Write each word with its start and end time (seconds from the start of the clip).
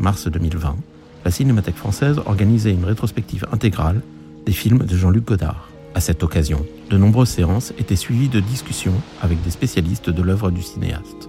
Mars 0.00 0.28
2020, 0.28 0.76
la 1.24 1.30
Cinémathèque 1.32 1.76
française 1.76 2.20
organisait 2.24 2.70
une 2.70 2.84
rétrospective 2.84 3.46
intégrale 3.50 4.00
des 4.46 4.52
films 4.52 4.84
de 4.84 4.96
Jean-Luc 4.96 5.24
Godard. 5.24 5.68
À 5.96 6.00
cette 6.00 6.22
occasion, 6.22 6.64
de 6.88 6.96
nombreuses 6.96 7.30
séances 7.30 7.72
étaient 7.78 7.96
suivies 7.96 8.28
de 8.28 8.38
discussions 8.38 8.94
avec 9.20 9.42
des 9.42 9.50
spécialistes 9.50 10.08
de 10.08 10.22
l'œuvre 10.22 10.52
du 10.52 10.62
cinéaste. 10.62 11.28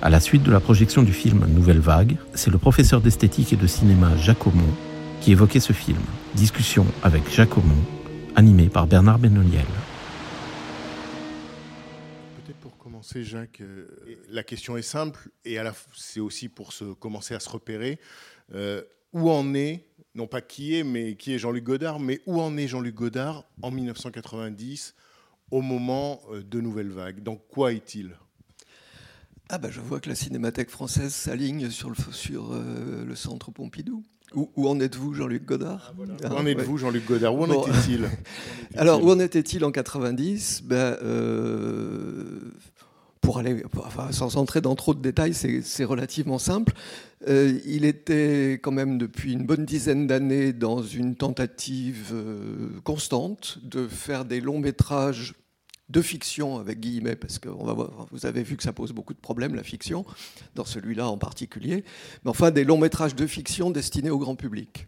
À 0.00 0.10
la 0.10 0.20
suite 0.20 0.44
de 0.44 0.52
la 0.52 0.60
projection 0.60 1.02
du 1.02 1.12
film 1.12 1.44
Nouvelle 1.52 1.80
Vague, 1.80 2.16
c'est 2.34 2.52
le 2.52 2.58
professeur 2.58 3.00
d'esthétique 3.00 3.52
et 3.52 3.56
de 3.56 3.66
cinéma 3.66 4.16
Jacques 4.16 4.46
Aumont 4.46 4.74
qui 5.20 5.32
évoquait 5.32 5.60
ce 5.60 5.72
film. 5.72 5.98
Discussion 6.36 6.86
avec 7.02 7.28
Jacques 7.32 7.56
Aumont, 7.58 7.84
animé 8.36 8.66
par 8.66 8.86
Bernard 8.86 9.18
Benoliel. 9.18 9.66
Jacques, 13.22 13.60
euh, 13.60 13.86
la 14.28 14.42
question 14.42 14.76
est 14.76 14.82
simple 14.82 15.28
et 15.44 15.58
c'est 15.94 16.20
aussi 16.20 16.48
pour 16.48 16.72
se, 16.72 16.92
commencer 16.94 17.34
à 17.34 17.40
se 17.40 17.48
repérer. 17.48 18.00
Euh, 18.54 18.82
où 19.12 19.30
en 19.30 19.54
est, 19.54 19.86
non 20.14 20.26
pas 20.26 20.40
qui 20.40 20.74
est, 20.76 20.84
mais 20.84 21.14
qui 21.14 21.32
est 21.32 21.38
Jean-Luc 21.38 21.64
Godard, 21.64 22.00
mais 22.00 22.20
où 22.26 22.40
en 22.40 22.56
est 22.56 22.66
Jean-Luc 22.66 22.94
Godard 22.94 23.44
en 23.62 23.70
1990 23.70 24.94
au 25.50 25.62
moment 25.62 26.20
euh, 26.32 26.42
de 26.42 26.60
Nouvelle 26.60 26.90
Vague? 26.90 27.22
Dans 27.22 27.36
quoi 27.36 27.72
est-il? 27.72 28.16
Ah 29.48 29.58
bah 29.58 29.68
je 29.70 29.80
vois 29.80 30.00
que 30.00 30.08
la 30.08 30.14
Cinémathèque 30.14 30.70
française 30.70 31.12
s'aligne 31.14 31.70
sur 31.70 31.90
le, 31.90 31.96
sur, 32.12 32.52
euh, 32.52 33.04
le 33.04 33.14
centre 33.14 33.50
Pompidou. 33.50 34.02
Où, 34.34 34.50
où 34.56 34.68
en 34.68 34.80
êtes-vous, 34.80 35.14
Jean-Luc 35.14 35.44
Godard? 35.44 35.94
Où 35.96 36.04
Ah, 36.24 36.34
en 36.34 36.44
êtes-vous, 36.46 36.72
ouais. 36.72 36.78
Jean-Luc 36.80 37.06
Godard? 37.06 37.36
Où 37.36 37.44
en 37.44 37.46
Bon. 37.46 37.62
était-il 37.66 38.08
Alors, 38.76 39.04
où 39.04 39.10
en 39.10 39.20
était-il 39.20 39.64
en 39.64 39.70
90 39.70 40.62
ben, 40.64 40.76
euh, 40.76 42.40
Pour 43.24 43.38
aller, 43.38 43.62
sans 44.10 44.36
entrer 44.36 44.60
dans 44.60 44.74
trop 44.74 44.92
de 44.92 45.00
détails, 45.00 45.32
c'est 45.32 45.84
relativement 45.84 46.38
simple. 46.38 46.74
Euh, 47.26 47.58
il 47.64 47.86
était 47.86 48.60
quand 48.62 48.70
même 48.70 48.98
depuis 48.98 49.32
une 49.32 49.46
bonne 49.46 49.64
dizaine 49.64 50.06
d'années 50.06 50.52
dans 50.52 50.82
une 50.82 51.16
tentative 51.16 52.10
euh, 52.12 52.68
constante 52.84 53.58
de 53.62 53.88
faire 53.88 54.26
des 54.26 54.42
longs 54.42 54.58
métrages 54.58 55.34
de 55.88 56.02
fiction 56.02 56.58
avec 56.58 56.80
guillemets, 56.80 57.16
parce 57.16 57.38
que 57.38 57.48
va 57.48 57.72
voir, 57.72 58.06
vous 58.10 58.26
avez 58.26 58.42
vu 58.42 58.58
que 58.58 58.62
ça 58.62 58.74
pose 58.74 58.92
beaucoup 58.92 59.14
de 59.14 59.18
problèmes, 59.18 59.54
la 59.54 59.62
fiction, 59.62 60.04
dans 60.54 60.66
celui-là 60.66 61.08
en 61.08 61.16
particulier. 61.16 61.84
Mais 62.24 62.30
enfin, 62.30 62.50
des 62.50 62.64
longs 62.64 62.78
métrages 62.78 63.14
de 63.14 63.26
fiction 63.26 63.70
destinés 63.70 64.10
au 64.10 64.18
grand 64.18 64.36
public. 64.36 64.86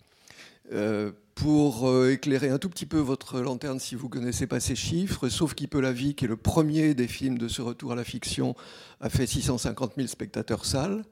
Euh, 0.72 1.12
pour 1.36 1.86
euh, 1.86 2.12
éclairer 2.12 2.48
un 2.48 2.58
tout 2.58 2.70
petit 2.70 2.86
peu 2.86 2.98
votre 2.98 3.40
lanterne 3.40 3.78
si 3.78 3.94
vous 3.94 4.06
ne 4.06 4.10
connaissez 4.10 4.46
pas 4.46 4.58
ces 4.58 4.74
chiffres, 4.74 5.28
sauf 5.28 5.54
qui 5.54 5.66
peut 5.66 5.80
la 5.80 5.92
vie, 5.92 6.14
qui 6.14 6.24
est 6.24 6.28
le 6.28 6.36
premier 6.36 6.94
des 6.94 7.06
films 7.06 7.36
de 7.36 7.46
ce 7.46 7.60
retour 7.60 7.92
à 7.92 7.94
la 7.94 8.04
fiction, 8.04 8.56
a 9.00 9.10
fait 9.10 9.26
650 9.26 9.92
000 9.96 10.08
spectateurs 10.08 10.64
salles. 10.64 11.04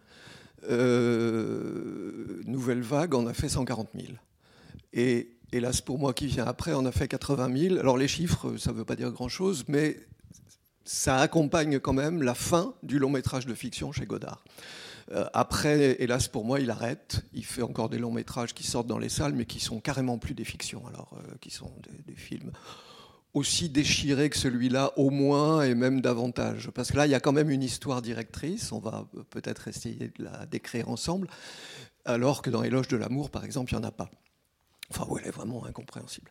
Euh, 0.70 2.40
Nouvelle 2.46 2.80
Vague 2.80 3.14
en 3.14 3.26
a 3.26 3.34
fait 3.34 3.50
140 3.50 3.90
000. 3.94 4.14
Et 4.94 5.36
hélas 5.52 5.82
pour 5.82 5.98
moi 5.98 6.14
qui 6.14 6.26
viens 6.26 6.46
après, 6.46 6.72
on 6.72 6.86
a 6.86 6.92
fait 6.92 7.06
80 7.06 7.54
000. 7.68 7.78
Alors 7.78 7.98
les 7.98 8.08
chiffres, 8.08 8.56
ça 8.56 8.72
ne 8.72 8.78
veut 8.78 8.86
pas 8.86 8.96
dire 8.96 9.10
grand-chose, 9.10 9.64
mais 9.68 10.00
ça 10.86 11.18
accompagne 11.18 11.78
quand 11.80 11.92
même 11.92 12.22
la 12.22 12.34
fin 12.34 12.74
du 12.82 12.98
long 12.98 13.10
métrage 13.10 13.44
de 13.44 13.54
fiction 13.54 13.92
chez 13.92 14.06
Godard. 14.06 14.42
Euh, 15.12 15.26
après, 15.32 15.96
hélas 16.02 16.28
pour 16.28 16.44
moi, 16.44 16.60
il 16.60 16.70
arrête. 16.70 17.24
Il 17.32 17.44
fait 17.44 17.62
encore 17.62 17.88
des 17.88 17.98
longs 17.98 18.12
métrages 18.12 18.54
qui 18.54 18.64
sortent 18.64 18.86
dans 18.86 18.98
les 18.98 19.08
salles, 19.08 19.34
mais 19.34 19.46
qui 19.46 19.60
sont 19.60 19.80
carrément 19.80 20.18
plus 20.18 20.34
des 20.34 20.44
fictions, 20.44 20.86
alors 20.86 21.14
euh, 21.16 21.34
qui 21.40 21.50
sont 21.50 21.72
des, 21.82 22.12
des 22.12 22.18
films 22.18 22.52
aussi 23.34 23.68
déchirés 23.68 24.30
que 24.30 24.38
celui-là, 24.38 24.92
au 24.96 25.10
moins, 25.10 25.62
et 25.62 25.74
même 25.74 26.00
davantage. 26.00 26.70
Parce 26.70 26.92
que 26.92 26.96
là, 26.96 27.06
il 27.06 27.10
y 27.10 27.16
a 27.16 27.20
quand 27.20 27.32
même 27.32 27.50
une 27.50 27.64
histoire 27.64 28.00
directrice. 28.00 28.70
On 28.72 28.78
va 28.78 29.06
euh, 29.16 29.24
peut-être 29.28 29.68
essayer 29.68 30.12
de 30.16 30.24
la 30.24 30.46
décrire 30.46 30.88
ensemble, 30.88 31.28
alors 32.04 32.42
que 32.42 32.50
dans 32.50 32.62
Éloge 32.62 32.88
de 32.88 32.96
l'amour, 32.96 33.30
par 33.30 33.44
exemple, 33.44 33.72
il 33.72 33.76
n'y 33.76 33.84
en 33.84 33.88
a 33.88 33.92
pas. 33.92 34.08
Enfin, 34.90 35.06
où 35.08 35.18
elle 35.18 35.26
est 35.26 35.30
vraiment 35.30 35.64
incompréhensible. 35.64 36.30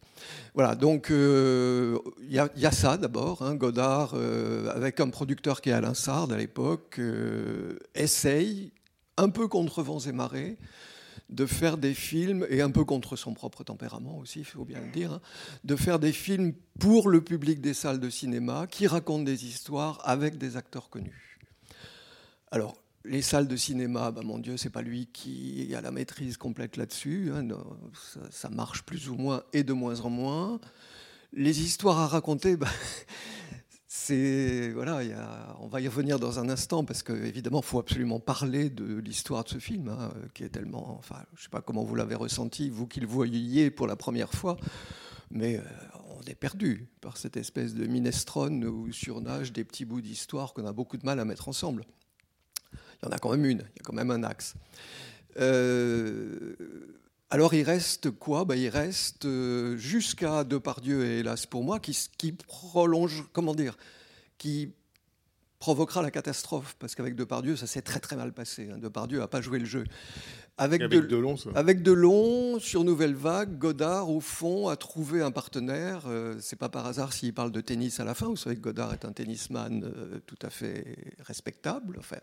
Voilà, 0.54 0.76
donc 0.76 1.10
euh, 1.10 1.98
il 2.22 2.32
y 2.32 2.66
a 2.66 2.72
ça 2.72 2.98
d'abord. 2.98 3.42
hein, 3.42 3.56
Godard, 3.56 4.12
euh, 4.14 4.70
avec 4.76 5.00
un 5.00 5.10
producteur 5.10 5.60
qui 5.60 5.70
est 5.70 5.74
Alain 5.74 5.96
Sard 5.96 6.32
à 6.32 6.38
l'époque, 6.38 7.00
euh, 7.00 7.80
essaye, 7.96 8.72
un 9.18 9.30
peu 9.30 9.48
contre 9.48 9.82
vents 9.82 10.00
et 10.00 10.12
marées, 10.12 10.58
de 11.30 11.48
faire 11.48 11.78
des 11.78 11.96
films, 11.96 12.46
et 12.50 12.62
un 12.62 12.70
peu 12.70 12.86
contre 12.86 13.16
son 13.16 13.34
propre 13.34 13.64
tempérament 13.64 14.20
aussi, 14.20 14.40
il 14.40 14.46
faut 14.46 14.66
bien 14.66 14.82
le 14.82 14.92
dire, 14.92 15.14
hein, 15.14 15.22
de 15.64 15.76
faire 15.76 15.98
des 15.98 16.12
films 16.12 16.54
pour 16.80 17.10
le 17.10 17.22
public 17.22 17.60
des 17.60 17.74
salles 17.74 18.00
de 18.00 18.10
cinéma 18.10 18.68
qui 18.68 18.86
racontent 18.86 19.24
des 19.24 19.46
histoires 19.46 20.00
avec 20.04 20.38
des 20.38 20.58
acteurs 20.58 20.90
connus. 20.90 21.40
Alors, 22.52 22.76
les 23.06 23.22
salles 23.22 23.48
de 23.48 23.56
cinéma, 23.56 24.12
bah, 24.12 24.22
mon 24.24 24.40
Dieu, 24.40 24.58
c'est 24.58 24.70
pas 24.70 24.82
lui 24.82 25.08
qui 25.08 25.74
a 25.76 25.82
la 25.82 25.92
maîtrise 25.92 26.38
complète 26.38 26.78
là-dessus. 26.78 27.32
hein, 27.34 27.48
ça, 28.30 28.50
marche 28.50 28.84
plus 28.84 29.10
ou 29.10 29.16
moins 29.16 29.44
et 29.52 29.64
de 29.64 29.74
moins 29.74 30.00
en 30.02 30.10
moins. 30.10 30.60
Les 31.34 31.62
histoires 31.62 32.00
à 32.00 32.08
raconter, 32.08 32.56
bah, 32.56 32.68
c'est 33.88 34.72
voilà, 34.72 35.02
on 35.60 35.68
va 35.68 35.82
y 35.82 35.88
revenir 35.88 36.20
dans 36.20 36.40
un 36.40 36.50
instant 36.50 36.86
parce 36.86 37.04
qu'évidemment, 37.04 37.60
il 37.60 37.66
faut 37.66 37.80
absolument 37.80 38.20
parler 38.20 38.70
de 38.70 39.00
l'histoire 39.00 39.44
de 39.44 39.50
ce 39.50 39.58
film, 39.58 39.90
hein, 39.90 40.14
qui 40.34 40.44
est 40.44 40.50
tellement, 40.50 40.96
enfin, 40.98 41.24
je 41.36 41.44
sais 41.44 41.50
pas 41.50 41.62
comment 41.62 41.84
vous 41.84 41.96
l'avez 41.96 42.16
ressenti, 42.16 42.70
vous 42.70 42.88
qui 42.88 43.02
le 43.02 43.08
voyiez 43.08 43.70
pour 43.70 43.88
la 43.88 43.96
première 43.96 44.34
fois, 44.34 44.58
mais 45.30 45.58
euh, 45.58 45.64
on 46.18 46.22
est 46.22 46.36
perdu 46.36 46.88
par 47.02 47.18
cette 47.18 47.36
espèce 47.36 47.74
de 47.74 47.86
minestrone 47.86 48.64
où 48.64 48.92
surnage 48.94 49.52
des 49.52 49.66
petits 49.66 49.86
bouts 49.86 50.02
d'histoire 50.02 50.54
qu'on 50.54 50.66
a 50.66 50.74
beaucoup 50.74 50.98
de 50.98 51.06
mal 51.06 51.20
à 51.20 51.26
mettre 51.26 51.50
ensemble. 51.50 51.84
Il 53.04 53.08
y 53.08 53.10
en 53.10 53.12
a 53.12 53.20
quand 53.20 53.32
même 53.32 53.44
une, 53.46 53.60
il 53.60 53.78
y 53.78 53.82
a 53.82 53.84
quand 53.84 53.94
même 53.94 54.12
un 54.12 54.24
axe. 54.24 54.54
Euh, 55.40 56.56
alors 57.30 57.54
il 57.54 57.64
reste 57.64 58.12
quoi? 58.12 58.46
Ben, 58.46 58.56
Il 58.56 58.70
reste 58.70 59.26
euh, 59.26 59.76
jusqu'à 59.76 60.44
Depardieu 60.46 61.06
et 61.06 61.20
hélas 61.20 61.46
pour 61.46 61.64
moi, 61.64 61.80
qui, 61.80 61.98
qui 62.18 62.32
prolonge, 62.32 63.26
comment 63.34 63.54
dire, 63.54 63.76
qui 64.38 64.72
provoquera 65.60 66.02
la 66.02 66.12
catastrophe, 66.12 66.76
parce 66.80 66.96
qu'avec 66.96 67.16
Depardieu, 67.16 67.56
ça 67.56 67.68
s'est 67.68 67.82
très 67.82 68.00
très 68.00 68.16
mal 68.16 68.34
passé. 68.34 68.70
hein. 68.72 68.78
Depardieu 68.78 69.20
n'a 69.20 69.28
pas 69.28 69.42
joué 69.42 69.60
le 69.60 69.66
jeu. 69.66 69.84
Avec, 70.60 70.84
Avec 70.84 71.02
de- 71.02 71.08
Delon, 71.08 71.36
ça. 71.36 71.50
avec 71.56 71.82
Delon, 71.82 72.60
sur 72.60 72.84
Nouvelle 72.84 73.16
Vague, 73.16 73.58
Godard, 73.58 74.12
au 74.12 74.20
fond, 74.20 74.68
a 74.68 74.76
trouvé 74.76 75.22
un 75.24 75.32
partenaire. 75.32 76.04
Euh, 76.08 76.36
c'est 76.40 76.60
pas 76.60 76.70
par 76.70 76.86
hasard 76.86 77.12
s'il 77.12 77.34
parle 77.34 77.52
de 77.52 77.60
tennis 77.60 78.00
à 78.00 78.04
la 78.04 78.14
fin. 78.14 78.28
Vous 78.28 78.36
savez 78.38 78.56
que 78.58 78.62
Godard 78.62 78.94
est 78.94 79.04
un 79.04 79.12
tennisman 79.14 79.84
euh, 79.84 80.20
tout 80.28 80.38
à 80.44 80.52
fait 80.52 80.96
respectable. 81.26 81.96
Enfin, 81.98 82.18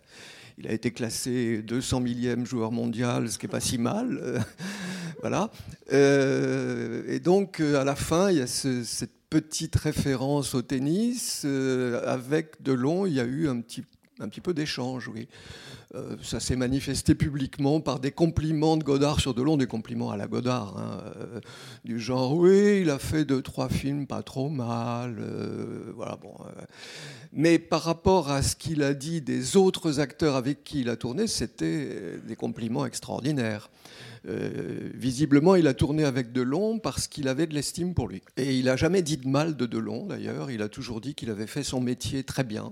il 0.58 0.68
a 0.68 0.72
été 0.72 0.92
classé 0.92 1.60
200 1.62 1.98
millième 2.00 2.46
joueur 2.46 2.70
mondial, 2.70 3.28
ce 3.28 3.36
qui 3.36 3.46
n'est 3.46 3.50
pas 3.50 3.58
si 3.58 3.78
mal. 3.78 4.20
Euh, 4.22 4.38
voilà. 5.22 5.50
Euh, 5.92 7.02
et 7.08 7.18
donc, 7.18 7.58
à 7.58 7.82
la 7.82 7.96
fin, 7.96 8.30
il 8.30 8.38
y 8.38 8.42
a 8.42 8.46
ce- 8.46 8.84
cette 8.84 9.10
petite 9.28 9.74
référence 9.74 10.54
au 10.54 10.62
tennis. 10.62 11.44
Avec 12.04 12.62
Delon, 12.62 13.06
il 13.06 13.14
y 13.14 13.20
a 13.20 13.24
eu 13.24 13.48
un 13.48 13.60
petit, 13.60 13.82
un 14.20 14.28
petit 14.28 14.40
peu 14.40 14.54
d'échange, 14.54 15.08
oui. 15.08 15.26
Euh, 15.96 16.14
ça 16.22 16.38
s'est 16.38 16.54
manifesté 16.54 17.16
publiquement 17.16 17.80
par 17.80 17.98
des 17.98 18.12
compliments 18.12 18.76
de 18.76 18.84
Godard 18.84 19.18
sur 19.18 19.34
Delon, 19.34 19.56
des 19.56 19.66
compliments 19.66 20.12
à 20.12 20.16
la 20.16 20.28
Godard, 20.28 20.78
hein, 20.78 21.02
euh, 21.16 21.40
du 21.84 21.98
genre 21.98 22.36
oui, 22.36 22.82
il 22.82 22.90
a 22.90 23.00
fait 23.00 23.24
deux 23.24 23.42
trois 23.42 23.68
films 23.68 24.06
pas 24.06 24.22
trop 24.22 24.48
mal, 24.50 25.16
euh, 25.18 25.90
voilà 25.96 26.14
bon. 26.14 26.32
mais 27.32 27.58
par 27.58 27.82
rapport 27.82 28.30
à 28.30 28.42
ce 28.42 28.54
qu'il 28.54 28.84
a 28.84 28.94
dit 28.94 29.20
des 29.20 29.56
autres 29.56 29.98
acteurs 29.98 30.36
avec 30.36 30.62
qui 30.62 30.82
il 30.82 30.90
a 30.90 30.96
tourné, 30.96 31.26
c'était 31.26 32.20
des 32.24 32.36
compliments 32.36 32.86
extraordinaires. 32.86 33.68
Visiblement, 34.94 35.56
il 35.56 35.66
a 35.66 35.74
tourné 35.74 36.04
avec 36.04 36.30
Delon 36.30 36.78
parce 36.78 37.08
qu'il 37.08 37.26
avait 37.26 37.46
de 37.46 37.54
l'estime 37.54 37.94
pour 37.94 38.06
lui. 38.06 38.22
Et 38.36 38.54
il 38.56 38.66
n'a 38.66 38.76
jamais 38.76 39.00
dit 39.02 39.16
de 39.16 39.26
mal 39.26 39.56
de 39.56 39.64
Delon, 39.64 40.06
d'ailleurs. 40.06 40.50
Il 40.50 40.60
a 40.60 40.68
toujours 40.68 41.00
dit 41.00 41.14
qu'il 41.14 41.30
avait 41.30 41.46
fait 41.46 41.62
son 41.62 41.80
métier 41.80 42.22
très 42.22 42.44
bien. 42.44 42.70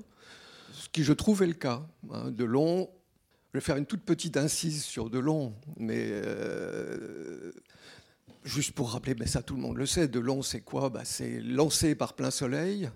Ce 0.72 0.88
qui, 0.90 1.04
je 1.04 1.14
trouve, 1.14 1.42
est 1.42 1.46
le 1.46 1.54
cas. 1.54 1.80
hein. 2.12 2.30
Delon, 2.30 2.88
je 3.52 3.58
vais 3.58 3.64
faire 3.64 3.76
une 3.76 3.86
toute 3.86 4.02
petite 4.02 4.36
incise 4.36 4.84
sur 4.84 5.08
Delon, 5.08 5.54
mais 5.78 6.08
euh, 6.10 7.52
juste 8.44 8.72
pour 8.72 8.92
rappeler, 8.92 9.14
mais 9.18 9.26
ça 9.26 9.42
tout 9.42 9.56
le 9.56 9.62
monde 9.62 9.76
le 9.76 9.86
sait, 9.86 10.06
Delon 10.06 10.42
c'est 10.42 10.60
quoi? 10.60 10.90
Bah, 10.90 11.04
C'est 11.04 11.40
lancé 11.40 11.94
par 11.94 12.14
plein 12.14 12.30
soleil 12.30 12.90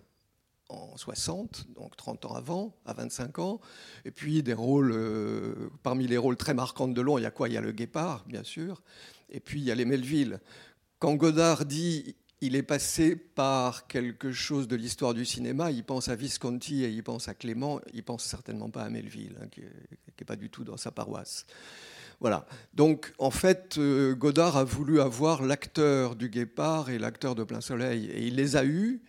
en 0.69 0.97
60, 0.97 1.69
donc 1.75 1.97
30 1.97 2.27
ans 2.27 2.35
avant, 2.35 2.77
à 2.85 2.93
25 2.93 3.39
ans. 3.39 3.61
Et 4.05 4.11
puis 4.11 4.43
des 4.43 4.55
rôles, 4.55 4.93
euh, 4.93 5.71
parmi 5.83 6.07
les 6.07 6.19
rôles 6.19 6.37
très 6.37 6.55
marquants 6.55 6.89
de 6.89 6.95
Delon, 6.95 7.19
il 7.19 7.23
y 7.23 7.27
a 7.27 7.31
quoi? 7.31 7.49
Il 7.49 7.55
y 7.55 7.59
a 7.59 7.61
le 7.61 7.73
Guépard, 7.73 8.25
bien 8.27 8.43
sûr, 8.43 8.83
et 9.31 9.41
puis 9.41 9.61
il 9.61 9.65
y 9.65 9.71
a 9.71 9.75
les 9.75 9.85
Melville. 9.85 10.41
Quand 10.99 11.15
Godard 11.15 11.65
dit 11.65 12.15
il 12.43 12.57
est 12.57 12.65
passé 12.65 13.15
par 13.15 13.87
quelque 13.87 14.33
chose 14.33 14.67
de 14.67 14.75
l'histoire 14.75 15.15
du 15.15 15.25
cinéma, 15.25 15.71
il 15.71 15.85
pense 15.85 16.09
à 16.09 16.17
Visconti 16.17 16.83
et 16.83 16.89
il 16.89 17.05
pense 17.05 17.29
à 17.29 17.35
Clément, 17.35 17.81
il 17.95 18.03
pense 18.03 18.25
certainement 18.25 18.69
pas 18.69 18.83
à 18.83 18.91
Melville, 18.91 19.37
hein, 19.41 19.47
qui 19.49 19.61
n'est 19.61 20.27
pas 20.27 20.35
du 20.35 20.51
tout 20.51 20.65
dans 20.65 20.77
sa 20.77 20.91
paroisse. 20.91 21.47
Voilà. 22.19 22.45
Donc, 22.75 23.13
en 23.19 23.31
fait, 23.31 23.79
euh, 23.79 24.15
Godard 24.17 24.57
a 24.57 24.65
voulu 24.65 25.01
avoir 25.01 25.43
l'acteur 25.43 26.17
du 26.17 26.29
Guépard 26.31 26.91
et 26.91 26.99
l'acteur 26.99 27.37
de 27.37 27.45
Plein 27.45 27.61
Soleil, 27.61 28.07
et 28.07 28.27
il 28.27 28.35
les 28.35 28.57
a 28.57 28.65
eus. 28.65 29.01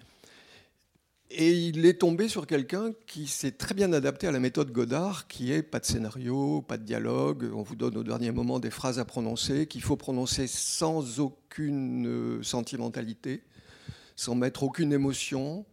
Et 1.35 1.51
il 1.51 1.87
est 1.87 1.95
tombé 1.95 2.27
sur 2.27 2.45
quelqu'un 2.45 2.91
qui 3.07 3.25
s'est 3.25 3.53
très 3.53 3.73
bien 3.73 3.91
adapté 3.91 4.27
à 4.27 4.31
la 4.31 4.39
méthode 4.39 4.71
Godard, 4.71 5.27
qui 5.27 5.51
est 5.51 5.63
pas 5.63 5.79
de 5.79 5.85
scénario, 5.85 6.61
pas 6.61 6.77
de 6.77 6.83
dialogue, 6.83 7.49
on 7.55 7.63
vous 7.63 7.75
donne 7.75 7.97
au 7.97 8.03
dernier 8.03 8.31
moment 8.31 8.59
des 8.59 8.69
phrases 8.69 8.99
à 8.99 9.05
prononcer, 9.05 9.65
qu'il 9.65 9.81
faut 9.81 9.95
prononcer 9.95 10.45
sans 10.45 11.19
aucune 11.19 12.05
euh, 12.05 12.43
sentimentalité, 12.43 13.41
sans 14.15 14.35
mettre 14.35 14.61
aucune 14.61 14.93
émotion, 14.93 15.65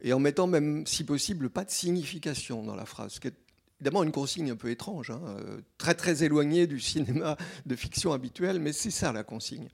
et 0.00 0.12
en 0.12 0.20
mettant 0.20 0.46
même, 0.46 0.86
si 0.86 1.02
possible, 1.02 1.50
pas 1.50 1.64
de 1.64 1.72
signification 1.72 2.62
dans 2.62 2.76
la 2.76 2.84
phrase, 2.84 3.14
ce 3.14 3.20
qui 3.20 3.26
est 3.26 3.34
évidemment 3.80 4.04
une 4.04 4.12
consigne 4.12 4.52
un 4.52 4.56
peu 4.56 4.70
étrange, 4.70 5.10
hein, 5.10 5.20
euh, 5.26 5.60
très 5.76 5.94
très 5.94 6.22
éloignée 6.22 6.68
du 6.68 6.78
cinéma 6.78 7.36
de 7.66 7.74
fiction 7.74 8.12
habituel, 8.12 8.60
mais 8.60 8.72
c'est 8.72 8.92
ça 8.92 9.12
la 9.12 9.24
consigne. 9.24 9.70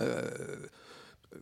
Euh, 0.00 0.30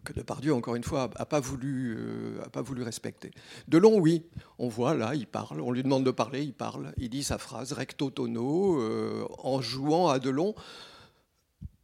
que 0.05 0.13
Depardieu, 0.13 0.55
encore 0.55 0.77
une 0.77 0.85
fois, 0.85 1.11
n'a 1.19 1.27
pas, 1.27 1.41
voulu, 1.41 1.97
euh, 1.99 2.43
a 2.45 2.49
pas 2.49 2.63
voulu 2.63 2.83
respecter. 2.83 3.31
Delon, 3.69 3.99
oui, 3.99 4.25
on 4.59 4.69
voit 4.69 4.95
là, 4.95 5.15
il 5.15 5.27
parle, 5.27 5.61
on 5.61 5.73
lui 5.73 5.83
demande 5.83 6.05
de 6.05 6.11
parler, 6.11 6.43
il 6.43 6.55
parle, 6.55 6.93
il 6.97 7.11
dit 7.11 7.23
sa 7.23 7.39
phrase 7.39 7.73
recto 7.73 8.11
tono, 8.11 8.81
euh, 8.81 9.27
en 9.39 9.61
jouant 9.61 10.09
à 10.09 10.19
Delon. 10.19 10.55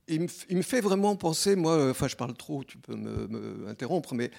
Il 0.08 0.22
me, 0.22 0.28
il 0.48 0.56
me, 0.56 0.62
fait 0.62 0.80
vraiment 0.80 1.16
penser, 1.16 1.56
moi, 1.56 1.90
enfin 1.90 2.06
je 2.06 2.14
parle 2.14 2.34
trop, 2.34 2.62
tu 2.62 2.78
peux 2.78 2.94
m'interrompre, 2.94 4.14
mais 4.14 4.30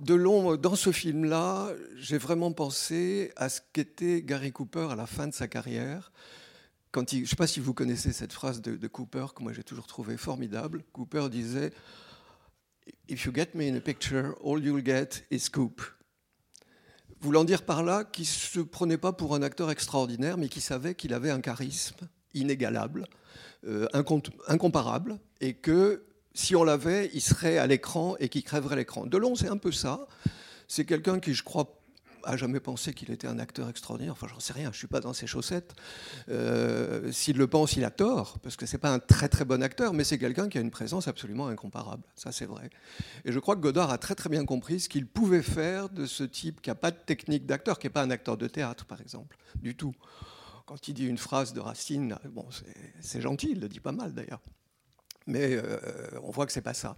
Delon, 0.00 0.56
dans 0.56 0.76
ce 0.76 0.92
film-là, 0.92 1.72
j'ai 1.96 2.18
vraiment 2.18 2.52
pensé 2.52 3.32
à 3.36 3.48
ce 3.48 3.60
qu'était 3.72 4.22
Gary 4.22 4.52
Cooper 4.52 4.88
à 4.90 4.96
la 4.96 5.06
fin 5.06 5.26
de 5.26 5.34
sa 5.34 5.48
carrière. 5.48 6.12
Quand 6.90 7.12
il, 7.12 7.18
je 7.18 7.22
ne 7.22 7.26
sais 7.28 7.36
pas 7.36 7.46
si 7.46 7.60
vous 7.60 7.74
connaissez 7.74 8.12
cette 8.12 8.32
phrase 8.32 8.62
de, 8.62 8.76
de 8.76 8.88
Cooper, 8.88 9.26
que 9.34 9.42
moi 9.42 9.52
j'ai 9.52 9.62
toujours 9.62 9.86
trouvé 9.86 10.16
formidable. 10.16 10.84
Cooper 10.92 11.28
disait 11.30 11.72
If 13.08 13.24
you 13.24 13.32
get 13.32 13.54
me 13.54 13.68
in 13.68 13.76
a 13.76 13.80
picture, 13.80 14.34
all 14.42 14.62
you'll 14.62 14.84
get 14.84 15.24
is 15.30 15.40
Scoop. 15.40 15.82
Voulant 17.20 17.44
dire 17.44 17.62
par 17.62 17.82
là 17.82 18.04
qu'il 18.04 18.24
ne 18.24 18.28
se 18.28 18.60
prenait 18.60 18.98
pas 18.98 19.12
pour 19.12 19.34
un 19.34 19.42
acteur 19.42 19.70
extraordinaire, 19.70 20.38
mais 20.38 20.48
qu'il 20.48 20.62
savait 20.62 20.94
qu'il 20.94 21.12
avait 21.14 21.30
un 21.30 21.40
charisme 21.40 22.08
inégalable, 22.34 23.06
euh, 23.66 23.88
incomparable, 24.46 25.18
et 25.40 25.54
que 25.54 26.04
si 26.34 26.54
on 26.54 26.62
l'avait, 26.62 27.10
il 27.14 27.20
serait 27.20 27.58
à 27.58 27.66
l'écran 27.66 28.16
et 28.20 28.28
qu'il 28.28 28.44
crèverait 28.44 28.76
l'écran. 28.76 29.06
Delon, 29.06 29.34
c'est 29.34 29.48
un 29.48 29.56
peu 29.56 29.72
ça. 29.72 30.06
C'est 30.68 30.84
quelqu'un 30.84 31.18
qui, 31.18 31.34
je 31.34 31.42
crois, 31.42 31.77
a 32.24 32.36
jamais 32.36 32.60
pensé 32.60 32.92
qu'il 32.94 33.10
était 33.10 33.26
un 33.26 33.38
acteur 33.38 33.68
extraordinaire. 33.68 34.12
Enfin, 34.12 34.26
j'en 34.28 34.40
sais 34.40 34.52
rien, 34.52 34.70
je 34.72 34.78
suis 34.78 34.86
pas 34.86 35.00
dans 35.00 35.12
ses 35.12 35.26
chaussettes. 35.26 35.74
Euh, 36.28 37.10
S'il 37.12 37.36
le 37.36 37.46
pense, 37.46 37.76
il 37.76 37.84
a 37.84 37.90
tort, 37.90 38.38
parce 38.40 38.56
que 38.56 38.66
c'est 38.66 38.78
pas 38.78 38.90
un 38.90 38.98
très 38.98 39.28
très 39.28 39.44
bon 39.44 39.62
acteur, 39.62 39.92
mais 39.92 40.04
c'est 40.04 40.18
quelqu'un 40.18 40.48
qui 40.48 40.58
a 40.58 40.60
une 40.60 40.70
présence 40.70 41.08
absolument 41.08 41.48
incomparable. 41.48 42.02
Ça, 42.14 42.32
c'est 42.32 42.46
vrai. 42.46 42.70
Et 43.24 43.32
je 43.32 43.38
crois 43.38 43.56
que 43.56 43.60
Godard 43.60 43.90
a 43.90 43.98
très 43.98 44.14
très 44.14 44.28
bien 44.28 44.44
compris 44.44 44.80
ce 44.80 44.88
qu'il 44.88 45.06
pouvait 45.06 45.42
faire 45.42 45.88
de 45.88 46.06
ce 46.06 46.24
type 46.24 46.60
qui 46.60 46.70
a 46.70 46.74
pas 46.74 46.90
de 46.90 46.96
technique 46.96 47.46
d'acteur, 47.46 47.78
qui 47.78 47.86
n'est 47.86 47.92
pas 47.92 48.02
un 48.02 48.10
acteur 48.10 48.36
de 48.36 48.46
théâtre, 48.46 48.84
par 48.84 49.00
exemple, 49.00 49.36
du 49.56 49.74
tout. 49.74 49.94
Quand 50.66 50.88
il 50.88 50.94
dit 50.94 51.06
une 51.06 51.18
phrase 51.18 51.54
de 51.54 51.60
Racine, 51.60 52.16
bon, 52.30 52.46
c'est 53.00 53.20
gentil, 53.20 53.50
il 53.52 53.60
le 53.60 53.68
dit 53.68 53.80
pas 53.80 53.92
mal 53.92 54.12
d'ailleurs 54.12 54.40
mais 55.28 55.52
euh, 55.52 55.78
on 56.22 56.30
voit 56.30 56.46
que 56.46 56.52
c'est 56.52 56.62
pas 56.62 56.74
ça. 56.74 56.96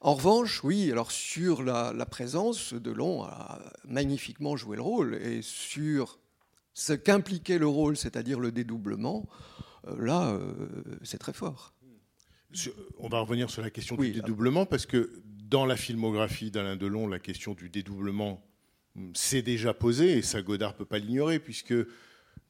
En 0.00 0.14
revanche, 0.14 0.62
oui, 0.64 0.90
alors 0.90 1.10
sur 1.10 1.62
la, 1.62 1.92
présence, 2.06 2.72
Delon 2.72 3.24
a 3.24 3.60
magnifiquement 3.84 4.56
joué 4.56 4.76
le 4.76 4.82
rôle, 4.82 5.16
et 5.16 5.42
sur 5.42 6.18
ce 6.72 6.92
qu'impliquait 6.92 7.58
le 7.58 7.66
rôle, 7.66 7.96
c'est-à-dire 7.96 8.40
le 8.40 8.52
dédoublement, 8.52 9.28
euh, 9.88 9.96
là, 9.98 10.30
euh, 10.30 10.54
c'est 11.02 11.18
très 11.18 11.32
fort. 11.32 11.74
On 12.98 13.08
va 13.08 13.18
revenir 13.18 13.50
sur 13.50 13.62
la 13.62 13.70
question 13.70 13.96
du 13.96 14.12
dédoublement, 14.12 14.66
parce 14.66 14.86
que 14.86 15.12
dans 15.26 15.66
la 15.66 15.76
filmographie 15.76 16.50
d'Alain 16.52 16.76
Delon, 16.76 17.08
la 17.08 17.18
question 17.18 17.54
du 17.54 17.68
dédoublement 17.68 18.46
hum, 18.96 19.10
s'est 19.16 19.42
déjà 19.42 19.74
posée, 19.74 20.18
et 20.18 20.22
ça 20.22 20.42
Godard 20.42 20.72
ne 20.72 20.78
peut 20.78 20.84
pas 20.84 20.98
l'ignorer, 20.98 21.40
puisque 21.40 21.74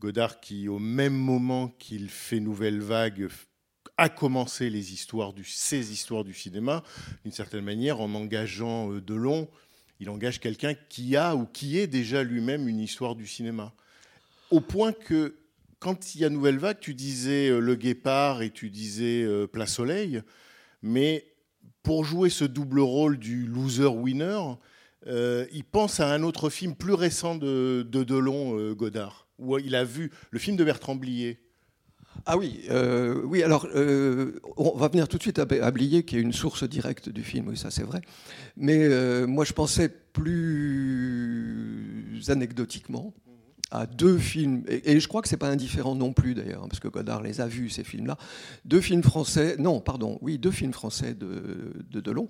Godard, 0.01 0.41
qui 0.41 0.69
au 0.69 0.79
même 0.79 1.17
moment 1.17 1.69
qu'il 1.79 2.11
fait 2.11 2.41
Nouvelle 2.41 2.81
Vague, 2.81 3.31
a 3.97 4.09
commencé 4.09 4.71
les 4.71 4.93
histoires 4.93 5.33
du, 5.33 5.43
histoires 5.43 6.25
du 6.25 6.35
cinéma, 6.35 6.83
d'une 7.23 7.33
certaine 7.33 7.65
manière, 7.65 8.01
en 8.01 8.13
engageant 8.15 8.93
euh, 8.93 9.01
Delon, 9.01 9.49
il 10.01 10.11
engage 10.11 10.41
quelqu'un 10.41 10.75
qui 10.89 11.17
a 11.17 11.37
ou 11.37 11.47
qui 11.47 11.79
est 11.79 11.87
déjà 11.87 12.25
lui-même 12.25 12.69
une 12.69 12.81
histoire 12.81 13.15
du 13.15 13.27
cinéma. 13.27 13.73
Au 14.51 14.61
point 14.61 14.93
que, 14.93 15.37
quand 15.79 16.15
il 16.15 16.23
y 16.23 16.25
a 16.25 16.31
Nouvelle 16.31 16.59
Vague, 16.59 16.81
tu 16.81 16.95
disais 16.95 17.49
euh, 17.49 17.61
Le 17.61 17.77
Guépard 17.77 18.43
et 18.43 18.51
tu 18.51 18.71
disais 18.71 19.23
euh, 19.23 19.47
Plat 19.47 19.67
Soleil, 19.67 20.23
mais 20.83 21.27
pour 21.83 22.05
jouer 22.05 22.31
ce 22.31 22.45
double 22.45 22.81
rôle 22.81 23.19
du 23.19 23.47
loser-winner, 23.47 24.41
il 25.07 25.65
pense 25.71 26.01
à 26.01 26.11
un 26.11 26.23
autre 26.23 26.49
film 26.49 26.75
plus 26.75 26.95
récent 26.95 27.35
de 27.35 27.87
Delon, 27.87 28.73
Godard, 28.73 29.29
où 29.39 29.59
il 29.59 29.75
a 29.75 29.85
vu 29.85 30.11
le 30.31 30.39
film 30.39 30.57
de 30.57 30.65
Bertrand 30.65 30.97
Blier, 30.97 31.44
ah 32.27 32.37
oui, 32.37 32.63
euh, 32.71 33.21
oui. 33.25 33.43
Alors, 33.43 33.67
euh, 33.75 34.41
on 34.57 34.77
va 34.77 34.89
venir 34.89 35.09
tout 35.09 35.19
de 35.19 35.23
suite 35.23 35.39
à, 35.39 35.45
Blier, 35.71 36.05
qui 36.05 36.17
est 36.17 36.21
une 36.21 36.33
source 36.33 36.65
directe 36.65 37.11
du 37.11 37.23
film. 37.23 37.49
Oui, 37.49 37.57
ça 37.57 37.71
c'est 37.71 37.83
vrai. 37.83 38.01
Mais 38.57 38.85
euh, 38.85 39.27
moi, 39.27 39.45
je 39.45 39.53
pensais 39.53 39.89
plus 39.89 40.31
anecdotiquement 42.29 43.13
à 43.71 43.87
deux 43.87 44.19
films, 44.19 44.63
et, 44.69 45.01
je 45.01 45.09
crois 45.09 45.21
que 45.21 45.29
c'est 45.29 45.37
pas 45.37 45.49
indifférent 45.49 45.97
non 45.97 46.13
plus 46.13 46.35
d'ailleurs, 46.35 46.63
hein, 46.63 46.69
parce 46.69 46.81
que 46.81 46.89
Godard 46.89 47.23
les 47.23 47.41
a 47.41 47.47
vus 47.47 47.71
ces 47.71 47.83
films-là. 47.83 48.17
Deux 48.65 48.81
films 48.81 49.03
français, 49.03 49.57
non, 49.59 49.81
pardon, 49.81 50.19
oui, 50.21 50.39
deux 50.39 50.53
films 50.53 50.73
français 50.73 51.15
de, 51.15 51.73
de 51.91 52.01
Delon, 52.01 52.29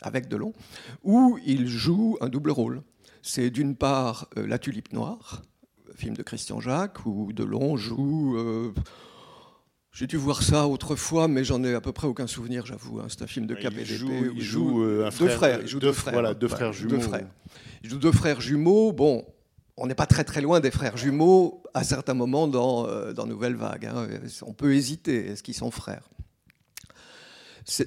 avec 0.00 0.28
Delon, 0.28 0.54
où 1.02 1.38
il 1.44 1.68
joue 1.68 2.16
un 2.22 2.30
double 2.30 2.50
rôle. 2.50 2.82
C'est 3.22 3.50
d'une 3.50 3.74
part 3.76 4.30
La 4.36 4.58
Tulipe 4.58 4.94
Noire, 4.94 5.42
film 5.94 6.16
de 6.16 6.22
Christian 6.22 6.60
Jacques, 6.60 7.04
où 7.04 7.34
Delon 7.34 7.76
joue 7.76 8.38
j'ai 9.98 10.06
dû 10.06 10.16
voir 10.16 10.44
ça 10.44 10.68
autrefois, 10.68 11.26
mais 11.26 11.42
j'en 11.42 11.64
ai 11.64 11.74
à 11.74 11.80
peu 11.80 11.90
près 11.90 12.06
aucun 12.06 12.28
souvenir, 12.28 12.64
j'avoue. 12.64 13.00
Hein. 13.00 13.06
C'est 13.08 13.22
un 13.22 13.26
film 13.26 13.46
de 13.46 13.56
KPDP. 13.56 13.80
Il 13.80 13.96
joue, 13.96 14.12
il 14.36 14.40
joue 14.40 14.84
euh, 14.84 15.10
deux 15.18 15.28
frères. 15.28 15.58
Il 15.60 15.66
joue 15.66 15.80
deux, 15.80 15.90
frères. 15.90 16.12
Voilà, 16.12 16.34
deux 16.34 16.46
frères 16.46 16.72
jumeaux. 16.72 16.90
Deux 16.90 17.00
frères. 17.00 17.26
Il 17.82 17.90
joue 17.90 17.98
deux 17.98 18.12
frères 18.12 18.40
jumeaux. 18.40 18.92
Bon, 18.92 19.26
on 19.76 19.88
n'est 19.88 19.96
pas 19.96 20.06
très 20.06 20.22
très 20.22 20.40
loin 20.40 20.60
des 20.60 20.70
frères 20.70 20.96
jumeaux 20.96 21.64
à 21.74 21.82
certains 21.82 22.14
moments 22.14 22.46
dans, 22.46 22.86
euh, 22.86 23.12
dans 23.12 23.26
Nouvelle 23.26 23.56
Vague. 23.56 23.86
Hein. 23.86 24.06
On 24.42 24.52
peut 24.52 24.72
hésiter. 24.72 25.30
Est-ce 25.30 25.42
qu'ils 25.42 25.54
sont 25.54 25.72
frères? 25.72 26.08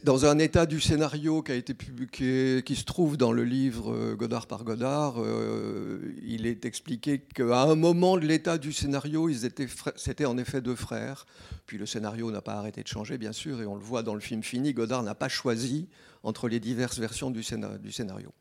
Dans 0.04 0.26
un 0.26 0.38
état 0.38 0.66
du 0.66 0.80
scénario 0.80 1.42
qui 1.42 1.52
a 1.52 1.56
été 1.56 1.74
publié, 1.74 2.62
qui 2.64 2.76
se 2.76 2.84
trouve 2.84 3.18
dans 3.18 3.32
le 3.32 3.44
livre 3.44 3.94
euh, 3.94 4.16
Godard 4.16 4.46
par 4.46 4.64
Godard, 4.64 5.16
euh, 5.18 6.14
il 6.24 6.46
est 6.46 6.66
expliqué 6.66 7.20
qu'à 7.20 7.64
un 7.64 7.76
moment 7.76 8.18
de 8.18 8.26
l'état 8.26 8.60
du 8.60 8.74
scénario, 8.74 9.28
ils 9.28 9.44
étaient, 9.44 9.68
c'était 9.96 10.26
en 10.26 10.38
effet 10.38 10.62
deux 10.62 10.76
frères. 10.76 11.26
Puis 11.66 11.80
le 11.80 11.88
scénario 11.88 12.30
n'a 12.30 12.42
pas 12.42 12.54
arrêté 12.54 12.84
de 12.84 12.88
changer, 12.88 13.18
bien 13.18 13.32
sûr, 13.32 13.60
et 13.62 13.66
on 13.66 13.76
le 13.76 13.82
voit 13.82 14.04
dans 14.04 14.14
le 14.14 14.20
film 14.20 14.44
fini. 14.44 14.74
Godard 14.74 15.02
n'a 15.02 15.16
pas 15.16 15.30
choisi 15.30 15.88
entre 16.24 16.48
les 16.48 16.60
diverses 16.60 17.00
versions 17.00 17.32
du, 17.32 17.42
scénario. 17.42 18.32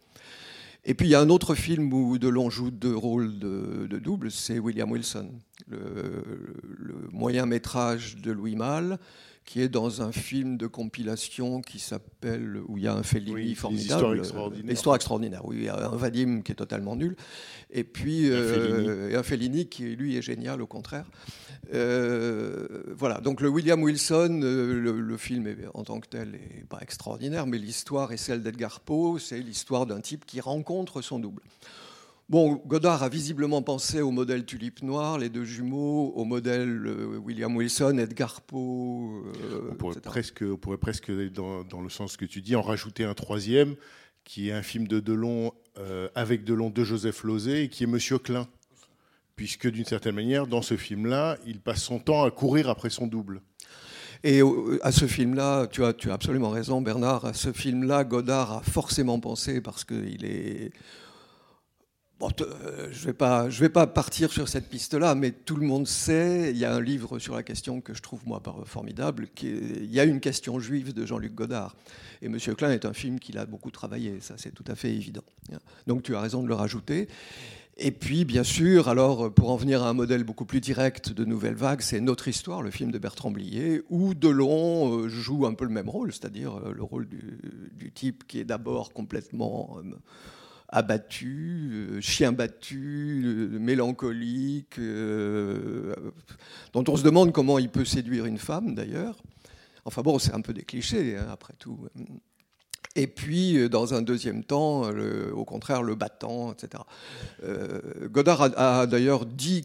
Et 0.84 0.92
puis 0.92 1.06
il 1.06 1.10
y 1.10 1.14
a 1.14 1.20
un 1.20 1.30
autre 1.30 1.54
film 1.54 1.90
où 1.92 2.18
Delon 2.18 2.50
joue 2.50 2.70
deux 2.70 2.94
rôles 2.94 3.38
de, 3.38 3.98
double, 3.98 4.30
c'est 4.30 4.58
William 4.58 4.90
Wilson, 4.90 5.30
le, 5.68 6.22
le 6.78 6.94
moyen 7.12 7.46
métrage 7.46 8.16
de 8.16 8.30
Louis 8.30 8.56
Malle 8.56 8.98
qui 9.44 9.60
est 9.60 9.68
dans 9.68 10.02
un 10.02 10.12
film 10.12 10.56
de 10.56 10.66
compilation 10.66 11.60
qui 11.60 11.78
s'appelle, 11.78 12.60
où 12.68 12.78
il 12.78 12.84
y 12.84 12.86
a 12.86 12.94
un 12.94 13.02
Fellini 13.02 13.54
formidable. 13.54 14.22
L'histoire 14.64 14.94
extraordinaire. 14.94 15.44
oui, 15.44 15.56
il 15.58 15.64
y 15.64 15.68
a 15.68 15.90
un 15.90 15.96
Vadim 15.96 16.42
qui 16.42 16.52
est 16.52 16.56
totalement 16.56 16.94
nul. 16.94 17.16
Et 17.70 17.84
puis 17.84 18.30
euh, 18.30 19.18
un, 19.18 19.22
Fellini. 19.22 19.66
qui, 19.66 19.96
lui, 19.96 20.16
est 20.16 20.22
génial, 20.22 20.62
au 20.62 20.66
contraire. 20.66 21.06
Euh, 21.74 22.82
voilà, 22.96 23.20
donc 23.20 23.40
le 23.40 23.48
William 23.48 23.82
Wilson, 23.82 24.40
euh, 24.42 24.92
le, 24.92 25.16
film 25.16 25.48
en 25.74 25.84
tant 25.84 26.00
que 26.00 26.08
tel 26.08 26.30
n'est 26.30 26.64
pas 26.68 26.78
extraordinaire, 26.80 27.46
mais 27.46 27.58
l'histoire 27.58 28.12
est 28.12 28.16
celle 28.16 28.42
d'Edgar 28.42 28.80
Poe, 28.80 29.18
c'est 29.18 29.38
l'histoire 29.38 29.86
d'un 29.86 30.00
type 30.00 30.24
qui 30.26 30.40
rencontre 30.40 31.02
son 31.02 31.18
double. 31.18 31.42
Bon, 32.30 32.62
Godard 32.64 33.02
a 33.02 33.08
visiblement 33.08 33.60
pensé 33.60 34.00
au 34.02 34.12
modèle 34.12 34.44
Tulipe 34.44 34.84
Noire, 34.84 35.18
les 35.18 35.28
deux 35.28 35.42
jumeaux, 35.42 36.12
au 36.14 36.24
modèle 36.24 36.86
euh, 36.86 37.18
William 37.18 37.56
Wilson, 37.56 37.98
Edgar 37.98 38.40
Poe. 38.42 39.24
Euh, 39.26 39.70
on, 39.72 39.74
pourrait 39.74 40.00
presque, 40.00 40.44
on 40.48 40.56
pourrait 40.56 40.78
presque, 40.78 41.10
dans, 41.32 41.64
dans, 41.64 41.80
le 41.80 41.88
sens 41.88 42.16
que 42.16 42.24
tu 42.24 42.40
dis, 42.40 42.54
en 42.54 42.62
rajouter 42.62 43.02
un 43.02 43.14
troisième 43.14 43.74
qui 44.22 44.48
est 44.48 44.52
un 44.52 44.62
film 44.62 44.86
de 44.86 45.00
Delon 45.00 45.52
euh, 45.78 46.08
avec 46.14 46.44
Delon 46.44 46.70
de 46.70 46.84
Joseph 46.84 47.24
Lozé 47.24 47.64
et 47.64 47.68
qui 47.68 47.82
est 47.82 47.88
Monsieur 47.88 48.18
Klein. 48.18 48.46
Puisque 49.34 49.68
d'une 49.68 49.84
certaine 49.84 50.14
manière, 50.14 50.46
dans 50.46 50.62
ce 50.62 50.76
film-là, 50.76 51.36
il 51.48 51.58
passe 51.58 51.82
son 51.82 51.98
temps 51.98 52.22
à 52.22 52.30
courir 52.30 52.70
après 52.70 52.90
son 52.90 53.08
double. 53.08 53.42
Et 54.22 54.40
à 54.82 54.92
ce 54.92 55.06
film-là, 55.06 55.66
tu 55.66 55.82
as, 55.82 55.94
tu 55.94 56.12
as 56.12 56.14
absolument 56.14 56.50
raison, 56.50 56.80
Bernard. 56.80 57.24
À 57.24 57.34
ce 57.34 57.50
film-là, 57.50 58.04
Godard 58.04 58.52
a 58.52 58.60
forcément 58.60 59.18
pensé 59.18 59.60
parce 59.60 59.84
qu'il 59.84 60.24
est. 60.24 60.70
Bon, 62.20 62.28
euh, 62.42 62.88
je 62.92 63.00
ne 63.00 63.12
vais, 63.60 63.68
pas- 63.70 63.86
partir 63.86 64.30
sur 64.30 64.46
cette 64.46 64.68
piste-là, 64.68 65.14
mais 65.14 65.30
tout 65.30 65.56
le 65.56 65.66
monde 65.66 65.88
sait, 65.88 66.50
il 66.50 66.58
y 66.58 66.66
a 66.66 66.74
un 66.74 66.80
livre 66.82 67.18
sur 67.18 67.34
la 67.34 67.42
question 67.42 67.80
que 67.80 67.94
je 67.94 68.02
trouve, 68.02 68.20
moi, 68.26 68.42
formidable, 68.66 69.28
qui 69.34 69.48
il 69.48 69.90
y 69.90 69.98
a 70.00 70.04
une 70.04 70.20
question 70.20 70.60
juive 70.60 70.92
de 70.92 71.06
Jean-Luc 71.06 71.34
Godard. 71.34 71.74
Et 72.20 72.28
Monsieur 72.28 72.54
Klein 72.54 72.72
est 72.72 72.84
un 72.84 72.92
film 72.92 73.18
qu'il 73.18 73.38
a 73.38 73.46
beaucoup 73.46 73.70
travaillé, 73.70 74.20
ça 74.20 74.34
c'est 74.36 74.52
tout 74.52 74.64
à 74.66 74.74
fait 74.74 74.90
évident. 74.90 75.24
Donc 75.86 76.02
tu 76.02 76.14
as 76.14 76.20
raison 76.20 76.42
de 76.42 76.48
le 76.48 76.52
rajouter. 76.52 77.08
Et 77.78 77.90
puis, 77.90 78.26
bien 78.26 78.44
sûr, 78.44 78.90
alors 78.90 79.32
pour 79.32 79.50
en 79.50 79.56
venir 79.56 79.82
à 79.82 79.88
un 79.88 79.94
modèle 79.94 80.22
beaucoup 80.22 80.44
plus 80.44 80.60
direct 80.60 81.14
de 81.14 81.24
Nouvelle 81.24 81.54
Vague, 81.54 81.80
c'est 81.80 82.02
Notre 82.02 82.28
Histoire, 82.28 82.60
le 82.60 82.70
film 82.70 82.90
de 82.90 82.98
Bertrand 82.98 83.30
Blier, 83.30 83.80
où 83.88 84.12
Delon 84.12 85.04
euh, 85.04 85.08
joue 85.08 85.46
un 85.46 85.54
peu 85.54 85.64
le 85.64 85.70
même 85.70 85.88
rôle, 85.88 86.12
c'est-à-dire 86.12 86.56
euh, 86.56 86.74
le 86.74 86.82
rôle 86.82 87.08
du, 87.08 87.90
type 87.94 88.26
qui 88.26 88.40
est 88.40 88.44
d'abord 88.44 88.92
complètement 88.92 89.78
abattu, 90.70 91.70
euh, 91.72 92.00
chien 92.00 92.32
battu, 92.32 93.22
euh, 93.24 93.58
mélancolique, 93.58 94.78
euh, 94.78 95.94
dont 96.72 96.84
on 96.88 96.96
se 96.96 97.02
demande 97.02 97.32
comment 97.32 97.58
il 97.58 97.68
peut 97.68 97.84
séduire 97.84 98.26
une 98.26 98.38
femme 98.38 98.74
d'ailleurs. 98.74 99.20
Enfin 99.84 100.02
bon, 100.02 100.18
c'est 100.18 100.32
un 100.32 100.40
peu 100.40 100.52
des 100.52 100.62
clichés, 100.62 101.16
hein, 101.16 101.26
après 101.32 101.54
tout. 101.58 101.78
Et 102.96 103.06
puis, 103.06 103.68
dans 103.68 103.94
un 103.94 104.02
deuxième 104.02 104.44
temps, 104.44 104.90
au 105.32 105.44
contraire, 105.44 105.82
le 105.82 105.94
battant, 105.94 106.52
etc. 106.52 106.82
Godard 108.10 108.50
a 108.58 108.86
d'ailleurs 108.86 109.26
dit 109.26 109.64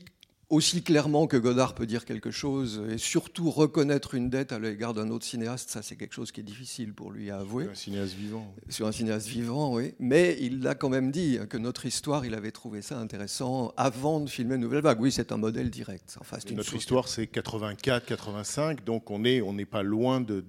aussi 0.56 0.82
clairement 0.82 1.28
que 1.28 1.38
Godard 1.38 1.76
peut 1.76 1.86
dire 1.86 2.06
quelque 2.06 2.32
chose 2.32 2.82
et 2.90 2.98
surtout 2.98 3.52
reconnaître 3.52 4.16
une 4.16 4.30
dette 4.30 4.52
à 4.52 4.60
l'égard 4.60 4.94
d'un 4.94 5.10
autre 5.10 5.26
cinéaste, 5.26 5.70
ça 5.70 5.82
c'est 5.82 5.96
quelque 5.96 6.14
chose 6.14 6.32
qui 6.32 6.40
est 6.40 6.44
difficile 6.44 6.94
pour 6.94 7.12
lui 7.12 7.30
à 7.30 7.40
avouer 7.40 7.68
Un 7.70 7.76
cinéaste 7.76 8.14
vivant. 8.14 8.54
sur 8.70 8.88
un 8.88 8.92
cinéaste 8.92 9.28
vivant, 9.28 9.74
oui. 9.74 9.94
Mais 10.00 10.38
il 10.40 10.66
a 10.68 10.74
quand 10.74 10.90
même 10.90 11.12
dit 11.12 11.40
que 11.50 11.58
notre 11.58 11.86
histoire, 11.86 12.26
il 12.26 12.34
avait 12.34 12.52
trouvé 12.52 12.82
ça 12.82 12.98
intéressant 12.98 13.74
avant 13.76 14.20
de 14.22 14.30
filmer 14.30 14.58
Nouvelle 14.58 14.82
Vague. 14.82 15.02
Oui, 15.02 15.12
c'est 15.12 15.32
un 15.32 15.38
modèle 15.38 15.70
direct. 15.70 16.18
Enfin, 16.22 16.38
une 16.50 16.56
notre 16.56 16.76
histoire, 16.76 17.08
c'est 17.08 17.28
84, 17.28 18.06
85, 18.06 18.84
donc 18.84 19.12
on 19.12 19.20
n'est 19.20 19.42
on 19.42 19.56
pas 19.66 19.84
loin 19.84 20.22
de, 20.22 20.44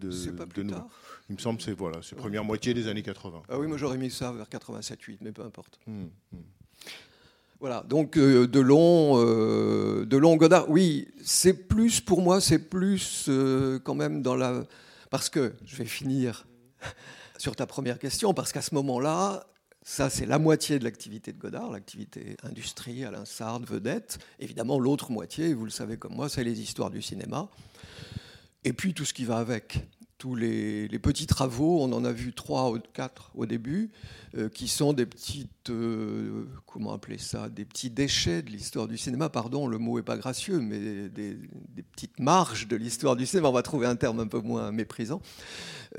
nous. 0.56 0.74
Il 1.28 1.34
me 1.34 1.40
semble 1.40 1.58
que 1.58 1.64
c'est 1.64 1.72
voilà, 1.72 1.98
première 2.16 2.44
moitié 2.44 2.72
des 2.74 2.86
années 2.86 3.02
80. 3.02 3.42
Ah 3.48 3.58
oui, 3.58 3.66
moi 3.66 3.76
j'aurais 3.76 3.98
mis 3.98 4.10
ça 4.10 4.32
vers 4.32 4.46
87-8, 4.46 5.18
mais 5.22 5.32
peu 5.32 5.42
importe. 5.42 5.80
Hum, 5.88 6.10
hum. 6.32 6.40
Voilà, 7.58 7.82
donc 7.88 8.18
euh, 8.18 8.46
Delon, 8.46 9.14
euh, 9.16 10.04
Delon, 10.04 10.36
Godard, 10.36 10.68
oui, 10.68 11.08
c'est 11.24 11.54
plus, 11.54 12.02
pour 12.02 12.20
moi, 12.20 12.40
c'est 12.40 12.58
plus 12.58 13.26
euh, 13.28 13.78
quand 13.78 13.94
même 13.94 14.20
dans 14.20 14.36
la... 14.36 14.64
Parce 15.10 15.30
que, 15.30 15.54
je 15.64 15.76
vais 15.76 15.86
finir 15.86 16.46
sur 17.38 17.56
ta 17.56 17.66
première 17.66 17.98
question, 17.98 18.34
parce 18.34 18.52
qu'à 18.52 18.60
ce 18.60 18.74
moment-là, 18.74 19.46
ça 19.82 20.10
c'est 20.10 20.26
la 20.26 20.38
moitié 20.38 20.78
de 20.78 20.84
l'activité 20.84 21.32
de 21.32 21.38
Godard, 21.38 21.70
l'activité 21.70 22.36
industrie, 22.42 23.06
Alain 23.06 23.24
Sard, 23.24 23.60
vedette. 23.60 24.18
Évidemment, 24.38 24.78
l'autre 24.78 25.10
moitié, 25.10 25.54
vous 25.54 25.64
le 25.64 25.70
savez 25.70 25.96
comme 25.96 26.14
moi, 26.14 26.28
c'est 26.28 26.44
les 26.44 26.60
histoires 26.60 26.90
du 26.90 27.00
cinéma. 27.00 27.48
Et 28.64 28.74
puis 28.74 28.92
tout 28.92 29.06
ce 29.06 29.14
qui 29.14 29.24
va 29.24 29.38
avec. 29.38 29.78
Tous 30.18 30.34
les, 30.34 30.88
les 30.88 30.98
petits 30.98 31.26
travaux, 31.26 31.82
on 31.82 31.92
en 31.92 32.02
a 32.06 32.10
vu 32.10 32.32
trois 32.32 32.70
ou 32.72 32.78
quatre 32.94 33.30
au 33.34 33.44
début, 33.44 33.90
euh, 34.38 34.48
qui 34.48 34.66
sont 34.66 34.94
des 34.94 35.04
petites, 35.04 35.68
euh, 35.68 36.46
comment 36.64 36.94
appeler 36.94 37.18
ça, 37.18 37.50
des 37.50 37.66
petits 37.66 37.90
déchets 37.90 38.40
de 38.40 38.50
l'histoire 38.50 38.88
du 38.88 38.96
cinéma. 38.96 39.28
Pardon, 39.28 39.66
le 39.66 39.76
mot 39.76 39.98
est 39.98 40.02
pas 40.02 40.16
gracieux, 40.16 40.58
mais 40.58 41.10
des, 41.10 41.36
des 41.36 41.82
petites 41.82 42.18
marges 42.18 42.66
de 42.66 42.76
l'histoire 42.76 43.14
du 43.14 43.26
cinéma. 43.26 43.50
On 43.50 43.52
va 43.52 43.62
trouver 43.62 43.86
un 43.86 43.96
terme 43.96 44.20
un 44.20 44.26
peu 44.26 44.40
moins 44.40 44.72
méprisant. 44.72 45.20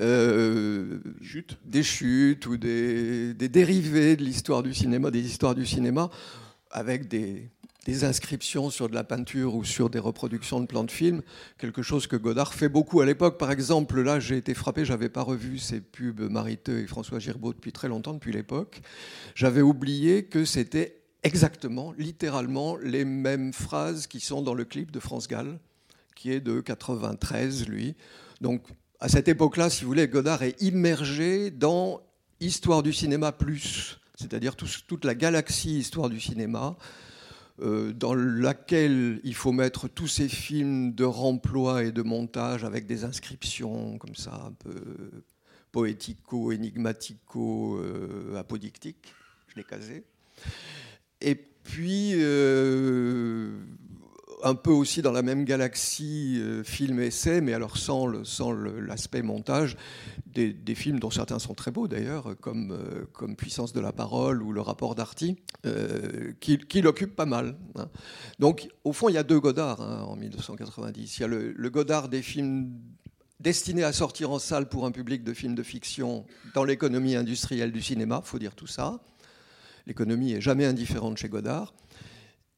Euh, 0.00 0.98
Chute. 1.22 1.56
des 1.64 1.84
chutes 1.84 2.46
ou 2.46 2.56
des, 2.56 3.34
des 3.34 3.48
dérivés 3.48 4.16
de 4.16 4.24
l'histoire 4.24 4.64
du 4.64 4.74
cinéma, 4.74 5.12
des 5.12 5.24
histoires 5.24 5.54
du 5.54 5.64
cinéma, 5.64 6.10
avec 6.72 7.06
des, 7.06 7.50
des 7.88 8.04
inscriptions 8.04 8.68
sur 8.68 8.90
de 8.90 8.94
la 8.94 9.02
peinture 9.02 9.54
ou 9.54 9.64
sur 9.64 9.88
des 9.88 9.98
reproductions 9.98 10.60
de 10.60 10.66
plans 10.66 10.84
de 10.84 10.90
films, 10.90 11.22
quelque 11.56 11.80
chose 11.80 12.06
que 12.06 12.16
Godard 12.16 12.52
fait 12.52 12.68
beaucoup 12.68 13.00
à 13.00 13.06
l'époque. 13.06 13.38
Par 13.38 13.50
exemple, 13.50 14.02
là, 14.02 14.20
j'ai 14.20 14.36
été 14.36 14.52
frappé, 14.52 14.84
j'avais 14.84 15.08
pas 15.08 15.22
revu 15.22 15.58
ces 15.58 15.80
pubs 15.80 16.20
Mariteux 16.20 16.80
et 16.80 16.86
François 16.86 17.18
Girbaud 17.18 17.54
depuis 17.54 17.72
très 17.72 17.88
longtemps, 17.88 18.12
depuis 18.12 18.30
l'époque. 18.30 18.82
J'avais 19.34 19.62
oublié 19.62 20.24
que 20.24 20.44
c'était 20.44 21.00
exactement, 21.22 21.94
littéralement, 21.96 22.76
les 22.76 23.06
mêmes 23.06 23.54
phrases 23.54 24.06
qui 24.06 24.20
sont 24.20 24.42
dans 24.42 24.52
le 24.54 24.66
clip 24.66 24.90
de 24.90 25.00
France 25.00 25.26
Gall, 25.26 25.58
qui 26.14 26.30
est 26.30 26.40
de 26.40 26.60
93, 26.60 27.68
lui. 27.68 27.94
Donc, 28.42 28.64
à 29.00 29.08
cette 29.08 29.28
époque-là, 29.28 29.70
si 29.70 29.84
vous 29.84 29.88
voulez, 29.88 30.08
Godard 30.08 30.42
est 30.42 30.60
immergé 30.60 31.50
dans 31.50 32.02
Histoire 32.40 32.82
du 32.82 32.92
cinéma 32.92 33.32
plus, 33.32 33.98
c'est-à-dire 34.14 34.56
tout- 34.56 34.68
toute 34.86 35.06
la 35.06 35.14
galaxie 35.14 35.78
Histoire 35.78 36.10
du 36.10 36.20
cinéma, 36.20 36.76
dans 37.60 38.14
laquelle 38.14 39.20
il 39.24 39.34
faut 39.34 39.52
mettre 39.52 39.88
tous 39.88 40.06
ces 40.06 40.28
films 40.28 40.94
de 40.94 41.04
remploi 41.04 41.84
et 41.84 41.92
de 41.92 42.02
montage 42.02 42.64
avec 42.64 42.86
des 42.86 43.04
inscriptions 43.04 43.98
comme 43.98 44.14
ça, 44.14 44.44
un 44.46 44.52
peu 44.52 44.74
poético, 45.72 46.52
énigmatico, 46.52 47.78
euh, 47.78 48.36
apodictiques. 48.36 49.14
Je 49.48 49.56
l'ai 49.56 49.64
casé. 49.64 50.04
Et 51.20 51.34
puis, 51.34 52.12
euh, 52.14 53.60
un 54.42 54.54
peu 54.54 54.70
aussi 54.70 55.02
dans 55.02 55.12
la 55.12 55.22
même 55.22 55.44
galaxie, 55.44 56.38
euh, 56.40 56.62
film-essai, 56.62 57.40
mais 57.40 57.54
alors 57.54 57.76
sans 57.76 58.06
l'aspect 58.06 59.22
montage, 59.22 59.76
des, 60.26 60.74
films 60.74 61.00
dont 61.00 61.10
certains 61.10 61.38
sont 61.38 61.54
très 61.54 61.70
beaux 61.70 61.88
d'ailleurs, 61.88 62.36
comme, 62.40 62.72
euh, 62.72 63.34
Puissance 63.36 63.72
de 63.72 63.80
la 63.80 63.92
parole 63.92 64.42
ou 64.42 64.52
Le 64.52 64.60
rapport 64.60 64.94
d'Arty, 64.94 65.36
euh, 65.66 66.32
qui, 66.40 66.58
qui 66.58 66.80
l'occupent 66.80 67.16
pas 67.16 67.26
mal. 67.26 67.56
hein. 67.76 67.88
Donc, 68.38 68.68
au 68.84 68.92
fond, 68.92 69.08
il 69.08 69.14
y 69.14 69.18
a 69.18 69.22
deux 69.22 69.40
Godard 69.40 69.80
hein, 69.80 70.04
en 70.06 70.16
1990. 70.16 71.18
Il 71.18 71.20
y 71.20 71.24
a 71.24 71.28
le, 71.28 71.52
le 71.52 71.70
Godard 71.70 72.08
des 72.08 72.22
films 72.22 72.72
destinés 73.40 73.84
à 73.84 73.92
sortir 73.92 74.30
en 74.30 74.38
salle 74.38 74.68
pour 74.68 74.86
un 74.86 74.90
public 74.90 75.24
de 75.24 75.32
films 75.32 75.54
de 75.54 75.62
fiction 75.62 76.26
dans 76.54 76.64
l'économie 76.64 77.16
industrielle 77.16 77.72
du 77.72 77.82
cinéma, 77.82 78.20
faut 78.24 78.38
dire 78.38 78.54
tout 78.54 78.66
ça. 78.66 79.00
L'économie 79.86 80.32
est 80.32 80.40
jamais 80.40 80.66
indifférente 80.66 81.16
chez 81.16 81.28
Godard. 81.28 81.72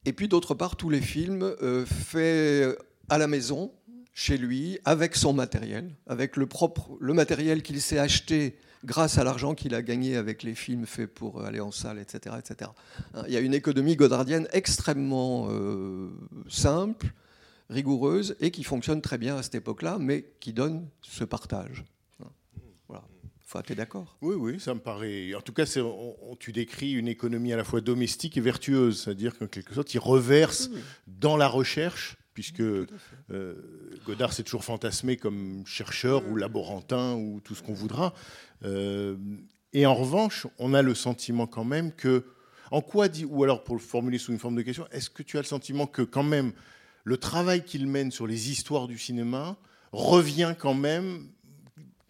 Et 0.05 0.13
puis 0.13 0.27
d'autre 0.27 0.55
part, 0.55 0.75
tous 0.75 0.89
les 0.89 1.01
films 1.01 1.43
euh, 1.61 1.85
faits 1.85 2.77
à 3.09 3.17
la 3.17 3.27
maison, 3.27 3.71
chez 4.13 4.37
lui, 4.37 4.79
avec 4.83 5.15
son 5.15 5.33
matériel, 5.33 5.91
avec 6.07 6.37
le, 6.37 6.45
propre, 6.45 6.97
le 6.99 7.13
matériel 7.13 7.61
qu'il 7.61 7.81
s'est 7.81 7.99
acheté 7.99 8.57
grâce 8.83 9.17
à 9.17 9.23
l'argent 9.23 9.53
qu'il 9.53 9.75
a 9.75 9.81
gagné 9.81 10.17
avec 10.17 10.43
les 10.43 10.55
films 10.55 10.85
faits 10.85 11.13
pour 11.13 11.43
aller 11.43 11.59
en 11.59 11.71
salle, 11.71 11.99
etc. 11.99 12.35
etc. 12.39 12.71
Hein, 13.13 13.23
Il 13.27 13.33
y 13.33 13.37
a 13.37 13.41
une 13.41 13.53
économie 13.53 13.95
godardienne 13.95 14.47
extrêmement 14.53 15.47
euh, 15.49 16.09
simple, 16.49 17.13
rigoureuse, 17.69 18.35
et 18.39 18.51
qui 18.51 18.63
fonctionne 18.63 19.01
très 19.01 19.17
bien 19.17 19.37
à 19.37 19.43
cette 19.43 19.55
époque-là, 19.55 19.97
mais 19.99 20.25
qui 20.39 20.51
donne 20.51 20.87
ce 21.01 21.23
partage. 21.23 21.85
Enfin, 23.53 23.63
tu 23.67 23.73
es 23.73 23.75
d'accord? 23.75 24.15
Oui, 24.21 24.35
oui, 24.37 24.59
ça 24.61 24.73
me 24.73 24.79
paraît. 24.79 25.33
En 25.35 25.41
tout 25.41 25.51
cas, 25.51 25.65
c'est- 25.65 25.81
on- 25.81 26.15
on- 26.31 26.35
tu 26.37 26.53
décris 26.53 26.93
une 26.93 27.09
économie 27.09 27.51
à 27.51 27.57
la 27.57 27.65
fois 27.65 27.81
domestique 27.81 28.37
et 28.37 28.41
vertueuse, 28.41 29.01
c'est-à-dire 29.03 29.37
qu'en 29.37 29.47
quelque 29.47 29.73
sorte, 29.73 29.93
il 29.93 29.99
reverse 29.99 30.69
dans 31.05 31.35
la 31.35 31.49
recherche, 31.49 32.15
puisque 32.33 32.61
euh, 32.61 32.87
Godard 34.05 34.31
s'est 34.31 34.43
toujours 34.43 34.63
fantasmé 34.63 35.17
comme 35.17 35.63
chercheur 35.65 36.25
ou 36.29 36.37
laborantin 36.37 37.15
ou 37.15 37.41
tout 37.43 37.53
ce 37.53 37.61
qu'on 37.61 37.73
voudra. 37.73 38.13
Euh, 38.63 39.17
et 39.73 39.85
en 39.85 39.95
revanche, 39.95 40.47
on 40.57 40.73
a 40.73 40.81
le 40.81 40.95
sentiment 40.95 41.45
quand 41.45 41.65
même 41.65 41.91
que, 41.91 42.23
en 42.71 42.79
quoi 42.79 43.09
dit, 43.09 43.25
ou 43.25 43.43
alors 43.43 43.65
pour 43.65 43.75
le 43.75 43.81
formuler 43.81 44.17
sous 44.17 44.31
une 44.31 44.39
forme 44.39 44.55
de 44.55 44.61
question, 44.61 44.87
est-ce 44.93 45.09
que 45.09 45.23
tu 45.23 45.37
as 45.37 45.41
le 45.41 45.45
sentiment 45.47 45.87
que 45.87 46.03
quand 46.03 46.23
même 46.23 46.53
le 47.03 47.17
travail 47.17 47.65
qu'il 47.65 47.85
mène 47.85 48.11
sur 48.11 48.27
les 48.27 48.49
histoires 48.49 48.87
du 48.87 48.97
cinéma 48.97 49.57
revient 49.91 50.55
quand 50.57 50.73
même 50.73 51.27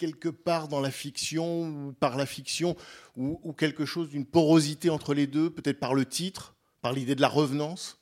quelque 0.02 0.30
part 0.30 0.68
dans 0.68 0.80
la 0.80 0.90
fiction 0.90 1.68
ou 1.68 1.94
par 1.94 2.18
la 2.18 2.26
fiction 2.26 2.76
ou, 3.16 3.40
ou 3.44 3.54
quelque 3.54 3.86
chose 3.86 4.10
d'une 4.10 4.26
porosité 4.26 4.90
entre 4.90 5.14
les 5.14 5.28
deux, 5.28 5.52
peut-être 5.52 5.80
par 5.80 5.94
le 5.94 6.06
titre, 6.06 6.56
par 6.82 6.92
l'idée 6.92 7.14
de 7.14 7.22
la 7.22 7.28
revenance? 7.28 8.00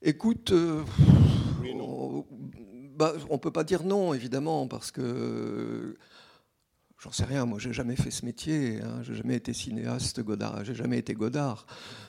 Écoute, 0.00 0.52
euh, 0.52 0.82
Oui 1.60 1.74
on, 1.78 2.24
bah, 2.96 3.12
on 3.28 3.36
peut 3.36 3.50
pas 3.50 3.62
dire 3.62 3.84
non, 3.84 4.14
évidemment, 4.14 4.68
parce 4.68 4.90
que 4.90 5.98
j'en 6.98 7.12
sais 7.12 7.26
rien. 7.26 7.44
Moi, 7.44 7.58
j'ai 7.58 7.74
jamais 7.74 7.96
fait 7.96 8.10
ce 8.10 8.24
métier. 8.24 8.80
Hein, 8.82 9.02
j'ai 9.02 9.14
jamais 9.14 9.36
été 9.36 9.52
cinéaste 9.52 10.22
Godard. 10.22 10.64
J'ai 10.64 10.74
jamais 10.74 10.96
été 10.96 11.12
Godard. 11.12 11.66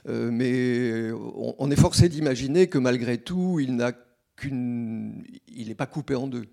Euh, 0.08 0.32
mais 0.32 1.12
on, 1.12 1.56
on 1.60 1.70
est 1.70 1.76
forcé 1.76 2.08
d'imaginer 2.08 2.68
que 2.68 2.78
malgré 2.78 3.18
tout, 3.18 3.60
il 3.60 3.76
n'a 3.76 3.92
qu'une, 4.38 5.26
il 5.50 5.68
n'est 5.68 5.76
pas 5.76 5.88
coupé 5.88 6.16
en 6.16 6.28
deux, 6.28 6.48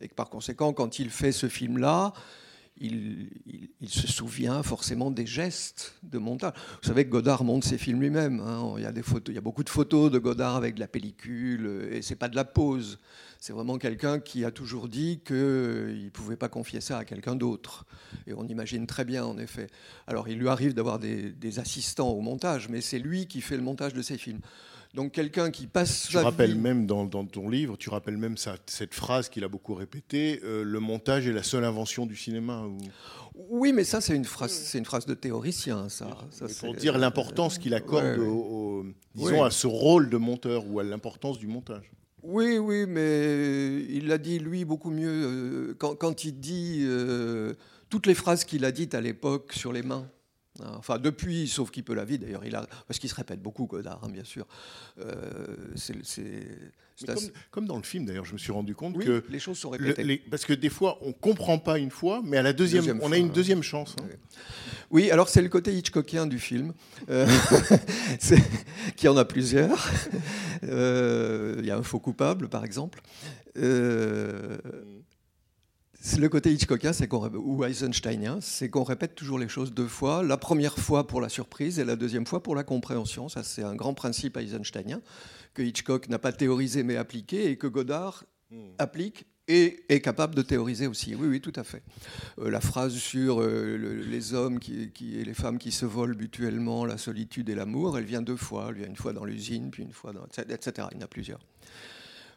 et 0.00 0.08
que 0.08 0.14
par 0.14 0.30
conséquent, 0.30 0.72
quand 0.72 0.98
il 0.98 1.10
fait 1.10 1.32
ce 1.32 1.48
film-là, 1.48 2.12
il, 2.80 3.28
se 3.86 4.08
souvient 4.08 4.62
forcément 4.62 5.10
des 5.10 5.26
gestes 5.26 5.94
de 6.02 6.18
montage. 6.18 6.52
Vous 6.82 6.88
savez 6.88 7.04
que 7.04 7.10
Godard 7.10 7.44
monte 7.44 7.64
ses 7.64 7.78
films 7.78 8.00
lui-même. 8.00 8.40
hein. 8.40 8.74
Il, 8.76 8.82
y 8.82 9.38
a 9.38 9.40
beaucoup 9.40 9.62
de 9.62 9.70
photos 9.70 10.10
de 10.10 10.18
Godard 10.18 10.56
avec 10.56 10.74
de 10.74 10.80
la 10.80 10.88
pellicule, 10.88 11.66
euh, 11.66 11.94
et 11.94 12.02
c'est 12.02 12.16
pas 12.16 12.28
de 12.28 12.36
la 12.36 12.44
pose. 12.44 12.98
C'est 13.38 13.52
vraiment 13.52 13.78
quelqu'un 13.78 14.18
qui 14.18 14.44
a 14.44 14.50
toujours 14.50 14.88
dit 14.88 15.20
qu'il 15.24 15.36
ne 15.36 16.10
pouvait 16.10 16.36
pas 16.36 16.48
confier 16.48 16.80
ça 16.80 16.98
à 16.98 17.04
quelqu'un 17.04 17.36
d'autre. 17.36 17.84
Et 18.26 18.32
on 18.32 18.44
imagine 18.44 18.86
très 18.86 19.04
bien, 19.04 19.24
en 19.24 19.38
effet. 19.38 19.68
Alors, 20.06 20.28
il 20.28 20.38
lui 20.38 20.48
arrive 20.48 20.74
d'avoir 20.74 20.98
des 20.98 21.58
assistants 21.58 22.08
au 22.08 22.22
montage, 22.22 22.68
mais 22.70 22.80
c'est 22.80 22.98
lui 22.98 23.26
qui 23.26 23.42
fait 23.42 23.56
le 23.56 23.62
montage 23.62 23.92
de 23.92 24.02
ses 24.02 24.16
films. 24.16 24.40
Donc, 24.94 25.10
quelqu'un 25.12 25.50
qui 25.50 25.66
passe 25.66 26.06
Tu 26.06 26.12
sa 26.12 26.22
rappelles 26.22 26.52
vie- 26.52 26.58
même 26.58 26.86
dans, 26.86 27.04
dans 27.04 27.24
ton 27.24 27.48
livre, 27.48 27.76
tu 27.76 27.90
rappelles 27.90 28.16
même 28.16 28.36
ça- 28.36 28.56
cette 28.66 28.94
phrase 28.94 29.28
qu'il 29.28 29.42
a 29.42 29.48
beaucoup 29.48 29.74
répétée 29.74 30.40
euh, 30.44 30.62
le 30.62 30.78
montage 30.78 31.26
est 31.26 31.32
la 31.32 31.42
seule 31.42 31.64
invention 31.64 32.06
du 32.06 32.14
cinéma. 32.16 32.62
ou- 32.62 32.78
Oui, 33.50 33.72
mais 33.72 33.82
ça, 33.82 34.00
c'est 34.00 34.14
une 34.14 34.24
phrase, 34.24 34.52
c'est 34.52 34.78
une 34.78 34.84
phrase 34.84 35.06
de 35.06 35.14
théoricien, 35.14 35.88
ça. 35.88 36.16
Pour 36.60 36.74
dire 36.74 36.96
l'importance 36.96 37.58
qu'il 37.58 37.74
accorde 37.74 38.04
Ouais, 38.04 38.18
ouais. 38.18 38.26
au- 38.26 38.82
au- 38.82 38.84
disons, 39.16 39.42
à 39.42 39.50
ce 39.50 39.66
rôle 39.66 40.08
de 40.08 40.16
monteur 40.16 40.64
ou 40.70 40.78
à 40.78 40.84
l'importance 40.84 41.38
du 41.40 41.48
montage. 41.48 41.90
Oui, 42.22 42.56
oui, 42.58 42.86
mais 42.86 43.82
il 43.90 44.06
l'a 44.06 44.18
dit 44.18 44.38
lui 44.38 44.64
beaucoup 44.64 44.90
mieux 44.90 45.10
euh, 45.10 45.74
quand, 45.76 45.96
quand 45.96 46.24
il 46.24 46.38
dit 46.38 46.84
euh, 46.86 47.52
toutes 47.90 48.06
les 48.06 48.14
phrases 48.14 48.44
qu'il 48.44 48.64
a 48.64 48.70
dites 48.72 48.94
à 48.94 49.00
l'époque 49.00 49.52
sur 49.54 49.72
les 49.72 49.82
mains. 49.82 50.08
Hein, 50.62 50.72
Enfin, 50.78 50.98
depuis, 50.98 51.48
sauf 51.48 51.70
qu'il 51.72 51.82
peut 51.84 51.94
la 51.94 52.04
vie 52.04 52.18
d'ailleurs, 52.18 52.44
il 52.44 52.54
a 52.54 52.64
parce 52.86 52.98
qu'il 53.00 53.10
se 53.10 53.14
répète 53.16 53.42
beaucoup, 53.42 53.66
Godard, 53.66 54.00
hein, 54.04 54.08
bien 54.08 54.22
sûr. 54.24 54.46
Euh, 55.00 55.56
c'est, 55.74 55.96
c'est- 56.04 56.46
c'est 56.96 57.08
Mais 57.08 57.14
assez- 57.14 57.26
Comme, 57.26 57.34
comme 57.50 57.66
dans 57.66 57.76
le 57.76 57.82
film 57.82 58.04
d'ailleurs, 58.06 58.24
je 58.24 58.34
me 58.34 58.38
suis 58.38 58.52
rendu 58.52 58.74
compte 58.76 58.94
oui, 58.96 59.04
que 59.04 59.24
les 59.28 59.40
choses 59.40 59.58
sont 59.58 59.72
le- 59.72 59.78
répétées. 59.78 60.04
les- 60.04 60.18
parce 60.18 60.44
que 60.44 60.52
des 60.52 60.68
fois 60.68 60.98
on 61.02 61.12
comprend 61.12 61.58
pas 61.58 61.78
une 61.80 61.90
fois, 61.90 62.22
mais 62.24 62.36
à 62.36 62.42
la 62.42 62.52
deuxième, 62.52 62.82
Deuxième 62.82 62.98
on 62.98 63.06
fois, 63.08 63.14
a 63.16 63.18
une 63.18 63.26
hein. 63.26 63.32
deuxième 63.34 63.62
chance. 63.64 63.96
hein. 64.00 64.04
Oui. 64.08 64.14
Oui, 64.90 65.10
alors 65.10 65.28
c'est 65.28 65.42
le 65.42 65.48
côté 65.48 65.74
Hitchcockien 65.74 66.26
du 66.28 66.38
film, 66.38 66.72
euh, 67.10 67.26
qui 68.96 69.08
en 69.08 69.16
a 69.16 69.24
plusieurs. 69.24 69.90
Euh, 70.62 71.56
Il 71.58 71.66
y 71.66 71.70
a 71.72 71.76
un 71.76 71.82
faux 71.82 71.98
coupable, 71.98 72.48
par 72.48 72.64
exemple. 72.64 73.00
C'est 76.06 76.18
le 76.20 76.28
côté 76.28 76.52
Hitchcockien, 76.52 76.92
c'est 76.92 77.08
qu'on 77.08 77.26
ou 77.34 77.64
Eisensteinien, 77.64 78.38
c'est 78.42 78.68
qu'on 78.68 78.82
répète 78.82 79.14
toujours 79.14 79.38
les 79.38 79.48
choses 79.48 79.72
deux 79.72 79.86
fois. 79.88 80.22
La 80.22 80.36
première 80.36 80.76
fois 80.78 81.06
pour 81.06 81.22
la 81.22 81.30
surprise 81.30 81.78
et 81.78 81.84
la 81.86 81.96
deuxième 81.96 82.26
fois 82.26 82.42
pour 82.42 82.54
la 82.54 82.62
compréhension. 82.62 83.30
Ça, 83.30 83.42
c'est 83.42 83.62
un 83.62 83.74
grand 83.74 83.94
principe 83.94 84.36
eisensteinien 84.36 85.00
que 85.54 85.62
Hitchcock 85.62 86.10
n'a 86.10 86.18
pas 86.18 86.32
théorisé 86.32 86.82
mais 86.82 86.96
appliqué 86.98 87.48
et 87.50 87.56
que 87.56 87.66
Godard 87.66 88.24
applique 88.78 89.24
et 89.48 89.82
est 89.88 90.00
capable 90.02 90.34
de 90.34 90.42
théoriser 90.42 90.86
aussi. 90.86 91.14
Oui, 91.14 91.26
oui, 91.26 91.40
tout 91.40 91.52
à 91.56 91.64
fait. 91.64 91.82
Euh, 92.38 92.50
la 92.50 92.60
phrase 92.60 92.94
sur 92.94 93.40
euh, 93.40 93.78
le- 93.78 93.94
les 94.02 94.34
hommes 94.34 94.58
qui, 94.60 94.90
qui- 94.92 95.18
et 95.18 95.24
les 95.24 95.34
femmes 95.34 95.56
qui 95.58 95.72
se 95.72 95.86
volent 95.86 96.14
mutuellement 96.18 96.84
la 96.84 96.98
solitude 96.98 97.48
et 97.48 97.54
l'amour, 97.54 97.96
elle 97.96 98.04
vient 98.04 98.20
deux 98.22 98.36
fois. 98.36 98.66
Elle 98.68 98.74
vient 98.76 98.86
une 98.88 98.96
fois 98.96 99.14
dans 99.14 99.24
l'usine, 99.24 99.70
puis 99.70 99.82
une 99.82 99.92
fois 99.92 100.12
dans... 100.12 100.26
etc. 100.26 100.86
Il 100.92 100.98
y 100.98 101.00
en 101.00 101.04
a 101.04 101.08
plusieurs. 101.08 101.40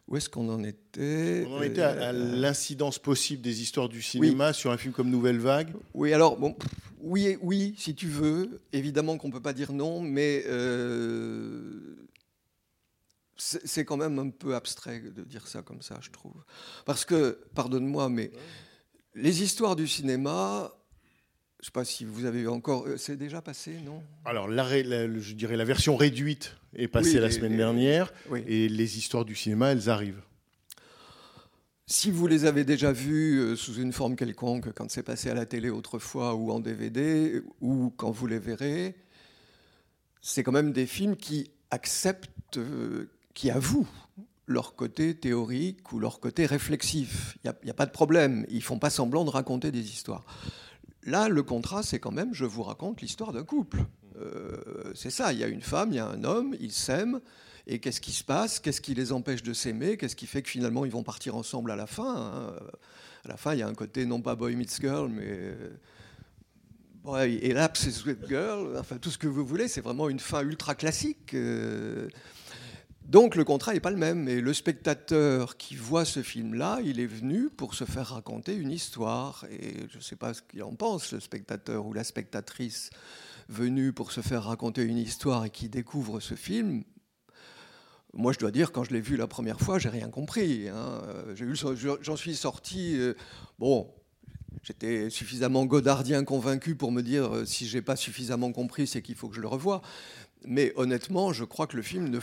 Où 0.07 0.15
est-ce 0.15 0.29
qu'on 0.29 0.47
en 0.49 0.63
était 0.63 1.43
On 1.47 1.57
en 1.57 1.61
était 1.61 1.81
à, 1.81 1.89
à 1.89 2.13
Euh, 2.13 2.35
l'incidence 2.39 2.97
possible 2.97 3.41
des 3.41 3.61
histoires 3.61 3.89
du 3.89 4.01
cinéma 4.01 4.53
sur 4.53 4.71
un 4.71 4.77
film 4.77 4.93
comme 4.93 5.09
Nouvelle 5.09 5.39
Vague. 5.39 5.73
Oui, 5.93 6.13
alors, 6.13 6.37
bon, 6.37 6.55
oui, 7.01 7.37
oui, 7.41 7.75
si 7.77 7.93
tu 7.93 8.07
veux. 8.07 8.61
Évidemment 8.71 9.17
qu'on 9.17 9.27
ne 9.27 9.33
peut 9.33 9.41
pas 9.41 9.51
dire 9.53 9.73
non, 9.73 9.99
mais 10.01 10.43
euh, 10.47 11.95
c'est 13.35 13.85
quand 13.85 13.97
même 13.97 14.17
un 14.17 14.29
peu 14.29 14.55
abstrait 14.55 14.99
de 14.99 15.23
dire 15.23 15.47
ça 15.47 15.61
comme 15.61 15.81
ça, 15.81 15.99
je 16.01 16.09
trouve. 16.09 16.43
Parce 16.85 17.05
que, 17.05 17.39
pardonne-moi, 17.53 18.09
mais 18.09 18.31
les 19.13 19.43
histoires 19.43 19.75
du 19.75 19.87
cinéma, 19.87 20.71
je 21.59 21.63
ne 21.63 21.65
sais 21.65 21.71
pas 21.71 21.85
si 21.85 22.05
vous 22.05 22.25
avez 22.25 22.47
encore. 22.47 22.87
euh, 22.87 22.97
C'est 22.97 23.17
déjà 23.17 23.41
passé, 23.41 23.77
non? 23.83 24.01
Alors, 24.25 24.47
la 24.47 24.63
ré- 24.63 24.83
la- 24.83 25.19
je 25.19 25.33
dirais 25.33 25.57
la 25.57 25.65
version 25.65 25.96
réduite 25.96 26.55
est 26.77 26.87
passée 26.87 27.16
Oui, 27.16 27.22
la 27.22 27.31
semaine 27.31 27.57
dernière, 27.57 28.13
Oui. 28.29 28.44
et 28.48 28.70
les 28.70 28.98
histoires 28.98 29.25
du 29.25 29.35
cinéma, 29.35 29.72
elles 29.72 29.90
arrivent. 29.90 30.22
Si 31.90 32.11
vous 32.11 32.27
les 32.27 32.46
avez 32.46 32.66
déjà 32.66 32.92
vus 32.92 33.40
euh, 33.40 33.55
sous 33.55 33.75
une 33.75 33.94
forme 33.94 34.16
quelconque, 34.16 34.74
quand 34.74 34.92
c'est 34.92 35.03
passé 35.03 35.29
à 35.29 35.33
la 35.33 35.46
télé 35.46 35.70
autrefois 35.70 36.35
ou 36.35 36.51
en 36.51 36.59
DVD, 36.59 37.42
ou 37.61 37.94
quand 37.96 38.11
vous 38.11 38.27
les 38.27 38.40
verrez, 38.40 38.96
c'est 40.22 40.44
quand 40.44 40.51
même 40.51 40.74
des 40.74 40.85
films 40.85 41.16
qui 41.16 41.50
acceptent, 41.72 42.57
euh, 42.57 43.09
qui 43.33 43.50
avouent 43.51 43.87
leur 44.48 44.75
côté 44.75 45.16
théorique 45.16 45.92
ou 45.94 46.00
leur 46.00 46.20
côté 46.20 46.46
réflexif. 46.46 47.37
Il 47.44 47.53
n'y 47.63 47.70
a, 47.70 47.74
pas 47.74 47.85
de 47.85 47.92
problème. 47.92 48.46
Ils 48.50 48.63
font 48.63 48.79
pas 48.79 48.90
semblant 48.90 49.24
de 49.24 49.29
raconter 49.29 49.72
des 49.72 49.90
histoires. 49.90 50.25
Là, 51.03 51.29
le 51.29 51.44
contrat, 51.44 51.83
c'est 51.83 52.00
quand 52.00 52.11
même, 52.11 52.33
je 52.33 52.46
vous 52.46 52.63
raconte 52.63 53.01
l'histoire 53.01 53.31
d'un 53.31 53.44
couple. 53.44 53.85
Euh, 54.20 54.92
c'est 54.96 55.10
ça, 55.10 55.34
il 55.34 55.40
y 55.40 55.44
a 55.44 55.48
une 55.48 55.62
femme, 55.62 55.92
il 55.92 55.96
y 55.96 56.00
a 56.00 56.08
un 56.08 56.24
homme, 56.24 56.56
ils 56.60 56.72
s'aiment. 56.72 57.22
Et 57.68 57.80
qu'est-ce 57.80 58.00
qui 58.00 58.14
se 58.14 58.24
passe 58.24 58.60
Qu'est-ce 58.60 58.80
qui 58.80 58.94
les 58.94 59.12
empêche 59.12 59.44
de 59.44 59.53
s'aimer 59.53 59.98
Qu'est-ce 59.98 60.16
qui 60.16 60.25
fait 60.25 60.42
que 60.42 60.50
finalement 60.50 60.86
ils 60.86 60.92
vont 60.92 61.03
partir 61.03 61.36
ensemble 61.36 61.72
à 61.72 61.75
la 61.75 61.86
fin 61.86 62.16
hein 62.16 62.53
À 63.25 63.27
la 63.27 63.38
fin, 63.38 63.53
il 63.53 63.60
y 63.60 63.62
a 63.62 63.68
un 63.68 63.74
côté 63.74 64.06
non 64.06 64.22
pas 64.22 64.36
boy 64.36 64.56
meets 64.56 64.80
girl, 64.80 65.10
mais 65.10 65.53
ouais, 67.03 67.34
et 67.34 67.50
et 67.51 67.92
Sweet 67.92 68.27
Girl, 68.27 68.77
enfin 68.77 68.98
tout 68.98 69.10
ce 69.10 69.18
que 69.18 69.27
vous 69.27 69.46
voulez, 69.46 69.68
c'est 69.68 69.82
vraiment 69.82 70.08
une 70.10 70.20
fin 70.20 70.42
ultra 70.42 70.75
classique. 70.75 71.34
euh. 71.34 72.08
Donc 73.08 73.36
le 73.36 73.46
contrat 73.46 73.74
n'est 73.74 73.80
pas 73.80 73.92
le 73.92 73.98
même. 73.98 74.27
Et 74.27 74.42
le 74.42 74.53
spectateur 74.53 75.56
qui 75.56 75.75
voit 75.75 76.03
ce 76.03 76.22
film-là, 76.22 76.80
il 76.84 77.00
est 77.00 77.06
venu 77.06 77.50
pour 77.50 77.74
se 77.74 77.86
faire 77.86 78.08
raconter 78.08 78.53
une 78.53 78.72
histoire. 78.72 79.46
Et 79.50 79.88
je 79.90 79.98
ne 79.98 80.01
sais 80.01 80.18
pas 80.18 80.34
ce 80.34 80.42
qu'il 80.42 80.62
en 80.62 80.75
pense, 80.75 81.14
le 81.14 81.22
spectateur 81.22 81.86
ou 81.86 81.94
la 81.94 82.03
spectatrice 82.03 82.90
venu 83.50 83.94
pour 83.94 84.12
se 84.12 84.22
faire 84.22 84.44
raconter 84.44 84.83
une 84.83 84.98
histoire 84.98 85.46
et 85.46 85.50
qui 85.50 85.70
découvre 85.70 86.20
ce 86.20 86.36
film. 86.36 86.83
Moi, 88.14 88.33
je 88.33 88.40
dois 88.40 88.51
dire, 88.51 88.72
quand 88.72 88.83
je 88.83 88.92
l'ai 88.94 89.01
vu 89.01 89.16
la 89.16 89.27
première 89.27 89.60
fois, 89.60 89.79
j'ai 89.79 89.90
rien 89.90 90.10
compris. 90.10 90.70
hein. 90.70 91.01
Euh, 91.07 91.98
J'en 92.01 92.16
suis 92.16 92.36
sorti. 92.36 92.96
euh, 92.98 93.14
bon, 93.60 93.94
j'étais 94.64 95.10
suffisamment 95.10 95.66
godardien 95.66 96.24
convaincu 96.24 96.75
pour 96.75 96.92
me 96.92 97.01
dire 97.01 97.36
euh, 97.36 97.46
si 97.46 97.68
j'ai 97.68 97.81
pas 97.81 97.96
suffisamment 97.96 98.51
compris, 98.51 98.88
c'est 98.88 99.01
qu'il 99.01 99.16
faut 99.16 99.29
que 99.29 99.36
je 99.36 99.42
le 99.42 99.48
revoie. 99.48 99.81
Mais 100.50 100.72
honnêtement, 100.77 101.33
je 101.33 101.44
crois 101.44 101.68
que 101.68 101.75
le 101.75 101.83
film, 101.83 102.18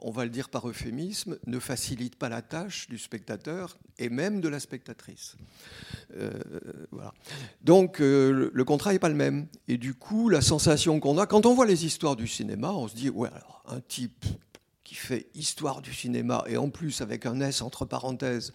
on 0.00 0.10
va 0.10 0.24
le 0.24 0.30
dire 0.30 0.50
par 0.50 0.68
euphémisme, 0.68 1.38
ne 1.46 1.58
facilite 1.58 2.16
pas 2.16 2.28
la 2.28 2.42
tâche 2.42 2.88
du 2.88 2.98
spectateur 2.98 3.78
et 3.98 4.10
même 4.10 4.42
de 4.42 4.48
la 4.48 4.60
spectatrice. 4.60 5.36
Euh, 6.14 6.30
voilà. 6.90 7.14
Donc 7.62 8.02
euh, 8.02 8.50
le, 8.52 8.64
contrat 8.64 8.92
n'est 8.92 8.98
pas 8.98 9.08
le 9.08 9.14
même. 9.14 9.46
Et 9.66 9.78
du 9.78 9.94
coup, 9.94 10.28
la 10.28 10.42
sensation 10.42 11.00
qu'on 11.00 11.16
a, 11.16 11.26
quand 11.26 11.46
on 11.46 11.54
voit 11.54 11.64
les 11.64 11.86
histoires 11.86 12.16
du 12.16 12.28
cinéma, 12.28 12.70
on 12.70 12.86
se 12.86 12.94
dit, 12.94 13.08
ouais, 13.08 13.30
un 13.66 13.80
type 13.80 14.26
qui 14.84 14.94
fait 14.94 15.30
histoire 15.34 15.80
du 15.80 15.94
cinéma 15.94 16.44
et 16.48 16.58
en 16.58 16.68
plus 16.68 17.00
avec 17.00 17.24
un 17.24 17.40
S 17.40 17.62
entre 17.62 17.86
parenthèses, 17.86 18.52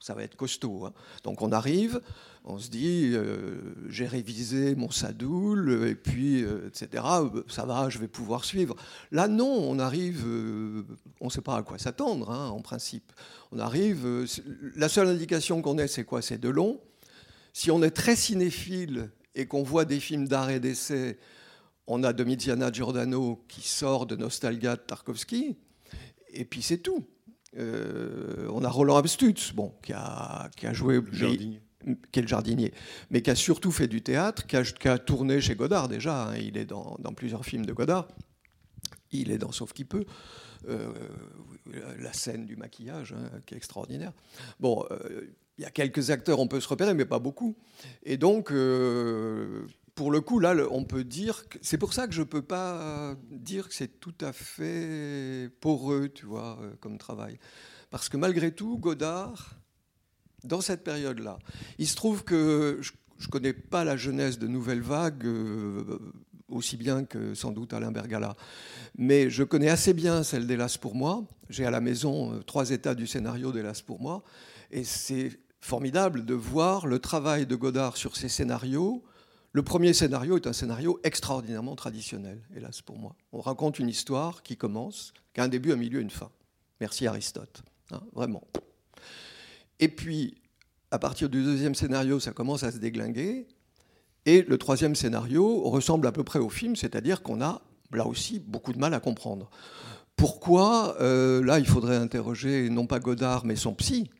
ça 0.00 0.14
va 0.14 0.22
être 0.22 0.36
costaud. 0.36 0.86
hein. 0.86 0.94
Donc 1.24 1.42
on 1.42 1.52
arrive, 1.52 2.00
on 2.48 2.58
se 2.58 2.70
dit, 2.70 3.10
euh, 3.12 3.56
j'ai 3.88 4.06
révisé 4.06 4.76
mon 4.76 4.88
sadoul, 4.90 5.84
et 5.88 5.96
puis, 5.96 6.44
euh, 6.44 6.68
etc., 6.68 7.02
ça 7.48 7.66
va, 7.66 7.88
je 7.88 7.98
vais 7.98 8.06
pouvoir 8.06 8.44
suivre. 8.44 8.76
Là, 9.10 9.26
non, 9.26 9.52
on 9.68 9.80
arrive, 9.80 10.22
euh, 10.24 10.84
on 11.20 11.26
ne 11.26 11.30
sait 11.30 11.40
pas 11.40 11.56
à 11.56 11.62
quoi 11.64 11.76
s'attendre, 11.78 12.30
hein, 12.30 12.48
en 12.50 12.60
principe. 12.60 13.12
On 13.50 13.58
arrive, 13.58 14.06
la 14.76 14.88
seule 14.88 15.08
indication 15.08 15.60
qu'on 15.60 15.76
ait, 15.78 15.88
c'est 15.88 16.04
quoi? 16.04 16.22
C'est 16.22 16.38
de 16.38 16.48
long. 16.48 16.80
Si 17.52 17.72
on 17.72 17.82
est 17.82 17.90
très 17.90 18.14
cinéphile 18.14 19.10
et 19.34 19.46
qu'on 19.46 19.64
voit 19.64 19.84
des 19.84 19.98
films 19.98 20.28
d'art 20.28 20.50
et 20.50 20.60
d'essai, 20.60 21.18
on 21.88 22.04
a 22.04 22.12
Domiziana 22.12 22.70
Giordano 22.70 23.44
qui 23.48 23.66
sort 23.68 24.06
de 24.06 24.14
Nostalgia 24.14 24.76
de 24.76 24.82
Tarkovsky, 24.82 25.56
et 26.32 26.44
puis 26.44 26.62
c'est 26.62 26.78
tout. 26.78 27.04
On 27.58 28.62
a 28.62 28.68
Roland 28.68 28.96
Abstutz, 28.96 29.52
bon, 29.52 29.72
qui 29.82 29.92
a, 29.94 30.48
qui 30.56 30.66
a 30.66 30.72
joué. 30.72 31.00
Qui 32.12 32.18
est 32.18 32.22
le 32.22 32.28
jardinier, 32.28 32.72
mais 33.10 33.22
qui 33.22 33.30
a 33.30 33.34
surtout 33.34 33.70
fait 33.70 33.86
du 33.86 34.02
théâtre, 34.02 34.46
qui 34.46 34.56
a, 34.88 34.98
tourné 34.98 35.40
chez 35.40 35.54
Godard 35.54 35.88
déjà. 35.88 36.28
hein. 36.28 36.36
il 36.36 36.56
est 36.56 36.64
dans, 36.64 36.96
plusieurs 37.14 37.44
films 37.44 37.66
de 37.66 37.72
Godard. 37.72 38.08
Il 39.12 39.30
est 39.30 39.38
dans 39.38 39.52
Sauf 39.52 39.72
qui 39.72 39.84
peut. 39.84 40.04
Euh, 40.68 40.92
la 41.98 42.12
scène 42.12 42.44
du 42.46 42.56
maquillage, 42.56 43.12
hein, 43.12 43.30
qui 43.44 43.54
est 43.54 43.56
extraordinaire. 43.56 44.12
Bon, 44.60 44.84
euh, 44.90 45.28
il 45.58 45.62
y 45.62 45.64
a 45.64 45.70
quelques 45.70 46.10
acteurs, 46.10 46.38
on 46.40 46.48
peut 46.48 46.60
se 46.60 46.68
repérer, 46.68 46.94
mais 46.94 47.04
pas 47.04 47.18
beaucoup. 47.18 47.56
Et 48.02 48.16
donc, 48.16 48.50
euh, 48.50 49.66
pour 49.94 50.10
le 50.10 50.20
coup, 50.20 50.38
là, 50.38 50.54
on 50.70 50.84
peut 50.84 51.04
dire 51.04 51.48
que 51.48 51.58
c'est 51.62 51.78
pour 51.78 51.92
ça 51.92 52.06
que 52.06 52.14
je 52.14 52.22
peux 52.22 52.42
pas 52.42 53.16
dire 53.30 53.68
que 53.68 53.74
c'est 53.74 54.00
tout 54.00 54.14
à 54.20 54.32
fait 54.32 55.50
poreux, 55.60 56.08
tu 56.08 56.26
vois, 56.26 56.58
comme 56.80 56.98
travail, 56.98 57.38
parce 57.90 58.08
que 58.08 58.16
malgré 58.16 58.52
tout, 58.52 58.78
Godard, 58.78 59.56
dans 60.44 60.60
cette 60.60 60.84
période-là, 60.84 61.38
il 61.78 61.86
se 61.88 61.96
trouve 61.96 62.24
que 62.24 62.78
je, 62.80 62.92
je 63.18 63.28
connais 63.28 63.52
pas 63.52 63.84
la 63.84 63.96
jeunesse 63.96 64.38
de 64.38 64.46
Nouvelle 64.46 64.82
Vague. 64.82 65.24
euh, 65.24 65.98
aussi 66.48 66.76
bien 66.76 67.04
que 67.04 67.34
sans 67.34 67.50
doute 67.52 67.72
Alain 67.72 67.90
Bergala. 67.90 68.36
Mais 68.96 69.30
je 69.30 69.42
connais 69.42 69.68
assez 69.68 69.94
bien 69.94 70.22
celle 70.22 70.46
d'Hélas 70.46 70.78
pour 70.80 70.94
moi. 70.94 71.24
J'ai 71.48 71.64
à 71.64 71.70
la 71.70 71.80
maison 71.80 72.32
euh, 72.32 72.42
trois 72.42 72.70
états 72.70 72.94
du 72.94 73.06
scénario 73.06 73.52
d'Hélas 73.52 73.82
pour 73.84 74.00
moi. 74.00 74.22
Et 74.70 74.84
c'est 74.84 75.38
formidable 75.60 76.24
de 76.24 76.34
voir 76.34 76.86
le 76.86 76.98
travail 76.98 77.46
de 77.46 77.56
Godard 77.56 77.96
sur 77.96 78.16
ces 78.16 78.28
scénarios. 78.28 79.02
Le 79.52 79.62
premier 79.62 79.92
scénario 79.92 80.36
est 80.36 80.46
un 80.46 80.52
scénario 80.52 81.00
extraordinairement 81.02 81.76
traditionnel, 81.76 82.42
hélas 82.54 82.82
pour 82.82 82.98
moi. 82.98 83.16
On 83.32 83.40
raconte 83.40 83.78
une 83.78 83.88
histoire 83.88 84.42
qui 84.42 84.56
commence, 84.56 85.14
qui 85.32 85.40
a 85.40 85.44
un 85.44 85.48
début, 85.48 85.72
un 85.72 85.76
milieu, 85.76 86.00
une 86.00 86.10
fin. 86.10 86.30
Merci 86.80 87.06
Aristote, 87.06 87.62
hein, 87.90 88.02
vraiment. 88.12 88.42
Et 89.80 89.88
puis, 89.88 90.36
à 90.90 90.98
partir 90.98 91.28
du 91.28 91.42
deuxième 91.42 91.74
scénario, 91.74 92.20
ça 92.20 92.32
commence 92.32 92.62
à 92.62 92.72
se 92.72 92.78
déglinguer. 92.78 93.46
Et 94.24 94.42
le 94.42 94.58
troisième 94.58 94.94
scénario 94.94 95.62
ressemble 95.68 96.06
à 96.06 96.12
peu 96.12 96.24
près 96.24 96.38
au 96.38 96.48
film, 96.48 96.74
c'est-à-dire 96.76 97.22
qu'on 97.22 97.40
a 97.40 97.62
là 97.92 98.06
aussi 98.06 98.40
beaucoup 98.40 98.72
de 98.72 98.78
mal 98.78 98.94
à 98.94 99.00
comprendre. 99.00 99.50
Pourquoi, 100.16 100.96
euh, 101.00 101.44
là 101.44 101.58
il 101.58 101.66
faudrait 101.66 101.96
interroger 101.96 102.68
non 102.70 102.86
pas 102.86 102.98
Godard 102.98 103.44
mais 103.44 103.54
son 103.54 103.74
psy, 103.74 104.10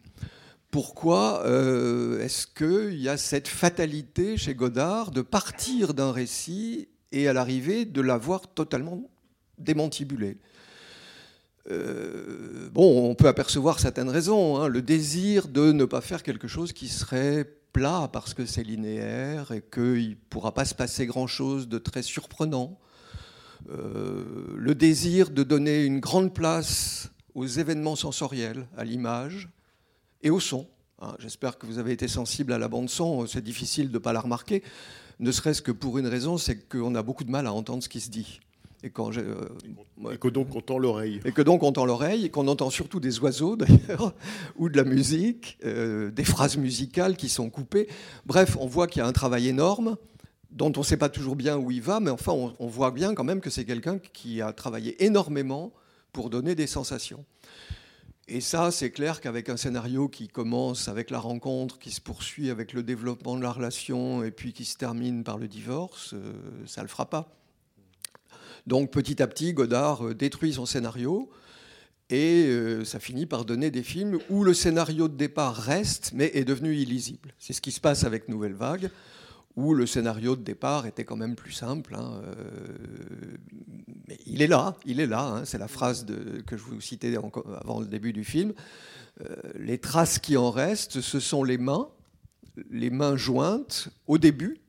pourquoi 0.71 1.45
euh, 1.47 2.21
est-ce 2.21 2.47
qu'il 2.47 3.01
y 3.01 3.09
a 3.09 3.16
cette 3.16 3.49
fatalité 3.49 4.37
chez 4.37 4.55
Godard 4.55 5.11
de 5.11 5.23
partir 5.23 5.95
d'un 5.95 6.12
récit 6.12 6.88
et 7.12 7.29
à 7.29 7.33
l'arrivée 7.33 7.85
de 7.85 8.01
l'avoir 8.01 8.53
totalement 8.53 9.11
démantibulé 9.59 10.38
euh, 11.70 12.68
bon, 12.72 13.11
on 13.11 13.14
peut 13.14 13.29
apercevoir 13.29 13.81
certaines 13.81 14.09
raisons. 14.09 14.57
Hein. 14.57 14.68
le 14.68 14.83
désir 14.83 15.48
de 15.48 15.72
ne 15.72 15.85
pas 15.85 16.00
faire 16.00 16.22
quelque 16.22 16.48
chose 16.48 16.72
qui 16.72 16.88
serait 16.88 17.44
plat 17.72 18.09
parce 18.12 18.35
que 18.35 18.46
c'est 18.46 18.62
linéaire 18.62 19.52
et 19.52 19.62
qu'il 19.62 20.11
ne 20.11 20.14
pourra 20.31 20.55
pas 20.55 20.64
se 20.64 20.74
passer 20.74 21.07
grand-chose 21.07 21.68
de 21.68 21.79
très 21.79 22.02
surprenant. 22.02 22.79
Euh, 23.70 24.24
le 24.57 24.74
désir 24.74 25.31
de 25.31 25.42
donner 25.42 25.85
une 25.85 25.98
grande 25.98 26.33
place 26.33 27.11
aux 27.35 27.46
événements 27.46 27.96
sensoriels, 27.96 28.66
à 28.76 28.85
l'image 28.85 29.48
et 30.22 30.31
au 30.31 30.38
son. 30.38 30.68
Hein. 31.00 31.16
J'espère 31.18 31.59
que 31.59 31.66
vous 31.66 31.79
avez 31.79 31.92
été 31.92 32.07
sensible 32.07 32.52
à 32.52 32.59
la 32.59 32.68
bande 32.68 32.88
son, 32.88 33.26
c'est 33.26 33.42
difficile 33.42 33.88
de 33.88 33.94
ne 33.94 33.98
pas 33.98 34.12
la 34.12 34.20
remarquer, 34.20 34.62
ne 35.18 35.33
serait-ce 35.33 35.62
que 35.62 35.72
pour 35.72 35.98
une 35.98 36.07
raison, 36.07 36.38
c'est 36.38 36.68
qu'on 36.68 36.94
a 36.94 37.02
beaucoup 37.02 37.24
de 37.24 37.31
mal 37.31 37.46
à 37.46 37.52
entendre 37.52 37.83
ce 37.83 37.88
qui 37.88 38.00
se 38.00 38.11
dit. 38.11 38.40
Et, 38.82 38.90
quand 38.90 39.16
euh, 39.16 39.48
et 40.12 40.18
que 40.18 40.28
donc 40.28 40.54
on 40.54 40.60
tend 40.60 40.78
l'oreille. 40.78 41.20
Et 41.24 41.32
que 41.32 41.42
donc 41.42 41.62
on 41.62 41.72
tend 41.72 41.86
l'oreille, 41.86 42.26
et 42.26 42.30
qu'on 42.30 42.46
entend 42.48 42.70
surtout 42.70 43.00
des 43.00 43.18
oiseaux 43.20 43.56
d'ailleurs, 43.56 44.14
ou 44.56 44.68
de 44.68 44.76
la 44.76 44.84
musique, 44.84 45.58
euh, 45.64 46.10
des 46.10 46.24
phrases 46.24 46.56
musicales 46.56 47.16
qui 47.16 47.28
sont 47.28 47.50
coupées. 47.50 47.88
Bref, 48.26 48.56
on 48.60 48.66
voit 48.66 48.86
qu'il 48.86 49.00
y 49.00 49.04
a 49.04 49.08
un 49.08 49.12
travail 49.12 49.48
énorme 49.48 49.96
dont 50.50 50.72
on 50.76 50.80
ne 50.80 50.84
sait 50.84 50.96
pas 50.96 51.08
toujours 51.08 51.36
bien 51.36 51.56
où 51.56 51.70
il 51.70 51.82
va, 51.82 52.00
mais 52.00 52.10
enfin 52.10 52.32
on, 52.32 52.54
on 52.58 52.66
voit 52.66 52.90
bien 52.90 53.14
quand 53.14 53.24
même 53.24 53.40
que 53.40 53.50
c'est 53.50 53.64
quelqu'un 53.64 53.98
qui 53.98 54.40
a 54.40 54.52
travaillé 54.52 55.04
énormément 55.04 55.72
pour 56.12 56.30
donner 56.30 56.54
des 56.54 56.66
sensations. 56.66 57.24
Et 58.28 58.40
ça, 58.40 58.72
c'est 58.72 58.90
clair 58.90 59.20
qu'avec 59.20 59.48
un 59.48 59.56
scénario 59.56 60.08
qui 60.08 60.26
commence 60.26 60.88
avec 60.88 61.10
la 61.10 61.20
rencontre, 61.20 61.78
qui 61.78 61.92
se 61.92 62.00
poursuit 62.00 62.50
avec 62.50 62.72
le 62.72 62.82
développement 62.82 63.36
de 63.36 63.42
la 63.42 63.52
relation, 63.52 64.24
et 64.24 64.32
puis 64.32 64.52
qui 64.52 64.64
se 64.64 64.76
termine 64.76 65.22
par 65.22 65.38
le 65.38 65.46
divorce, 65.46 66.12
euh, 66.14 66.32
ça 66.66 66.80
ne 66.80 66.86
le 66.86 66.88
fera 66.88 67.08
pas. 67.08 67.28
Donc 68.66 68.90
petit 68.90 69.22
à 69.22 69.26
petit, 69.26 69.52
Godard 69.52 70.07
euh, 70.07 70.14
détruit 70.14 70.52
son 70.52 70.66
scénario 70.66 71.31
et 72.11 72.44
euh, 72.46 72.85
ça 72.85 73.00
finit 73.00 73.26
par 73.26 73.44
donner 73.44 73.70
des 73.70 73.83
films 73.83 74.18
où 74.29 74.44
le 74.44 74.55
scénario 74.55 75.09
de 75.09 75.16
départ 75.16 75.57
reste 75.57 76.12
mais 76.14 76.31
est 76.35 76.44
devenu 76.44 76.74
illisible. 76.74 77.33
C'est 77.38 77.52
ce 77.52 77.61
qui 77.61 77.72
se 77.72 77.81
passe 77.81 78.05
avec 78.05 78.29
Nouvelle 78.29 78.55
Vague, 78.55 78.90
où 79.57 79.72
le 79.72 79.87
scénario 79.87 80.37
de 80.37 80.42
départ 80.42 80.87
était 80.87 81.05
quand 81.05 81.16
même 81.16 81.37
plus 81.37 81.52
simple. 81.52 81.94
Hein, 81.94 82.20
euh, 82.24 82.37
mais 84.09 84.18
il 84.26 84.42
est 84.42 84.46
là, 84.46 84.76
il 84.85 85.00
est 85.00 85.07
là. 85.07 85.22
Hein, 85.22 85.44
c'est 85.44 85.59
la 85.59 85.68
phrase 85.68 86.07
que 86.46 86.57
je 86.57 86.62
vous 86.62 86.81
citais 86.81 87.16
avant 87.61 87.81
le 87.81 87.87
début 87.87 88.12
du 88.12 88.24
film. 88.24 88.52
les 89.59 89.79
traces 89.79 90.18
qui 90.18 90.37
en 90.37 90.50
restent, 90.50 91.00
ce 91.00 91.20
sont 91.20 91.42
les 91.42 91.59
mains, 91.59 91.88
les 92.70 92.90
mains 92.90 93.16
jointes 93.16 93.88
au 94.07 94.18
début 94.18 94.61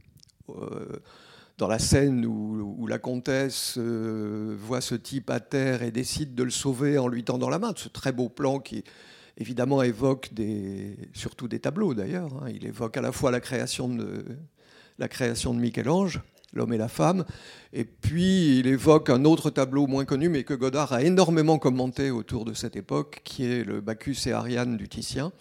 dans 1.58 1.68
la 1.68 1.80
scène 1.80 2.26
où, 2.26 2.86
la 2.88 3.00
comtesse 3.00 3.76
euh, 3.78 4.56
voit 4.58 4.80
ce 4.80 4.96
type 4.96 5.30
à 5.30 5.42
terre 5.42 5.84
et 5.84 5.92
décide 5.92 6.36
de 6.36 6.44
le 6.44 6.52
sauver 6.52 6.98
en 6.98 7.10
lui 7.10 7.26
tendant 7.26 7.50
la 7.50 7.60
main, 7.60 7.74
ce 7.76 7.90
très 7.90 8.14
beau 8.14 8.30
plan 8.30 8.60
qui 8.60 8.86
évidemment 9.38 9.84
évoque 9.84 10.30
surtout 11.12 11.50
des 11.50 11.60
tableaux 11.60 11.94
d'ailleurs, 11.94 12.32
hein. 12.42 12.50
il 12.54 12.66
évoque 12.66 12.96
à 12.96 13.02
la 13.02 13.12
fois 13.12 13.30
la 13.30 13.42
création 13.42 13.90
de, 13.90 14.24
la 15.00 15.10
création 15.10 15.54
de 15.54 15.60
Michel-Ange, 15.60 16.22
l'homme 16.54 16.72
et 16.72 16.78
la 16.78 16.88
femme, 16.88 17.26
et 17.74 17.84
puis 17.84 18.60
il 18.60 18.68
évoque 18.68 19.10
un 19.10 19.26
autre 19.26 19.50
tableau 19.50 19.86
moins 19.86 20.06
connu 20.06 20.30
mais 20.30 20.46
que 20.46 20.54
Godard 20.54 20.94
a 20.94 21.04
énormément 21.04 21.60
commenté 21.60 22.10
autour 22.10 22.46
de 22.46 22.54
cette 22.54 22.78
époque, 22.78 23.22
qui 23.26 23.46
est 23.46 23.66
le 23.66 23.82
Bacchus 23.82 24.28
et 24.28 24.32
Ariane 24.32 24.78
du 24.78 24.88
Titien 24.88 25.34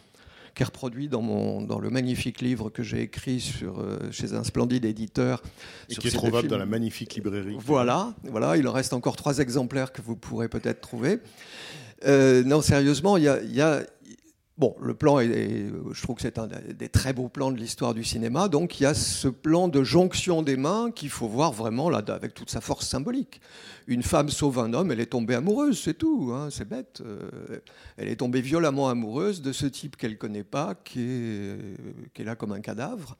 qui 0.56 0.62
est 0.62 0.66
reproduit 0.66 1.08
dans, 1.08 1.20
mon, 1.20 1.60
dans 1.60 1.78
le 1.78 1.90
magnifique 1.90 2.40
livre 2.40 2.70
que 2.70 2.82
j'ai 2.82 3.02
écrit 3.02 3.40
sur, 3.40 3.78
euh, 3.78 3.98
chez 4.10 4.32
un 4.32 4.42
splendide 4.42 4.86
éditeur. 4.86 5.42
Et 5.90 5.94
qui 5.94 6.08
est 6.08 6.10
trouvable 6.10 6.48
dans 6.48 6.56
la 6.56 6.64
magnifique 6.64 7.14
librairie. 7.14 7.56
Voilà, 7.60 8.14
voilà, 8.24 8.56
il 8.56 8.66
en 8.66 8.72
reste 8.72 8.94
encore 8.94 9.16
trois 9.16 9.38
exemplaires 9.38 9.92
que 9.92 10.00
vous 10.00 10.16
pourrez 10.16 10.48
peut-être 10.48 10.80
trouver. 10.80 11.20
Euh, 12.06 12.42
non, 12.42 12.62
sérieusement, 12.62 13.18
il 13.18 13.24
y 13.24 13.60
a, 13.60 13.80
Bon, 14.58 14.74
le 14.80 14.94
plan, 14.94 15.20
est, 15.20 15.70
je 15.92 16.02
trouve 16.02 16.16
que 16.16 16.22
c'est 16.22 16.38
un 16.38 16.46
des 16.46 16.88
très 16.88 17.12
beaux 17.12 17.28
plans 17.28 17.52
de 17.52 17.58
l'histoire 17.58 17.92
du 17.92 18.02
cinéma. 18.02 18.48
Donc 18.48 18.80
il 18.80 18.84
y 18.84 18.86
a 18.86 18.94
ce 18.94 19.28
plan 19.28 19.68
de 19.68 19.82
jonction 19.82 20.40
des 20.40 20.56
mains 20.56 20.90
qu'il 20.90 21.10
faut 21.10 21.28
voir 21.28 21.52
vraiment 21.52 21.90
là, 21.90 22.02
avec 22.08 22.32
toute 22.32 22.48
sa 22.48 22.62
force 22.62 22.88
symbolique. 22.88 23.42
Une 23.86 24.02
femme 24.02 24.30
sauve 24.30 24.58
un 24.58 24.72
homme, 24.72 24.90
elle 24.90 25.00
est 25.00 25.12
tombée 25.12 25.34
amoureuse, 25.34 25.78
c'est 25.78 25.98
tout, 25.98 26.30
hein, 26.32 26.48
c'est 26.50 26.66
bête. 26.66 27.02
Euh, 27.04 27.60
elle 27.98 28.08
est 28.08 28.16
tombée 28.16 28.40
violemment 28.40 28.88
amoureuse 28.88 29.42
de 29.42 29.52
ce 29.52 29.66
type 29.66 29.96
qu'elle 29.96 30.12
ne 30.12 30.16
connaît 30.16 30.42
pas, 30.42 30.74
qui 30.74 31.02
est, 31.02 32.24
là 32.24 32.34
comme 32.34 32.52
un 32.52 32.60
cadavre. 32.60 33.18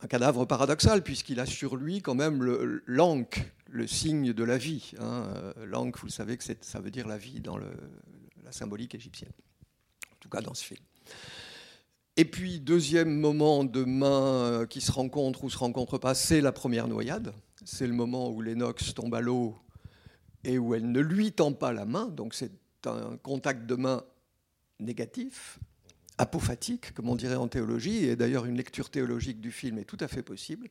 Un 0.00 0.08
cadavre 0.08 0.44
paradoxal, 0.44 1.04
puisqu'il 1.04 1.38
a 1.38 1.46
sur 1.46 1.76
lui 1.76 2.02
quand 2.02 2.16
même 2.16 2.42
l'ankh, 2.84 3.48
le, 3.70 3.86
signe 3.86 4.32
de 4.32 4.44
la 4.44 4.58
vie. 4.58 4.90
Hein. 4.98 5.22
L'ankh, 5.64 5.98
vous 5.98 6.06
le 6.06 6.12
savez 6.12 6.36
que 6.36 6.42
ça 6.60 6.80
veut 6.80 6.90
dire 6.90 7.06
la 7.06 7.16
vie 7.16 7.38
dans 7.38 7.56
le, 7.56 7.68
la 8.44 8.50
symbolique 8.50 8.96
égyptienne 8.96 9.30
cas 10.26 10.40
dans 10.40 10.54
ce 10.54 10.64
film. 10.64 10.80
Et 12.18 12.24
puis, 12.24 12.60
deuxième 12.60 13.14
moment 13.14 13.62
de 13.64 13.84
main 13.84 14.36
euh, 14.36 14.66
qui 14.66 14.80
se 14.80 14.90
rencontre 14.90 15.44
ou 15.44 15.50
se 15.50 15.58
rencontre 15.58 15.98
pas, 15.98 16.14
c'est 16.14 16.40
la 16.40 16.52
première 16.52 16.88
noyade. 16.88 17.34
C'est 17.64 17.86
le 17.86 17.92
moment 17.92 18.30
où 18.30 18.40
Lennox 18.40 18.94
tombe 18.94 19.14
à 19.14 19.20
l'eau 19.20 19.54
et 20.42 20.58
où 20.58 20.74
elle 20.74 20.90
ne 20.90 21.00
lui 21.00 21.32
tend 21.32 21.52
pas 21.52 21.74
la 21.74 21.84
main. 21.84 22.06
Donc, 22.06 22.34
c'est 22.34 22.52
un 22.86 23.18
contact 23.22 23.66
de 23.66 23.74
main 23.74 24.02
négatif, 24.80 25.58
apophatique, 26.16 26.94
comme 26.94 27.10
on 27.10 27.16
dirait 27.16 27.34
en 27.34 27.48
théologie. 27.48 28.06
Et 28.06 28.16
d'ailleurs, 28.16 28.46
une 28.46 28.56
lecture 28.56 28.88
théologique 28.88 29.40
du 29.40 29.52
film 29.52 29.78
est 29.78 29.84
tout 29.84 29.98
à 30.00 30.08
fait 30.08 30.22
possible. 30.22 30.68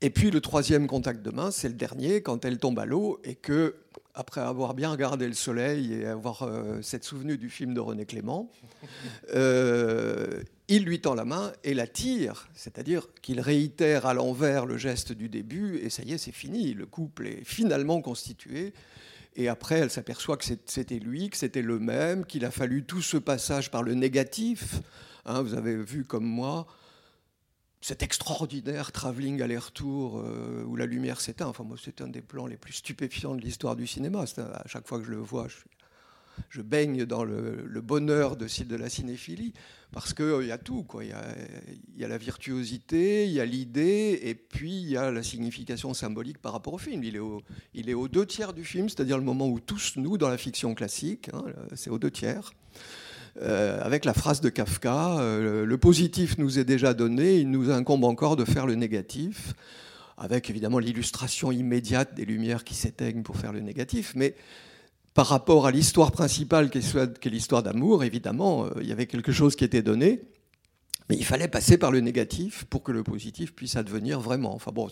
Et 0.00 0.10
puis, 0.10 0.32
le 0.32 0.40
troisième 0.40 0.88
contact 0.88 1.22
de 1.22 1.30
main, 1.30 1.52
c'est 1.52 1.68
le 1.68 1.74
dernier, 1.74 2.20
quand 2.20 2.44
elle 2.44 2.58
tombe 2.58 2.80
à 2.80 2.84
l'eau 2.84 3.20
et 3.22 3.36
que 3.36 3.76
après 4.16 4.40
avoir 4.40 4.72
bien 4.74 4.90
regardé 4.90 5.28
le 5.28 5.34
soleil 5.34 5.92
et 5.92 6.06
avoir 6.06 6.42
euh, 6.42 6.80
s'être 6.80 7.04
souvenu 7.04 7.36
du 7.36 7.50
film 7.50 7.74
de 7.74 7.80
René 7.80 8.06
Clément, 8.06 8.50
euh, 9.34 10.42
il 10.68 10.84
lui 10.84 11.00
tend 11.00 11.14
la 11.14 11.26
main 11.26 11.52
et 11.62 11.74
la 11.74 11.86
tire, 11.86 12.48
c'est-à-dire 12.54 13.08
qu'il 13.20 13.40
réitère 13.40 14.06
à 14.06 14.14
l'envers 14.14 14.64
le 14.64 14.78
geste 14.78 15.12
du 15.12 15.28
début, 15.28 15.78
et 15.78 15.90
ça 15.90 16.02
y 16.02 16.14
est, 16.14 16.18
c'est 16.18 16.32
fini, 16.32 16.72
le 16.72 16.86
couple 16.86 17.26
est 17.26 17.44
finalement 17.44 18.00
constitué. 18.00 18.72
Et 19.36 19.48
après, 19.48 19.80
elle 19.80 19.90
s'aperçoit 19.90 20.38
que 20.38 20.46
c'était 20.64 20.98
lui, 20.98 21.28
que 21.28 21.36
c'était 21.36 21.60
le 21.60 21.78
même, 21.78 22.24
qu'il 22.24 22.46
a 22.46 22.50
fallu 22.50 22.84
tout 22.84 23.02
ce 23.02 23.18
passage 23.18 23.70
par 23.70 23.82
le 23.82 23.92
négatif. 23.92 24.80
Hein, 25.26 25.42
vous 25.42 25.52
avez 25.52 25.76
vu 25.76 26.04
comme 26.04 26.24
moi 26.24 26.66
cet 27.86 28.02
extraordinaire 28.02 28.90
travelling 28.90 29.40
aller-retour 29.42 30.18
euh, 30.18 30.64
où 30.64 30.74
la 30.74 30.86
lumière 30.86 31.20
s'éteint. 31.20 31.46
Enfin, 31.46 31.62
moi, 31.62 31.76
c'est 31.80 32.00
un 32.00 32.08
des 32.08 32.20
plans 32.20 32.48
les 32.48 32.56
plus 32.56 32.72
stupéfiants 32.72 33.36
de 33.36 33.40
l'histoire 33.40 33.76
du 33.76 33.86
cinéma. 33.86 34.24
à 34.38 34.66
chaque 34.66 34.88
fois 34.88 34.98
que 34.98 35.04
je 35.04 35.12
le 35.12 35.18
vois, 35.18 35.46
je, 36.50 36.62
baigne 36.62 37.04
dans 37.04 37.22
le, 37.22 37.80
bonheur 37.80 38.36
de, 38.36 38.48
de 38.64 38.74
la 38.76 38.88
cinéphilie 38.88 39.52
parce 39.92 40.14
qu'il 40.14 40.24
euh, 40.24 40.44
y 40.44 40.50
a 40.50 40.58
tout. 40.58 40.84
Il 41.00 41.14
y, 41.96 42.04
a, 42.04 42.08
la 42.08 42.18
virtuosité, 42.18 43.26
il 43.26 43.30
y 43.30 43.40
a 43.40 43.44
l'idée, 43.44 44.18
et 44.20 44.34
puis 44.34 44.72
il 44.72 44.90
y 44.90 44.96
a 44.96 45.12
la 45.12 45.22
signification 45.22 45.94
symbolique 45.94 46.38
par 46.38 46.54
rapport 46.54 46.74
au 46.74 46.78
film. 46.78 47.04
Il 47.04 47.14
est, 47.14 47.20
au, 47.20 47.40
il 47.72 47.88
est 47.88 47.94
aux 47.94 48.08
deux 48.08 48.26
tiers 48.26 48.52
du 48.52 48.64
film, 48.64 48.88
c'est-à-dire 48.88 49.16
le 49.16 49.22
moment 49.22 49.46
où 49.46 49.60
tous 49.60 49.92
nous, 49.94 50.18
dans 50.18 50.28
la 50.28 50.38
fiction 50.38 50.74
classique, 50.74 51.30
hein, 51.32 51.44
c'est 51.76 51.90
aux 51.90 52.00
deux 52.00 52.10
tiers. 52.10 52.50
Euh, 53.42 53.80
avec 53.82 54.04
la 54.04 54.14
phrase 54.14 54.40
de 54.40 54.48
Kafka, 54.48 55.18
euh, 55.18 55.66
le 55.66 55.78
positif 55.78 56.38
nous 56.38 56.58
est 56.58 56.64
déjà 56.64 56.94
donné, 56.94 57.36
il 57.36 57.50
nous 57.50 57.70
incombe 57.70 58.04
encore 58.04 58.36
de 58.36 58.44
faire 58.44 58.66
le 58.66 58.74
négatif, 58.74 59.52
avec 60.16 60.48
évidemment 60.48 60.78
l'illustration 60.78 61.52
immédiate 61.52 62.14
des 62.14 62.24
lumières 62.24 62.64
qui 62.64 62.74
s'éteignent 62.74 63.22
pour 63.22 63.36
faire 63.36 63.52
le 63.52 63.60
négatif, 63.60 64.14
mais 64.16 64.34
par 65.12 65.26
rapport 65.26 65.66
à 65.66 65.70
l'histoire 65.70 66.12
principale 66.12 66.70
qui 66.70 66.78
est 66.78 67.26
l'histoire 67.26 67.62
d'amour, 67.62 68.04
évidemment, 68.04 68.66
euh, 68.66 68.70
il 68.80 68.86
y 68.86 68.92
avait 68.92 69.06
quelque 69.06 69.32
chose 69.32 69.54
qui 69.54 69.64
était 69.64 69.82
donné, 69.82 70.22
mais 71.10 71.16
il 71.16 71.24
fallait 71.24 71.48
passer 71.48 71.76
par 71.76 71.90
le 71.90 72.00
négatif 72.00 72.64
pour 72.64 72.82
que 72.82 72.92
le 72.92 73.02
positif 73.02 73.54
puisse 73.54 73.76
advenir 73.76 74.18
vraiment. 74.18 74.54
Enfin 74.54 74.72
bon, 74.72 74.88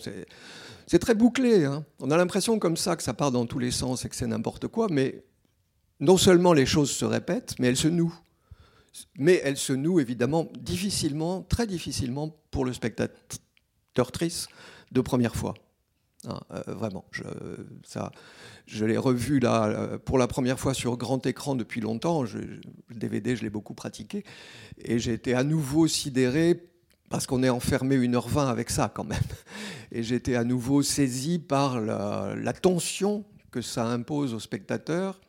c'est 0.87 0.99
très 0.99 1.15
bouclé. 1.15 1.65
Hein. 1.65 1.83
On 1.99 2.11
a 2.11 2.17
l'impression 2.17 2.59
comme 2.59 2.77
ça 2.77 2.95
que 2.95 3.03
ça 3.03 3.13
part 3.13 3.31
dans 3.31 3.45
tous 3.45 3.59
les 3.59 3.71
sens 3.71 4.05
et 4.05 4.09
que 4.09 4.15
c'est 4.15 4.27
n'importe 4.27 4.67
quoi, 4.67 4.87
mais 4.89 5.23
non 5.99 6.17
seulement 6.17 6.53
les 6.53 6.65
choses 6.65 6.91
se 6.91 7.05
répètent, 7.05 7.55
mais 7.59 7.67
elles 7.67 7.77
se 7.77 7.87
nouent. 7.87 8.15
Mais 9.17 9.41
elle 9.43 9.57
se 9.57 9.73
noue 9.73 9.99
évidemment 9.99 10.47
difficilement, 10.59 11.41
très 11.41 11.67
difficilement 11.67 12.35
pour 12.51 12.65
le 12.65 12.73
spectateur-trice 12.73 14.47
de 14.91 15.01
première 15.01 15.35
fois. 15.35 15.53
Hein, 16.27 16.39
euh, 16.51 16.61
vraiment, 16.73 17.05
je, 17.11 17.23
ça, 17.83 18.11
je 18.65 18.85
l'ai 18.85 18.97
revu 18.97 19.39
là 19.39 19.65
euh, 19.65 19.97
pour 19.97 20.17
la 20.17 20.27
première 20.27 20.59
fois 20.59 20.73
sur 20.73 20.97
grand 20.97 21.25
écran 21.25 21.55
depuis 21.55 21.81
longtemps. 21.81 22.23
Le 22.23 22.59
DVD, 22.89 23.35
je 23.35 23.43
l'ai 23.43 23.49
beaucoup 23.49 23.73
pratiqué. 23.73 24.23
Et 24.83 24.99
j'ai 24.99 25.13
été 25.13 25.33
à 25.33 25.43
nouveau 25.43 25.87
sidéré 25.87 26.69
parce 27.09 27.27
qu'on 27.27 27.43
est 27.43 27.49
enfermé 27.49 27.97
1h20 27.97 28.47
avec 28.47 28.69
ça 28.69 28.91
quand 28.93 29.03
même. 29.03 29.19
Et 29.91 30.03
j'étais 30.03 30.35
à 30.35 30.43
nouveau 30.43 30.81
saisi 30.81 31.39
par 31.39 31.79
la, 31.79 32.53
tension 32.53 33.23
que 33.51 33.61
ça 33.61 33.87
impose 33.87 34.33
au 34.33 34.39
spectateur, 34.39 35.21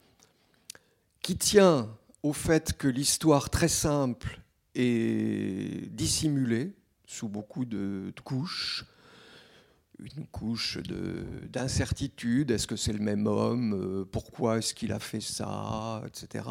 qui 1.23 1.37
tient 1.37 1.89
au 2.27 2.33
fait 2.33 2.73
que 2.73 2.89
l'histoire 2.89 3.51
très 3.51 3.69
simple 3.69 4.41
est 4.75 5.89
dissimulée 5.93 6.75
sous 7.07 7.29
beaucoup 7.29 7.65
de, 7.65 8.13
couches, 8.25 8.85
une 10.01 10.27
couche 10.27 10.79
d'incertitude. 11.53 12.51
Est-ce 12.51 12.67
que 12.67 12.75
c'est 12.75 12.93
le 12.93 12.99
même 12.99 13.29
homme? 13.29 13.75
Euh, 13.75 14.05
Pourquoi 14.05 14.59
est-ce 14.59 14.75
qu'il 14.75 14.91
a 14.93 14.99
fait 14.99 15.21
ça? 15.21 16.03
Etc. 16.09 16.45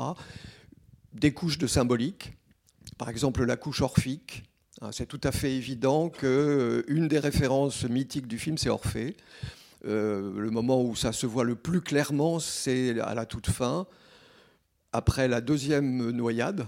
Des 1.12 1.34
couches 1.34 1.58
de 1.58 1.68
symbolique. 1.68 2.38
Par 2.98 3.10
exemple, 3.10 3.44
la 3.44 3.58
couche 3.58 3.82
orphique. 3.82 4.44
Ah, 4.82 4.92
c'est 4.94 5.06
tout 5.06 5.22
à 5.24 5.34
fait 5.34 5.54
évident 5.56 6.10
que 6.10 6.86
euh, 6.88 7.08
des 7.08 7.20
références 7.20 7.84
mythiques 7.84 8.28
du 8.28 8.40
film, 8.40 8.58
c'est 8.58 8.70
Orphée. 8.70 9.18
Euh, 9.86 10.40
le 10.40 10.52
moment 10.52 10.82
où 10.82 10.96
ça 10.96 11.12
se 11.12 11.26
voit 11.26 11.44
le 11.44 11.56
plus 11.56 11.82
clairement, 11.82 12.40
c'est 12.40 12.98
à 13.02 13.14
la 13.14 13.26
toute 13.26 13.50
fin, 13.50 13.86
après 14.96 15.28
la 15.28 15.42
deuxième 15.42 16.12
noyade, 16.12 16.68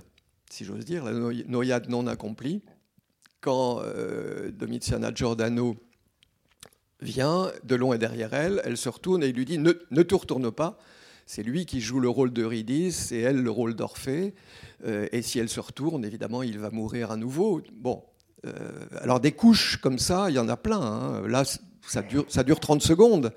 si 0.49 0.65
j'ose 0.65 0.85
dire, 0.85 1.05
la 1.05 1.13
noyade 1.13 1.89
non 1.89 2.07
accomplie, 2.07 2.61
quand 3.41 3.81
Domitiana 4.51 5.13
Giordano 5.13 5.77
vient 7.01 7.51
de 7.63 7.75
long 7.75 7.93
et 7.93 7.97
derrière 7.97 8.33
elle, 8.33 8.61
elle 8.65 8.77
se 8.77 8.89
retourne 8.89 9.23
et 9.23 9.27
il 9.27 9.35
lui 9.35 9.45
dit 9.45 9.57
ne, 9.57 9.73
ne 9.91 10.03
te 10.03 10.15
retourne 10.15 10.51
pas. 10.51 10.77
C'est 11.25 11.43
lui 11.43 11.65
qui 11.65 11.81
joue 11.81 11.99
le 11.99 12.07
rôle 12.07 12.31
d'Eurydice 12.31 13.11
et 13.11 13.19
elle 13.19 13.43
le 13.43 13.51
rôle 13.51 13.75
d'Orphée. 13.75 14.33
Euh, 14.85 15.07
et 15.11 15.21
si 15.21 15.39
elle 15.39 15.49
se 15.49 15.59
retourne, 15.59 16.05
évidemment, 16.05 16.41
il 16.41 16.57
va 16.57 16.69
mourir 16.69 17.11
à 17.11 17.17
nouveau. 17.17 17.61
Bon, 17.73 18.01
euh, 18.45 18.85
alors 19.01 19.19
des 19.19 19.33
couches 19.33 19.75
comme 19.77 19.99
ça, 19.99 20.29
il 20.29 20.35
y 20.35 20.39
en 20.39 20.47
a 20.47 20.55
plein. 20.55 20.79
Hein. 20.79 21.27
Là, 21.27 21.43
ça 21.87 22.01
dure, 22.01 22.25
ça 22.27 22.43
dure 22.43 22.59
30 22.59 22.81
secondes. 22.81 23.33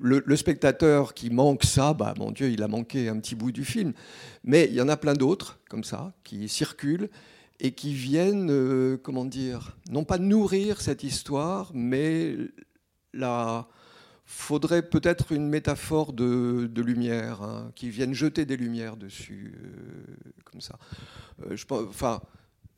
Le, 0.00 0.36
spectateur 0.36 1.14
qui 1.14 1.30
manque 1.30 1.64
ça, 1.64 1.92
bah, 1.92 2.14
mon 2.16 2.30
Dieu, 2.30 2.50
il 2.50 2.62
a 2.62 2.68
manqué 2.68 3.08
un 3.08 3.18
petit 3.18 3.34
bout 3.34 3.52
du 3.52 3.64
film. 3.64 3.92
Mais 4.44 4.66
il 4.66 4.74
y 4.74 4.80
en 4.80 4.88
a 4.88 4.96
plein 4.96 5.14
d'autres 5.14 5.58
comme 5.68 5.84
ça 5.84 6.12
qui 6.24 6.48
circulent 6.48 7.10
et 7.60 7.72
qui 7.72 7.92
viennent, 7.92 8.50
euh, 8.50 8.96
comment 8.96 9.24
dire, 9.24 9.76
non 9.90 10.04
pas 10.04 10.18
nourrir 10.18 10.80
cette 10.80 11.02
histoire, 11.02 11.70
mais 11.74 12.36
la 13.12 13.68
faudrait 14.24 14.82
peut-être 14.82 15.32
une 15.32 15.48
métaphore 15.48 16.12
de, 16.12 16.70
lumière, 16.76 17.42
hein, 17.42 17.72
qui 17.74 17.90
vienne 17.90 18.12
jeter 18.12 18.44
des 18.44 18.56
lumières 18.56 18.96
dessus, 18.96 19.54
euh, 19.56 20.14
comme 20.44 20.60
ça. 20.60 20.78
Euh, 21.42 21.56
je, 21.56 21.64
enfin, 21.70 22.20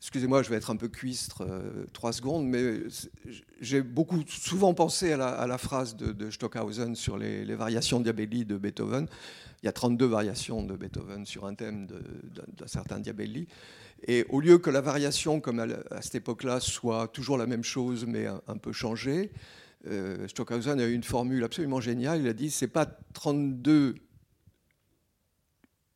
excusez-moi, 0.01 0.43
je 0.43 0.51
vais 0.51 0.57
être 0.57 0.71
un 0.71 0.77
peu 0.77 0.89
cuistre, 0.89 1.43
euh, 1.43 1.85
trois 1.93 2.13
secondes, 2.13 2.47
mais 2.47 2.81
j'ai 3.61 3.83
beaucoup, 3.83 4.23
souvent 4.27 4.73
pensé 4.75 5.13
à 5.13 5.47
la, 5.47 5.59
phrase 5.59 5.97
de, 5.97 6.31
Stockhausen 6.31 6.95
sur 6.95 7.19
les, 7.19 7.55
variations 7.55 8.01
Diabelli 8.01 8.45
de 8.45 8.57
Beethoven. 8.57 9.07
Il 9.63 9.67
y 9.67 9.69
a 9.69 9.73
32 9.73 10.07
variations 10.07 10.63
de 10.63 10.75
Beethoven 10.75 11.27
sur 11.27 11.45
un 11.45 11.55
thème 11.55 11.87
d'un 11.87 12.67
certain 12.67 12.99
Diabelli. 12.99 13.47
Et 14.09 14.25
au 14.31 14.41
lieu 14.41 14.57
que 14.57 14.71
la 14.71 14.81
variation, 14.81 15.41
comme 15.41 15.61
à, 15.61 16.01
cette 16.01 16.15
époque-là, 16.15 16.61
soit 16.61 17.09
toujours 17.09 17.37
la 17.37 17.47
même 17.47 17.65
chose, 17.65 18.07
mais 18.07 18.27
un 18.27 18.57
peu 18.57 18.73
changée, 18.73 19.31
euh, 19.87 20.29
Stockhausen 20.29 20.81
a 20.81 20.87
eu 20.87 20.93
une 20.93 21.03
formule 21.03 21.45
absolument 21.45 21.81
géniale. 21.81 22.21
Il 22.21 22.29
a 22.29 22.33
dit 22.33 22.51
c'est 22.51 22.69
pas 22.69 22.87
32 22.87 23.95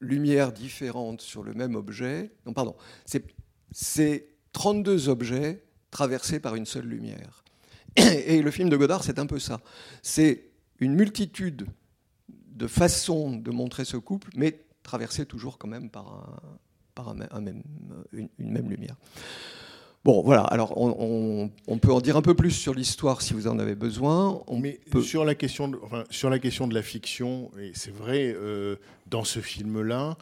lumières 0.01 0.53
différentes 0.53 1.21
sur 1.21 1.43
le 1.43 1.55
même 1.55 1.75
objet. 1.75 2.33
Non, 2.47 2.53
pardon. 2.53 2.77
32 4.53 5.09
objets 5.09 5.65
traversés 5.91 6.41
par 6.41 6.55
une 6.55 6.67
seule 6.67 6.87
lumière. 6.87 7.45
Et 7.97 8.43
le 8.43 8.51
film 8.51 8.69
de 8.69 8.77
Godard, 8.77 9.05
c'est 9.05 9.19
un 9.19 9.27
peu 9.27 9.39
ça. 9.39 9.61
C'est 10.03 10.51
une 10.81 10.95
multitude 10.95 11.67
de 12.29 12.67
façons 12.67 13.37
de 13.37 13.51
montrer 13.51 13.85
ce 13.85 13.97
couple, 13.97 14.31
mais 14.37 14.65
traversé 14.83 15.27
toujours 15.27 15.59
quand 15.59 15.69
même 15.69 15.91
par, 15.91 16.09
un, 16.09 16.59
par 16.95 17.09
un 17.09 17.41
même, 17.41 17.63
une, 18.13 18.29
une, 18.39 18.51
même 18.51 18.71
lumière. 18.71 18.97
Bon, 20.05 20.23
voilà. 20.23 20.43
Alors, 20.43 20.77
on, 20.77 21.79
peut 21.81 21.93
en 21.93 22.01
dire 22.01 22.17
un 22.17 22.23
peu 22.23 22.35
plus 22.35 22.51
sur 22.51 22.75
l'histoire 22.75 23.23
si 23.23 23.33
vous 23.33 23.49
en 23.49 23.59
avez 23.59 23.75
besoin. 23.75 24.43
Mais 24.53 24.79
sur, 25.03 25.25
la 25.25 25.35
question 25.35 25.69
de, 25.69 25.79
sur 26.11 26.29
la 26.29 26.39
question 26.39 26.69
de 26.69 26.75
la 26.75 26.83
fiction, 26.83 27.51
et 27.59 27.73
c'est 27.75 27.95
vrai, 27.95 28.35
euh, 28.37 28.77
dans 29.07 29.25
ce 29.25 29.41
film-là, 29.41 30.19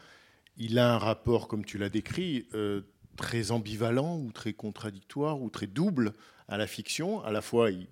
il 0.56 0.78
a 0.78 0.94
un 0.94 0.98
rapport, 0.98 1.48
comme 1.48 1.64
tu 1.64 1.78
l'as 1.78 1.88
décrit, 1.88 2.46
euh, 2.54 2.82
très 3.22 3.52
ambivalent 3.52 4.18
ou 4.18 4.32
très 4.32 4.52
contradictoire 4.52 5.40
ou 5.40 5.48
très 5.48 5.66
double 5.66 6.12
à 6.48 6.58
la 6.58 6.66
fiction. 6.66 7.22
À 7.24 7.30
la 7.30 7.40
fois, 7.40 7.70
il, 7.70 7.88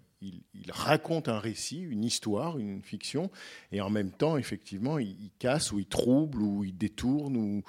raconte 0.68 1.28
un 1.28 1.38
récit, 1.38 1.80
une 1.80 2.04
histoire, 2.04 2.58
une 2.58 2.82
fiction, 2.82 3.30
et 3.72 3.80
en 3.80 3.88
même 3.88 4.10
temps, 4.10 4.36
effectivement, 4.36 4.98
il, 4.98 5.30
casse 5.38 5.72
ou 5.72 5.78
il 5.78 5.86
trouble 5.86 6.42
ou 6.42 6.64
il 6.64 6.76
détourne 6.76 7.36
ou 7.36 7.62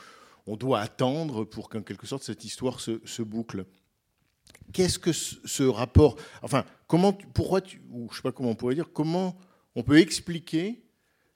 on 0.47 0.57
doit 0.57 0.81
attendre 0.81 1.45
pour 1.45 1.69
qu'en 1.69 1.81
quelque 1.81 2.05
sorte 2.05 2.23
cette 2.23 2.43
histoire 2.43 2.81
se 2.81 3.21
boucle 3.21 3.65
qu'est-ce 4.71 4.99
que 4.99 5.11
ce 5.11 5.63
rapport, 5.63 6.17
enfin, 6.41 6.65
comment, 6.87 7.13
pourquoi, 7.13 7.61
tu, 7.61 7.81
ou 7.91 8.09
je 8.11 8.17
sais 8.17 8.21
pas 8.21 8.31
comment 8.31 8.49
on 8.49 8.55
pourrait 8.55 8.75
dire, 8.75 8.91
comment 8.93 9.37
on 9.75 9.83
peut 9.83 9.99
expliquer 9.99 10.83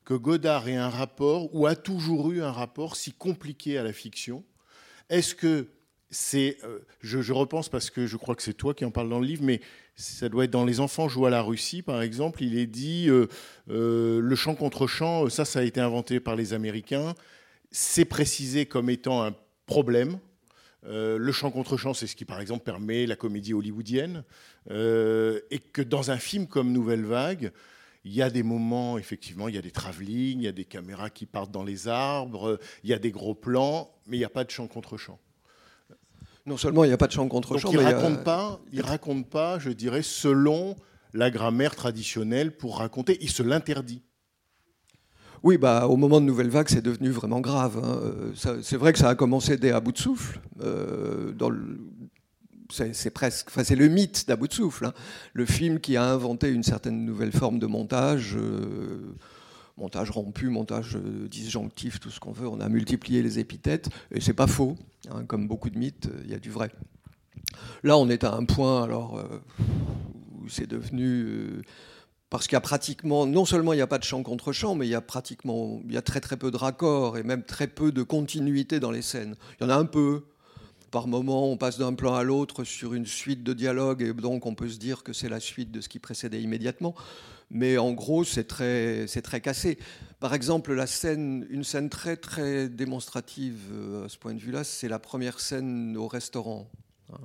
que 0.03 0.13
Godard 0.13 0.67
ait 0.67 0.75
un 0.75 0.89
rapport 0.89 1.53
ou 1.55 1.65
a 1.65 1.75
toujours 1.75 2.31
eu 2.31 2.41
un 2.41 2.51
rapport 2.51 2.95
si 2.95 3.11
compliqué 3.11 3.77
à 3.77 3.83
la 3.83 3.93
fiction? 3.93 4.43
Est-ce 5.09 5.35
que 5.35 5.69
c'est, 6.09 6.57
euh, 6.63 6.79
je, 7.01 7.33
repense 7.33 7.69
parce 7.69 7.89
que 7.89 8.05
je 8.05 8.17
crois 8.17 8.35
que 8.35 8.43
c'est 8.43 8.53
toi 8.53 8.73
qui 8.73 8.85
en 8.85 8.91
parle 8.91 9.09
dans 9.09 9.19
le 9.19 9.25
livre, 9.25 9.43
mais 9.43 9.61
ça 9.95 10.29
doit 10.29 10.45
être 10.45 10.51
dans 10.51 10.65
Les 10.65 10.79
enfants 10.79 11.07
jouent 11.09 11.25
à 11.25 11.29
la 11.29 11.41
Russie, 11.41 11.81
par 11.81 12.01
exemple. 12.01 12.43
Il 12.43 12.57
est 12.57 12.67
dit 12.67 13.07
euh, 13.09 13.27
euh, 13.69 14.19
le 14.21 14.35
chant 14.35 14.55
contre 14.55 14.87
chant, 14.87 15.29
ça, 15.29 15.45
ça 15.45 15.59
a 15.59 15.63
été 15.63 15.79
inventé 15.79 16.19
par 16.19 16.35
les 16.35 16.53
Américains. 16.53 17.15
C'est 17.71 18.05
précisé 18.05 18.65
comme 18.65 18.89
étant 18.89 19.23
un 19.23 19.35
problème 19.65 20.19
le 20.87 21.31
chant 21.31 21.49
contre 21.49 21.77
chant, 21.77 21.95
c'est 21.95 22.05
ce 22.05 22.15
qui, 22.15 22.25
par 22.25 22.39
exemple, 22.39 22.63
permet 22.63 23.07
la 23.07 23.15
comédie 23.15 23.55
hollywoodienne. 23.55 24.23
Et 24.69 25.59
que 25.73 25.81
dans 25.81 26.11
un 26.11 26.19
film 26.19 26.45
comme 26.45 26.71
Nouvelle 26.71 27.05
Vague, 27.05 27.51
il 28.03 28.13
y 28.13 28.21
a 28.21 28.29
des 28.29 28.43
moments, 28.43 28.99
effectivement, 28.99 29.47
il 29.47 29.55
y 29.55 29.57
a 29.57 29.63
des 29.63 29.71
travelling, 29.71 30.41
il 30.41 30.43
y 30.43 30.47
a 30.47 30.51
des 30.51 30.63
caméras 30.63 31.09
qui 31.09 31.25
partent 31.25 31.49
dans 31.49 31.63
les 31.63 31.87
arbres, 31.87 32.59
il 32.83 32.91
y 32.91 32.93
a 32.93 32.99
des 32.99 33.09
gros 33.09 33.33
plans, 33.33 33.89
mais 34.05 34.17
il 34.17 34.19
n'y 34.19 34.25
a 34.25 34.29
pas 34.29 34.43
de 34.43 34.51
chant 34.51 34.67
contre 34.67 34.95
chant. 34.95 35.19
Non 36.45 36.57
seulement 36.57 36.83
il 36.83 36.87
n'y 36.87 36.93
a 36.93 36.97
pas 36.97 37.07
de 37.07 37.11
chant 37.11 37.27
contre 37.27 37.57
chant, 37.57 37.71
il 37.71 37.79
ne 37.79 37.83
raconte, 37.83 38.23
pas, 38.23 38.59
il 38.71 38.81
raconte 38.81 39.27
pas, 39.29 39.57
je 39.57 39.71
dirais, 39.71 40.03
selon 40.03 40.75
la 41.13 41.31
grammaire 41.31 41.75
traditionnelle 41.75 42.55
pour 42.55 42.77
raconter. 42.77 43.17
Il 43.21 43.29
se 43.29 43.41
l'interdit. 43.41 44.03
Oui, 45.43 45.57
bah, 45.57 45.87
au 45.87 45.95
moment 45.95 46.19
de 46.21 46.25
Nouvelle 46.25 46.49
Vague, 46.49 46.69
c'est 46.69 46.81
devenu 46.81 47.09
vraiment 47.09 47.39
grave. 47.39 47.79
Hein. 47.83 47.99
C'est 48.63 48.77
vrai 48.77 48.93
que 48.93 48.99
ça 48.99 49.09
a 49.09 49.15
commencé 49.15 49.57
dès 49.57 49.71
à 49.71 49.79
bout 49.79 49.91
de 49.91 49.97
souffle. 49.97 50.39
Euh, 50.61 51.33
c'est 52.71 53.11
presque, 53.11 53.47
enfin, 53.49 53.63
c'est 53.63 53.75
le 53.75 53.87
mythe 53.87 54.27
d'à 54.27 54.35
bout 54.35 54.47
de 54.47 54.53
souffle. 54.53 54.85
Hein. 54.85 54.93
Le 55.33 55.45
film 55.45 55.79
qui 55.79 55.97
a 55.97 56.03
inventé 56.03 56.49
une 56.49 56.63
certaine 56.63 57.05
nouvelle 57.05 57.31
forme 57.31 57.59
de 57.59 57.67
montage, 57.67 58.35
euh, 58.35 59.15
montage 59.77 60.09
rompu, 60.11 60.49
montage 60.49 60.95
euh, 60.95 61.27
disjonctif, 61.27 61.99
tout 61.99 62.11
ce 62.11 62.19
qu'on 62.19 62.31
veut. 62.31 62.47
On 62.47 62.59
a 62.59 62.69
multiplié 62.69 63.21
les 63.21 63.39
épithètes, 63.39 63.89
et 64.11 64.21
c'est 64.21 64.33
pas 64.33 64.47
faux. 64.47 64.75
Hein. 65.09 65.25
comme 65.25 65.47
beaucoup 65.47 65.69
de 65.69 65.77
mythes, 65.77 66.09
il 66.23 66.31
y 66.31 66.33
a 66.33 66.39
du 66.39 66.49
vrai. 66.49 66.71
Là, 67.83 67.97
on 67.97 68.09
est 68.09 68.23
à 68.23 68.33
un 68.33 68.45
point 68.45 68.83
alors 68.83 69.23
où 70.41 70.49
c'est 70.49 70.67
devenu 70.67 71.61
parce 72.29 72.47
qu'il 72.47 72.55
y 72.55 72.57
a 72.57 72.61
pratiquement, 72.61 73.25
non 73.25 73.45
seulement 73.45 73.71
il 73.73 73.77
n'y 73.77 73.81
a 73.81 73.87
pas 73.87 73.97
de 73.97 74.03
chant 74.03 74.23
contre 74.23 74.51
chant, 74.51 74.75
mais 74.75 74.87
il 74.87 74.89
y 74.89 74.95
a 74.95 75.01
pratiquement, 75.01 75.79
il 75.87 75.93
y 75.93 75.97
a 75.97 76.01
très 76.01 76.19
très 76.19 76.37
peu 76.37 76.51
de 76.51 76.57
raccords 76.57 77.17
et 77.17 77.23
même 77.23 77.43
très 77.43 77.67
peu 77.67 77.91
de 77.91 78.03
continuité 78.03 78.79
dans 78.79 78.91
les 78.91 79.01
scènes. 79.01 79.35
Il 79.59 79.63
y 79.63 79.67
en 79.67 79.69
a 79.69 79.75
un 79.75 79.85
peu. 79.85 80.25
Par 80.95 81.09
moment, 81.09 81.51
on 81.51 81.57
passe 81.57 81.77
d'un 81.77 81.93
plan 81.93 82.15
à 82.15 82.23
l'autre 82.23 82.63
sur 82.63 82.93
une 82.93 83.05
suite 83.05 83.43
de 83.43 83.51
dialogues 83.51 84.01
et 84.01 84.13
donc 84.13 84.45
on 84.45 84.55
peut 84.55 84.69
se 84.69 84.79
dire 84.79 85.03
que 85.03 85.11
c'est 85.11 85.27
la 85.27 85.41
suite 85.41 85.69
de 85.69 85.81
ce 85.81 85.89
qui 85.89 85.99
précédait 85.99 86.41
immédiatement. 86.41 86.95
Mais 87.49 87.77
en 87.77 87.91
gros, 87.91 88.23
c'est 88.23 88.45
très, 88.45 89.05
très 89.05 89.41
cassé. 89.41 89.77
Par 90.21 90.33
exemple, 90.33 90.73
la 90.73 90.87
scène, 90.87 91.45
une 91.49 91.65
scène 91.65 91.89
très 91.89 92.15
très 92.15 92.69
démonstrative 92.69 93.59
euh, 93.73 94.05
à 94.05 94.07
ce 94.07 94.17
point 94.17 94.33
de 94.33 94.39
vue-là, 94.39 94.63
c'est 94.63 94.87
la 94.87 94.97
première 94.97 95.41
scène 95.41 95.97
au 95.97 96.07
restaurant, 96.07 96.71
hein, 97.11 97.19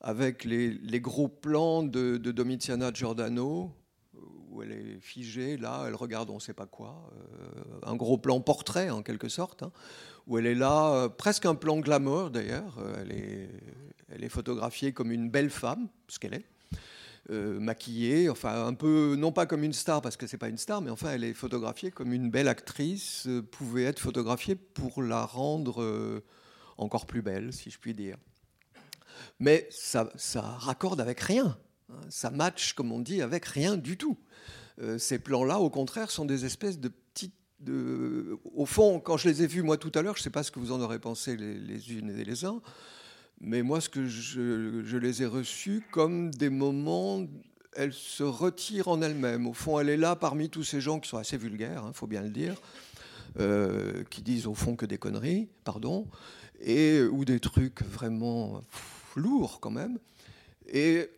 avec 0.00 0.44
les, 0.44 1.00
gros 1.00 1.26
plans 1.26 1.82
de 1.82 2.18
Domitiana 2.18 2.92
Giordano, 2.94 3.72
où 4.52 4.62
elle 4.62 4.72
est 4.72 5.00
figée, 5.00 5.56
là, 5.56 5.84
elle 5.86 5.94
regarde 5.94 6.30
on 6.30 6.34
ne 6.34 6.40
sait 6.40 6.52
pas 6.52 6.66
quoi, 6.66 7.10
euh, 7.12 7.90
un 7.90 7.96
gros 7.96 8.18
plan 8.18 8.40
portrait 8.40 8.90
en 8.90 9.02
quelque 9.02 9.28
sorte, 9.28 9.62
hein, 9.62 9.72
où 10.26 10.38
elle 10.38 10.46
est 10.46 10.54
là, 10.54 10.92
euh, 10.92 11.08
presque 11.08 11.46
un 11.46 11.54
plan 11.54 11.78
glamour 11.78 12.30
d'ailleurs, 12.30 12.78
euh, 12.78 13.48
elle 14.08 14.24
est, 14.24 14.28
photographiée 14.28 14.92
comme 14.92 15.10
une 15.10 15.30
belle 15.30 15.50
femme, 15.50 15.88
ce 16.08 16.18
qu'elle 16.18 16.34
est, 16.34 16.46
maquillée, 17.30 18.28
enfin 18.28 18.66
un 18.66 18.74
peu, 18.74 19.14
non 19.16 19.32
pas 19.32 19.46
comme 19.46 19.62
une 19.62 19.72
star 19.72 20.02
parce 20.02 20.16
que 20.16 20.26
c'est 20.26 20.38
pas 20.38 20.48
une 20.48 20.58
star, 20.58 20.82
mais 20.82 20.90
enfin 20.90 21.12
elle 21.12 21.24
est 21.24 21.34
photographiée 21.34 21.90
comme 21.90 22.12
une 22.12 22.30
belle 22.30 22.48
actrice 22.48 23.28
pouvait 23.52 23.84
être 23.84 24.00
photographiée 24.00 24.54
pour 24.54 25.02
la 25.02 25.24
rendre 25.24 26.20
encore 26.76 27.06
plus 27.06 27.22
belle, 27.22 27.52
si 27.52 27.70
je 27.70 27.78
puis 27.78 27.94
dire. 27.94 28.16
Mais 29.38 29.66
ça, 29.70 30.10
ça 30.16 30.42
raccorde 30.42 31.00
avec 31.00 31.20
rien, 31.20 31.56
ça 32.08 32.30
match, 32.30 32.74
comme 32.74 32.92
on 32.92 33.00
dit, 33.00 33.22
avec 33.22 33.44
rien 33.44 33.76
du 33.76 33.96
tout. 33.96 34.18
Euh, 34.80 34.98
ces 34.98 35.18
plans-là, 35.18 35.58
au 35.58 35.70
contraire, 35.70 36.10
sont 36.10 36.24
des 36.24 36.44
espèces 36.44 36.78
de 36.78 36.88
petites. 36.88 37.34
Au 38.56 38.66
fond, 38.66 38.98
quand 38.98 39.16
je 39.16 39.28
les 39.28 39.44
ai 39.44 39.46
vus 39.46 39.62
moi 39.62 39.76
tout 39.76 39.92
à 39.94 40.02
l'heure, 40.02 40.16
je 40.16 40.20
ne 40.20 40.24
sais 40.24 40.30
pas 40.30 40.42
ce 40.42 40.50
que 40.50 40.58
vous 40.58 40.72
en 40.72 40.80
aurez 40.80 40.98
pensé 40.98 41.36
les, 41.36 41.54
les 41.54 41.92
unes 41.92 42.10
et 42.18 42.24
les 42.24 42.44
uns, 42.44 42.60
mais 43.44 43.62
moi, 43.62 43.80
ce 43.80 43.88
que 43.88 44.06
je, 44.06 44.96
les 44.96 45.22
ai 45.22 45.26
reçus 45.26 45.82
comme 45.90 46.30
des 46.30 46.48
moments, 46.48 47.26
elle 47.74 47.92
se 47.92 48.22
retire 48.22 48.86
en 48.86 49.02
elle-même. 49.02 49.48
Au 49.48 49.52
fond, 49.52 49.80
elle 49.80 49.88
est 49.88 49.96
là 49.96 50.14
parmi 50.14 50.48
tous 50.48 50.62
ces 50.62 50.80
gens 50.80 51.00
qui 51.00 51.08
sont 51.08 51.18
assez 51.18 51.36
vulgaires, 51.36 51.84
il 51.88 51.92
faut 51.92 52.06
bien 52.06 52.22
le 52.22 52.30
dire, 52.30 52.54
euh, 53.40 54.04
qui 54.10 54.22
disent 54.22 54.46
au 54.46 54.54
fond 54.54 54.76
que 54.76 54.86
des 54.86 54.96
conneries, 54.96 55.48
pardon, 55.64 56.06
et 56.60 57.02
ou 57.02 57.24
des 57.24 57.40
trucs 57.40 57.82
vraiment 57.82 58.62
lourds 59.16 59.58
quand 59.58 59.72
même. 59.72 59.98
Et 60.68 61.10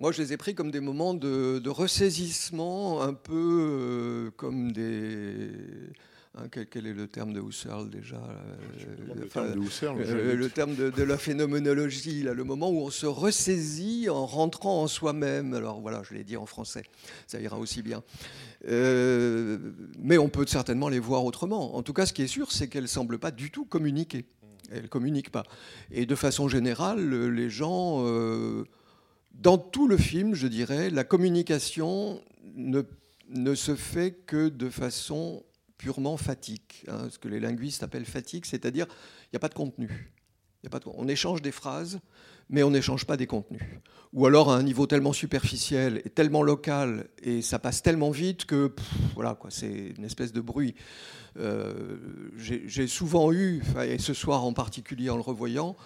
moi, 0.00 0.12
je 0.12 0.22
les 0.22 0.32
ai 0.32 0.36
pris 0.36 0.54
comme 0.54 0.70
des 0.70 0.80
moments 0.80 1.14
de, 1.14 1.58
de 1.58 1.68
ressaisissement, 1.70 3.02
un 3.02 3.12
peu 3.14 3.32
euh, 3.34 4.30
comme 4.36 4.72
des. 4.72 5.50
hein, 6.38 6.44
quel, 6.50 6.66
quel 6.66 6.86
est 6.86 6.94
le 6.94 7.06
terme 7.06 7.32
de 7.34 7.40
Husserl 7.40 7.90
déjà 7.90 8.16
euh, 8.16 9.14
Le 9.14 9.24
enfin, 9.26 9.42
terme 9.42 9.54
de 9.54 9.60
Husserl, 9.60 9.96
euh, 10.00 10.34
le 10.36 10.48
terme 10.48 10.74
de, 10.74 10.88
de 10.90 11.02
la 11.02 11.18
phénoménologie, 11.18 12.22
là, 12.22 12.32
le 12.32 12.44
moment 12.44 12.70
où 12.70 12.78
on 12.80 12.90
se 12.90 13.04
ressaisit 13.06 14.08
en 14.08 14.24
rentrant 14.26 14.82
en 14.82 14.86
soi-même. 14.86 15.52
Alors 15.54 15.80
voilà, 15.80 16.02
je 16.08 16.14
l'ai 16.14 16.24
dit 16.24 16.36
en 16.38 16.46
français, 16.46 16.84
ça 17.26 17.38
ira 17.40 17.58
aussi 17.58 17.82
bien. 17.82 18.02
Euh, 18.68 19.58
mais 19.98 20.18
on 20.18 20.28
peut 20.28 20.46
certainement 20.46 20.88
les 20.88 20.98
voir 20.98 21.24
autrement. 21.24 21.76
En 21.76 21.82
tout 21.82 21.92
cas, 21.92 22.06
ce 22.06 22.12
qui 22.12 22.22
est 22.22 22.26
sûr, 22.26 22.52
c'est 22.52 22.68
qu'elles 22.68 22.82
ne 22.82 22.88
semblent 22.88 23.18
pas 23.18 23.30
du 23.30 23.50
tout 23.50 23.64
communiquer. 23.64 24.24
Elles 24.72 24.82
ne 24.82 24.88
communiquent 24.88 25.30
pas. 25.32 25.44
Et 25.90 26.06
de 26.06 26.14
façon 26.14 26.46
générale, 26.48 27.04
le- 27.04 27.28
les 27.30 27.50
gens, 27.50 28.04
euh, 28.06 28.64
dans 29.40 29.58
tout 29.58 29.88
le 29.88 29.96
film, 29.96 30.34
je 30.34 30.46
dirais, 30.46 30.90
la 30.90 31.04
communication 31.04 32.20
ne, 32.54 33.54
se 33.54 33.74
fait 33.74 34.12
que 34.26 34.48
de 34.48 34.68
façon 34.68 35.42
purement 35.78 36.18
fatigue, 36.18 36.84
hein, 36.88 37.08
ce 37.10 37.18
que 37.18 37.28
les 37.28 37.40
linguistes 37.40 37.82
appellent 37.82 38.04
fatigue, 38.04 38.44
c'est-à-dire 38.44 38.86
il 39.24 39.28
n'y 39.32 39.36
a 39.36 39.40
pas 39.40 39.48
de 39.48 39.54
contenu. 39.54 40.12
On 40.84 41.08
échange 41.08 41.40
des 41.40 41.52
phrases, 41.52 42.00
mais 42.50 42.62
on 42.62 42.70
n'échange 42.70 43.06
pas 43.06 43.16
des 43.16 43.26
contenus. 43.26 43.62
Ou 44.12 44.26
alors 44.26 44.52
à 44.52 44.56
un 44.56 44.62
niveau 44.62 44.86
tellement 44.86 45.14
superficiel 45.14 46.02
et 46.04 46.10
tellement 46.10 46.42
local, 46.42 47.08
et 47.22 47.40
ça 47.40 47.58
passe 47.58 47.80
tellement 47.80 48.10
vite 48.10 48.44
que 48.44 48.74
voilà, 49.14 49.34
quoi, 49.34 49.50
c'est 49.50 49.94
une 49.96 50.04
espèce 50.04 50.34
de 50.34 50.42
bruit. 50.42 50.74
Euh, 51.38 51.96
J'ai 52.36 52.86
souvent 52.88 53.32
eu, 53.32 53.62
et 53.82 53.98
ce 53.98 54.12
soir 54.12 54.44
en 54.44 54.52
particulier 54.52 55.08
en 55.08 55.16
le 55.16 55.22
revoyant, 55.22 55.76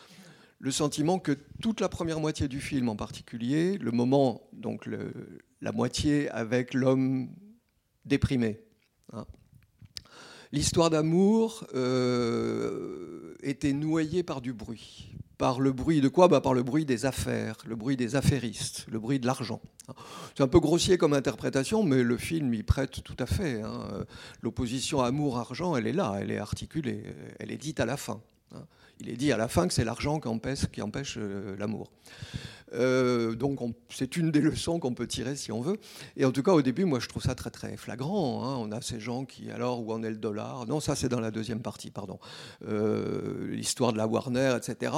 le 0.64 0.70
sentiment 0.70 1.18
que 1.18 1.32
toute 1.60 1.82
la 1.82 1.90
première 1.90 2.20
moitié 2.20 2.48
du 2.48 2.58
film 2.58 2.88
en 2.88 2.96
particulier, 2.96 3.76
le 3.76 3.90
moment, 3.90 4.48
donc 4.54 4.88
la 5.60 5.72
moitié 5.72 6.30
avec 6.30 6.72
l'homme 6.72 7.28
déprimé, 8.06 8.60
hein, 9.12 9.26
l'histoire 10.52 10.88
d'amour 10.88 11.66
euh, 11.74 13.34
était 13.42 13.74
noyée 13.74 14.22
par 14.22 14.40
du 14.40 14.54
bruit. 14.54 15.10
Par 15.36 15.60
le 15.60 15.70
bruit 15.70 16.00
de 16.00 16.08
quoi? 16.08 16.28
Bah, 16.28 16.40
Par 16.40 16.54
le 16.54 16.62
bruit 16.62 16.86
des 16.86 17.04
affaires, 17.04 17.56
le 17.66 17.76
bruit 17.76 17.98
des 17.98 18.16
affairistes, 18.16 18.86
le 18.90 18.98
bruit 18.98 19.20
de 19.20 19.26
l'argent. 19.26 19.60
C'est 20.34 20.42
un 20.42 20.48
peu 20.48 20.60
grossier 20.60 20.96
comme 20.96 21.12
interprétation, 21.12 21.82
mais 21.82 22.02
le 22.02 22.16
film 22.16 22.54
y 22.54 22.62
prête 22.62 23.02
tout 23.02 23.16
à 23.18 23.26
fait. 23.26 23.60
hein. 23.60 24.06
L'opposition 24.40 25.02
amour-argent, 25.02 25.76
elle 25.76 25.86
est 25.86 25.92
là, 25.92 26.16
elle 26.18 26.30
est 26.30 26.38
articulée, 26.38 27.04
elle 27.38 27.52
est 27.52 27.58
dite 27.58 27.80
à 27.80 27.84
la 27.84 27.98
fin. 27.98 28.22
Il 29.00 29.08
est 29.10 29.16
dit 29.16 29.32
à 29.32 29.36
la 29.36 29.48
fin 29.48 29.66
que 29.66 29.74
c'est 29.74 29.84
l'argent 29.84 30.20
qui 30.20 30.28
empêche, 30.28 31.14
euh, 31.18 31.56
l'amour. 31.58 31.90
Euh, 32.72 33.34
donc 33.36 33.60
on- 33.62 33.72
c'est 33.88 34.16
une 34.16 34.30
des 34.32 34.40
leçons 34.40 34.80
qu'on 34.80 34.94
peut 34.94 35.06
tirer 35.06 35.36
si 35.36 35.52
on 35.52 35.60
veut. 35.60 35.76
Et 36.16 36.24
en 36.24 36.32
tout 36.32 36.42
cas 36.42 36.52
au 36.52 36.62
début, 36.62 36.84
moi 36.84 36.98
je 36.98 37.08
trouve 37.08 37.22
ça 37.22 37.34
très 37.34 37.50
très 37.50 37.76
flagrant. 37.76 38.42
hein. 38.44 38.56
On 38.58 38.72
a 38.72 38.80
ces 38.80 38.98
gens 38.98 39.24
qui 39.24 39.50
alors 39.50 39.80
où 39.86 39.92
en 39.92 40.02
est 40.02 40.10
le 40.10 40.16
dollar? 40.16 40.66
Non, 40.66 40.80
ça 40.80 40.96
c'est 40.96 41.08
dans 41.08 41.20
la 41.20 41.30
deuxième 41.30 41.60
partie, 41.60 41.90
pardon. 41.90 42.18
Euh, 42.66 43.46
L'histoire 43.50 43.92
de 43.92 43.98
la 43.98 44.06
Warner, 44.08 44.56
etc. 44.56 44.92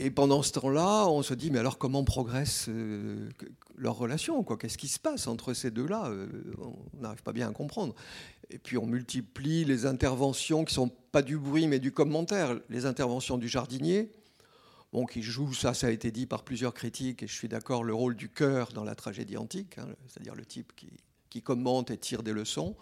Et 0.00 0.12
pendant 0.12 0.44
ce 0.44 0.52
temps-là, 0.52 1.08
on 1.08 1.22
se 1.22 1.34
dit 1.34 1.50
mais 1.50 1.58
alors 1.58 1.76
comment 1.76 2.04
progresse 2.04 2.66
euh, 2.68 3.28
leur 3.76 3.96
relation 3.96 4.44
Qu'est-ce 4.44 4.78
qui 4.78 4.86
se 4.86 5.00
passe 5.00 5.26
entre 5.26 5.54
ces 5.54 5.72
deux-là? 5.72 6.06
Euh, 6.06 6.28
On 6.60 7.02
n'arrive 7.02 7.24
pas 7.24 7.32
bien 7.32 7.48
à 7.48 7.52
comprendre. 7.52 7.96
Et 8.48 8.58
puis 8.58 8.78
on 8.78 8.86
multiplie 8.86 9.64
les 9.64 9.86
interventions 9.86 10.64
qui 10.64 10.72
sont 10.72 10.88
pas 10.88 11.22
du 11.22 11.36
bruit 11.36 11.66
mais 11.66 11.80
du 11.80 11.90
commentaire. 11.90 12.60
Les 12.68 12.86
interventions 12.86 13.38
du 13.38 13.48
jardinier, 13.48 14.12
bon, 14.92 15.04
qui 15.04 15.20
joue, 15.20 15.52
ça, 15.52 15.74
ça 15.74 15.88
a 15.88 15.90
été 15.90 16.12
dit 16.12 16.26
par 16.26 16.44
plusieurs 16.44 16.74
critiques, 16.74 17.24
et 17.24 17.26
je 17.26 17.34
suis 17.34 17.48
d'accord, 17.48 17.82
le 17.82 17.92
rôle 17.92 18.14
du 18.14 18.28
cœur 18.28 18.68
dans 18.72 18.84
la 18.84 18.94
tragédie 18.94 19.36
antique, 19.36 19.78
hein, 19.78 19.88
c'est-à-dire 20.06 20.36
le 20.36 20.46
type 20.46 20.72
qui 21.28 21.42
commente 21.42 21.90
et 21.90 21.98
tire 21.98 22.22
des 22.22 22.32
leçons. 22.32 22.76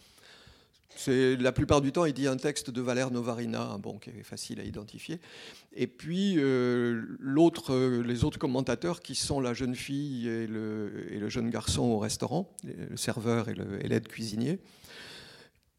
C'est 0.94 1.36
la 1.36 1.52
plupart 1.52 1.80
du 1.80 1.92
temps, 1.92 2.06
il 2.06 2.14
dit 2.14 2.26
un 2.26 2.36
texte 2.36 2.70
de 2.70 2.80
Valère 2.80 3.10
Novarina, 3.10 3.76
bon, 3.78 3.98
qui 3.98 4.10
est 4.10 4.22
facile 4.22 4.60
à 4.60 4.64
identifier. 4.64 5.20
Et 5.74 5.86
puis 5.86 6.34
euh, 6.38 7.02
euh, 7.70 8.02
les 8.02 8.24
autres 8.24 8.38
commentateurs, 8.38 9.00
qui 9.00 9.14
sont 9.14 9.40
la 9.40 9.52
jeune 9.52 9.74
fille 9.74 10.26
et 10.28 10.46
le, 10.46 11.28
jeune 11.28 11.50
garçon 11.50 11.82
au 11.82 11.98
restaurant, 11.98 12.50
le 12.64 12.96
serveur 12.96 13.48
et 13.48 13.88
l'aide 13.88 14.08
cuisinier, 14.08 14.58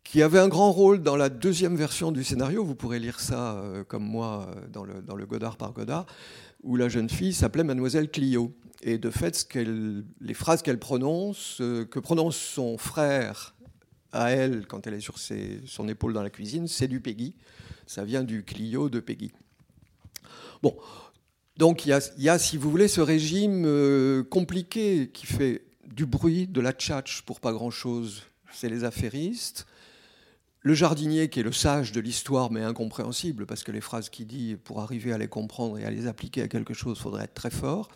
qui 0.04 0.22
avait 0.22 0.39
un 0.39 0.48
grand 0.48 0.72
rôle 0.72 1.02
dans 1.02 1.15
la 1.15 1.30
deuxième 1.30 1.76
version 1.76 2.12
du 2.12 2.24
scénario. 2.24 2.63
Vous 2.63 2.76
pourrez 2.76 3.00
lire 3.00 3.20
ça 3.20 3.58
euh, 3.58 3.84
comme 3.84 4.04
moi 4.04 4.52
dans 4.72 4.84
le, 4.84 5.26
Godard 5.26 5.58
par 5.58 5.74
Godard, 5.74 6.06
où 6.62 6.76
la 6.76 6.89
jeune 6.89 7.10
fille 7.10 7.34
s'appelait 7.34 7.63
Mademoiselle 7.63 8.12
Clio. 8.12 8.54
Et 8.84 9.00
de 9.00 9.10
fait, 9.10 9.48
les 10.22 10.34
phrases 10.36 10.62
qu'elle 10.62 10.78
prononce, 10.78 11.56
que 11.58 12.00
prononce 12.00 12.38
son 12.38 12.78
frère 12.78 13.56
à 14.12 14.32
elle 14.32 14.65
quand 14.67 14.88
elle 14.88 14.93
est 14.96 15.00
sur 15.00 15.17
ses- 15.17 15.62
son 15.65 15.88
épaule 15.88 16.13
dans 16.13 16.24
la 16.24 16.30
cuisine, 16.30 16.67
c'est 16.67 16.88
du 16.88 17.00
Peggy. 17.00 17.34
Ça 17.86 18.04
vient 18.04 18.24
du 18.24 18.43
Clio 18.43 18.89
de 18.89 19.00
Peggy. 19.00 19.32
Bon, 20.62 20.76
donc 21.58 21.86
il 21.86 21.89
y 21.89 22.22
y 22.24 22.30
a, 22.30 22.39
si 22.39 22.58
vous 22.58 22.70
voulez, 22.70 22.88
ce 22.88 23.02
régime 23.02 23.63
euh, 23.65 24.24
compliqué 24.24 25.10
qui 25.13 25.26
fait 25.26 25.63
du 25.86 26.06
bruit, 26.06 26.48
de 26.48 26.62
la 26.62 26.74
tchatch 26.74 27.22
pour 27.24 27.39
pas 27.39 27.52
grand-chose. 27.54 28.24
C'est 28.52 28.70
les 28.70 28.84
affairistes. 28.84 29.65
Le 30.62 30.74
jardinier, 30.74 31.30
qui 31.30 31.39
est 31.39 31.43
le 31.43 31.52
sage 31.52 31.91
de 31.91 32.02
l'histoire, 32.02 32.52
mais 32.52 32.62
incompréhensible, 32.62 33.46
parce 33.46 33.63
que 33.63 33.72
les 33.72 33.80
phrases 33.80 34.10
qu'il 34.10 34.28
dit, 34.28 34.58
pour 34.62 34.82
arriver 34.82 35.13
à 35.13 35.17
les 35.17 35.28
comprendre 35.28 35.78
et 35.78 35.86
à 35.86 35.91
les 35.91 36.08
appliquer 36.08 36.41
à 36.41 36.48
quelque 36.48 36.74
chose, 36.74 36.98
faudrait 37.00 37.24
être 37.26 37.34
très 37.36 37.52
fort. 37.52 37.89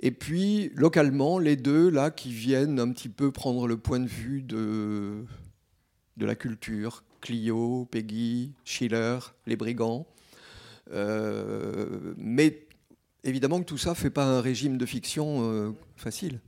Et 0.00 0.10
puis, 0.10 0.70
localement, 0.74 1.38
les 1.38 1.56
deux, 1.56 1.90
là, 1.90 2.10
qui 2.10 2.32
viennent 2.32 2.78
un 2.78 2.92
petit 2.92 3.08
peu 3.08 3.32
prendre 3.32 3.66
le 3.66 3.76
point 3.76 3.98
de 3.98 4.06
vue 4.06 4.42
de, 4.42 5.24
de 6.16 6.26
la 6.26 6.34
culture. 6.34 7.02
Clio, 7.20 7.88
Peggy, 7.90 8.52
Schiller, 8.64 9.18
les 9.46 9.56
brigands. 9.56 10.06
Euh, 10.92 12.14
mais 12.16 12.66
évidemment 13.24 13.60
que 13.60 13.64
tout 13.64 13.78
ça 13.78 13.90
ne 13.90 13.94
fait 13.94 14.10
pas 14.10 14.24
un 14.24 14.40
régime 14.40 14.78
de 14.78 14.86
fiction 14.86 15.40
euh, 15.42 15.72
facile. 15.96 16.40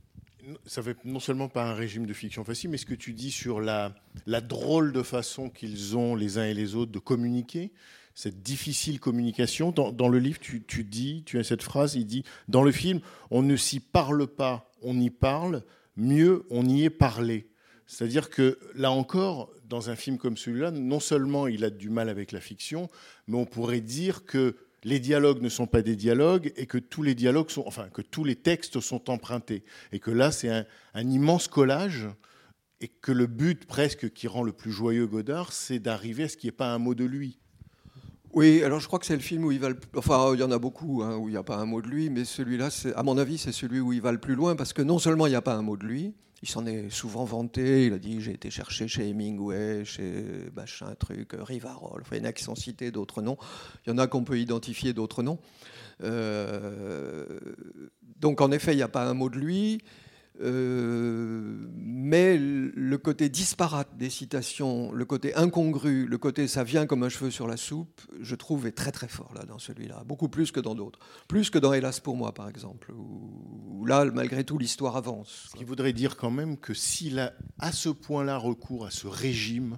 Ça 0.65 0.81
fait 0.81 0.97
non 1.05 1.19
seulement 1.19 1.49
pas 1.49 1.69
un 1.69 1.73
régime 1.73 2.05
de 2.05 2.13
fiction 2.13 2.43
facile, 2.43 2.71
mais 2.71 2.77
ce 2.77 2.85
que 2.85 2.95
tu 2.95 3.13
dis 3.13 3.31
sur 3.31 3.61
la, 3.61 3.93
la 4.25 4.41
drôle 4.41 4.91
de 4.91 5.03
façon 5.03 5.49
qu'ils 5.49 5.95
ont 5.95 6.15
les 6.15 6.37
uns 6.37 6.45
et 6.45 6.53
les 6.53 6.75
autres 6.75 6.91
de 6.91 6.99
communiquer, 6.99 7.71
cette 8.21 8.43
difficile 8.43 8.99
communication. 8.99 9.71
Dans, 9.71 10.07
le 10.07 10.19
livre, 10.19 10.37
tu, 10.39 10.63
tu 10.63 10.83
dis, 10.83 11.23
tu 11.25 11.39
as 11.39 11.43
cette 11.43 11.63
phrase, 11.63 11.95
il 11.95 12.05
dit, 12.05 12.23
dans 12.47 12.61
le 12.61 12.71
film, 12.71 12.99
on 13.31 13.41
ne 13.41 13.55
s'y 13.55 13.79
parle 13.79 14.27
pas, 14.27 14.71
on 14.83 14.99
y 14.99 15.09
parle, 15.09 15.63
mieux 15.97 16.43
on 16.51 16.67
y 16.67 16.83
est 16.83 16.91
parlé. 16.91 17.47
C'est-à-dire 17.87 18.29
que 18.29 18.59
là 18.75 18.91
encore, 18.91 19.51
dans 19.67 19.89
un 19.89 19.95
film 19.95 20.19
comme 20.19 20.37
celui-là, 20.37 20.69
non 20.69 20.99
seulement 20.99 21.47
il 21.47 21.65
a 21.65 21.71
du 21.71 21.89
mal 21.89 22.09
avec 22.09 22.31
la 22.31 22.39
fiction, 22.39 22.91
mais 23.25 23.37
on 23.37 23.45
pourrait 23.45 23.81
dire 23.81 24.23
que 24.23 24.55
les 24.83 24.99
dialogues 24.99 25.41
ne 25.41 25.49
sont 25.49 25.65
pas 25.65 25.81
des 25.81 25.95
dialogues 25.95 26.53
et 26.57 26.67
que 26.67 26.77
tous 26.77 27.01
les 27.01 27.15
dialogues 27.15 27.49
sont, 27.49 27.63
enfin, 27.65 27.89
que 27.89 28.03
tous 28.03 28.23
les 28.23 28.35
textes 28.35 28.81
sont 28.81 29.09
empruntés. 29.09 29.63
Et 29.93 29.99
que 29.99 30.11
là, 30.11 30.31
c'est 30.31 30.49
un, 30.49 30.65
un 30.93 31.09
immense 31.09 31.47
collage 31.47 32.07
et 32.81 32.87
que 32.87 33.11
le 33.11 33.25
but 33.25 33.65
presque 33.65 34.13
qui 34.13 34.27
rend 34.27 34.43
le 34.43 34.53
plus 34.53 34.71
joyeux 34.71 35.07
Godard, 35.07 35.53
c'est 35.53 35.79
d'arriver 35.79 36.25
à 36.25 36.29
ce 36.29 36.37
qu'il 36.37 36.49
n'y 36.49 36.53
ait 36.53 36.57
pas 36.57 36.71
un 36.71 36.77
mot 36.77 36.93
de 36.93 37.05
lui. 37.05 37.39
Oui, 38.33 38.63
alors 38.63 38.79
je 38.79 38.87
crois 38.87 38.97
que 38.97 39.05
c'est 39.05 39.15
le 39.15 39.21
film 39.21 39.43
où 39.43 39.51
il 39.51 39.59
va 39.59 39.69
le... 39.69 39.77
Enfin, 39.97 40.31
il 40.33 40.39
y 40.39 40.43
en 40.43 40.51
a 40.51 40.57
beaucoup 40.57 41.03
hein, 41.03 41.17
où 41.17 41.27
il 41.27 41.31
n'y 41.31 41.37
a 41.37 41.43
pas 41.43 41.57
un 41.57 41.65
mot 41.65 41.81
de 41.81 41.87
lui, 41.87 42.09
mais 42.09 42.23
celui-là, 42.23 42.69
à 42.95 43.03
mon 43.03 43.17
avis, 43.17 43.37
c'est 43.37 43.51
celui 43.51 43.81
où 43.81 43.91
il 43.91 44.01
va 44.01 44.11
le 44.11 44.19
plus 44.19 44.35
loin 44.35 44.55
parce 44.55 44.71
que 44.71 44.81
non 44.81 44.99
seulement 44.99 45.27
il 45.27 45.31
n'y 45.31 45.35
a 45.35 45.41
pas 45.41 45.55
un 45.55 45.61
mot 45.61 45.75
de 45.75 45.85
lui, 45.85 46.13
il 46.41 46.49
s'en 46.49 46.65
est 46.65 46.89
souvent 46.89 47.25
vanté, 47.25 47.85
il 47.87 47.93
a 47.93 47.99
dit 47.99 48.21
j'ai 48.21 48.31
été 48.31 48.49
cherché 48.49 48.87
chez 48.87 49.09
Hemingway, 49.09 49.83
chez 49.83 50.49
machin 50.55 50.95
truc, 50.97 51.35
Rivarol, 51.37 52.03
il 52.11 52.17
y 52.17 52.21
en 52.21 52.23
a 52.23 52.31
qui 52.33 52.43
sont 52.43 52.55
cités, 52.55 52.89
d'autres 52.89 53.21
non. 53.21 53.37
Il 53.85 53.89
y 53.89 53.93
en 53.93 53.97
a 53.97 54.07
qu'on 54.07 54.23
peut 54.23 54.39
identifier, 54.39 54.93
d'autres 54.93 55.23
non. 55.23 55.37
Euh, 56.01 57.39
donc 58.17 58.39
en 58.39 58.51
effet, 58.51 58.73
il 58.73 58.77
n'y 58.77 58.81
a 58.81 58.87
pas 58.87 59.03
un 59.03 59.13
mot 59.13 59.29
de 59.29 59.37
lui. 59.37 59.83
Euh, 60.39 61.67
mais 61.75 62.37
le 62.37 62.97
côté 62.97 63.29
disparate 63.29 63.97
des 63.97 64.09
citations, 64.09 64.91
le 64.91 65.05
côté 65.05 65.35
incongru, 65.35 66.07
le 66.07 66.17
côté 66.17 66.47
ça 66.47 66.63
vient 66.63 66.85
comme 66.85 67.03
un 67.03 67.09
cheveu 67.09 67.29
sur 67.29 67.47
la 67.47 67.57
soupe, 67.57 68.01
je 68.21 68.35
trouve 68.35 68.65
est 68.65 68.71
très 68.71 68.91
très 68.91 69.09
fort 69.09 69.33
là 69.35 69.43
dans 69.43 69.59
celui-là, 69.59 70.03
beaucoup 70.05 70.29
plus 70.29 70.51
que 70.51 70.59
dans 70.59 70.73
d'autres, 70.73 70.99
plus 71.27 71.49
que 71.49 71.59
dans 71.59 71.73
Hélas 71.73 71.99
pour 71.99 72.15
moi 72.15 72.33
par 72.33 72.47
exemple, 72.47 72.91
où, 72.93 73.81
où 73.81 73.85
là 73.85 74.05
malgré 74.05 74.43
tout 74.43 74.57
l'histoire 74.57 74.95
avance. 74.95 75.49
Ce 75.51 75.57
qui 75.57 75.65
voudrait 75.65 75.93
dire 75.93 76.15
quand 76.15 76.31
même 76.31 76.57
que 76.57 76.73
s'il 76.73 77.19
a 77.19 77.33
à 77.59 77.71
ce 77.71 77.89
point-là 77.89 78.37
recours 78.37 78.85
à 78.85 78.91
ce 78.91 79.07
régime 79.07 79.77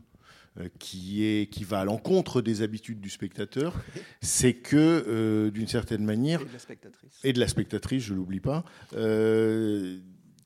euh, 0.60 0.70
qui, 0.78 1.26
est, 1.26 1.50
qui 1.50 1.64
va 1.64 1.80
à 1.80 1.86
l'encontre 1.86 2.44
des 2.44 2.62
habitudes 2.62 3.02
du 3.02 3.10
spectateur, 3.10 3.74
c'est 4.22 4.54
que, 4.54 5.04
euh, 5.08 5.50
d'une 5.50 5.68
certaine 5.68 6.06
manière, 6.06 6.42
Et 6.42 6.46
de 6.46 6.54
la 6.54 6.60
spectatrice. 6.60 7.20
et 7.24 7.34
de 7.34 7.40
la 7.40 7.48
spectatrice, 7.48 8.04
je 8.04 8.14
l'oublie 8.14 8.40
pas, 8.40 8.64
euh, 8.96 9.98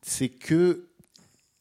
c'est 0.07 0.29
que 0.29 0.87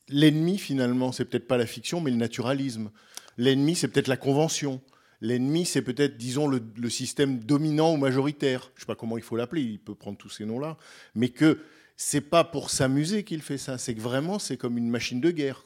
l'ennemi 0.09 0.57
finalement, 0.57 1.11
c'est 1.11 1.25
peut-être 1.25 1.49
pas 1.49 1.57
la 1.57 1.67
fiction, 1.67 2.01
mais 2.01 2.13
le 2.13 2.17
naturalisme. 2.17 2.91
L'ennemi, 3.39 3.75
c'est 3.75 3.89
peut-être 3.89 4.07
la 4.07 4.17
convention. 4.17 4.81
L'ennemi, 5.21 5.67
c'est 5.67 5.83
peut-être, 5.83 6.17
disons, 6.17 6.47
le, 6.47 6.63
système 6.89 7.41
dominant 7.41 7.93
ou 7.93 7.97
majoritaire. 7.97 8.71
Je 8.77 8.81
sais 8.81 8.87
pas 8.87 8.95
comment 8.95 9.17
il 9.17 9.25
faut 9.25 9.37
l'appeler, 9.37 9.63
il 9.63 9.81
peut 9.81 9.97
prendre 9.97 10.17
tous 10.17 10.29
ces 10.29 10.45
noms-là, 10.45 10.77
mais 11.15 11.31
que 11.31 11.59
c'est 11.97 12.21
pas 12.21 12.45
pour 12.45 12.71
s'amuser 12.71 13.25
qu'il 13.25 13.43
fait 13.43 13.59
ça. 13.59 13.79
C'est 13.79 13.95
que 13.95 14.01
vraiment, 14.01 14.39
c'est 14.39 14.57
comme 14.57 14.79
une 14.79 14.91
machine 14.91 15.21
de 15.21 15.31
guerre. 15.33 15.65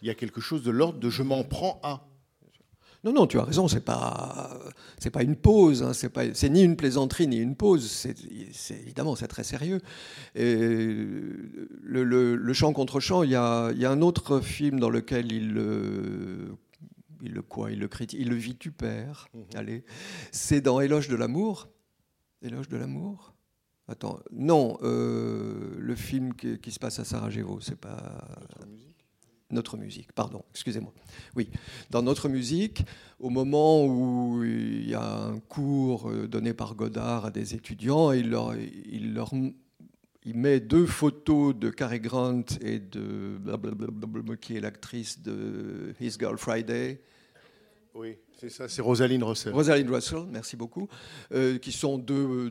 Il 0.00 0.08
y 0.08 0.10
a 0.10 0.14
quelque 0.14 0.40
chose 0.40 0.62
de 0.62 0.70
l'ordre 0.70 1.00
de 1.00 1.10
je 1.10 1.22
m'en 1.22 1.42
prends 1.42 1.80
à. 1.82 2.06
Non, 3.04 3.12
non, 3.12 3.26
tu 3.26 3.38
as 3.38 3.42
raison, 3.44 3.66
c'est 3.66 3.80
pas, 3.84 4.56
c'est 4.98 5.10
pas 5.10 5.24
une 5.24 5.34
pause, 5.34 5.82
hein, 5.82 5.92
c'est 5.92 6.08
pas, 6.08 6.22
c'est 6.34 6.48
ni 6.48 6.62
une 6.62 6.76
plaisanterie 6.76 7.26
ni 7.26 7.38
une 7.38 7.56
pause. 7.56 7.90
C'est, 7.90 8.14
évidemment, 8.70 9.16
c'est 9.16 9.26
très 9.26 9.42
sérieux. 9.42 9.80
Et 10.36 10.86
le, 11.82 12.04
le- 12.04 12.36
le 12.36 12.52
chant 12.52 12.72
contre 12.72 13.00
chant, 13.00 13.24
il 13.24 13.30
y 13.30 13.34
a, 13.34 13.72
il 13.72 13.78
y 13.78 13.84
a 13.86 13.90
un 13.90 14.02
autre 14.02 14.40
film 14.40 14.78
dans 14.78 14.88
lequel 14.90 15.32
il, 15.32 15.52
le- 15.52 16.54
il 17.22 17.32
le 17.32 17.42
quoi, 17.42 17.72
il 17.72 17.80
le 17.80 17.88
critique, 17.88 18.20
il 18.20 18.28
le 18.28 18.36
vitupère. 18.36 19.26
Allez, 19.56 19.84
c'est 20.30 20.60
dans 20.60 20.78
Éloge 20.80 21.08
de 21.08 21.16
l'amour. 21.16 21.68
Éloge 22.40 22.68
de 22.68 22.76
l'amour? 22.76 23.34
Attends, 23.88 24.20
non, 24.30 24.78
euh, 24.82 25.74
le 25.76 25.94
film 25.96 26.34
qui, 26.34 26.56
qui 26.60 26.70
se 26.70 26.78
passe 26.78 27.00
à 27.00 27.04
Sarajevo, 27.04 27.58
c'est 27.60 27.78
pas 27.78 28.38
notre 28.40 28.66
musique, 28.68 28.91
pardon, 30.14 30.44
excusez-moi. 30.52 30.92
Oui, 31.36 31.50
dans 31.90 32.02
notre 32.02 32.28
musique, 32.28 32.84
au 33.20 33.30
moment 33.30 33.84
où 33.84 34.42
il 34.44 34.88
y 34.88 34.94
a 34.94 35.26
un 35.26 35.38
cours 35.40 36.10
euh, 36.10 36.26
donné 36.26 36.54
par 36.54 36.74
Godard 36.74 37.26
à 37.26 37.30
des 37.30 37.54
étudiants, 37.54 38.12
il 38.12 38.30
leur, 38.30 38.56
il 38.56 39.14
leur 39.14 39.32
il 40.24 40.36
met 40.36 40.60
deux 40.60 40.86
photos 40.86 41.54
de 41.54 41.70
Cary 41.70 42.00
Grant 42.00 42.44
et 42.60 42.78
de 42.78 43.38
qui 44.40 44.56
est 44.56 44.60
l'actrice 44.60 45.20
de 45.20 45.94
His 46.00 46.12
Girl 46.18 46.38
Friday, 46.38 47.00
Oui, 47.94 48.16
c'est 48.40 48.48
ça, 48.48 48.68
c'est 48.68 48.80
Rosaline 48.80 49.22
Russell. 49.22 49.52
Rosalind 49.52 49.90
Russell, 49.90 50.24
merci 50.30 50.56
beaucoup, 50.56 50.88
euh, 51.34 51.58
qui 51.58 51.72
sont 51.72 51.98
deux, 51.98 52.50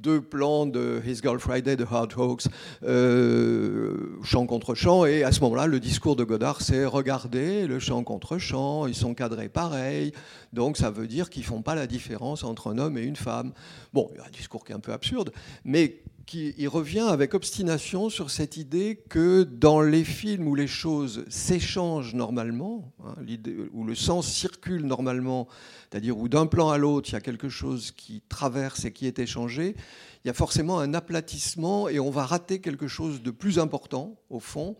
deux 0.00 0.20
plans 0.20 0.64
de 0.64 1.02
His 1.04 1.16
Girl 1.16 1.40
Friday 1.40 1.74
de 1.74 1.84
Hard 1.84 2.12
Hawks, 2.16 2.44
euh, 2.84 4.16
chant 4.22 4.46
contre 4.46 4.76
chant, 4.76 5.04
et 5.04 5.24
à 5.24 5.32
ce 5.32 5.40
moment-là, 5.40 5.66
le 5.66 5.80
discours 5.80 6.14
de 6.14 6.22
Godard, 6.22 6.62
c'est 6.62 6.84
regardez 6.84 7.66
le 7.66 7.80
chant 7.80 8.04
contre 8.04 8.38
chant, 8.38 8.86
ils 8.86 8.94
sont 8.94 9.12
cadrés 9.14 9.48
pareil, 9.48 10.12
donc 10.52 10.76
ça 10.76 10.92
veut 10.92 11.08
dire 11.08 11.30
qu'ils 11.30 11.44
font 11.44 11.62
pas 11.62 11.74
la 11.74 11.88
différence 11.88 12.44
entre 12.44 12.72
un 12.72 12.78
homme 12.78 12.96
et 12.96 13.02
une 13.02 13.16
femme. 13.16 13.52
Bon, 13.92 14.08
un 14.24 14.30
discours 14.30 14.64
qui 14.64 14.70
est 14.70 14.76
un 14.76 14.80
peu 14.80 14.92
absurde, 14.92 15.32
mais 15.64 16.00
qui 16.26 16.54
il 16.58 16.68
revient 16.68 17.06
avec 17.08 17.34
obstination 17.34 18.10
sur 18.10 18.30
cette 18.30 18.56
idée 18.56 19.02
que 19.08 19.44
dans 19.44 19.80
les 19.80 20.02
films 20.02 20.48
où 20.48 20.56
les 20.56 20.66
choses 20.66 21.24
s'échangent 21.28 22.14
normalement, 22.14 22.92
hein, 23.04 23.14
où 23.72 23.84
le 23.84 23.94
sens 23.94 24.26
circule 24.26 24.84
normalement, 24.84 25.46
c'est-à-dire 25.88 26.18
où 26.18 26.28
d'un 26.28 26.46
plan 26.46 26.68
à 26.70 26.78
l'autre, 26.78 27.08
il 27.10 27.12
y 27.12 27.16
a 27.16 27.20
quelque 27.20 27.48
chose 27.48 27.92
qui 27.92 28.22
traverse 28.28 28.84
et 28.84 28.92
qui 28.92 29.06
est 29.06 29.20
échangé, 29.20 29.76
il 30.24 30.26
y 30.26 30.30
a 30.30 30.34
forcément 30.34 30.80
un 30.80 30.94
aplatissement 30.94 31.88
et 31.88 32.00
on 32.00 32.10
va 32.10 32.26
rater 32.26 32.60
quelque 32.60 32.88
chose 32.88 33.22
de 33.22 33.30
plus 33.30 33.60
important, 33.60 34.18
au 34.28 34.40
fond, 34.40 34.76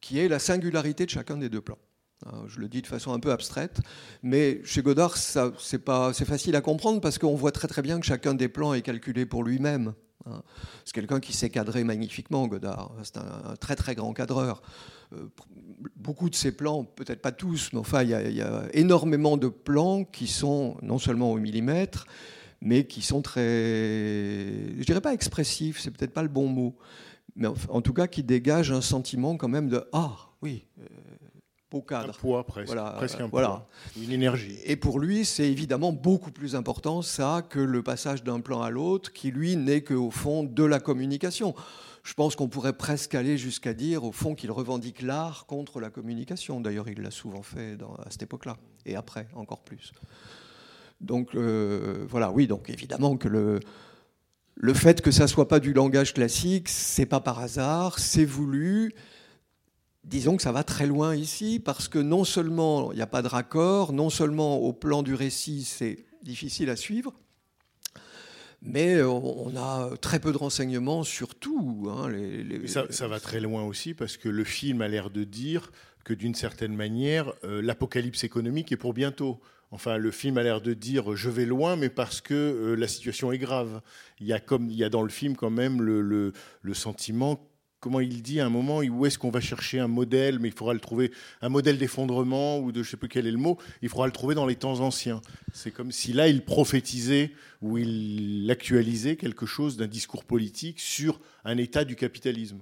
qui 0.00 0.18
est 0.18 0.28
la 0.28 0.38
singularité 0.38 1.04
de 1.04 1.10
chacun 1.10 1.36
des 1.36 1.50
deux 1.50 1.60
plans. 1.60 1.78
Hein, 2.24 2.44
Je 2.46 2.58
le 2.58 2.68
dis 2.68 2.80
de 2.80 2.86
façon 2.86 3.12
un 3.12 3.20
peu 3.20 3.32
abstraite, 3.32 3.80
mais 4.22 4.62
chez 4.64 4.80
Godard, 4.80 5.18
c'est 5.18 6.24
facile 6.24 6.56
à 6.56 6.62
comprendre 6.62 7.02
parce 7.02 7.18
qu'on 7.18 7.36
voit 7.36 7.52
très 7.52 7.68
très 7.68 7.82
bien 7.82 8.00
que 8.00 8.06
chacun 8.06 8.32
des 8.32 8.48
plans 8.48 8.72
est 8.72 8.82
calculé 8.82 9.26
pour 9.26 9.44
lui-même. 9.44 9.92
Hein. 10.26 10.42
C'est 10.84 10.94
quelqu'un 10.94 11.20
qui 11.20 11.32
sait 11.32 11.50
cadrer 11.50 11.84
magnifiquement, 11.84 12.46
Godard. 12.46 12.92
C'est 13.02 13.18
un, 13.18 13.56
très 13.60 13.76
très 13.76 13.94
grand 13.94 14.12
cadreur. 14.12 14.62
Euh, 15.12 15.28
beaucoup 15.96 16.30
de 16.30 16.34
ces 16.34 16.52
plans, 16.52 16.84
peut-être 16.84 17.22
pas 17.22 17.32
tous, 17.32 17.72
mais 17.72 17.78
enfin, 17.78 18.02
il 18.02 18.10
y, 18.10 18.42
a, 18.42 18.62
énormément 18.72 19.36
de 19.36 19.48
plans 19.48 20.04
qui 20.04 20.26
sont 20.26 20.76
non 20.82 20.98
seulement 20.98 21.32
au 21.32 21.38
millimètre, 21.38 22.06
mais 22.60 22.84
qui 22.84 23.02
sont 23.02 23.22
très, 23.22 23.42
je 23.42 24.84
dirais 24.84 25.00
pas 25.00 25.14
expressifs, 25.14 25.80
c'est 25.80 25.90
peut-être 25.90 26.12
pas 26.12 26.22
le 26.22 26.28
bon 26.28 26.46
mot, 26.48 26.76
mais 27.34 27.48
en, 27.48 27.54
en 27.68 27.80
tout 27.80 27.94
cas 27.94 28.06
qui 28.06 28.22
dégagent 28.22 28.72
un 28.72 28.82
sentiment 28.82 29.36
quand 29.36 29.48
même 29.48 29.68
de 29.68 29.84
ah 29.92 30.30
oui, 30.42 30.64
euh, 30.78 30.84
Un 32.08 32.12
poids 32.12 32.44
presque, 32.46 32.66
Voilà, 32.72 32.90
presque 32.96 33.20
un 33.20 33.26
voilà. 33.28 33.48
poids, 33.48 33.68
une 34.02 34.12
énergie. 34.12 34.58
Et 34.64 34.76
pour 34.76 34.98
lui, 34.98 35.24
c'est 35.24 35.48
évidemment 35.48 35.92
beaucoup 35.92 36.30
plus 36.32 36.54
important 36.56 37.00
ça 37.02 37.42
que 37.48 37.58
le 37.60 37.82
passage 37.82 38.24
d'un 38.24 38.40
plan 38.40 38.60
à 38.62 38.70
l'autre, 38.70 39.12
qui 39.12 39.30
lui 39.30 39.56
n'est 39.56 39.82
qu'au 39.82 40.10
fond 40.10 40.42
de 40.42 40.64
la 40.64 40.80
communication. 40.80 41.54
Je 42.02 42.14
pense 42.14 42.34
qu'on 42.34 42.48
pourrait 42.48 42.72
presque 42.72 43.14
aller 43.14 43.36
jusqu'à 43.38 43.74
dire 43.74 44.04
au 44.04 44.10
fond 44.12 44.34
qu'il 44.34 44.50
revendique 44.50 45.02
l'art 45.02 45.44
contre 45.46 45.80
la 45.80 45.90
communication. 45.90 46.60
D'ailleurs, 46.60 46.88
il 46.88 47.02
l'a 47.02 47.10
souvent 47.10 47.42
fait 47.42 47.76
dans- 47.76 47.94
à 47.94 48.10
cette 48.10 48.22
époque-là, 48.22 48.56
et 48.86 48.96
après 48.96 49.28
encore 49.34 49.60
plus. 49.60 49.92
Donc 51.00 51.34
euh, 51.34 52.04
voilà, 52.08 52.30
oui, 52.30 52.46
donc 52.46 52.68
évidemment 52.68 53.16
que 53.16 53.28
le, 53.28 53.60
le 54.56 54.74
fait 54.74 55.00
que 55.02 55.10
ça 55.10 55.26
soit 55.26 55.48
pas 55.48 55.60
du 55.60 55.72
langage 55.72 56.12
classique, 56.14 56.68
c'est 56.68 57.06
pas 57.06 57.20
par 57.20 57.38
hasard, 57.38 57.98
c'est 57.98 58.24
voulu. 58.24 58.94
Disons 60.04 60.36
que 60.36 60.42
ça 60.42 60.52
va 60.52 60.64
très 60.64 60.86
loin 60.86 61.14
ici, 61.14 61.60
parce 61.60 61.86
que 61.88 61.98
non 61.98 62.24
seulement 62.24 62.90
il 62.92 62.96
n'y 62.96 63.02
a 63.02 63.06
pas 63.06 63.22
de 63.22 63.28
raccord, 63.28 63.92
non 63.92 64.08
seulement 64.10 64.58
au 64.58 64.72
plan 64.72 65.02
du 65.02 65.14
récit 65.14 65.62
c'est 65.64 66.04
difficile 66.22 66.70
à 66.70 66.76
suivre, 66.76 67.12
mais 68.62 69.02
on 69.02 69.52
a 69.56 69.90
très 70.00 70.18
peu 70.18 70.32
de 70.32 70.38
renseignements 70.38 71.02
sur 71.02 71.34
tout. 71.34 71.88
hein, 71.90 72.08
ça, 72.90 73.08
va 73.08 73.20
très 73.20 73.40
loin 73.40 73.62
aussi 73.64 73.94
parce 73.94 74.16
que 74.16 74.28
le 74.28 74.44
film 74.44 74.80
a 74.82 74.88
l'air 74.88 75.10
de 75.10 75.24
dire 75.24 75.70
que 76.04 76.14
d'une 76.14 76.34
certaine 76.34 76.74
manière, 76.74 77.32
euh, 77.44 77.60
l'apocalypse 77.62 78.24
économique 78.24 78.72
est 78.72 78.76
pour 78.76 78.94
bientôt. 78.94 79.38
Enfin, 79.70 79.98
le 79.98 80.10
film 80.10 80.38
a 80.38 80.42
l'air 80.42 80.60
de 80.62 80.72
dire 80.74 81.14
je 81.14 81.28
vais 81.30 81.44
loin, 81.46 81.76
mais 81.76 81.90
parce 81.90 82.20
que 82.22 82.34
euh, 82.34 82.74
la 82.74 82.88
situation 82.88 83.32
est 83.32 83.38
grave. 83.38 83.82
Il 84.18 84.26
y 84.26 84.32
a 84.32 84.40
comme 84.40 84.68
il 84.70 84.76
y 84.76 84.82
a 84.84 84.88
dans 84.88 85.02
le 85.02 85.10
film 85.10 85.36
quand 85.36 85.50
même 85.50 85.82
le- 85.82 86.32
le 86.62 86.74
sentiment. 86.74 87.49
Comment 87.80 88.00
il 88.00 88.20
dit 88.20 88.40
à 88.40 88.46
un 88.46 88.50
moment 88.50 88.80
où 88.80 89.06
est-ce 89.06 89.18
qu'on 89.18 89.30
va 89.30 89.40
chercher 89.40 89.78
un 89.78 89.88
modèle, 89.88 90.38
mais 90.38 90.48
il 90.48 90.54
faudra 90.54 90.74
le 90.74 90.80
trouver 90.80 91.10
un 91.40 91.48
modèle 91.48 91.78
d'effondrement 91.78 92.58
ou 92.58 92.72
de 92.72 92.82
je 92.82 92.90
sais 92.90 92.98
plus 92.98 93.08
quel 93.08 93.26
est 93.26 93.30
le 93.30 93.38
mot. 93.38 93.56
Il 93.80 93.88
faudra 93.88 94.06
le 94.06 94.12
trouver 94.12 94.34
dans 94.34 94.44
les 94.44 94.56
temps 94.56 94.80
anciens. 94.80 95.22
C'est 95.54 95.70
comme 95.70 95.90
si 95.90 96.12
là 96.12 96.28
il 96.28 96.44
prophétisait 96.44 97.32
ou 97.62 97.78
il 97.78 98.46
actualisait 98.50 99.16
quelque 99.16 99.46
chose 99.46 99.78
d'un 99.78 99.86
discours 99.86 100.24
politique 100.24 100.78
sur 100.78 101.20
un 101.46 101.56
état 101.56 101.84
du 101.84 101.96
capitalisme. 101.96 102.58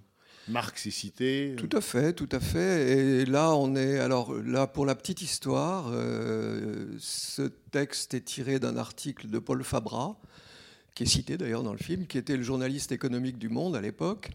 Marx 0.49 0.87
est 0.87 0.91
cité. 0.91 1.55
Tout 1.57 1.77
à 1.77 1.81
fait, 1.81 2.13
tout 2.13 2.29
à 2.33 2.41
fait. 2.41 2.97
Et 2.97 3.25
là, 3.27 3.55
on 3.55 3.77
est. 3.77 3.99
Alors, 3.99 4.33
là, 4.35 4.67
pour 4.67 4.87
la 4.87 4.95
petite 4.95 5.21
histoire, 5.21 5.91
euh, 5.93 6.87
ce 6.99 7.43
texte 7.71 8.15
est 8.15 8.23
tiré 8.25 8.59
d'un 8.59 8.77
article 8.77 9.29
de 9.29 9.39
Paul 9.39 9.63
Fabra, 9.63 10.17
qui 10.95 11.03
est 11.03 11.07
cité 11.07 11.37
d'ailleurs 11.37 11.65
dans 11.65 11.73
le 11.73 11.79
film, 11.79 12.07
qui 12.07 12.19
était 12.19 12.37
le 12.37 12.43
journaliste 12.43 12.93
économique 12.93 13.39
du 13.39 13.49
Monde 13.49 13.77
à 13.77 13.81
l'époque. 13.81 14.31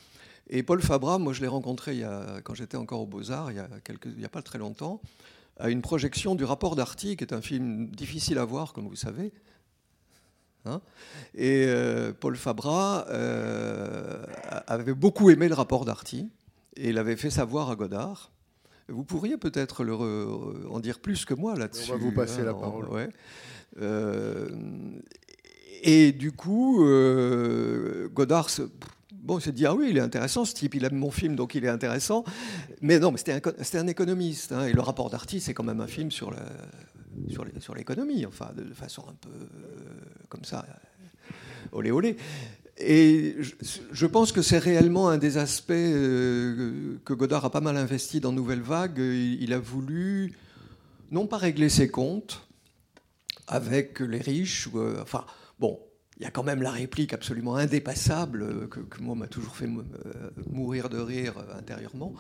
Et 0.50 0.62
Paul 0.64 0.82
Fabra, 0.82 1.18
moi, 1.20 1.34
je 1.34 1.42
l'ai 1.42 1.48
rencontré 1.48 1.94
il 1.94 2.00
y 2.00 2.04
a- 2.04 2.42
quand 2.44 2.54
j'étais 2.54 2.78
encore 2.78 3.02
au 3.02 3.06
Beaux-Arts, 3.06 3.52
il 3.52 3.58
y 4.20 4.26
a, 4.26 4.30
pas 4.30 4.42
très 4.42 4.60
longtemps, 4.60 5.02
à 5.58 5.70
une 5.70 5.82
projection 5.82 6.36
du 6.36 6.44
rapport 6.44 6.76
d'Arty, 6.76 7.16
qui 7.16 7.24
est 7.24 7.34
un 7.34 7.42
film 7.42 7.88
difficile 7.88 8.38
à 8.38 8.46
voir, 8.46 8.74
comme 8.74 8.88
vous 8.88 8.96
savez. 8.96 9.32
Hein 10.66 10.80
et 11.36 11.66
euh, 11.68 12.14
Paul 12.18 12.38
Fabra 12.38 13.06
euh, 13.10 14.26
avait 14.68 14.94
beaucoup 14.94 15.30
aimé 15.30 15.50
le 15.50 15.56
rapport 15.56 15.84
d'Arty 15.84 16.30
et 16.78 16.90
il 16.92 16.98
avait 16.98 17.18
fait 17.18 17.30
savoir 17.30 17.70
à 17.70 17.76
Godard 17.76 18.32
Vous 18.88 19.04
pourriez 19.04 19.36
peut-être 19.38 19.84
en 20.70 20.80
dire 20.80 21.00
plus 21.00 21.26
que 21.26 21.34
moi 21.34 21.56
là-dessus. 21.56 21.92
On 21.92 21.98
va 21.98 22.00
vous 22.00 22.14
passer 22.14 22.44
la 22.44 22.56
on- 22.56 22.60
parole. 22.62 22.88
ouais. 22.90 23.10
Euh, 23.82 24.48
et 25.82 26.14
du 26.14 26.32
coup, 26.32 26.78
Godard 28.14 28.50
se, 28.50 28.62
bon, 29.24 29.40
s'est 29.40 29.52
dit 29.52 29.66
ah 29.66 29.74
oui, 29.74 29.88
il 29.90 29.98
est 29.98 30.02
intéressant 30.02 30.46
ce 30.46 30.54
type, 30.54 30.76
il 30.76 30.86
aime 30.86 30.96
mon 30.96 31.12
film, 31.12 31.36
donc 31.36 31.56
il 31.56 31.66
est 31.66 31.70
intéressant. 31.70 32.24
Mais 32.82 33.00
non, 33.00 33.12
mais 33.12 33.18
c'était 33.18 33.78
un, 33.78 33.88
économiste. 33.88 34.52
hein, 34.52 34.66
et 34.66 34.74
le 34.74 34.82
rapport 34.82 35.10
d'artiste, 35.10 35.48
c'est 35.48 35.54
quand 35.54 35.64
même 35.64 35.82
un 35.82 35.88
film 35.88 36.12
sur 36.12 36.32
l'économie, 37.76 38.26
enfin, 38.26 38.52
de, 38.56 38.74
façon 38.74 39.04
un 39.10 39.16
peu 39.20 39.30
euh, 39.30 39.46
comme 40.30 40.44
ça, 40.44 40.66
euh, 40.68 41.38
olé 41.72 41.92
olé. 41.92 42.18
Et 42.78 43.38
je, 43.92 44.06
pense 44.08 44.32
que 44.32 44.42
c'est 44.42 44.58
réellement 44.58 45.10
un 45.10 45.20
des 45.20 45.38
aspects 45.38 45.72
euh, 45.72 46.98
que 47.06 47.14
Godard 47.14 47.46
a 47.46 47.52
pas 47.52 47.62
mal 47.62 47.78
investi 47.78 48.20
dans 48.20 48.32
Nouvelle 48.32 48.62
Vague. 48.62 48.98
Il, 48.98 49.54
a 49.54 49.60
voulu 49.60 50.34
non 51.12 51.28
pas 51.28 51.38
régler 51.38 51.70
ses 51.70 51.88
comptes 51.88 52.48
avec 53.48 54.00
les 54.00 54.20
riches, 54.20 54.70
enfin 55.02 55.26
bon. 55.60 55.80
Il 56.18 56.24
y 56.24 56.26
a 56.28 56.32
quand 56.32 56.44
même 56.44 56.62
la 56.62 56.72
réplique 56.72 57.12
absolument 57.14 57.56
indépassable 57.56 58.44
euh, 58.44 58.68
que, 58.68 59.02
moi 59.02 59.16
m'a 59.16 59.28
toujours 59.28 59.56
fait 59.56 59.66
euh, 59.66 60.14
mourir 60.52 60.90
de 60.90 61.00
rire 61.00 61.34
euh, 61.38 61.58
intérieurement. 61.58 62.14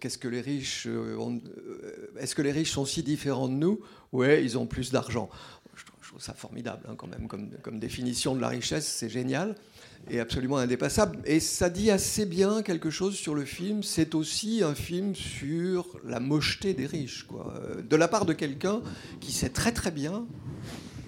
Qu'est-ce 0.00 0.18
que 0.18 0.28
les 0.28 0.40
riches 0.40 0.86
Est-ce 2.18 2.34
que 2.34 2.42
les 2.42 2.52
riches 2.52 2.72
sont 2.72 2.84
si 2.84 3.02
différents 3.02 3.48
de 3.48 3.54
nous? 3.54 3.80
Ouais, 4.12 4.44
ils 4.44 4.58
ont 4.58 4.66
plus 4.66 4.90
d'argent. 4.90 5.30
Je, 5.74 5.84
trouve- 5.84 6.20
ça 6.20 6.32
formidable 6.32 6.82
hein, 6.88 6.94
quand 6.96 7.08
même 7.08 7.28
comme, 7.28 7.50
comme 7.62 7.78
définition 7.78 8.34
de 8.34 8.40
la 8.40 8.48
richesse, 8.48 8.86
c'est 8.86 9.10
génial 9.10 9.54
et 10.10 10.18
absolument 10.18 10.56
indépassable. 10.56 11.18
Et 11.26 11.40
ça 11.40 11.68
dit 11.68 11.90
assez 11.90 12.24
bien 12.24 12.62
quelque 12.62 12.88
chose 12.90 13.16
sur 13.16 13.34
le 13.34 13.44
film. 13.44 13.82
C'est 13.82 14.14
aussi 14.14 14.62
un 14.62 14.74
film 14.74 15.14
sur 15.14 15.98
la 16.04 16.20
mocheté 16.20 16.72
des 16.74 16.86
riches, 16.86 17.24
quoi. 17.24 17.54
De 17.88 17.96
la 17.96 18.08
part 18.08 18.24
de 18.24 18.32
quelqu'un 18.32 18.80
qui 19.20 19.32
sait 19.32 19.50
très 19.50 19.72
très 19.72 19.90
bien 19.90 20.26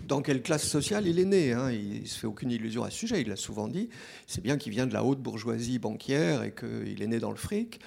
dans 0.08 0.22
quelle 0.22 0.42
classe 0.42 0.66
sociale 0.66 1.06
il 1.06 1.18
est 1.18 1.24
né. 1.24 1.52
hein. 1.52 1.70
Il 1.70 2.00
ne 2.00 2.06
se 2.06 2.18
fait 2.18 2.26
aucune 2.26 2.50
illusion 2.50 2.82
à 2.82 2.90
ce 2.90 2.96
sujet, 2.96 3.20
il 3.20 3.28
l'a 3.28 3.36
souvent 3.36 3.68
dit. 3.68 3.90
C'est 4.26 4.40
bien 4.40 4.56
qu'il 4.56 4.72
vient 4.72 4.86
de 4.86 4.94
la 4.94 5.04
haute 5.04 5.20
bourgeoisie 5.20 5.78
banquière 5.78 6.42
et 6.42 6.52
qu'il 6.52 7.02
est 7.02 7.06
né 7.06 7.18
dans 7.18 7.30
le 7.30 7.36
fric. 7.36 7.78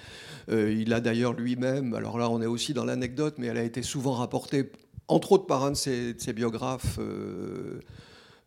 Euh, 0.48 0.72
il 0.72 0.92
a 0.92 1.00
d'ailleurs 1.00 1.32
lui-même, 1.32 1.94
alors 1.94 2.18
là 2.18 2.30
on 2.30 2.40
est 2.40 2.46
aussi 2.46 2.74
dans 2.74 2.84
l'anecdote, 2.84 3.34
mais 3.38 3.48
elle 3.48 3.58
a 3.58 3.64
été 3.64 3.82
souvent 3.82 4.12
rapportée, 4.12 4.70
entre 5.08 5.32
autres 5.32 5.46
par 5.46 5.64
un 5.64 5.72
de 5.72 5.76
ses, 5.76 6.32
biographes, 6.32 6.98
euh, 7.00 7.80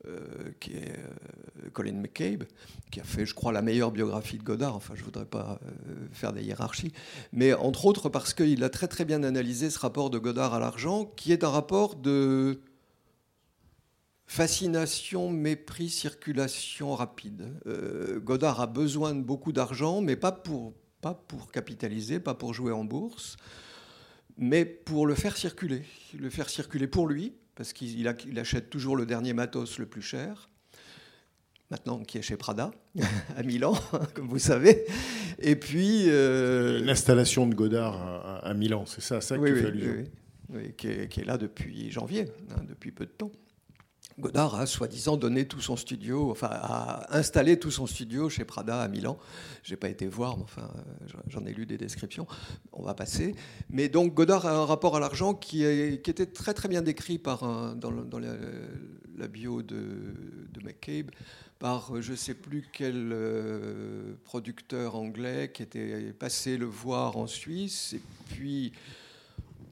euh, 0.07 0.19
qui 0.61 0.71
est 0.71 0.95
Colin 1.73 1.93
McCabe, 1.93 2.45
qui 2.91 3.01
a 3.01 3.03
fait, 3.03 3.25
je 3.25 3.33
crois, 3.33 3.51
la 3.51 3.61
meilleure 3.61 3.91
biographie 3.91 4.37
de 4.37 4.43
Godard. 4.43 4.75
Enfin, 4.75 4.93
je 4.95 5.01
ne 5.01 5.05
voudrais 5.05 5.25
pas 5.25 5.59
faire 6.13 6.31
des 6.31 6.43
hiérarchies. 6.43 6.93
Mais 7.33 7.53
entre 7.53 7.85
autres 7.85 8.07
parce 8.07 8.33
qu'il 8.33 8.63
a 8.63 8.69
très 8.69 8.87
très 8.87 9.03
bien 9.03 9.23
analysé 9.23 9.69
ce 9.69 9.79
rapport 9.79 10.09
de 10.09 10.17
Godard 10.17 10.53
à 10.53 10.59
l'argent, 10.59 11.11
qui 11.17 11.33
est 11.33 11.43
un 11.43 11.49
rapport 11.49 11.95
de 11.95 12.61
fascination, 14.27 15.29
mépris, 15.29 15.89
circulation 15.89 16.95
rapide. 16.95 17.51
Euh, 17.67 18.19
Godard 18.19 18.59
a 18.61 18.67
besoin 18.67 19.13
de 19.13 19.21
beaucoup 19.21 19.51
d'argent, 19.51 20.01
mais 20.01 20.15
pas 20.15 20.31
pour, 20.31 20.73
pas 21.01 21.13
pour 21.13 21.51
capitaliser, 21.51 22.19
pas 22.19 22.33
pour 22.33 22.53
jouer 22.53 22.71
en 22.71 22.83
bourse, 22.83 23.37
mais 24.37 24.65
pour 24.65 25.07
le 25.07 25.15
faire 25.15 25.37
circuler. 25.37 25.83
Le 26.17 26.29
faire 26.29 26.49
circuler 26.49 26.87
pour 26.87 27.07
lui, 27.07 27.33
parce 27.55 27.71
qu'il 27.73 28.07
achète 28.37 28.69
toujours 28.69 28.95
le 28.97 29.05
dernier 29.05 29.33
matos 29.33 29.77
le 29.79 29.85
plus 29.85 30.01
cher, 30.01 30.49
maintenant 31.71 31.99
qui 32.03 32.17
est 32.17 32.21
chez 32.21 32.35
Prada, 32.37 32.71
à 33.37 33.43
Milan, 33.43 33.73
comme 34.15 34.27
vous 34.27 34.39
savez. 34.39 34.85
Et 35.39 35.55
puis... 35.55 36.05
euh, 36.09 36.81
Une 36.81 36.89
installation 36.89 37.45
de 37.47 37.53
Godard 37.53 38.41
à, 38.43 38.53
Milan, 38.53 38.85
c'est 38.85 39.01
ça, 39.01 39.21
ça 39.21 39.37
oui, 39.37 39.49
qui 39.49 39.53
oui, 39.55 39.61
fait 39.61 39.67
allusion. 39.67 39.91
oui, 39.93 39.99
oui. 40.03 40.09
Oui, 40.47 40.73
qui, 40.77 40.87
est, 40.89 41.07
qui 41.07 41.21
est 41.21 41.25
là 41.25 41.39
depuis 41.39 41.89
janvier, 41.91 42.27
hein, 42.51 42.61
depuis 42.69 42.91
peu 42.91 43.05
de 43.07 43.11
temps. 43.11 43.31
Godard 44.17 44.55
a 44.55 44.65
soi-disant 44.65 45.17
donné 45.17 45.45
tout 45.45 45.59
son 45.59 45.75
studio, 45.75 46.31
enfin 46.31 46.47
a 46.49 47.17
installé 47.17 47.59
tout 47.59 47.71
son 47.71 47.85
studio 47.85 48.29
chez 48.29 48.45
Prada 48.45 48.81
à 48.81 48.87
Milan. 48.87 49.17
J'ai 49.63 49.75
pas 49.75 49.89
été 49.89 50.07
voir, 50.07 50.37
mais 50.37 50.43
enfin 50.43 50.69
euh, 50.75 51.19
j'en 51.27 51.45
ai 51.45 51.53
lu 51.53 51.65
des 51.65 51.77
descriptions. 51.77 52.25
On 52.71 52.83
va 52.83 52.93
passer. 52.93 53.35
Mais 53.69 53.89
donc 53.89 54.13
Godard 54.13 54.45
a 54.45 54.55
un 54.55 54.65
rapport 54.65 54.95
à 54.95 54.99
l'argent 55.01 55.33
qui, 55.33 55.63
était 55.63 56.25
très 56.25 56.53
très 56.53 56.69
bien 56.69 56.81
décrit 56.81 57.17
par 57.17 57.75
dans, 57.75 57.91
la 59.17 59.27
bio 59.27 59.61
de, 59.61 59.75
de 60.53 60.63
McCabe 60.63 61.11
par 61.59 61.95
euh, 61.95 62.01
je 62.01 62.13
sais 62.13 62.33
plus 62.33 62.65
quel 62.71 63.11
euh, 63.11 64.13
producteur 64.23 64.95
anglais 64.95 65.51
qui 65.53 65.63
était 65.63 66.13
passé 66.13 66.57
le 66.57 66.65
voir 66.65 67.17
en 67.17 67.27
Suisse 67.27 67.93
et 67.93 68.01
puis 68.29 68.73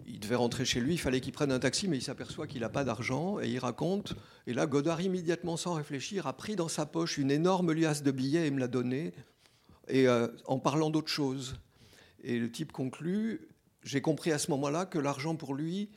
il 0.07 0.19
devait 0.19 0.35
rentrer 0.35 0.65
chez 0.65 0.79
lui, 0.79 0.93
il 0.93 0.97
fallait 0.97 1.21
qu'il 1.21 1.33
prenne 1.33 1.51
un 1.51 1.59
taxi, 1.59 1.87
mais 1.87 1.97
il 1.97 2.01
s'aperçoit 2.01 2.47
qu'il 2.47 2.61
n'a 2.61 2.69
pas 2.69 2.83
d'argent, 2.83 3.39
et 3.39 3.49
il 3.49 3.59
raconte. 3.59 4.15
Et 4.47 4.53
là, 4.53 4.65
Godard, 4.65 5.01
immédiatement, 5.01 5.57
sans 5.57 5.73
réfléchir, 5.73 6.27
a 6.27 6.33
pris 6.33 6.55
dans 6.55 6.67
sa 6.67 6.85
poche 6.85 7.17
une 7.17 7.31
énorme 7.31 7.71
liasse 7.71 8.03
de 8.03 8.11
billets 8.11 8.47
et 8.47 8.51
me 8.51 8.59
l'a 8.59 8.67
donné, 8.67 9.13
et, 9.87 10.07
euh, 10.07 10.27
en 10.45 10.59
parlant 10.59 10.89
d'autre 10.89 11.09
chose. 11.09 11.57
Et 12.23 12.39
le 12.39 12.51
type 12.51 12.71
conclut, 12.71 13.47
j'ai 13.83 14.01
compris 14.01 14.31
à 14.31 14.39
ce 14.39 14.51
moment-là 14.51 14.85
que 14.85 14.99
l'argent 14.99 15.35
pour 15.35 15.53
lui, 15.53 15.89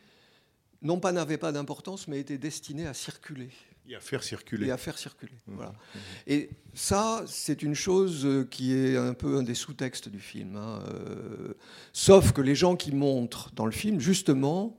non 0.83 1.01
pas 1.01 1.13
n'avait 1.13 1.39
pas 1.39 1.53
d'importance, 1.53 2.09
mais 2.09 2.21
était 2.21 2.39
destiné 2.39 2.87
à 2.87 2.95
circuler 2.95 3.51
Et 3.89 3.95
à 3.95 4.01
faire 4.01 4.22
circuler. 4.22 4.66
et 4.66 4.70
à 4.70 4.76
faire 4.76 4.99
circuler. 4.99 5.32
Voilà. 5.47 5.72
Et 6.26 6.51
ça, 6.74 7.22
c'est 7.26 7.62
une 7.62 7.74
chose 7.74 8.24
euh, 8.26 8.45
qui 8.45 8.72
est 8.74 8.97
un 8.97 9.14
peu 9.14 9.37
un 9.39 9.43
des 9.43 9.55
sous-textes 9.55 10.09
du 10.09 10.18
film. 10.20 10.57
hein, 10.57 10.80
euh, 10.89 11.55
sauf 11.93 12.32
que 12.32 12.41
les 12.41 12.55
gens 12.55 12.74
qui 12.76 12.93
montrent 12.93 13.53
dans 13.55 13.64
le 13.66 13.72
film, 13.72 14.01
justement, 14.01 14.76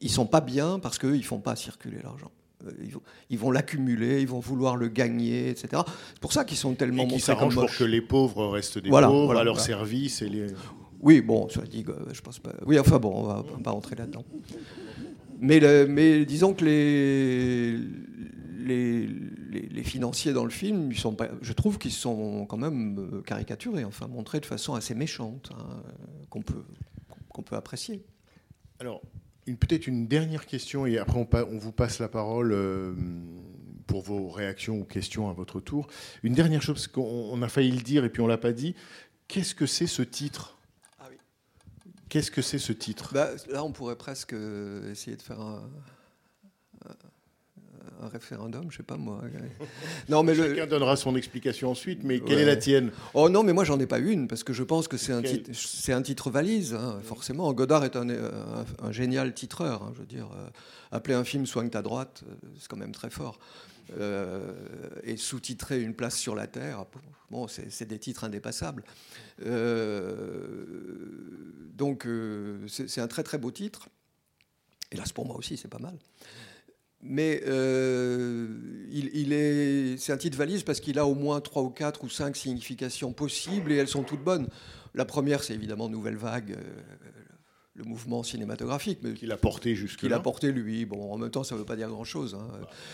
ils 0.00 0.10
sont 0.10 0.26
pas 0.26 0.40
bien 0.40 0.78
parce 0.78 0.98
qu'eux, 0.98 1.16
ils 1.16 1.24
font 1.24 1.40
pas 1.40 1.54
circuler 1.56 1.98
l'argent. 2.02 2.30
Euh, 2.66 2.72
Ils 3.30 3.38
vont, 3.38 3.50
l'accumuler, 3.52 4.20
ils 4.20 4.26
vont 4.26 4.40
vouloir 4.40 4.74
le 4.76 4.88
gagner, 4.88 5.48
etc. 5.50 5.82
C'est 6.10 6.20
pour 6.20 6.32
ça 6.32 6.44
qu'ils 6.44 6.58
sont 6.58 6.74
tellement 6.74 7.04
Et 7.04 7.06
qui 7.06 7.12
montrés 7.14 7.36
comme 7.36 7.54
pour 7.54 7.70
que 7.70 7.84
les 7.84 8.00
pauvres 8.00 8.48
restent 8.48 8.78
des 8.78 8.88
Voilà, 8.90 9.06
pauvres 9.06 9.26
voilà, 9.26 9.40
à 9.42 9.44
leur 9.44 9.60
service. 9.60 10.22
Et 10.22 10.28
les... 10.28 10.46
Oui, 11.00 11.20
bon, 11.20 11.48
ça 11.48 11.60
dit, 11.62 11.84
je 12.12 12.20
pense 12.20 12.40
pas. 12.40 12.52
Oui, 12.66 12.76
enfin 12.80 12.98
bon, 12.98 13.12
on 13.14 13.22
va 13.22 13.44
pas 13.62 13.70
rentrer 13.70 13.94
là-dedans. 13.94 14.24
Mais, 15.40 15.60
le- 15.60 15.86
mais 15.86 16.24
disons 16.24 16.52
que 16.52 16.64
les, 16.64 17.78
les, 18.68 19.06
les- 19.06 19.68
les 19.68 19.82
financiers 19.82 20.32
dans 20.32 20.44
le 20.44 20.50
film, 20.50 20.92
ils 20.92 20.98
sont 20.98 21.14
pas, 21.14 21.28
je 21.42 21.52
trouve 21.52 21.78
qu'ils 21.78 21.90
sont 21.92 22.46
quand 22.46 22.56
même 22.58 22.98
euh, 22.98 23.22
caricaturés, 23.22 23.84
enfin 23.84 24.06
montrés 24.06 24.40
de 24.40 24.46
façon 24.46 24.74
assez 24.74 24.94
méchante, 24.94 25.50
hein, 25.56 25.82
qu'on 26.30 26.42
peut, 26.42 26.64
qu'on 27.30 27.42
peut 27.42 27.56
apprécier. 27.56 28.04
Alors, 28.78 29.02
peut-être 29.46 29.86
une 29.86 30.06
dernière 30.06 30.46
question, 30.46 30.86
et 30.86 30.98
après 30.98 31.18
on, 31.18 31.58
vous 31.58 31.72
passe 31.72 31.98
la 31.98 32.08
parole 32.08 32.52
euh, 32.52 32.94
pour 33.86 34.02
vos 34.02 34.28
réactions 34.28 34.78
ou 34.80 34.84
questions 34.84 35.28
à 35.28 35.32
votre 35.32 35.60
tour. 35.60 35.88
Une 36.22 36.34
dernière 36.34 36.62
chose, 36.62 36.74
parce 36.74 36.88
qu'on 36.88 37.30
on 37.32 37.42
a 37.42 37.48
failli 37.48 37.72
le 37.72 37.82
dire 37.82 38.04
et 38.04 38.10
puis 38.10 38.20
on 38.22 38.26
l'a 38.26 38.38
pas 38.38 38.52
dit. 38.52 38.74
Qu'est-ce 39.26 39.54
que 39.54 39.66
c'est 39.66 39.86
ce 39.86 40.02
titre? 40.02 40.58
Ah 40.98 41.06
oui. 41.10 41.16
Qu'est-ce 42.08 42.30
que 42.30 42.42
c'est 42.42 42.58
ce 42.58 42.72
titre? 42.72 43.12
Bah, 43.12 43.30
là, 43.50 43.64
on 43.64 43.72
pourrait 43.72 43.96
presque 43.96 44.34
euh, 44.34 44.92
essayer 44.92 45.16
de 45.16 45.22
faire 45.22 45.40
un, 45.40 45.68
un- 48.02 48.08
référendum, 48.08 48.70
je 48.70 48.76
sais 48.78 48.82
pas 48.82 48.96
moi. 48.96 49.20
Non, 50.08 50.22
mais 50.22 50.34
le, 50.34 50.54
Chacun 50.54 50.66
donnera 50.66 50.96
son 50.96 51.16
explication 51.16 51.70
ensuite, 51.70 52.02
mais 52.04 52.20
quelle 52.20 52.36
Ouais. 52.36 52.42
est 52.42 52.46
la 52.46 52.56
tienne? 52.56 52.90
Oh 53.14 53.28
non, 53.28 53.42
mais 53.42 53.52
moi 53.52 53.64
j'en 53.64 53.78
ai 53.80 53.86
pas 53.86 53.98
une 53.98 54.28
parce 54.28 54.44
que 54.44 54.52
je 54.52 54.62
pense 54.62 54.88
que 54.88 54.96
c'est 54.96 55.12
un, 55.12 55.22
Quel- 55.22 55.42
titre, 55.42 55.58
c'est 55.58 55.92
un 55.92 56.02
titre 56.02 56.30
valise, 56.30 56.74
hein, 56.74 57.00
forcément. 57.02 57.52
Godard 57.52 57.84
est 57.84 57.96
un, 57.96 58.08
euh, 58.08 58.30
un- 58.82 58.86
un 58.88 58.92
génial 58.92 59.34
titreur. 59.34 59.82
hein, 59.82 59.92
je 59.94 60.00
veux 60.00 60.06
dire, 60.06 60.28
euh, 60.36 60.48
appeler 60.92 61.14
un 61.14 61.24
film 61.24 61.46
Soigne 61.46 61.70
ta 61.70 61.82
droite, 61.82 62.22
euh, 62.28 62.34
c'est 62.58 62.68
quand 62.68 62.76
même 62.76 62.92
très 62.92 63.10
fort. 63.10 63.38
Euh, 63.98 64.52
et 65.02 65.16
sous-titrer 65.16 65.80
Une 65.80 65.94
place 65.94 66.14
sur 66.16 66.34
la 66.34 66.46
terre, 66.46 66.84
bon, 67.30 67.48
c'est, 67.48 67.86
des 67.86 67.98
titres 67.98 68.24
indépassables. 68.24 68.84
Euh, 69.46 70.64
donc 71.74 72.06
euh, 72.06 72.58
c'est, 72.68 72.88
c'est 72.88 73.00
un 73.00 73.08
très 73.08 73.22
très 73.22 73.38
beau 73.38 73.50
titre. 73.50 73.88
Hélas 74.92 75.12
pour 75.12 75.26
moi 75.26 75.36
aussi, 75.36 75.56
c'est 75.56 75.68
pas 75.68 75.78
mal. 75.78 75.96
Mais 77.00 77.42
euh, 77.46 78.48
il, 78.90 79.10
il 79.14 79.32
est, 79.32 79.96
c'est 79.98 80.12
un 80.12 80.16
titre 80.16 80.36
valise 80.36 80.64
parce 80.64 80.80
qu'il 80.80 80.98
a 80.98 81.06
au 81.06 81.14
moins 81.14 81.40
trois 81.40 81.62
ou 81.62 81.70
quatre 81.70 82.02
ou 82.04 82.08
cinq 82.08 82.36
significations 82.36 83.12
possibles 83.12 83.70
et 83.72 83.76
elles 83.76 83.88
sont 83.88 84.02
toutes 84.02 84.22
bonnes. 84.24 84.48
La 84.94 85.04
première, 85.04 85.44
c'est 85.44 85.54
évidemment 85.54 85.88
Nouvelle 85.88 86.16
Vague, 86.16 86.52
euh, 86.58 86.62
le 87.76 87.84
mouvement 87.84 88.24
cinématographique, 88.24 88.98
mais 89.04 89.12
Qu'il 89.14 89.30
a 89.30 89.36
porté 89.36 89.76
jusque 89.76 90.00
qu'il 90.00 90.12
a 90.12 90.18
porté 90.18 90.50
lui. 90.50 90.84
Bon, 90.86 91.12
en 91.12 91.18
même 91.18 91.30
temps, 91.30 91.44
ça 91.44 91.54
ne 91.54 91.60
veut 91.60 91.64
pas 91.66 91.76
dire 91.76 91.88
grand-chose. 91.88 92.34
hein. 92.34 92.48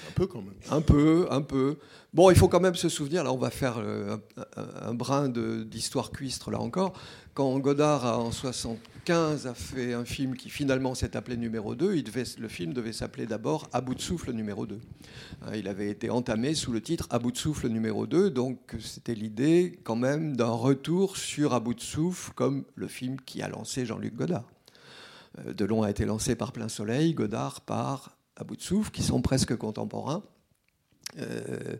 Un 0.08 0.12
peu 0.12 0.26
quand 0.26 0.42
même. 0.42 0.52
Un 0.70 0.82
peu, 0.82 1.26
un 1.30 1.40
peu. 1.40 1.78
Bon, 2.12 2.30
il 2.30 2.36
faut 2.36 2.48
quand 2.48 2.60
même 2.60 2.74
se 2.74 2.90
souvenir, 2.90 3.24
là 3.24 3.32
on 3.32 3.38
va 3.38 3.48
faire 3.48 3.76
euh, 3.78 4.18
un, 4.82 4.92
brin 4.92 5.30
de- 5.30 5.62
d'histoire 5.62 6.10
cuistre 6.10 6.50
là 6.50 6.60
encore. 6.60 6.92
Quand 7.32 7.58
Godard 7.58 8.04
a, 8.04 8.18
en 8.18 8.30
75 9.04 9.46
a 9.46 9.54
fait 9.54 9.92
un 9.92 10.06
film 10.06 10.34
qui 10.34 10.48
finalement 10.48 10.94
s'est 10.94 11.14
appelé 11.14 11.36
numéro 11.36 11.74
2, 11.74 11.96
il 11.96 12.04
devait, 12.04 12.24
le 12.38 12.48
film 12.48 12.72
devait 12.72 12.94
s'appeler 12.94 13.26
d'abord 13.26 13.68
À 13.74 13.82
bout 13.82 13.94
de 13.94 14.00
souffle 14.00 14.32
numéro 14.32 14.64
2. 14.66 14.80
Hein, 15.42 15.50
Il 15.54 15.68
avait 15.68 15.90
été 15.90 16.08
entamé 16.08 16.54
sous 16.54 16.72
le 16.72 16.80
titre 16.80 17.06
À 17.10 17.18
bout 17.18 17.30
de 17.30 17.36
souffle 17.36 17.68
numéro 17.68 18.06
2, 18.06 18.30
donc 18.30 18.74
c'était 18.80 19.14
l'idée 19.14 19.78
quand 19.84 19.96
même 19.96 20.36
d'un 20.36 20.50
retour 20.50 21.18
sur 21.18 21.52
À 21.52 21.60
bout 21.60 21.74
de 21.74 21.82
souffle 21.82 22.32
comme 22.34 22.64
le 22.76 22.88
film 22.88 23.20
qui 23.20 23.42
a 23.42 23.48
lancé 23.48 23.84
Jean-Luc 23.84 24.14
Godard. 24.14 24.48
Euh, 25.40 25.52
Delon 25.52 25.82
a 25.82 25.90
été 25.90 26.06
lancé 26.06 26.34
par 26.34 26.52
Plein 26.52 26.68
Soleil, 26.68 27.12
Godard 27.12 27.60
par 27.60 28.16
À 28.36 28.44
bout 28.44 28.56
de 28.56 28.62
souffle, 28.62 28.90
qui 28.90 29.02
sont 29.02 29.20
presque 29.20 29.54
contemporains. 29.54 30.22
Euh, 31.18 31.76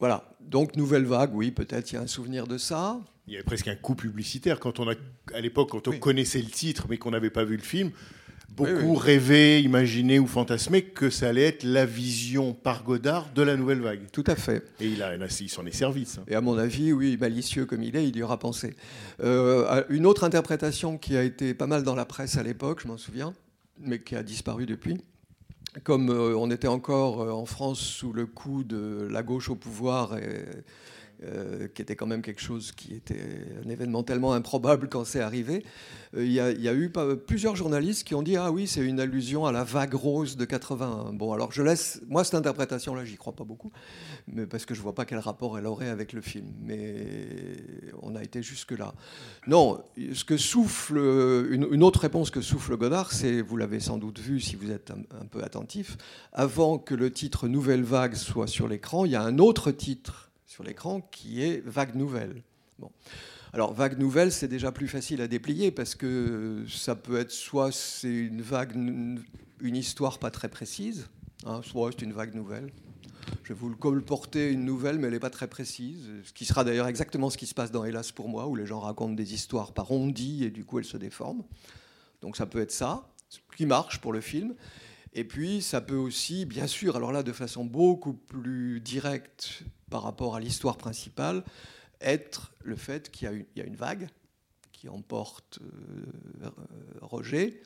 voilà, 0.00 0.24
donc 0.40 0.74
nouvelle 0.76 1.04
vague, 1.04 1.34
oui, 1.34 1.50
peut-être 1.52 1.92
il 1.92 1.94
y 1.94 1.98
a 1.98 2.00
un 2.00 2.06
souvenir 2.08 2.46
de 2.46 2.58
ça. 2.58 2.98
Il 3.28 3.34
y 3.34 3.36
avait 3.36 3.44
presque 3.44 3.68
un 3.68 3.76
coup 3.76 3.94
publicitaire 3.94 4.58
quand 4.58 4.80
on 4.80 4.88
a, 4.90 4.94
à 5.34 5.40
l'époque, 5.40 5.70
quand 5.70 5.86
on 5.86 5.92
Oui. 5.92 6.00
connaissait 6.00 6.40
le 6.42 6.48
titre 6.50 6.86
mais 6.90 6.96
qu'on 6.96 7.12
n'avait 7.12 7.30
pas 7.30 7.44
vu 7.44 7.56
le 7.56 7.62
film. 7.62 7.92
Beaucoup 8.56 8.72
Oui, 8.72 8.82
oui. 8.84 8.98
rêvaient, 8.98 9.62
imaginaient 9.62 10.18
ou 10.18 10.26
fantasmaient 10.26 10.82
que 10.82 11.08
ça 11.08 11.28
allait 11.28 11.44
être 11.44 11.62
la 11.62 11.86
vision 11.86 12.52
par 12.52 12.82
Godard 12.82 13.30
de 13.32 13.42
la 13.42 13.56
nouvelle 13.56 13.80
vague. 13.80 14.00
Tout 14.10 14.24
à 14.26 14.34
fait. 14.34 14.64
Et 14.80 14.88
il, 14.88 15.02
a, 15.04 15.14
il 15.14 15.48
s'en 15.48 15.64
est 15.66 15.70
servi, 15.72 16.04
ça. 16.04 16.22
Et 16.26 16.34
à 16.34 16.40
mon 16.40 16.58
avis, 16.58 16.92
oui, 16.92 17.16
malicieux 17.20 17.64
comme 17.64 17.84
il 17.84 17.94
est, 17.94 18.08
il 18.08 18.16
y 18.16 18.22
aura 18.24 18.40
pensé. 18.40 18.74
Euh, 19.22 19.84
une 19.88 20.04
autre 20.04 20.24
interprétation 20.24 20.98
qui 20.98 21.16
a 21.16 21.22
été 21.22 21.54
pas 21.54 21.68
mal 21.68 21.84
dans 21.84 21.94
la 21.94 22.04
presse 22.04 22.36
à 22.38 22.42
l'époque, 22.42 22.80
je 22.82 22.88
m'en 22.88 22.98
souviens, 22.98 23.34
mais 23.78 24.00
qui 24.00 24.16
a 24.16 24.24
disparu 24.24 24.66
depuis. 24.66 24.96
Comme 25.84 26.10
euh, 26.10 26.36
on 26.36 26.50
était 26.50 26.68
encore 26.68 27.22
euh, 27.22 27.30
en 27.30 27.46
France 27.46 27.78
sous 27.78 28.12
le 28.12 28.26
coup 28.26 28.64
de 28.64 29.06
la 29.10 29.22
gauche 29.22 29.50
au 29.50 29.54
pouvoir, 29.54 30.16
euh, 31.22 31.68
qui 31.68 31.82
était 31.82 31.96
quand 31.96 32.06
même 32.06 32.22
quelque 32.22 32.40
chose 32.40 32.72
qui 32.72 32.94
était 32.94 33.20
un 33.64 33.68
événement 33.68 34.02
tellement 34.02 34.32
improbable 34.32 34.88
quand 34.88 35.04
c'est 35.04 35.20
arrivé, 35.20 35.64
euh, 36.16 36.24
il 36.24 36.32
y, 36.32 36.40
a- 36.40 36.74
eu 36.74 36.90
plusieurs 37.26 37.56
journalistes 37.56 38.06
qui 38.06 38.14
ont 38.14 38.22
dit 38.22 38.36
Ah 38.36 38.50
oui, 38.50 38.66
c'est 38.66 38.80
une 38.80 39.00
allusion 39.00 39.46
à 39.46 39.52
la 39.52 39.64
vague 39.64 39.94
rose 39.94 40.36
de 40.36 40.44
81. 40.44 41.12
Bon, 41.12 41.32
alors 41.32 41.52
je 41.52 41.62
laisse. 41.62 42.00
Moi, 42.08 42.24
cette 42.24 42.34
interprétation-là, 42.34 43.04
j'y 43.04 43.16
crois 43.16 43.34
pas 43.34 43.44
beaucoup 43.44 43.70
mais 44.28 44.46
parce 44.46 44.64
que 44.64 44.74
je 44.74 44.80
vois 44.80 44.94
pas 44.94 45.04
quel 45.04 45.18
rapport 45.18 45.58
elle 45.58 45.66
aurait 45.66 45.88
avec 45.88 46.12
le 46.12 46.20
film. 46.20 46.46
Mais 46.62 47.06
on 48.02 48.14
a 48.16 48.22
été 48.22 48.42
jusque 48.42 48.72
là. 48.72 48.94
Non, 49.46 49.82
ce 50.12 50.24
que 50.24 50.36
souffle 50.36 50.98
une, 51.50 51.82
autre 51.82 52.00
réponse 52.00 52.30
que 52.30 52.40
souffle 52.40 52.76
Godard, 52.76 53.12
c'est, 53.12 53.40
vous 53.40 53.56
l'avez 53.56 53.80
sans 53.80 53.98
doute 53.98 54.18
vu 54.18 54.40
si 54.40 54.56
vous 54.56 54.70
êtes 54.70 54.90
un 54.90 55.26
peu 55.26 55.42
attentif, 55.42 55.96
avant 56.32 56.78
que 56.78 56.94
le 56.94 57.12
titre 57.12 57.48
Nouvelle 57.48 57.82
Vague 57.82 58.14
soit 58.14 58.46
sur 58.46 58.68
l'écran, 58.68 59.04
il 59.04 59.12
y 59.12 59.16
a 59.16 59.22
un 59.22 59.38
autre 59.38 59.70
titre 59.70 60.29
sur 60.50 60.64
l'écran 60.64 61.00
qui 61.00 61.44
est 61.44 61.62
Vague 61.64 61.94
Nouvelle. 61.94 62.42
Bon. 62.80 62.90
Alors, 63.52 63.72
vague 63.72 63.98
nouvelle, 63.98 64.32
c'est 64.32 64.48
déjà 64.48 64.72
plus 64.72 64.88
facile 64.88 65.20
à 65.20 65.28
déplier 65.28 65.70
parce 65.70 65.94
que 65.94 66.64
ça 66.68 66.96
peut 66.96 67.20
être 67.20 67.30
soit 67.30 67.70
c'est 67.70 68.12
une 68.12 68.42
vague, 68.42 68.74
une 68.74 69.76
histoire 69.76 70.18
pas 70.18 70.32
très 70.32 70.48
précise, 70.48 71.06
hein, 71.46 71.60
soit 71.62 71.92
c'est 71.92 72.02
une 72.02 72.12
vague 72.12 72.34
nouvelle. 72.34 72.72
Je 73.44 73.52
vais 73.52 73.58
vous 73.60 73.68
le 73.68 73.76
colporter 73.76 74.50
une 74.50 74.64
nouvelle, 74.64 74.98
mais 74.98 75.06
elle 75.06 75.12
n'est 75.12 75.20
pas 75.20 75.30
très 75.30 75.46
précise. 75.46 76.08
Ce 76.24 76.32
qui 76.32 76.44
sera 76.44 76.64
d'ailleurs 76.64 76.88
exactement 76.88 77.30
ce 77.30 77.38
qui 77.38 77.46
se 77.46 77.54
passe 77.54 77.70
dans 77.70 77.84
Hélas 77.84 78.10
pour 78.10 78.28
moi, 78.28 78.48
où 78.48 78.56
les 78.56 78.66
gens 78.66 78.80
racontent 78.80 79.14
des 79.14 79.34
histoires 79.34 79.72
par 79.72 79.92
ondits 79.92 80.42
et 80.42 80.50
du 80.50 80.64
coup 80.64 80.80
elles 80.80 80.84
se 80.84 80.96
déforment. 80.96 81.44
Donc 82.22 82.36
ça 82.36 82.46
peut 82.46 82.60
être 82.60 82.72
ça, 82.72 83.08
qui 83.56 83.66
marche 83.66 84.00
pour 84.00 84.12
le 84.12 84.20
film. 84.20 84.54
Et 85.12 85.24
puis 85.24 85.60
ça 85.60 85.80
peut 85.80 85.96
aussi, 85.96 86.44
bien 86.44 86.66
sûr, 86.66 86.96
alors 86.96 87.12
là 87.12 87.22
de 87.22 87.32
façon 87.32 87.64
beaucoup 87.64 88.14
plus 88.14 88.80
directe 88.80 89.62
par 89.90 90.02
rapport 90.02 90.36
à 90.36 90.40
l'histoire 90.40 90.76
principale, 90.76 91.44
être 92.00 92.52
le 92.62 92.76
fait 92.76 93.10
qu'il 93.10 93.44
y, 93.56 93.60
a 93.60 93.64
une- 93.64 93.76
vague 93.76 94.08
qui 94.72 94.88
emporte 94.88 95.58
euh, 96.42 96.50
Roger, 97.02 97.62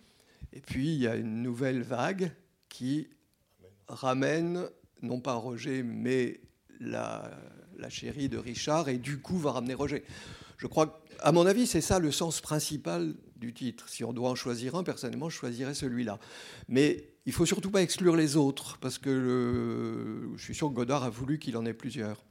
et 0.53 0.61
puis 0.61 0.95
il 0.95 1.01
y 1.01 1.07
a 1.07 1.17
une 1.17 1.43
nouvelle 1.43 1.83
vague 1.83 2.33
qui 2.69 3.09
ramène 3.89 4.67
non 5.03 5.21
pas 5.21 5.35
Roger, 5.35 5.83
mais 5.83 6.41
la, 6.81 7.31
la 7.77 7.91
chérie 7.91 8.29
de 8.29 8.39
Richard, 8.39 8.89
et 8.89 8.99
du 8.99 9.21
coup 9.21 9.39
va 9.39 9.53
ramener 9.53 9.75
Roger. 9.75 10.03
Je 10.57 10.67
crois, 10.67 11.05
à 11.21 11.31
mon 11.31 11.47
avis, 11.47 11.67
c'est 11.67 11.81
ça 11.81 11.99
le 11.99 12.11
sens 12.11 12.41
principal 12.41 13.15
du 13.37 13.53
titre. 13.53 13.89
Si 13.89 14.03
on 14.03 14.13
doit 14.13 14.31
en 14.31 14.35
choisir 14.35 14.75
un, 14.77 14.83
personnellement, 14.83 15.29
je 15.29 15.37
choisirais 15.37 15.75
celui-là. 15.75 16.19
Mais 16.69 17.14
il 17.27 17.33
faut 17.33 17.47
surtout 17.47 17.71
pas 17.71 17.83
exclure 17.83 18.17
les 18.17 18.37
autres, 18.37 18.79
parce 18.81 18.99
que 18.99 19.11
le- 19.11 20.37
je 20.37 20.43
suis 20.43 20.55
sûr 20.55 20.69
que 20.69 20.75
Godard 20.75 21.05
a 21.05 21.11
voulu 21.11 21.39
qu'il 21.39 21.57
en 21.57 21.65
ait 21.67 21.73
plusieurs. 21.75 22.25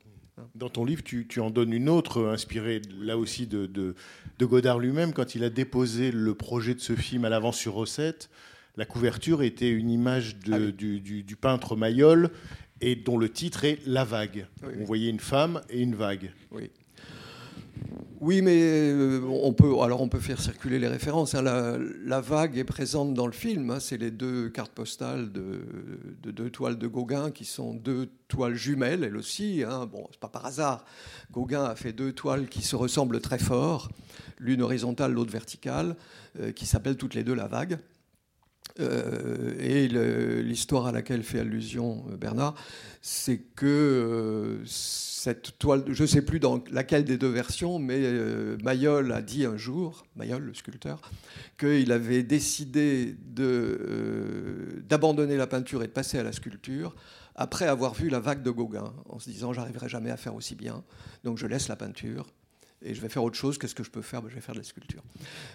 Dans 0.55 0.69
ton 0.69 0.83
livre, 0.83 1.03
tu, 1.03 1.27
tu 1.27 1.39
en 1.39 1.51
donnes 1.51 1.73
une 1.73 1.89
autre, 1.89 2.25
inspirée 2.25 2.81
là 2.99 3.17
aussi 3.19 3.45
de, 3.45 3.67
de- 3.67 3.93
de 4.39 4.45
Godard 4.45 4.79
lui-même, 4.79 5.13
quand 5.13 5.35
il 5.35 5.43
a 5.43 5.49
déposé 5.51 6.11
le 6.11 6.33
projet 6.33 6.73
de 6.73 6.79
ce 6.79 6.95
film 6.95 7.23
à 7.25 7.29
l'avance 7.29 7.57
sur 7.57 7.73
recette. 7.73 8.29
La 8.75 8.85
couverture 8.85 9.43
était 9.43 9.69
une 9.69 9.91
image 9.91 10.39
de- 10.39 10.53
Ah 10.53 10.57
oui. 10.59 10.73
du, 10.73 10.99
du- 10.99 11.23
du 11.23 11.35
peintre 11.35 11.75
Mayol 11.75 12.31
et 12.81 12.95
dont 12.95 13.19
le 13.19 13.29
titre 13.29 13.63
est 13.63 13.77
La 13.85 14.03
vague. 14.03 14.47
Oui, 14.63 14.69
On 14.75 14.79
oui. 14.79 14.85
voyait 14.85 15.09
une 15.11 15.19
femme 15.19 15.61
et 15.69 15.79
une 15.79 15.93
vague. 15.93 16.31
Oui. 16.49 16.71
Oui, 18.21 18.41
mais 18.41 18.57
euh, 18.61 19.21
on 19.25 19.51
peut, 19.51 19.77
alors 19.81 20.01
on 20.01 20.07
peut 20.07 20.19
faire 20.19 20.39
circuler 20.39 20.79
les 20.79 20.87
références. 20.87 21.35
hein. 21.35 21.41
La, 21.41 22.21
vague 22.21 22.57
est 22.57 22.63
présente 22.63 23.13
dans 23.13 23.25
le 23.25 23.33
film. 23.33 23.69
hein. 23.69 23.79
C'est 23.81 23.97
les 23.97 24.11
deux 24.11 24.49
cartes 24.49 24.71
postales 24.71 25.31
de, 25.33 25.61
de 26.21 26.31
deux 26.31 26.49
toiles 26.49 26.77
de 26.77 26.87
Gauguin 26.87 27.31
qui 27.31 27.43
sont 27.43 27.73
deux 27.73 28.09
toiles 28.29 28.55
jumelles, 28.55 29.03
elles 29.03 29.17
aussi. 29.17 29.63
hein. 29.67 29.87
Bon, 29.91 30.07
pas 30.21 30.29
par 30.29 30.45
hasard. 30.45 30.85
Gauguin 31.31 31.65
a 31.65 31.75
fait 31.75 31.91
deux 31.91 32.13
toiles 32.13 32.47
qui 32.47 32.61
se 32.61 32.77
ressemblent 32.77 33.19
très 33.19 33.39
fort, 33.39 33.89
l'une 34.39 34.61
horizontale, 34.61 35.11
l'autre 35.11 35.31
verticale, 35.31 35.97
euh, 36.39 36.53
qui 36.53 36.65
s'appellent 36.65 36.97
toutes 36.97 37.15
les 37.15 37.23
deux 37.25 37.35
la 37.35 37.47
vague. 37.47 37.77
Euh, 38.79 39.53
et 39.59 39.87
l'histoire 39.87 40.87
à 40.87 40.91
laquelle 40.91 41.21
fait 41.21 41.39
allusion 41.39 42.05
euh, 42.09 42.17
Bernard, 42.17 42.55
c'est 43.01 43.37
que 43.37 43.65
euh, 43.67 44.65
cette 44.65 45.59
toile, 45.59 45.83
je 45.89 46.01
ne 46.01 46.07
sais 46.07 46.23
plus 46.23 46.39
dans 46.39 46.63
laquelle 46.71 47.05
des 47.05 47.17
deux 47.17 47.29
versions, 47.29 47.77
mais 47.77 48.01
Mayol 48.63 49.11
a 49.11 49.21
dit 49.21 49.45
un 49.45 49.57
jour, 49.57 50.05
Mayol, 50.15 50.41
le 50.43 50.53
sculpteur, 50.53 51.01
qu'il 51.57 51.91
avait 51.91 52.23
décidé 52.23 53.15
d'abandonner 54.89 55.37
la 55.37 55.47
peinture 55.47 55.83
et 55.83 55.87
de 55.87 55.91
passer 55.91 56.17
à 56.17 56.23
la 56.23 56.31
sculpture 56.31 56.95
après 57.35 57.67
avoir 57.67 57.93
vu 57.93 58.09
la 58.09 58.19
vague 58.19 58.43
de 58.43 58.51
Gauguin, 58.51 58.93
en 59.07 59.19
se 59.19 59.29
disant 59.29 59.53
j'arriverai 59.53 59.87
jamais 59.87 60.11
à 60.11 60.17
faire 60.17 60.35
aussi 60.35 60.55
bien, 60.55 60.83
donc 61.23 61.37
je 61.37 61.47
laisse 61.47 61.67
la 61.67 61.75
peinture 61.75 62.27
et 62.83 62.93
je 62.93 63.01
vais 63.01 63.09
faire 63.09 63.23
autre 63.23 63.35
chose. 63.37 63.57
Qu'est-ce 63.57 63.75
que 63.75 63.83
je 63.83 63.89
peux 63.91 64.01
faire? 64.01 64.21
Ben, 64.21 64.29
Je 64.29 64.35
vais 64.35 64.41
faire 64.41 64.53
de 64.55 64.59
la 64.59 64.65
sculpture. 64.65 65.01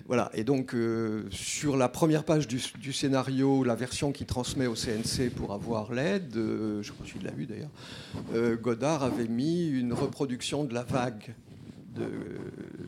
Voilà. 0.06 0.30
Et 0.34 0.44
donc, 0.44 0.74
euh, 0.74 1.24
sur 1.30 1.76
la 1.76 1.88
première 1.88 2.24
page 2.24 2.48
du, 2.48 2.60
du 2.80 2.92
scénario, 2.92 3.64
la 3.64 3.74
version 3.74 4.12
qui 4.12 4.24
transmet 4.26 4.66
au 4.66 4.74
CNC 4.74 5.30
pour 5.34 5.52
avoir 5.52 5.92
l'aide, 5.92 6.36
euh, 6.36 6.82
je 6.82 6.92
crois 6.92 7.04
que 7.06 7.10
tu 7.10 7.18
l'as 7.18 7.30
vu 7.32 7.46
d'ailleurs, 7.46 7.70
euh, 8.34 8.56
Godard 8.56 9.02
avait 9.02 9.28
mis 9.28 9.68
une 9.68 9.92
reproduction 9.92 10.64
de 10.64 10.74
la 10.74 10.82
vague. 10.84 11.34
De, 11.94 12.06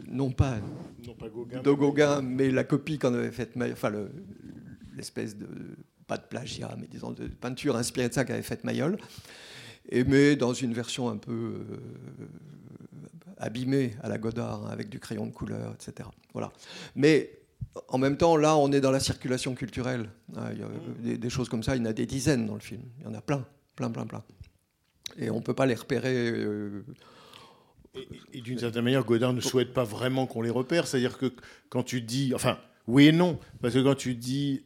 non 0.09 0.31
pas 0.31 0.59
Non 1.07 1.15
pas 1.15 1.29
Gauguin. 1.29 1.63
de 1.63 1.71
Gauguin, 1.73 2.23
mais 2.23 2.51
la 2.51 2.63
copie 2.65 2.99
qu'en 2.99 3.13
avait 3.15 3.33
faite, 3.33 3.53
enfin 3.73 3.91
le- 3.91 4.11
l'espèce 4.97 5.37
de 5.37 5.47
pas 6.07 6.17
de 6.17 6.23
plagiat, 6.29 6.77
mais 6.81 6.87
disons 6.89 7.11
de 7.13 7.27
peinture 7.27 7.77
inspirée 7.77 8.09
de 8.09 8.15
ça 8.15 8.25
qu'avait 8.25 8.43
faite 8.43 8.63
Mayol, 8.65 8.99
et 9.89 10.05
mais 10.05 10.37
dans 10.37 10.53
une 10.53 10.73
version 10.73 11.09
un 11.09 11.17
peu 11.17 11.55
abîmée 13.41 13.95
à 14.03 14.09
la 14.09 14.19
Godard, 14.19 14.67
hein, 14.67 14.71
avec 14.71 14.89
du 14.89 15.01
crayon 15.01 15.27
de 15.27 15.33
couleur, 15.33 15.75
etc. 15.75 16.09
Voilà. 16.33 16.53
Mais 16.95 17.31
en 17.89 17.99
même 17.99 18.17
temps, 18.17 18.37
là, 18.37 18.57
on 18.57 18.71
est 18.73 18.81
dans 18.81 18.91
la 18.91 19.01
circulation 19.01 19.55
culturelle. 19.55 20.09
hein, 20.37 20.51
il 20.53 20.59
y 20.61 20.63
a 20.63 20.69
des, 21.01 21.19
des 21.19 21.31
choses 21.31 21.49
comme 21.49 21.63
ça, 21.63 21.77
il 21.77 21.81
y 21.81 21.83
en 21.83 21.91
a 21.91 21.93
des 21.93 22.07
dizaines 22.07 22.47
dans 22.47 22.55
le 22.55 22.61
film. 22.61 22.83
Il 22.99 23.05
y 23.05 23.09
en 23.09 23.15
a 23.15 23.21
plein, 23.21 23.45
plein, 23.77 23.91
plein, 23.91 24.07
plein. 24.07 24.23
Et 25.19 25.31
on 25.31 25.37
ne 25.37 25.43
peut 25.43 25.55
pas 25.55 25.67
les 25.67 25.75
repérer. 25.75 26.15
euh, 26.31 26.85
Et, 27.95 28.09
et 28.35 28.41
d'une 28.41 28.59
certaine 28.59 28.85
manière, 28.85 29.05
Godard 29.05 29.33
ne 29.33 29.41
souhaite 29.41 29.73
pas 29.75 29.85
vraiment 29.85 30.27
qu'on 30.27 30.43
les 30.43 30.51
repère. 30.51 30.87
C'est-à-dire 30.87 31.19
que 31.19 31.33
quand 31.69 31.83
tu 31.83 32.01
dis, 32.01 32.33
enfin, 32.35 32.59
oui 32.87 33.09
et 33.09 33.13
non, 33.13 33.39
parce 33.61 33.75
que 33.75 33.81
quand 33.81 33.97
tu 33.97 34.15
dis, 34.15 34.65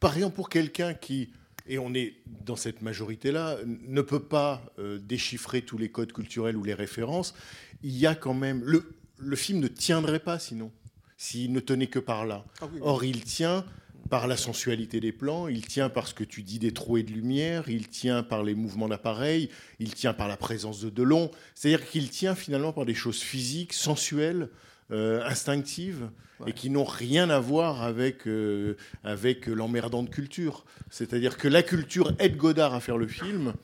par 0.00 0.14
exemple, 0.14 0.36
pour 0.36 0.48
quelqu'un 0.48 0.94
qui, 0.94 1.32
et 1.66 1.78
on 1.78 1.92
est 1.94 2.14
dans 2.26 2.56
cette 2.56 2.82
majorité-là, 2.82 3.56
ne 3.66 4.00
peut 4.02 4.22
pas 4.22 4.62
euh, 4.78 4.98
déchiffrer 4.98 5.62
tous 5.62 5.76
les 5.78 5.90
codes 5.90 6.12
culturels 6.12 6.56
ou 6.56 6.62
les 6.64 6.74
références, 6.74 7.34
il 7.82 7.96
y 7.96 8.06
a 8.06 8.14
quand 8.14 8.34
même 8.34 8.62
le, 8.64 8.94
le 9.18 9.36
film 9.36 9.60
ne 9.60 9.68
tiendrait 9.68 10.18
pas 10.20 10.38
sinon, 10.38 10.70
s'il 11.16 11.52
ne 11.52 11.60
tenait 11.60 11.86
que 11.88 11.98
par 11.98 12.26
là. 12.26 12.44
Or, 12.80 13.04
il 13.04 13.22
tient 13.24 13.64
par 14.10 14.26
la 14.26 14.36
sensualité 14.38 15.00
des 15.00 15.12
plans, 15.12 15.48
il 15.48 15.66
tient 15.66 15.90
par 15.90 16.06
ce 16.08 16.14
que 16.14 16.24
tu 16.24 16.42
dis 16.42 16.58
des 16.58 16.72
trouées 16.72 17.02
de 17.02 17.10
lumière, 17.12 17.68
il 17.68 17.88
tient 17.88 18.22
par 18.22 18.42
les 18.42 18.54
mouvements 18.54 18.88
d'appareil, 18.88 19.50
il 19.80 19.92
tient 19.94 20.14
par 20.14 20.28
la 20.28 20.36
présence 20.38 20.80
de 20.80 20.88
Delon. 20.88 21.30
C'est-à-dire 21.54 21.86
qu'il 21.86 22.08
tient 22.08 22.34
finalement 22.34 22.72
par 22.72 22.86
des 22.86 22.94
choses 22.94 23.20
physiques, 23.20 23.74
sensuelles, 23.74 24.48
euh, 24.90 25.22
instinctives 25.24 26.08
Ouais. 26.40 26.50
et 26.50 26.52
qui 26.52 26.70
n'ont 26.70 26.84
rien 26.84 27.30
à 27.30 27.40
voir 27.40 27.82
avec, 27.82 28.28
euh, 28.28 28.76
avec 29.02 29.48
l'emmerdante 29.48 30.08
culture. 30.08 30.64
C'est-à-dire 30.88 31.36
que 31.36 31.48
la 31.48 31.64
culture 31.64 32.12
aide 32.20 32.36
Godard 32.36 32.74
à 32.74 32.80
faire 32.80 32.96
le 32.96 33.08
film, 33.08 33.54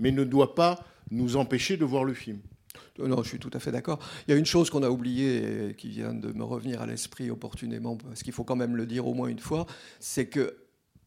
mais 0.00 0.10
ne 0.10 0.24
doit 0.24 0.56
pas 0.56 0.84
nous 1.12 1.36
empêcher 1.36 1.76
de 1.76 1.84
voir 1.84 2.02
le 2.02 2.12
film. 2.12 2.40
Euh, 3.00 3.08
Non, 3.08 3.22
je 3.22 3.28
suis 3.28 3.38
tout 3.38 3.50
à 3.52 3.58
fait 3.58 3.72
d'accord. 3.72 3.98
Il 4.26 4.32
y 4.32 4.34
a 4.34 4.36
une 4.36 4.46
chose 4.46 4.70
qu'on 4.70 4.82
a 4.82 4.90
oubliée 4.90 5.70
et 5.70 5.74
qui 5.74 5.88
vient 5.88 6.14
de 6.14 6.32
me 6.32 6.44
revenir 6.44 6.82
à 6.82 6.86
l'esprit 6.86 7.30
opportunément, 7.30 7.96
parce 7.96 8.22
qu'il 8.22 8.32
faut 8.32 8.44
quand 8.44 8.56
même 8.56 8.76
le 8.76 8.86
dire 8.86 9.06
au 9.06 9.14
moins 9.14 9.28
une 9.28 9.38
fois, 9.38 9.66
c'est 10.00 10.26
que 10.26 10.56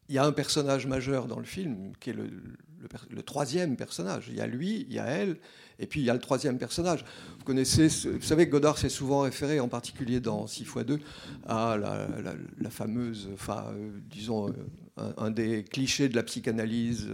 il 0.08 0.14
y 0.14 0.18
a 0.18 0.24
un 0.24 0.32
personnage 0.32 0.86
majeur 0.86 1.26
dans 1.26 1.38
le 1.38 1.44
film 1.44 1.92
qui 2.00 2.10
est 2.10 2.14
le, 2.14 3.22
troisième 3.22 3.76
personnage. 3.76 4.26
Il 4.28 4.36
y 4.36 4.40
a 4.40 4.46
lui, 4.46 4.86
il 4.88 4.94
y 4.94 4.98
a 4.98 5.04
elle, 5.04 5.36
et 5.78 5.86
puis 5.86 6.00
il 6.00 6.04
y 6.04 6.10
a 6.10 6.14
le 6.14 6.18
troisième 6.18 6.56
personnage. 6.56 7.04
Vous 7.38 7.44
connaissez, 7.44 7.88
vous 7.88 8.22
savez 8.22 8.46
que 8.46 8.52
Godard 8.52 8.78
s'est 8.78 8.88
souvent 8.88 9.20
référé, 9.20 9.60
en 9.60 9.68
particulier 9.68 10.20
dans 10.20 10.46
6 10.46 10.62
x 10.62 10.76
2, 10.86 10.98
à 11.46 11.76
la, 11.76 12.70
fameuse, 12.70 13.28
enfin, 13.34 13.66
euh, 13.74 13.90
disons, 14.08 14.48
euh, 14.48 15.12
un, 15.18 15.30
des 15.30 15.62
clichés 15.62 16.08
de 16.08 16.16
la 16.16 16.22
psychanalyse, 16.22 17.08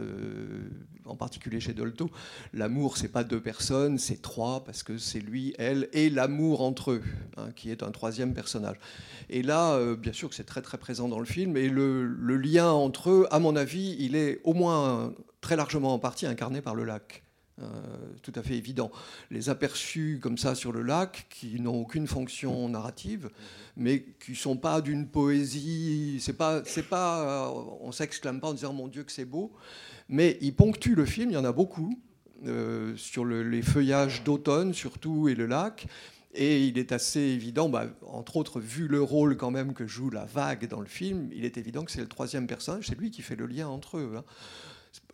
en 1.04 1.16
particulier 1.16 1.60
chez 1.60 1.74
Dolto. 1.74 2.10
L'amour, 2.52 2.96
c'est 2.96 3.08
pas 3.08 3.24
deux 3.24 3.40
personnes, 3.40 3.98
c'est 3.98 4.22
trois, 4.22 4.64
parce 4.64 4.82
que 4.82 4.98
c'est 4.98 5.20
lui, 5.20 5.54
elle, 5.58 5.88
et 5.92 6.10
l'amour 6.10 6.62
entre 6.62 6.92
eux, 6.92 7.02
hein, 7.36 7.48
qui 7.56 7.70
est 7.70 7.82
un 7.82 7.90
troisième 7.90 8.34
personnage. 8.34 8.76
Et 9.30 9.42
là, 9.42 9.72
euh, 9.72 9.96
bien 9.96 10.12
sûr 10.12 10.28
que 10.28 10.34
c'est 10.34 10.44
très 10.44 10.62
très 10.62 10.78
présent 10.78 11.08
dans 11.08 11.18
le 11.18 11.26
film, 11.26 11.56
et 11.56 11.68
le, 11.68 12.04
le 12.04 12.36
lien 12.36 12.70
entre 12.70 13.10
eux, 13.10 13.26
à 13.30 13.38
mon 13.38 13.56
avis, 13.56 13.96
il 13.98 14.16
est 14.16 14.40
au 14.44 14.54
moins 14.54 15.12
très 15.40 15.56
largement 15.56 15.94
en 15.94 15.98
partie 15.98 16.26
incarné 16.26 16.60
par 16.60 16.74
le 16.74 16.84
lac. 16.84 17.23
Euh, 17.62 17.66
tout 18.22 18.32
à 18.34 18.42
fait 18.42 18.56
évident. 18.56 18.90
Les 19.30 19.48
aperçus 19.48 20.18
comme 20.20 20.36
ça 20.38 20.56
sur 20.56 20.72
le 20.72 20.82
lac, 20.82 21.26
qui 21.30 21.60
n'ont 21.60 21.80
aucune 21.82 22.08
fonction 22.08 22.68
narrative, 22.68 23.30
mais 23.76 24.06
qui 24.24 24.34
sont 24.34 24.56
pas 24.56 24.80
d'une 24.80 25.06
poésie. 25.06 26.18
C'est 26.20 26.32
pas, 26.36 26.62
c'est 26.64 26.88
pas, 26.88 27.46
euh, 27.46 27.62
on 27.80 27.92
s'exclame 27.92 28.40
pas 28.40 28.48
en 28.48 28.54
disant 28.54 28.72
mon 28.72 28.88
Dieu 28.88 29.04
que 29.04 29.12
c'est 29.12 29.24
beau, 29.24 29.52
mais 30.08 30.36
ils 30.40 30.52
ponctuent 30.54 30.96
le 30.96 31.04
film. 31.04 31.30
Il 31.30 31.34
y 31.34 31.36
en 31.36 31.44
a 31.44 31.52
beaucoup 31.52 31.96
euh, 32.44 32.96
sur 32.96 33.24
le- 33.24 33.48
les 33.48 33.62
feuillages 33.62 34.24
d'automne 34.24 34.74
surtout 34.74 35.28
et 35.28 35.36
le 35.36 35.46
lac. 35.46 35.86
Et 36.36 36.66
il 36.66 36.78
est 36.78 36.90
assez 36.90 37.20
évident, 37.20 37.68
bah, 37.68 37.86
entre 38.08 38.36
autres, 38.36 38.60
vu 38.60 38.88
le 38.88 39.00
rôle 39.00 39.36
quand 39.36 39.52
même 39.52 39.72
que 39.72 39.86
joue 39.86 40.10
la 40.10 40.24
vague 40.24 40.66
dans 40.66 40.80
le 40.80 40.86
film, 40.86 41.28
il 41.32 41.44
est 41.44 41.56
évident 41.58 41.84
que 41.84 41.92
c'est 41.92 42.00
le 42.00 42.08
troisième 42.08 42.48
personnage, 42.48 42.88
c'est 42.88 42.98
lui 42.98 43.12
qui 43.12 43.22
fait 43.22 43.36
le 43.36 43.46
lien 43.46 43.68
entre 43.68 43.98
eux. 43.98 44.14
hein. 44.16 44.24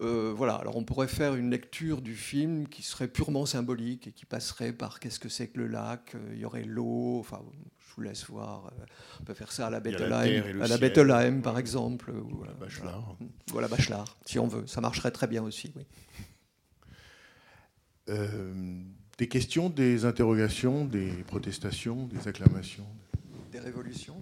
Euh, 0.01 0.33
voilà, 0.35 0.55
alors 0.55 0.77
on 0.77 0.85
pourrait 0.85 1.09
faire 1.09 1.35
une 1.35 1.51
lecture 1.51 2.01
du 2.01 2.15
film 2.15 2.67
qui 2.69 2.83
serait 2.83 3.09
purement 3.09 3.47
symbolique 3.47 4.07
et 4.09 4.13
qui 4.13 4.27
passerait 4.27 4.73
par 4.73 5.01
qu'est-ce 5.01 5.19
que 5.19 5.29
c'est 5.29 5.49
que 5.49 5.59
le 5.59 5.67
lac, 5.67 6.15
euh, 6.15 6.31
il 6.33 6.41
y 6.41 6.45
aurait 6.45 6.65
l'eau, 6.65 7.19
enfin 7.21 7.41
je 7.79 7.95
vous 7.97 8.03
laisse 8.03 8.27
voir, 8.27 8.67
euh, 8.67 8.85
on 9.21 9.25
peut 9.25 9.35
faire 9.35 9.53
ça 9.53 9.67
à 9.67 9.71
la 9.71 9.81
la 9.81 9.91
le 10.27 10.63
à 10.63 10.69
la. 10.69 10.79
Bettelheim 10.79 11.41
par 11.43 11.59
exemple, 11.59 12.11
ou, 12.11 12.45
euh, 12.45 12.53
Bachelard. 12.59 13.17
voilà 13.49 13.69
Bachelard, 13.69 14.17
si 14.27 14.39
on 14.39 14.47
veut, 14.47 14.67
ça 14.67 14.81
marcherait 14.81 15.11
très 15.11 15.27
bien 15.27 15.43
aussi. 15.43 15.73
Oui. 15.77 15.85
Euh, 18.09 18.83
des 19.19 19.29
questions, 19.29 19.71
des 19.71 20.05
interrogations, 20.05 20.85
des 20.85 21.11
protestations, 21.27 22.07
des 22.07 22.27
acclamations, 22.27 22.87
Des 23.53 23.61
révolutions? 23.61 24.19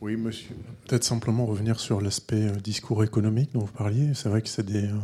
Oui, 0.00 0.16
monsieur. 0.16 0.54
Peut-être 0.86 1.04
simplement 1.04 1.46
revenir 1.46 1.78
sur 1.80 2.00
l'aspect 2.00 2.48
euh, 2.48 2.52
discours 2.56 3.04
économique 3.04 3.52
dont 3.52 3.60
vous 3.60 3.72
parliez. 3.72 4.14
C'est 4.14 4.28
vrai 4.28 4.42
que 4.42 4.48
c'est 4.48 4.64
des. 4.64 4.84
euh, 4.86 4.94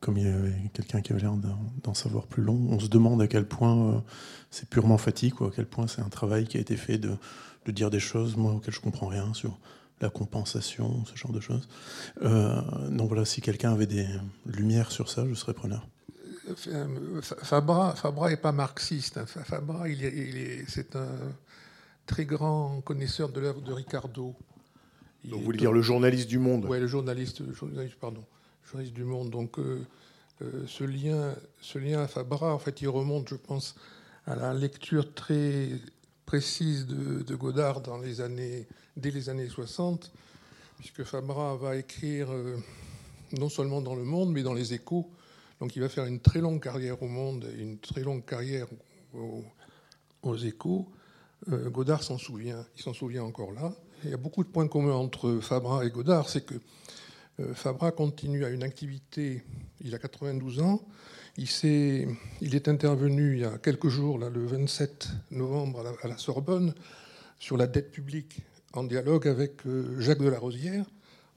comme 0.00 0.18
il 0.18 0.24
y 0.26 0.28
avait 0.30 0.54
quelqu'un 0.74 1.00
qui 1.00 1.12
avait 1.12 1.22
l'air 1.22 1.32
d'en 1.82 1.94
savoir 1.94 2.26
plus 2.26 2.42
long, 2.42 2.66
on 2.70 2.78
se 2.78 2.88
demande 2.88 3.22
à 3.22 3.26
quel 3.28 3.46
point 3.46 3.94
euh, 3.94 3.98
c'est 4.50 4.68
purement 4.68 4.98
fatigue, 4.98 5.40
ou 5.40 5.44
à 5.46 5.50
quel 5.54 5.66
point 5.66 5.86
c'est 5.86 6.02
un 6.02 6.08
travail 6.10 6.46
qui 6.46 6.58
a 6.58 6.60
été 6.60 6.76
fait 6.76 6.98
de, 6.98 7.12
de 7.64 7.72
dire 7.72 7.90
des 7.90 8.00
choses, 8.00 8.36
moi, 8.36 8.52
auxquelles 8.52 8.74
je 8.74 8.80
comprends 8.80 9.06
rien, 9.06 9.32
sur 9.32 9.58
la 10.02 10.10
compensation, 10.10 11.04
ce 11.06 11.16
genre 11.16 11.32
de 11.32 11.40
choses. 11.40 11.66
Euh, 12.22 12.60
donc 12.90 13.08
voilà, 13.08 13.24
si 13.24 13.40
quelqu'un 13.40 13.72
avait 13.72 13.86
des 13.86 14.06
lumières 14.44 14.92
sur 14.92 15.08
ça, 15.08 15.24
je 15.26 15.32
serais 15.34 15.54
preneur. 15.54 15.86
Fabra, 17.42 17.94
Fabra 17.96 18.30
est 18.30 18.36
pas 18.36 18.52
marxiste. 18.52 19.16
hein. 19.16 19.24
Fa- 19.26 19.44
Fabra, 19.44 19.88
il 19.88 20.04
est, 20.04 20.12
il 20.14 20.36
est- 20.36 20.64
c'est 20.68 20.94
un 20.94 21.08
très 22.06 22.24
grand 22.24 22.80
connaisseur 22.82 23.28
de 23.30 23.40
l'œuvre 23.40 23.60
de 23.60 23.72
Ricardo. 23.72 24.34
Il 25.24 25.30
Donc 25.30 25.40
vous 25.40 25.44
voulez 25.46 25.58
dire 25.58 25.72
le 25.72 25.82
journaliste 25.82 26.28
du 26.28 26.38
Monde 26.38 26.64
Ouais, 26.66 26.78
le 26.80 26.86
journaliste, 26.86 27.42
journaliste, 27.52 27.96
pardon, 28.00 28.24
journaliste 28.64 28.94
du 28.94 29.04
Monde. 29.04 29.30
Donc, 29.30 29.58
euh, 29.58 29.84
euh, 30.42 30.64
ce 30.66 30.84
lien, 30.84 31.34
ce 31.60 31.78
lien 31.78 32.00
à 32.02 32.06
Fabra, 32.06 32.54
en 32.54 32.58
fait, 32.58 32.80
il 32.80 32.88
remonte, 32.88 33.28
je 33.28 33.34
pense, 33.34 33.74
à 34.26 34.36
la 34.36 34.54
lecture 34.54 35.12
très 35.14 35.70
précise 36.26 36.86
de, 36.86 37.22
de 37.22 37.34
Godard 37.34 37.80
dans 37.80 37.98
les 37.98 38.20
années, 38.20 38.66
dès 38.96 39.10
les 39.10 39.28
années 39.28 39.48
60, 39.48 40.12
puisque 40.78 41.02
Fabra 41.04 41.56
va 41.56 41.76
écrire 41.76 42.30
euh, 42.32 42.56
non 43.38 43.48
seulement 43.48 43.80
dans 43.80 43.94
Le 43.96 44.04
Monde, 44.04 44.32
mais 44.32 44.42
dans 44.42 44.54
Les 44.54 44.74
Échos. 44.74 45.10
Donc, 45.60 45.74
il 45.74 45.80
va 45.80 45.88
faire 45.88 46.04
une 46.04 46.20
très 46.20 46.40
longue 46.40 46.62
carrière 46.62 47.02
au 47.02 47.08
Monde 47.08 47.48
une 47.58 47.78
très 47.78 48.02
longue 48.02 48.24
carrière 48.24 48.66
au- 49.14 49.42
aux 50.22 50.36
Échos. 50.36 50.86
Euh, 51.52 51.70
Godard 51.70 52.02
s'en 52.02 52.18
souvient, 52.18 52.66
il 52.76 52.82
s'en 52.82 52.92
souvient 52.92 53.22
encore 53.22 53.52
là. 53.52 53.72
Il 54.04 54.10
y 54.10 54.14
a 54.14 54.16
beaucoup 54.16 54.42
de 54.42 54.48
points 54.48 54.66
communs 54.66 54.94
entre 54.94 55.38
Fabra 55.40 55.84
et 55.84 55.90
Godard, 55.90 56.28
c'est 56.28 56.44
que 56.44 56.54
euh, 57.40 57.54
Fabra 57.54 57.92
continue 57.92 58.44
à 58.44 58.48
une 58.48 58.62
activité, 58.62 59.42
il 59.80 59.94
a 59.94 59.98
92 59.98 60.60
ans, 60.60 60.80
il, 61.38 62.54
est 62.54 62.68
intervenu 62.68 63.34
il 63.34 63.40
y 63.40 63.44
a 63.44 63.58
quelques 63.58 63.88
jours, 63.88 64.18
le 64.18 64.46
27 64.46 65.08
novembre 65.30 65.84
à 66.02 66.08
la, 66.08 66.18
Sorbonne, 66.18 66.74
sur 67.38 67.56
la 67.56 67.66
dette 67.66 67.92
publique, 67.92 68.40
en 68.72 68.84
dialogue 68.84 69.28
avec 69.28 69.66
euh, 69.66 70.00
Jacques 70.00 70.22
Delarosière, 70.22 70.86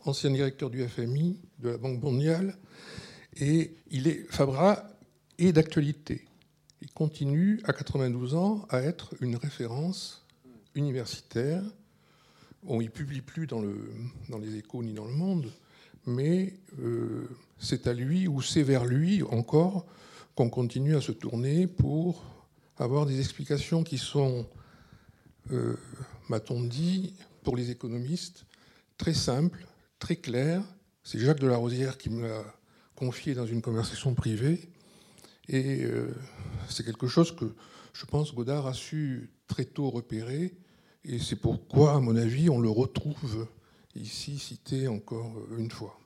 ancien 0.05 0.31
directeur 0.31 0.69
du 0.69 0.87
FMI, 0.87 1.37
de 1.59 1.69
la 1.69 1.77
Banque 1.77 2.01
mondiale, 2.01 2.57
et 3.39 3.75
il 3.91 4.07
est, 4.07 4.25
Fabra 4.29 4.85
est 5.37 5.51
d'actualité. 5.51 6.28
Il 6.81 6.91
continue, 6.91 7.59
à 7.65 7.73
92 7.73 8.35
ans, 8.35 8.65
à 8.69 8.81
être 8.81 9.13
une 9.19 9.35
référence 9.35 10.25
universitaire. 10.75 11.61
Il 12.67 12.77
ne 12.77 12.87
publie 12.87 13.21
plus 13.21 13.47
dans, 13.47 13.61
le, 13.61 13.91
dans 14.29 14.37
les 14.37 14.55
échos 14.55 14.83
ni 14.83 14.93
dans 14.93 15.05
le 15.05 15.13
monde, 15.13 15.51
mais 16.05 16.53
euh, 16.79 17.27
c'est 17.57 17.87
à 17.87 17.93
lui 17.93 18.27
ou 18.27 18.41
c'est 18.41 18.63
vers 18.63 18.85
lui 18.85 19.23
encore 19.23 19.85
qu'on 20.35 20.49
continue 20.49 20.95
à 20.95 21.01
se 21.01 21.11
tourner 21.11 21.67
pour 21.67 22.23
avoir 22.77 23.05
des 23.05 23.19
explications 23.19 23.83
qui 23.83 23.97
sont, 23.97 24.47
euh, 25.51 25.75
m'a-t-on 26.29 26.63
dit, 26.63 27.13
pour 27.43 27.57
les 27.57 27.71
économistes, 27.71 28.45
très 28.97 29.13
simples, 29.13 29.65
très 29.99 30.15
claires. 30.15 30.63
C'est 31.03 31.19
Jacques 31.19 31.39
Delarosière 31.39 31.97
qui 31.97 32.09
me 32.09 32.27
l'a 32.27 32.43
confié 32.95 33.33
dans 33.33 33.45
une 33.45 33.61
conversation 33.61 34.13
privée. 34.13 34.69
Et 35.49 35.83
euh, 35.83 36.13
c'est 36.69 36.85
quelque 36.85 37.07
chose 37.07 37.35
que 37.35 37.53
je 37.93 38.05
pense 38.05 38.33
Godard 38.33 38.67
a 38.67 38.73
su 38.73 39.31
très 39.47 39.65
tôt 39.65 39.89
repérer. 39.89 40.53
Et 41.03 41.17
c'est 41.17 41.35
pourquoi, 41.35 41.95
à 41.95 41.99
mon 41.99 42.15
avis, 42.15 42.49
on 42.49 42.59
le 42.59 42.69
retrouve 42.69 43.47
ici 43.95 44.37
cité 44.37 44.87
encore 44.87 45.35
une 45.57 45.71
fois. 45.71 45.99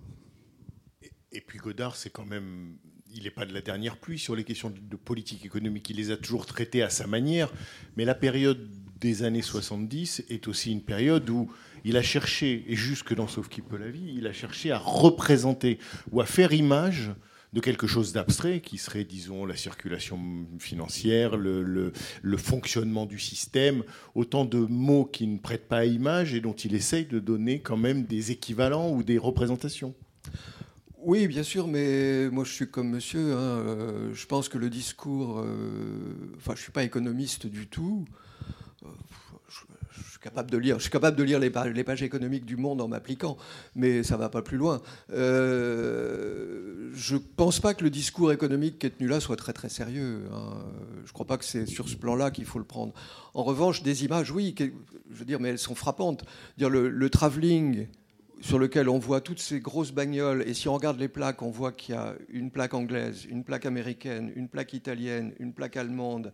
Et 1.33 1.41
puis 1.41 1.59
Godard, 1.59 1.97
c'est 1.97 2.09
quand 2.09 2.25
même. 2.25 2.77
Il 3.15 3.23
n'est 3.23 3.31
pas 3.31 3.45
de 3.45 3.53
la 3.53 3.61
dernière 3.61 3.97
pluie 3.97 4.17
sur 4.17 4.35
les 4.35 4.43
questions 4.43 4.71
de 4.75 4.95
politique 4.95 5.45
économique. 5.45 5.89
Il 5.89 5.97
les 5.97 6.09
a 6.09 6.17
toujours 6.17 6.45
traitées 6.45 6.81
à 6.81 6.89
sa 6.89 7.05
manière. 7.05 7.51
Mais 7.95 8.05
la 8.05 8.15
période 8.15 8.69
des 8.99 9.23
années 9.23 9.41
70 9.41 10.23
est 10.29 10.47
aussi 10.47 10.71
une 10.71 10.81
période 10.81 11.29
où 11.29 11.51
il 11.83 11.97
a 11.97 12.01
cherché, 12.01 12.63
et 12.67 12.75
jusque 12.75 13.13
dans 13.13 13.27
Sauf 13.27 13.49
qui 13.49 13.61
peut 13.61 13.77
la 13.77 13.91
vie, 13.91 14.15
il 14.15 14.25
a 14.25 14.33
cherché 14.33 14.71
à 14.71 14.79
représenter 14.79 15.77
ou 16.11 16.21
à 16.21 16.25
faire 16.25 16.53
image 16.53 17.11
de 17.53 17.59
quelque 17.59 17.85
chose 17.85 18.13
d'abstrait 18.13 18.61
qui 18.61 18.77
serait, 18.79 19.03
disons, 19.03 19.45
la 19.45 19.55
circulation 19.55 20.19
financière, 20.59 21.37
le, 21.37 21.91
fonctionnement 22.37 23.05
du 23.05 23.19
système, 23.19 23.83
autant 24.15 24.43
de 24.43 24.57
mots 24.57 25.05
qui 25.05 25.27
ne 25.27 25.37
prêtent 25.37 25.67
pas 25.67 25.79
à 25.79 25.85
image 25.85 26.33
et 26.33 26.41
dont 26.41 26.53
il 26.53 26.73
essaye 26.73 27.05
de 27.05 27.19
donner 27.19 27.59
quand 27.61 27.77
même 27.77 28.05
des 28.05 28.31
équivalents 28.31 28.91
ou 28.91 29.03
des 29.03 29.17
représentations. 29.17 29.93
Oui, 30.97 31.27
bien 31.27 31.43
sûr, 31.43 31.67
mais 31.67 32.29
moi 32.29 32.43
je 32.43 32.51
suis 32.51 32.69
comme 32.69 32.89
monsieur. 32.89 33.33
hein, 33.33 33.37
euh, 33.37 34.13
je 34.13 34.25
pense 34.25 34.49
que 34.49 34.57
le 34.57 34.69
discours. 34.69 35.39
euh, 35.39 36.33
enfin, 36.37 36.53
je 36.55 36.61
suis 36.61 36.71
pas 36.71 36.83
économiste 36.83 37.45
du 37.45 37.67
tout. 37.67 38.05
Euh, 38.83 38.87
capable 40.23 40.49
de 40.49 40.57
lire. 40.57 40.77
Je 40.77 40.83
suis 40.83 40.91
capable 40.91 41.17
de 41.17 41.23
lire 41.23 41.39
les 41.39 41.49
pages, 41.49 42.01
économiques 42.01 42.45
du 42.45 42.55
Monde 42.55 42.81
en 42.81 42.87
m'appliquant, 42.87 43.37
mais 43.75 44.03
ça 44.03 44.17
va 44.17 44.29
pas 44.29 44.41
plus 44.41 44.57
loin. 44.57 44.81
Euh, 45.11 46.89
je 46.93 47.17
pense 47.17 47.59
pas 47.59 47.73
que 47.73 47.83
le 47.83 47.89
discours 47.89 48.31
économique 48.31 48.79
qui 48.79 48.87
est 48.87 48.91
tenu 48.97 49.09
là 49.09 49.19
soit 49.19 49.35
très 49.35 49.53
très 49.53 49.69
sérieux. 49.69 50.23
hein. 50.33 50.63
Je 51.05 51.11
crois 51.11 51.27
pas 51.27 51.37
que 51.37 51.45
c'est 51.45 51.65
sur 51.65 51.89
ce 51.89 51.95
plan-là 51.97 52.31
qu'il 52.31 52.45
faut 52.45 52.59
le 52.59 52.65
prendre. 52.65 52.93
En 53.33 53.43
revanche, 53.43 53.83
des 53.83 54.05
images, 54.05 54.31
oui, 54.31 54.55
je 54.57 55.19
veux 55.19 55.25
dire, 55.25 55.39
mais 55.39 55.49
elles 55.49 55.59
sont 55.59 55.75
frappantes. 55.75 56.23
Dire 56.57 56.69
le, 56.69 56.89
le 56.89 57.09
travelling 57.09 57.87
sur 58.39 58.59
lequel 58.59 58.89
on 58.89 58.99
voit 58.99 59.21
toutes 59.21 59.39
ces 59.39 59.59
grosses 59.59 59.91
bagnoles, 59.91 60.43
et 60.47 60.53
si 60.53 60.67
on 60.67 60.73
regarde 60.73 60.99
les 60.99 61.07
plaques, 61.07 61.41
on 61.41 61.49
voit 61.49 61.71
qu'il 61.71 61.95
y 61.95 61.97
a 61.97 62.15
une 62.29 62.49
plaque 62.51 62.73
anglaise, 62.73 63.25
une 63.25 63.43
plaque 63.43 63.65
américaine, 63.65 64.31
une 64.35 64.49
plaque 64.49 64.73
italienne, 64.73 65.33
une 65.39 65.53
plaque 65.53 65.77
allemande, 65.77 66.33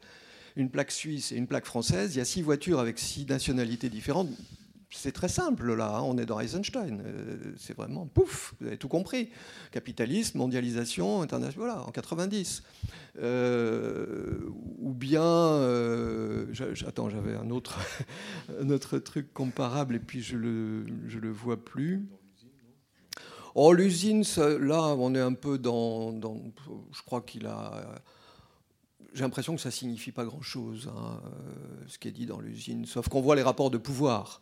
une 0.55 0.69
plaque 0.69 0.91
suisse 0.91 1.31
et 1.31 1.35
une 1.35 1.47
plaque 1.47 1.65
française, 1.65 2.15
il 2.15 2.19
y 2.19 2.21
a 2.21 2.25
six 2.25 2.41
voitures 2.41 2.79
avec 2.79 2.99
six 2.99 3.25
nationalités 3.25 3.89
différentes. 3.89 4.29
C'est 4.91 5.11
très 5.11 5.27
simple 5.27 5.75
là, 5.75 5.97
hein, 5.97 6.01
on 6.01 6.17
est 6.17 6.25
dans 6.25 6.39
Eisenstein. 6.39 7.03
Euh, 7.05 7.53
c'est 7.57 7.77
vraiment 7.77 8.07
pouf, 8.07 8.55
vous 8.59 8.67
avez 8.67 8.77
tout 8.77 8.87
compris. 8.87 9.29
Capitalisme, 9.71 10.39
mondialisation, 10.39 11.21
international, 11.21 11.67
voilà, 11.67 11.83
en 11.83 11.91
90. 11.91 12.63
Euh, 13.19 14.39
ou 14.79 14.93
bien, 14.93 15.21
euh, 15.23 16.47
j'attends, 16.51 17.09
j'avais 17.09 17.35
un 17.35 17.51
autre, 17.51 17.77
un 18.59 18.77
truc 18.77 19.31
comparable 19.31 19.95
et 19.95 19.99
puis 19.99 20.23
je 20.23 20.37
le, 20.37 20.85
je 21.07 21.19
le 21.19 21.29
vois 21.29 21.63
plus. 21.63 22.07
Oh, 23.53 23.73
l'usine, 23.73 24.23
là, 24.59 24.95
on 24.97 25.13
est 25.13 25.19
un 25.19 25.33
peu 25.33 25.59
dans 25.59 26.11
je 26.19 27.01
crois 27.03 27.21
qu'il 27.21 27.45
a 27.45 28.01
j'ai 29.13 29.21
l'impression 29.21 29.55
que 29.55 29.61
ça 29.61 29.71
signifie 29.71 30.11
pas 30.11 30.25
grand-chose, 30.25 30.91
hein, 30.95 31.21
ce 31.87 31.97
qui 31.97 32.07
est 32.07 32.11
dit 32.11 32.25
dans 32.25 32.39
l'usine, 32.39 32.85
sauf 32.85 33.09
qu'on 33.09 33.21
voit 33.21 33.35
les 33.35 33.43
rapports 33.43 33.71
de 33.71 33.77
pouvoir. 33.77 34.41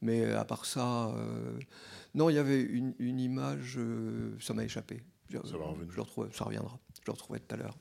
Mais 0.00 0.32
à 0.32 0.44
part 0.44 0.64
ça, 0.64 1.08
euh, 1.08 1.58
non, 2.14 2.30
il 2.30 2.36
y 2.36 2.38
avait 2.38 2.60
une, 2.60 2.94
image, 3.00 3.74
euh, 3.78 4.36
ça 4.40 4.54
m'a 4.54 4.64
échappé. 4.64 5.02
Ça 5.30 5.56
va 5.58 5.66
revenir. 5.66 5.90
Je 5.90 5.96
le 5.96 6.02
retrouve, 6.02 6.28
ça 6.34 6.44
reviendra. 6.44 6.78
Je 7.00 7.06
le 7.06 7.12
retrouverai 7.12 7.40
tout 7.40 7.54
à 7.54 7.58
l'heure. 7.58 7.76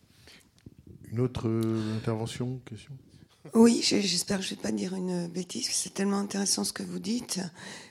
Une 1.12 1.20
autre 1.20 1.48
euh, 1.48 1.98
intervention, 1.98 2.60
question? 2.66 2.94
Oui, 3.54 3.80
j'espère 3.82 4.40
que 4.40 4.44
je 4.44 4.52
ne 4.52 4.56
vais 4.58 4.62
pas 4.62 4.74
dire 4.74 4.94
une 4.94 5.28
bêtise, 5.28 5.70
c'est 5.72 5.94
tellement 5.94 6.18
intéressant 6.20 6.66
ce 6.66 6.74
que 6.74 6.84
vous 6.84 7.00
dites. 7.00 7.40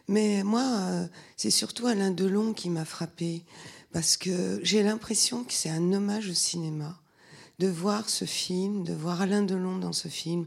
Mais 0.07 0.43
moi, 0.45 1.09
c'est 1.39 1.51
surtout 1.51 1.87
Alain 1.87 2.11
Delon 2.11 2.53
qui 2.53 2.69
m'a 2.69 2.85
frappé, 2.85 3.43
parce 3.91 4.19
que 4.19 4.61
j'ai 4.63 4.83
l'impression 4.83 5.45
que 5.45 5.55
c'est 5.55 5.71
un 5.71 5.95
hommage 5.95 6.29
au 6.29 6.35
cinéma, 6.35 7.01
de 7.59 7.69
voir 7.69 8.09
ce 8.09 8.25
film, 8.25 8.85
de 8.85 8.93
voir 8.93 9.23
Alain 9.23 9.43
Delon 9.43 9.79
dans 9.79 9.93
ce 9.93 10.09
film, 10.09 10.47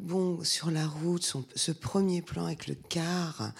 bon, 0.00 0.42
sur 0.44 0.70
la 0.70 0.86
route, 0.86 1.36
ce 1.54 1.72
premier 1.72 2.22
plan 2.22 2.46
avec 2.46 2.66
le 2.66 2.74
car. 2.74 3.52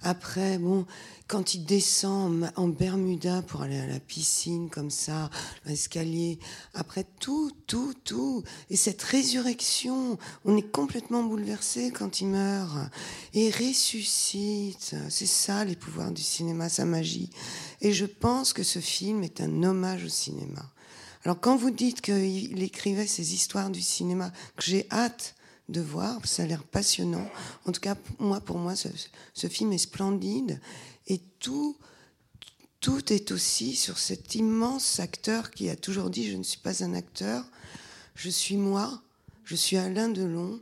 Après, 0.00 0.58
bon, 0.58 0.86
quand 1.26 1.54
il 1.54 1.64
descend 1.64 2.50
en, 2.54 2.68
Bermuda 2.68 3.42
pour 3.42 3.62
aller 3.62 3.78
à 3.78 3.86
la 3.86 3.98
piscine, 3.98 4.70
comme 4.70 4.90
ça, 4.90 5.28
l'escalier. 5.66 6.38
Après, 6.72 7.04
tout, 7.18 7.50
tout, 7.66 7.92
tout. 8.04 8.44
Et 8.70 8.76
cette 8.76 9.02
résurrection, 9.02 10.16
on 10.44 10.56
est 10.56 10.70
complètement 10.70 11.24
bouleversé 11.24 11.90
quand 11.90 12.20
il 12.20 12.28
meurt. 12.28 12.76
Et 13.34 13.50
ressuscite. 13.50 14.94
C'est 15.10 15.26
ça, 15.26 15.64
les 15.64 15.76
pouvoirs 15.76 16.12
du 16.12 16.22
cinéma, 16.22 16.68
sa 16.68 16.84
magie. 16.84 17.30
Et 17.80 17.92
je 17.92 18.06
pense 18.06 18.52
que 18.52 18.62
ce 18.62 18.78
film 18.78 19.24
est 19.24 19.40
un 19.40 19.64
hommage 19.64 20.04
au 20.04 20.08
cinéma. 20.08 20.62
Alors, 21.24 21.40
quand 21.40 21.56
vous 21.56 21.70
dites 21.70 22.00
qu'il 22.00 22.62
écrivait 22.62 23.06
ces 23.06 23.34
histoires 23.34 23.70
du 23.70 23.82
cinéma, 23.82 24.32
que 24.56 24.62
j'ai 24.62 24.86
hâte 24.90 25.34
de 25.68 25.80
voir. 25.80 26.24
Ça 26.24 26.42
a 26.42 26.46
l'air 26.46 26.64
passionnant. 26.64 27.28
En 27.66 27.72
tout 27.72 27.80
cas, 27.80 27.96
moi, 28.18 28.40
pour 28.40 28.58
moi, 28.58 28.74
ce, 28.76 29.46
film 29.48 29.72
est 29.72 29.78
splendide. 29.78 30.60
Et 31.06 31.20
tout, 31.40 31.76
tout 32.80 33.12
est 33.12 33.32
aussi 33.32 33.74
sur 33.74 33.98
cet 33.98 34.34
immense 34.34 35.00
acteur 35.00 35.50
qui 35.50 35.68
a 35.68 35.76
toujours 35.76 36.10
dit 36.10 36.30
Je 36.30 36.36
ne 36.36 36.42
suis 36.42 36.58
pas 36.58 36.84
un 36.84 36.94
acteur, 36.94 37.44
je 38.14 38.30
suis 38.30 38.56
moi, 38.56 39.02
je 39.44 39.54
suis 39.54 39.76
Alain 39.76 40.08
Delon. 40.08 40.60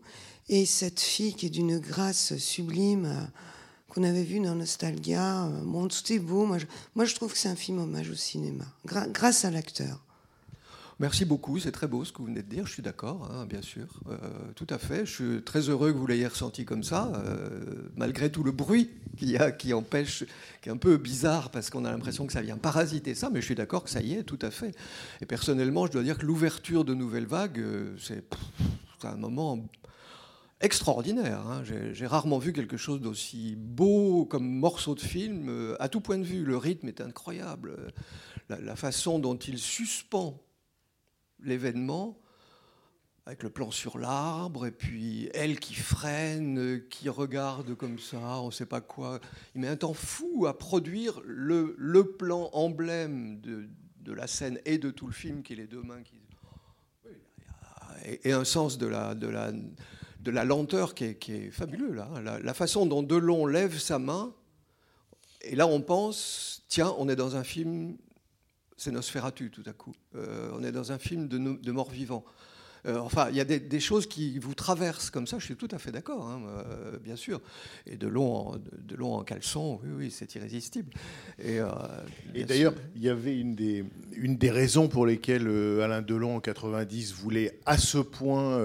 Et 0.48 0.64
cette 0.64 1.00
fille 1.00 1.34
qui 1.34 1.46
est 1.46 1.50
d'une 1.50 1.78
grâce 1.78 2.36
sublime 2.36 3.06
euh, 3.06 3.20
qu'on 3.88 4.04
avait 4.04 4.22
vue 4.22 4.38
dans 4.38 4.54
Nostalgia. 4.54 5.46
Euh, 5.46 5.62
bon, 5.64 5.88
tout 5.88 6.12
est 6.12 6.20
beau. 6.20 6.46
Moi, 6.46 6.58
moi, 6.94 7.04
je 7.04 7.14
trouve 7.16 7.32
que 7.32 7.38
c'est 7.38 7.48
un 7.48 7.56
film 7.56 7.80
hommage 7.80 8.10
au 8.10 8.14
cinéma, 8.14 8.64
grâce 8.84 9.44
à 9.44 9.50
l'acteur. 9.50 10.05
Merci 10.98 11.26
beaucoup, 11.26 11.58
c'est 11.58 11.72
très 11.72 11.86
beau 11.86 12.06
ce 12.06 12.12
que 12.12 12.18
vous 12.18 12.24
venez 12.24 12.42
de 12.42 12.48
dire, 12.48 12.66
je 12.66 12.72
suis 12.72 12.82
d'accord, 12.82 13.30
hein, 13.30 13.44
bien 13.44 13.60
sûr, 13.60 14.00
euh, 14.08 14.16
tout 14.54 14.66
à 14.70 14.78
fait. 14.78 15.04
Je 15.04 15.12
suis 15.12 15.42
très 15.42 15.68
heureux 15.68 15.92
que 15.92 15.98
vous 15.98 16.06
l'ayez 16.06 16.26
ressenti 16.26 16.64
comme 16.64 16.82
ça, 16.82 17.12
euh, 17.16 17.90
malgré 17.96 18.32
tout 18.32 18.42
le 18.42 18.50
bruit 18.50 18.88
qu'il 19.18 19.30
y 19.30 19.36
a 19.36 19.52
qui 19.52 19.74
empêche, 19.74 20.24
qui 20.62 20.70
est 20.70 20.72
un 20.72 20.78
peu 20.78 20.96
bizarre 20.96 21.50
parce 21.50 21.68
qu'on 21.68 21.84
a 21.84 21.90
l'impression 21.90 22.26
que 22.26 22.32
ça 22.32 22.40
vient 22.40 22.56
parasiter 22.56 23.14
ça, 23.14 23.28
mais 23.28 23.42
je 23.42 23.44
suis 23.44 23.54
d'accord 23.54 23.84
que 23.84 23.90
ça 23.90 24.00
y 24.00 24.14
est, 24.14 24.22
tout 24.22 24.38
à 24.40 24.50
fait. 24.50 24.74
Et 25.20 25.26
personnellement, 25.26 25.84
je 25.84 25.92
dois 25.92 26.02
dire 26.02 26.16
que 26.16 26.24
l'ouverture 26.24 26.82
de 26.86 26.94
nouvelles 26.94 27.26
vagues, 27.26 27.58
euh, 27.58 27.94
c'est 27.98 28.24
un 29.02 29.16
moment 29.16 29.68
extraordinaire. 30.62 31.46
Hein. 31.46 31.62
J'ai 31.92 32.06
rarement 32.06 32.38
vu 32.38 32.54
quelque 32.54 32.78
chose 32.78 33.02
d'aussi 33.02 33.54
beau 33.54 34.24
comme 34.24 34.48
morceau 34.48 34.94
de 34.94 35.00
film, 35.00 35.76
à 35.78 35.90
tout 35.90 36.00
point 36.00 36.16
de 36.16 36.24
vue. 36.24 36.42
Le 36.42 36.56
rythme 36.56 36.88
est 36.88 37.02
incroyable. 37.02 37.92
La, 38.48 38.58
la 38.58 38.76
façon 38.76 39.18
dont 39.18 39.36
il 39.36 39.58
suspend 39.58 40.42
l'événement, 41.42 42.18
avec 43.26 43.42
le 43.42 43.50
plan 43.50 43.72
sur 43.72 43.98
l'arbre, 43.98 44.66
et 44.66 44.70
puis 44.70 45.28
elle 45.34 45.58
qui 45.58 45.74
freine, 45.74 46.82
qui 46.88 47.08
regarde 47.08 47.74
comme 47.74 47.98
ça, 47.98 48.40
on 48.40 48.46
ne 48.46 48.50
sait 48.52 48.66
pas 48.66 48.80
quoi. 48.80 49.20
Il 49.54 49.60
met 49.60 49.68
un 49.68 49.76
temps 49.76 49.94
fou 49.94 50.46
à 50.46 50.56
produire 50.56 51.20
le, 51.24 52.04
plan 52.04 52.50
emblème 52.52 53.40
de, 53.40 53.68
la 54.12 54.28
scène 54.28 54.60
et 54.64 54.78
de 54.78 54.90
tout 54.90 55.08
le 55.08 55.12
film, 55.12 55.42
qui 55.42 55.54
est 55.54 55.56
les 55.56 55.66
deux 55.66 55.82
mains. 55.82 56.02
Et, 58.04 58.32
un 58.32 58.44
sens 58.44 58.78
de 58.78 58.86
la, 58.86 60.44
lenteur 60.44 60.94
qui 60.94 61.04
est, 61.04 61.50
fabuleux. 61.50 61.92
Là. 61.92 62.08
La 62.40 62.54
façon 62.54 62.86
dont 62.86 63.02
Delon 63.02 63.46
lève 63.46 63.76
sa 63.76 63.98
main, 63.98 64.32
et 65.40 65.56
là 65.56 65.66
on 65.66 65.80
pense, 65.80 66.64
tiens, 66.68 66.94
on 66.98 67.08
est 67.08 67.16
dans 67.16 67.34
un 67.34 67.42
film 67.42 67.96
c'est 68.76 68.90
Nosferatu 68.90 69.50
tout 69.50 69.62
à 69.66 69.72
coup. 69.72 69.94
Euh, 70.14 70.50
on 70.54 70.62
est 70.62 70.72
dans 70.72 70.92
un 70.92 70.98
film 70.98 71.28
de, 71.28 71.38
de 71.38 71.72
mort-vivant. 71.72 72.24
Euh, 72.86 72.98
enfin, 72.98 73.28
il 73.30 73.36
y 73.36 73.40
a 73.40 73.44
des, 73.44 73.80
choses 73.80 74.06
qui 74.06 74.38
vous 74.38 74.54
traversent 74.54 75.10
comme 75.10 75.26
ça, 75.26 75.38
je 75.40 75.44
suis 75.44 75.56
tout 75.56 75.68
à 75.72 75.78
fait 75.78 75.90
d'accord, 75.90 76.24
hein, 76.28 76.42
euh, 76.46 76.98
bien 76.98 77.16
sûr. 77.16 77.40
Et 77.86 77.96
de 77.96 78.06
long, 78.06 78.34
en, 78.34 78.56
de 78.58 78.94
long 78.94 79.14
en 79.14 79.24
caleçon, 79.24 79.80
oui, 79.82 79.90
oui, 79.96 80.10
c'est 80.10 80.32
irrésistible. 80.36 80.92
Et, 81.42 81.58
et 82.34 82.44
d'ailleurs, 82.44 82.74
il 82.94 83.02
y 83.02 83.08
avait 83.08 83.36
une 83.36 83.56
des, 83.56 83.84
une 84.12 84.36
des 84.36 84.50
raisons 84.50 84.88
pour 84.88 85.04
lesquelles 85.04 85.48
Alain 85.82 86.02
Delon, 86.02 86.36
en 86.36 86.40
90, 86.40 87.12
voulait 87.14 87.58
à 87.66 87.76
ce 87.76 87.98
point 87.98 88.60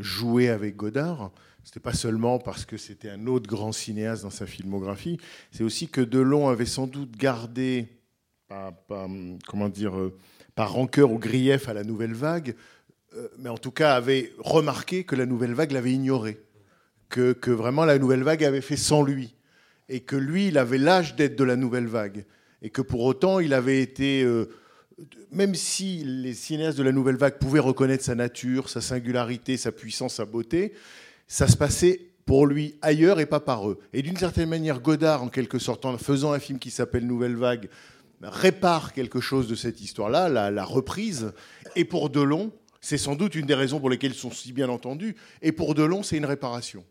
jouer 0.00 0.50
avec 0.50 0.76
Godard. 0.76 1.30
C'était 1.64 1.80
pas 1.80 1.94
seulement 1.94 2.38
parce 2.38 2.66
que 2.66 2.76
c'était 2.76 3.08
un 3.08 3.26
autre 3.26 3.48
grand 3.48 3.72
cinéaste 3.72 4.24
dans 4.24 4.30
sa 4.30 4.46
filmographie, 4.46 5.18
c'est 5.52 5.62
aussi 5.62 5.88
que 5.88 6.00
Delon 6.00 6.48
avait 6.48 6.66
sans 6.66 6.88
doute 6.88 7.16
gardé 7.16 8.01
comment 9.46 9.68
dire, 9.68 9.96
euh, 9.98 10.16
par 10.54 10.72
rancœur 10.72 11.10
ou 11.10 11.18
grief 11.18 11.68
à 11.68 11.74
la 11.74 11.84
nouvelle 11.84 12.14
vague, 12.14 12.54
euh, 13.16 13.28
mais 13.38 13.48
en 13.48 13.58
tout 13.58 13.70
cas 13.70 13.94
avait 13.94 14.32
remarqué 14.38 15.04
que 15.04 15.16
la 15.16 15.26
nouvelle 15.26 15.54
vague 15.54 15.72
l'avait 15.72 15.92
ignoré, 15.92 16.40
que, 17.08 17.50
vraiment 17.50 17.84
la 17.84 17.98
nouvelle 17.98 18.22
vague 18.22 18.44
avait 18.44 18.60
fait 18.60 18.76
sans 18.76 19.02
lui, 19.02 19.34
et 19.88 20.00
que 20.00 20.16
lui, 20.16 20.48
il 20.48 20.58
avait 20.58 20.78
l'âge 20.78 21.16
d'être 21.16 21.36
de 21.36 21.44
la 21.44 21.56
nouvelle 21.56 21.86
vague, 21.86 22.24
et 22.62 22.70
que 22.70 22.80
pour 22.80 23.02
autant, 23.02 23.38
il 23.38 23.52
avait 23.54 23.82
été, 23.82 24.22
euh, 24.22 24.48
même 25.30 25.54
si 25.54 26.04
les 26.04 26.34
cinéastes 26.34 26.78
de 26.78 26.82
la 26.82 26.92
nouvelle 26.92 27.16
vague 27.16 27.38
pouvaient 27.38 27.60
reconnaître 27.60 28.04
sa 28.04 28.14
nature, 28.14 28.68
sa 28.68 28.80
singularité, 28.80 29.56
sa 29.56 29.72
puissance, 29.72 30.14
sa 30.14 30.24
beauté, 30.24 30.72
ça 31.26 31.48
se 31.48 31.56
passait 31.56 32.12
pour 32.24 32.46
lui 32.46 32.76
ailleurs 32.82 33.20
et 33.20 33.26
pas 33.26 33.40
par 33.40 33.68
eux. 33.68 33.78
Et 33.92 34.02
d'une 34.02 34.16
certaine 34.16 34.48
manière, 34.48 34.80
Godard, 34.80 35.22
en 35.22 35.28
quelque 35.28 35.58
sorte, 35.58 35.84
en 35.84 35.98
faisant 35.98 36.32
un 36.32 36.38
film 36.38 36.58
qui 36.58 36.70
s'appelle 36.70 37.06
Nouvelle 37.06 37.36
Vague, 37.36 37.68
répare 38.22 38.92
quelque 38.92 39.20
chose 39.20 39.48
de 39.48 39.54
cette 39.54 39.80
histoire-là, 39.80 40.28
la, 40.28 40.64
reprise. 40.64 41.32
Et 41.76 41.84
pour 41.84 42.10
Delon, 42.10 42.52
c'est 42.80 42.98
sans 42.98 43.16
doute 43.16 43.34
une 43.34 43.46
des 43.46 43.54
raisons 43.54 43.80
pour 43.80 43.90
lesquelles 43.90 44.12
ils 44.12 44.18
sont 44.18 44.30
si 44.30 44.52
bien 44.52 44.68
entendus. 44.68 45.16
Et 45.40 45.52
pour 45.52 45.74
Delon, 45.74 46.02
c'est 46.02 46.16
une 46.16 46.26
réparation. 46.26 46.84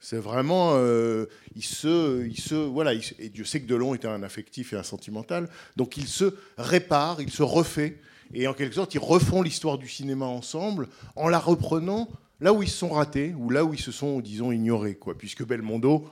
C'est 0.00 0.18
vraiment, 0.18 0.72
euh, 0.74 1.26
il 1.54 1.62
se, 1.62 2.26
il 2.26 2.40
se, 2.40 2.56
voilà, 2.56 2.92
et 2.92 3.28
Dieu 3.28 3.44
sait 3.44 3.60
que 3.60 3.68
Delon 3.68 3.94
était 3.94 4.08
un 4.08 4.24
affectif 4.24 4.72
et 4.72 4.76
un 4.76 4.82
sentimental, 4.82 5.48
donc 5.76 5.96
il 5.96 6.08
se 6.08 6.34
répare, 6.58 7.20
il 7.20 7.30
se 7.30 7.44
refait, 7.44 8.00
et 8.34 8.48
en 8.48 8.52
quelque 8.52 8.74
sorte, 8.74 8.94
ils 8.94 8.98
refont 8.98 9.42
l'histoire 9.42 9.78
du 9.78 9.88
cinéma 9.88 10.24
ensemble 10.24 10.88
en 11.14 11.28
la 11.28 11.38
reprenant 11.38 12.08
là 12.40 12.52
où 12.52 12.64
ils 12.64 12.68
se 12.68 12.78
sont 12.78 12.88
ratés 12.88 13.32
ou 13.38 13.48
là 13.48 13.64
où 13.64 13.74
ils 13.74 13.80
se 13.80 13.92
sont, 13.92 14.20
disons, 14.20 14.50
ignorés, 14.50 14.96
quoi, 14.96 15.16
puisque 15.16 15.44
Belmondo, 15.44 16.10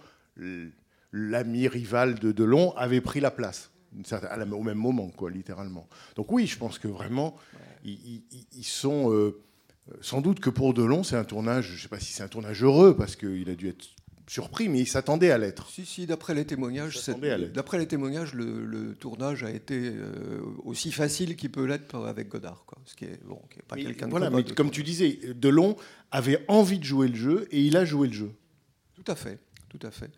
l'ami 1.11 1.67
rival 1.67 2.21
de 2.21 2.31
Delon, 2.31 2.73
avait 2.77 3.01
pris 3.01 3.19
la 3.19 3.33
place 3.33 3.70
au 4.53 4.63
même 4.63 4.79
moment, 4.79 5.09
quoi, 5.09 5.31
littéralement. 5.31 5.89
Donc 6.17 6.33
oui, 6.33 6.47
je 6.47 6.59
pense 6.59 6.79
que 6.79 6.89
vraiment, 6.89 7.37
ils, 7.85 8.23
sont 8.63 9.13
euh, 9.13 9.41
sans 10.01 10.21
doute 10.21 10.41
que 10.41 10.51
pour 10.51 10.75
Delon, 10.75 11.03
c'est 11.03 11.17
un 11.17 11.25
tournage. 11.25 11.69
Je 11.69 11.75
ne 11.75 11.79
sais 11.79 11.89
pas 11.89 12.01
si 12.01 12.13
c'est 12.13 12.23
un 12.23 12.29
tournage 12.29 12.63
heureux 12.63 12.97
parce 12.97 13.17
qu'il 13.17 13.49
a 13.49 13.55
dû 13.55 13.69
être 13.69 13.87
surpris, 14.29 14.69
mais 14.69 14.79
il 14.79 14.87
s'attendait 14.87 15.33
à 15.33 15.39
l'être. 15.39 15.69
Si, 15.71 15.85
si, 15.85 16.07
d'après 16.07 16.35
les 16.35 16.45
témoignages, 16.45 17.01
d'après 17.53 17.79
les 17.79 17.89
témoignages, 17.89 18.33
le, 18.33 18.95
tournage 18.95 19.43
a 19.43 19.51
été 19.51 19.91
euh, 19.93 20.41
aussi 20.65 20.93
facile 20.93 21.35
qu'il 21.35 21.51
peut 21.51 21.65
l'être 21.65 21.97
avec 22.07 22.29
Godard, 22.29 22.63
quoi. 22.65 22.79
Ce 22.87 22.95
qui 22.95 23.07
est 23.07 23.21
bon, 23.25 23.41
qui 23.51 23.59
est 23.59 23.63
pas 23.67 23.77
quelqu'un 23.77 24.07
de 24.07 24.11
voilà, 24.11 24.31
mais 24.31 24.45
comme 24.45 24.71
tu 24.71 24.85
disais, 24.85 25.19
Delon 25.35 25.77
avait 26.13 26.45
envie 26.47 26.79
de 26.79 26.85
jouer 26.85 27.09
le 27.09 27.17
jeu 27.17 27.49
et 27.51 27.61
il 27.61 27.77
a 27.77 27.85
joué 27.85 28.07
le 28.07 28.15
jeu. 28.15 28.31
Tout 28.95 29.11
à 29.11 29.17
fait, 29.17 29.41
tout 29.69 29.85
à 29.85 29.91
fait. 29.91 30.11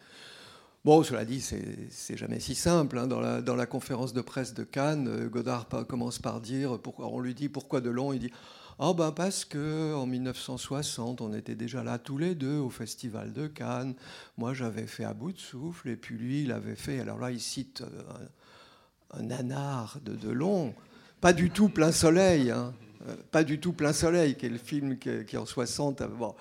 Bon, 0.84 1.04
cela 1.04 1.24
dit, 1.24 1.40
c'est 1.40 2.16
jamais 2.16 2.40
si 2.40 2.56
simple. 2.56 2.98
hein. 2.98 3.06
Dans, 3.06 3.20
la, 3.20 3.66
conférence 3.66 4.12
de 4.12 4.20
presse 4.20 4.52
de 4.52 4.64
Cannes, 4.64 5.06
euh, 5.06 5.28
Godard 5.28 5.68
commence 5.88 6.18
par 6.18 6.40
dire, 6.40 6.76
on 6.98 7.20
lui 7.20 7.34
dit 7.34 7.48
pourquoi 7.48 7.80
de 7.80 7.88
long, 7.88 8.12
il 8.12 8.18
dit 8.18 8.32
Ah 8.80 8.92
ben 8.92 9.12
parce 9.12 9.44
que 9.44 9.94
en 9.94 10.06
1960, 10.06 11.20
on 11.20 11.32
était 11.34 11.54
déjà 11.54 11.84
là 11.84 11.98
tous 11.98 12.18
les 12.18 12.34
deux 12.34 12.56
au 12.58 12.68
Festival 12.68 13.32
de 13.32 13.46
Cannes. 13.46 13.94
Moi, 14.38 14.54
j'avais 14.54 14.88
fait 14.88 15.04
à 15.04 15.14
bout 15.14 15.30
de 15.30 15.38
souffle, 15.38 15.88
et 15.88 15.96
puis 15.96 16.16
lui, 16.16 16.42
il 16.42 16.50
avait 16.50 16.74
fait. 16.74 16.98
Alors 16.98 17.18
là, 17.20 17.30
il 17.30 17.40
cite 17.40 17.82
euh, 17.82 19.20
un, 19.20 19.22
nanar 19.22 19.98
de 20.04 20.16
Delon, 20.16 20.74
pas 21.20 21.32
du 21.32 21.50
tout 21.50 21.68
plein 21.68 21.92
soleil, 21.92 22.50
hein. 22.50 22.74
Euh, 23.08 23.14
pas 23.30 23.44
du 23.44 23.60
tout 23.60 23.72
plein 23.72 23.92
soleil, 23.92 24.36
qui 24.36 24.46
est 24.46 24.48
le 24.48 24.58
film 24.58 24.98
qui, 24.98 25.24
qui 25.26 25.36
en 25.36 25.46
60. 25.46 26.00
euh, 26.00 26.06
Bon, 26.08 26.34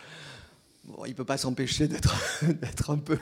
Bon, 0.95 1.05
il 1.05 1.09
ne 1.11 1.15
peut 1.15 1.25
pas 1.25 1.37
s'empêcher 1.37 1.87
d'être 1.87 2.89
un 2.91 2.97
peu, 2.97 3.17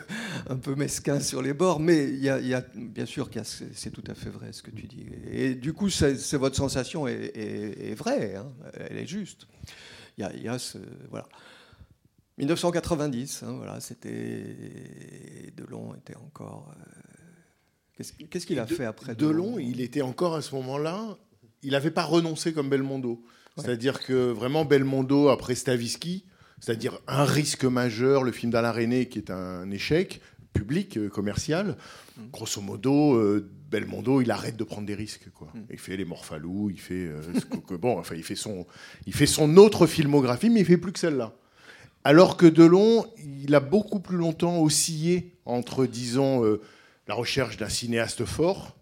un 0.49 0.55
peu 0.57 0.76
mesquin 0.76 1.20
sur 1.20 1.41
les 1.41 1.53
bords, 1.53 1.80
mais 1.80 2.05
il 2.09 2.20
y 2.24 2.30
a, 2.30 2.39
il 2.39 2.47
y 2.47 2.53
a- 2.53 2.65
bien 2.76 3.05
sûr 3.05 3.30
que 3.30 3.39
c'est 3.43 3.91
tout 3.91 4.03
à 4.07 4.15
fait 4.15 4.30
vrai 4.30 4.51
ce 4.53 4.63
que 4.63 4.72
tu 4.72 4.88
dis. 4.88 5.05
Et 5.32 5.53
du 5.55 5.74
coup, 5.74 5.89
c'est 5.89 6.15
votre 6.38 6.55
sensation 6.55 7.07
est, 7.07 7.32
est- 7.36 7.91
est 7.91 7.95
vraie, 7.95 8.36
hein, 8.36 8.51
elle 8.89 8.97
est 8.97 9.05
juste. 9.07 9.47
Il 10.17 10.22
y 10.22 10.24
a, 10.24 10.34
il 10.36 10.41
y 10.43 10.47
a 10.47 10.57
ce, 10.57 10.78
voilà. 11.09 11.28
1990, 12.38 13.43
hein, 13.43 13.53
voilà, 13.57 13.80
c'était 13.82 15.51
Delon 15.57 15.93
était 15.95 16.15
encore. 16.15 16.72
euh, 17.99 18.03
Qu'est-ce 18.30 18.45
qu'il 18.45 18.59
a 18.59 18.65
De- 18.65 18.74
fait 18.74 18.86
après 18.86 19.13
Delon, 19.15 19.59
il 19.59 19.82
était 19.82 20.01
encore 20.01 20.36
à 20.36 20.41
ce 20.41 20.55
moment-là, 20.55 21.17
il 21.63 21.72
n'avait 21.72 21.91
pas 21.91 22.03
renoncé 22.03 22.53
comme 22.53 22.70
Belmondo. 22.70 23.22
Ouais. 23.57 23.63
C'est-à-dire 23.63 23.99
que 23.99 24.32
vraiment 24.32 24.63
Belmondo, 24.63 25.28
après 25.28 25.53
Stavisky, 25.55 26.26
c'est-à-dire 26.60 26.99
un 27.07 27.24
risque 27.26 27.66
majeur, 27.66 28.24
le 28.24 28.32
film 28.32 28.51
d'Alain 28.51 28.72
René 28.72 29.07
qui 29.07 29.20
est 29.20 29.32
un 29.32 29.70
échec 29.72 30.22
public, 30.53 30.97
euh, 30.97 31.10
commercial, 31.10 31.78
Mm. 32.18 32.22
grosso 32.32 32.60
modo, 32.62 33.14
euh, 33.16 33.49
Belmondo, 33.72 34.20
il 34.20 34.30
arrête 34.32 34.57
de 34.57 34.64
prendre 34.66 34.86
des 34.88 34.95
risques. 34.95 35.30
Quoi. 35.34 35.47
Mm. 35.53 35.60
Il 35.70 35.78
fait 35.80 35.95
Les 35.95 36.03
Morphalous, 36.05 36.70
il 36.70 36.80
fait, 36.80 37.05
euh, 37.07 37.22
que- 37.68 37.76
bon, 37.76 37.97
enfin, 37.97 38.16
il, 38.16 38.24
fait 38.24 38.36
son, 38.36 38.66
il 39.05 39.14
fait 39.14 39.26
son 39.28 39.55
autre 39.57 39.88
filmographie, 39.88 40.49
mais 40.49 40.62
il 40.62 40.66
fait 40.66 40.78
plus 40.78 40.91
que 40.91 40.99
celle-là. 40.99 41.34
Alors 42.03 42.36
que 42.36 42.45
Delon, 42.45 43.05
il 43.43 43.53
a 43.55 43.60
beaucoup 43.60 43.99
plus 43.99 44.18
longtemps 44.18 44.60
oscillé 44.62 45.36
entre, 45.45 45.86
disons, 45.86 46.43
la 47.07 47.14
recherche 47.14 47.57
d'un 47.57 47.68
cinéaste 47.70 48.24
fort 48.26 48.76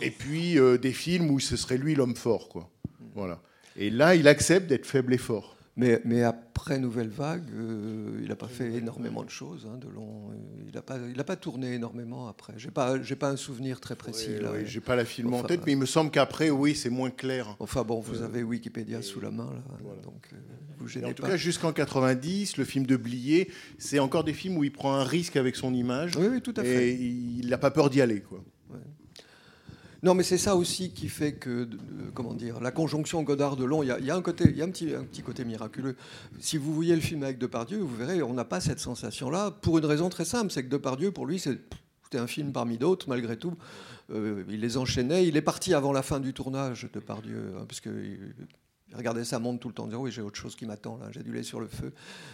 et 0.00 0.10
puis 0.10 0.56
des 0.80 0.92
films 0.92 1.30
où 1.30 1.40
ce 1.40 1.56
serait 1.56 1.76
lui 1.76 1.94
l'homme 1.96 2.14
fort. 2.16 2.48
Quoi. 2.48 2.70
Voilà. 3.16 3.40
Et 3.76 3.90
là, 3.90 4.14
il 4.14 4.28
accepte 4.28 4.68
d'être 4.68 4.86
faible 4.86 5.12
et 5.12 5.18
fort. 5.18 5.56
Mais, 5.74 6.02
mais 6.04 6.22
après 6.22 6.78
Nouvelle 6.78 7.08
Vague, 7.08 7.48
euh, 7.54 8.18
il 8.22 8.28
n'a 8.28 8.36
pas 8.36 8.48
fait 8.48 8.72
énormément 8.74 9.24
de 9.24 9.30
choses. 9.30 9.66
Hein, 9.66 9.78
Delon, 9.78 10.30
Euh, 10.30 11.08
il 11.10 11.16
n'a 11.16 11.24
pas, 11.24 11.36
tourné 11.36 11.74
énormément 11.74 12.28
après. 12.28 12.52
J'ai 12.56 12.70
pas, 12.70 13.02
j'ai 13.02 13.16
pas 13.16 13.30
un 13.30 13.36
souvenir 13.36 13.80
très 13.80 13.96
précis. 13.96 14.30
Ouais, 14.30 14.40
là. 14.40 14.52
ouais, 14.52 14.66
J'ai 14.66 14.80
pas 14.80 14.96
la 14.96 15.06
film 15.06 15.32
en 15.32 15.42
tête, 15.42 15.62
mais 15.64 15.72
il 15.72 15.78
me 15.78 15.86
semble 15.86 16.10
qu'après, 16.10 16.50
oui, 16.50 16.74
c'est 16.74 16.90
moins 16.90 17.10
clair. 17.10 17.56
Enfin 17.58 17.84
bon, 17.84 18.00
vous 18.00 18.22
avez 18.22 18.42
Wikipédia 18.42 19.00
sous 19.00 19.20
la 19.20 19.30
main, 19.30 19.50
là, 19.50 20.02
donc 20.02 20.28
euh, 20.32 20.36
vous 20.78 20.88
gênez 20.88 21.06
en 21.06 21.12
tout 21.14 21.22
pas. 21.22 21.30
cas, 21.30 21.36
jusqu'en 21.36 21.72
90, 21.72 22.58
le 22.58 22.64
film 22.64 22.84
de 22.84 22.96
Blier, 22.96 23.50
c'est 23.78 23.98
encore 23.98 24.24
des 24.24 24.34
films 24.34 24.58
où 24.58 24.64
il 24.64 24.72
prend 24.72 24.94
un 24.94 25.04
risque 25.04 25.36
avec 25.36 25.56
son 25.56 25.72
image. 25.72 26.16
Oui, 26.16 26.26
oui, 26.30 26.42
tout 26.42 26.54
à 26.56 26.62
fait. 26.62 26.90
Et 26.90 26.94
il 26.94 27.48
n'a 27.48 27.58
pas 27.58 27.70
peur 27.70 27.88
d'y 27.88 28.00
aller. 28.02 28.20
Quoi. 28.20 28.44
Non, 30.02 30.14
mais 30.14 30.24
c'est 30.24 30.38
ça 30.38 30.56
aussi 30.56 30.90
qui 30.90 31.08
fait 31.08 31.32
que, 31.34 31.64
de- 31.64 31.76
de- 31.76 32.10
comment 32.12 32.34
dire, 32.34 32.60
la 32.60 32.72
conjonction 32.72 33.22
Godard-Delon, 33.22 33.82
il 33.84 33.86
y 33.86 33.90
a, 33.92 33.98
il 34.00 34.04
y 34.04 34.10
a 34.10 34.16
un 34.16 34.22
côté, 34.22 34.52
il 34.52 34.60
un 34.60 34.68
petit, 34.70 34.92
un 34.94 35.04
petit 35.04 35.22
côté 35.22 35.44
miraculeux. 35.44 35.94
Si 36.40 36.56
vous 36.56 36.74
voyez 36.74 36.94
le 36.94 37.00
film 37.00 37.22
avec 37.22 37.38
Depardieu, 37.38 37.78
vous 37.78 37.94
verrez, 37.94 38.20
on 38.22 38.32
n'a 38.34 38.44
pas 38.44 38.60
cette 38.60 38.80
sensation-là 38.80 39.52
pour 39.52 39.78
une 39.78 39.84
raison 39.86 40.08
très 40.08 40.24
simple, 40.24 40.50
c'est 40.50 40.64
que 40.64 40.68
Depardieu, 40.68 41.12
pour 41.12 41.26
lui, 41.26 41.38
c'est- 41.38 41.60
un 42.14 42.26
film 42.26 42.52
parmi 42.52 42.76
d'autres, 42.76 43.08
malgré 43.08 43.38
tout. 43.38 43.54
Euh, 44.10 44.44
il 44.50 44.60
les 44.60 44.76
enchaînait. 44.76 45.26
Il 45.26 45.38
est 45.38 45.40
parti 45.40 45.72
avant 45.72 45.92
la 45.94 46.02
fin 46.02 46.20
du 46.20 46.34
tournage, 46.34 46.86
Depardieu, 46.92 47.54
hein, 47.56 47.64
parce 47.66 47.80
que 47.80 47.88
regardait 48.94 49.24
sa 49.24 49.38
montre 49.38 49.60
tout 49.60 49.68
le 49.68 49.74
temps, 49.74 49.84
en 49.84 49.86
disant 49.86 50.00
oui, 50.00 50.10
j'ai 50.10 50.22
autre 50.22 50.36
chose 50.36 50.54
qui 50.56 50.66
m'attend 50.66 50.96
là, 50.98 51.06
j'ai 51.10 51.22
du 51.22 51.32
lait 51.32 51.42
sur 51.42 51.60
le 51.60 51.66
feu. 51.66 51.92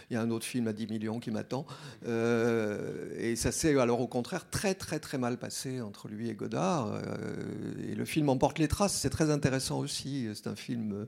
Il 0.09 0.13
y 0.13 0.17
a 0.17 0.21
un 0.21 0.29
autre 0.31 0.45
film 0.45 0.67
à 0.67 0.73
10 0.73 0.87
millions 0.87 1.19
qui 1.19 1.31
m'attend. 1.31 1.65
Euh, 2.05 3.13
et 3.17 3.35
ça 3.35 3.51
s'est 3.51 3.77
alors 3.79 4.01
au 4.01 4.07
contraire 4.07 4.49
très 4.49 4.75
très 4.75 4.99
très 4.99 5.17
mal 5.17 5.37
passé 5.37 5.81
entre 5.81 6.07
lui 6.07 6.29
et 6.29 6.35
Godard. 6.35 6.93
Euh, 6.93 7.01
et 7.89 7.95
le 7.95 8.05
film 8.05 8.29
emporte 8.29 8.59
les 8.59 8.67
traces, 8.67 8.93
c'est 8.93 9.09
très 9.09 9.29
intéressant 9.29 9.79
aussi. 9.79 10.27
C'est 10.33 10.47
un 10.47 10.55
film, 10.55 11.07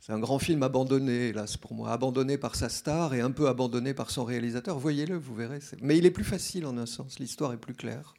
c'est 0.00 0.12
un 0.12 0.18
grand 0.18 0.38
film 0.38 0.62
abandonné, 0.62 1.28
hélas 1.28 1.56
pour 1.56 1.74
moi, 1.74 1.92
abandonné 1.92 2.38
par 2.38 2.54
sa 2.54 2.68
star 2.68 3.14
et 3.14 3.20
un 3.20 3.30
peu 3.30 3.48
abandonné 3.48 3.94
par 3.94 4.10
son 4.10 4.24
réalisateur. 4.24 4.78
Voyez-le, 4.78 5.16
vous 5.16 5.34
verrez. 5.34 5.58
Mais 5.82 5.98
il 5.98 6.06
est 6.06 6.10
plus 6.10 6.24
facile 6.24 6.66
en 6.66 6.78
un 6.78 6.86
sens, 6.86 7.18
l'histoire 7.18 7.52
est 7.52 7.58
plus 7.58 7.74
claire. 7.74 8.14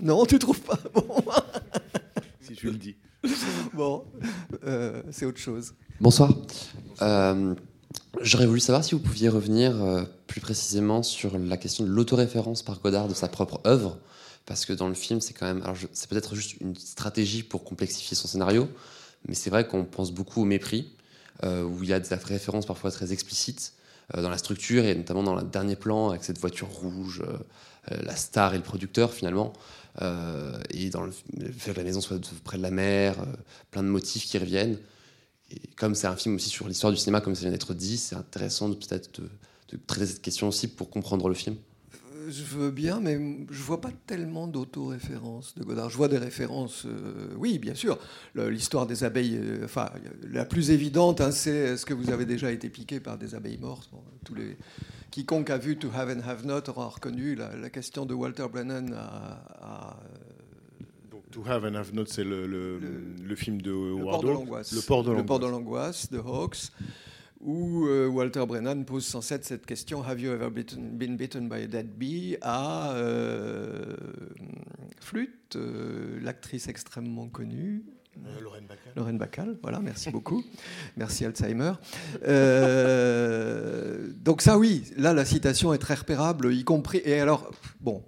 Non, 0.00 0.26
tu 0.26 0.38
trouves 0.38 0.60
pas? 0.60 0.78
Bon, 0.92 1.06
Si 2.40 2.54
tu 2.54 2.70
le 2.70 2.78
dis. 2.78 2.96
bon 3.72 4.04
euh, 4.64 5.02
c'est 5.10 5.24
autre 5.24 5.38
chose. 5.38 5.74
Bonsoir. 6.00 6.32
Euh, 7.02 7.54
J'aurais 8.20 8.46
voulu 8.46 8.58
savoir 8.58 8.82
si 8.82 8.96
vous 8.96 9.00
pouviez 9.00 9.28
revenir 9.28 9.80
euh, 9.80 10.02
plus 10.26 10.40
précisément 10.40 11.04
sur 11.04 11.38
la 11.38 11.56
question 11.56 11.84
de 11.84 11.88
l'autoréférence 11.88 12.62
par 12.62 12.80
Godard 12.80 13.06
de 13.06 13.14
sa 13.14 13.28
propre 13.28 13.60
œuvre, 13.64 13.98
parce 14.44 14.66
que 14.66 14.72
dans 14.72 14.88
le 14.88 14.94
film, 14.94 15.20
c'est 15.20 15.34
quand 15.34 15.46
même, 15.46 15.62
alors 15.62 15.76
c'est 15.92 16.10
peut-être 16.10 16.34
juste 16.34 16.60
une 16.60 16.74
stratégie 16.74 17.44
pour 17.44 17.62
complexifier 17.62 18.16
son 18.16 18.26
scénario, 18.26 18.68
mais 19.28 19.36
c'est 19.36 19.50
vrai 19.50 19.68
qu'on 19.68 19.84
pense 19.84 20.10
beaucoup 20.10 20.42
au 20.42 20.44
mépris, 20.44 20.90
euh, 21.44 21.62
où 21.62 21.84
il 21.84 21.88
y 21.88 21.92
a 21.92 22.00
des 22.00 22.12
références 22.12 22.66
parfois 22.66 22.90
très 22.90 23.12
explicites 23.12 23.72
dans 24.14 24.28
la 24.28 24.38
structure 24.38 24.84
et 24.84 24.94
notamment 24.96 25.22
dans 25.22 25.36
le 25.36 25.44
dernier 25.44 25.76
plan 25.76 26.10
avec 26.10 26.24
cette 26.24 26.38
voiture 26.38 26.68
rouge, 26.68 27.22
la 27.88 28.16
star 28.16 28.52
et 28.52 28.58
le 28.58 28.62
producteur 28.62 29.14
finalement, 29.14 29.54
et 30.02 30.90
dans 30.90 31.04
le, 31.04 31.10
fait 31.56 31.72
que 31.72 31.78
la 31.78 31.84
maison 31.84 32.02
soit 32.02 32.18
près 32.44 32.58
de 32.58 32.62
la 32.62 32.70
mer, 32.70 33.16
plein 33.70 33.82
de 33.82 33.88
motifs 33.88 34.26
qui 34.26 34.36
reviennent. 34.36 34.76
Et 35.50 35.60
comme 35.76 35.94
c'est 35.94 36.06
un 36.06 36.16
film 36.16 36.36
aussi 36.36 36.48
sur 36.48 36.68
l'histoire 36.68 36.92
du 36.92 36.98
cinéma, 36.98 37.20
comme 37.20 37.34
ça 37.34 37.42
vient 37.42 37.50
d'être 37.50 37.74
dit, 37.74 37.96
c'est 37.96 38.16
intéressant 38.16 38.68
de 38.68 38.74
peut-être 38.74 39.20
de, 39.20 39.28
traiter 39.86 40.06
cette 40.06 40.22
question 40.22 40.48
aussi 40.48 40.68
pour 40.68 40.88
comprendre 40.88 41.28
le 41.28 41.34
film. 41.34 41.56
Euh, 42.14 42.30
Je 42.30 42.44
veux 42.44 42.70
bien, 42.70 43.00
mais 43.00 43.18
je 43.50 43.62
vois 43.62 43.80
pas 43.80 43.90
tellement 44.06 44.46
d'auto-références 44.46 45.54
de 45.56 45.64
Godard. 45.64 45.90
Je 45.90 45.96
vois 45.96 46.08
des 46.08 46.18
références, 46.18 46.86
euh, 46.86 47.34
oui, 47.36 47.58
bien 47.58 47.74
sûr. 47.74 47.98
L'histoire 48.34 48.86
des 48.86 49.04
abeilles, 49.04 49.36
euh, 49.36 49.64
enfin, 49.64 49.90
la 50.22 50.44
plus 50.44 50.70
évidente, 50.70 51.20
hein, 51.20 51.32
c'est 51.32 51.50
est-ce 51.50 51.84
que 51.84 51.94
vous 51.94 52.10
avez 52.10 52.24
déjà 52.24 52.52
été 52.52 52.68
piqué 52.68 53.00
par 53.00 53.18
des 53.18 53.34
abeilles 53.34 53.58
mortes 53.58 53.90
Bon, 53.92 54.02
les... 54.36 54.56
Quiconque 55.14 55.50
a 55.50 55.58
vu 55.58 55.76
To 55.76 55.90
Have 55.94 56.10
and 56.10 56.28
Have 56.28 56.44
Not 56.44 56.68
aura 56.68 56.88
reconnu 56.88 57.36
la, 57.36 57.70
question 57.70 58.04
de 58.04 58.14
Walter 58.14 58.46
Brennan 58.50 58.92
à, 58.96 59.96
To 61.34 61.42
Have 61.48 61.64
and 61.64 61.74
Have 61.74 61.92
Not, 61.92 62.06
c'est 62.06 62.22
le, 62.24 62.46
le, 62.46 62.78
le 63.22 63.34
film 63.34 63.60
de 63.60 63.70
Le 63.70 63.76
Howard 63.92 64.04
port 64.10 64.22
de 64.22 64.28
l'angoisse. 64.30 64.72
Le 64.72 64.80
port 64.82 65.02
de 65.04 65.46
Le 65.46 65.50
l'angoisse. 65.52 66.10
de 66.10 66.18
Hawks, 66.18 66.70
où 67.40 67.86
euh, 67.88 68.06
Walter 68.06 68.44
Brennan 68.46 68.84
pose 68.84 69.04
sans 69.04 69.20
cesse 69.20 69.42
cette 69.46 69.66
question 69.66 70.02
Have 70.04 70.20
you 70.20 70.30
ever 70.32 70.48
bitten- 70.50 70.96
been 70.96 71.16
bitten 71.16 71.48
by 71.48 71.62
a 71.62 71.66
dead 71.66 71.88
bee? 71.98 72.36
à 72.40 72.92
euh, 72.94 73.96
Flûte, 75.00 75.56
euh, 75.56 76.20
l'actrice 76.22 76.68
extrêmement 76.68 77.28
connue. 77.28 77.82
Euh, 78.24 78.40
Lorraine 78.40 78.66
Bacall. 78.68 78.92
Lorraine 78.94 79.18
Bacall, 79.18 79.58
voilà, 79.60 79.80
merci 79.80 80.10
beaucoup. 80.10 80.44
merci 80.96 81.24
Alzheimer. 81.24 81.72
Donc 84.22 84.40
ça 84.40 84.56
oui, 84.56 84.84
là 84.96 85.12
la 85.12 85.24
citation 85.24 85.74
est 85.74 85.78
très 85.78 85.94
repérable, 85.94 86.54
y 86.54 86.62
compris... 86.62 87.02
Et 87.04 87.18
alors, 87.18 87.50
bon, 87.80 88.04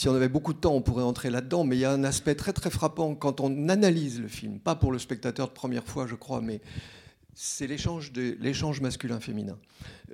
si 0.00 0.08
on 0.08 0.14
avait 0.14 0.30
beaucoup 0.30 0.54
de 0.54 0.58
temps, 0.58 0.72
on 0.74 0.80
pourrait 0.80 1.02
entrer 1.02 1.28
là-dedans, 1.28 1.62
mais 1.62 1.76
il 1.76 1.80
y 1.80 1.84
a 1.84 1.92
un 1.92 2.04
aspect 2.04 2.34
très 2.34 2.54
très 2.54 2.70
frappant 2.70 3.14
quand 3.14 3.38
on 3.40 3.68
analyse 3.68 4.18
le 4.18 4.28
film, 4.28 4.58
pas 4.58 4.74
pour 4.74 4.92
le 4.92 4.98
spectateur 4.98 5.48
de 5.48 5.52
première 5.52 5.84
fois, 5.84 6.06
je 6.06 6.14
crois, 6.14 6.40
mais 6.40 6.62
c'est 7.34 7.66
l'échange 7.66 8.10
de- 8.10 8.34
masculin-féminin. 8.80 9.58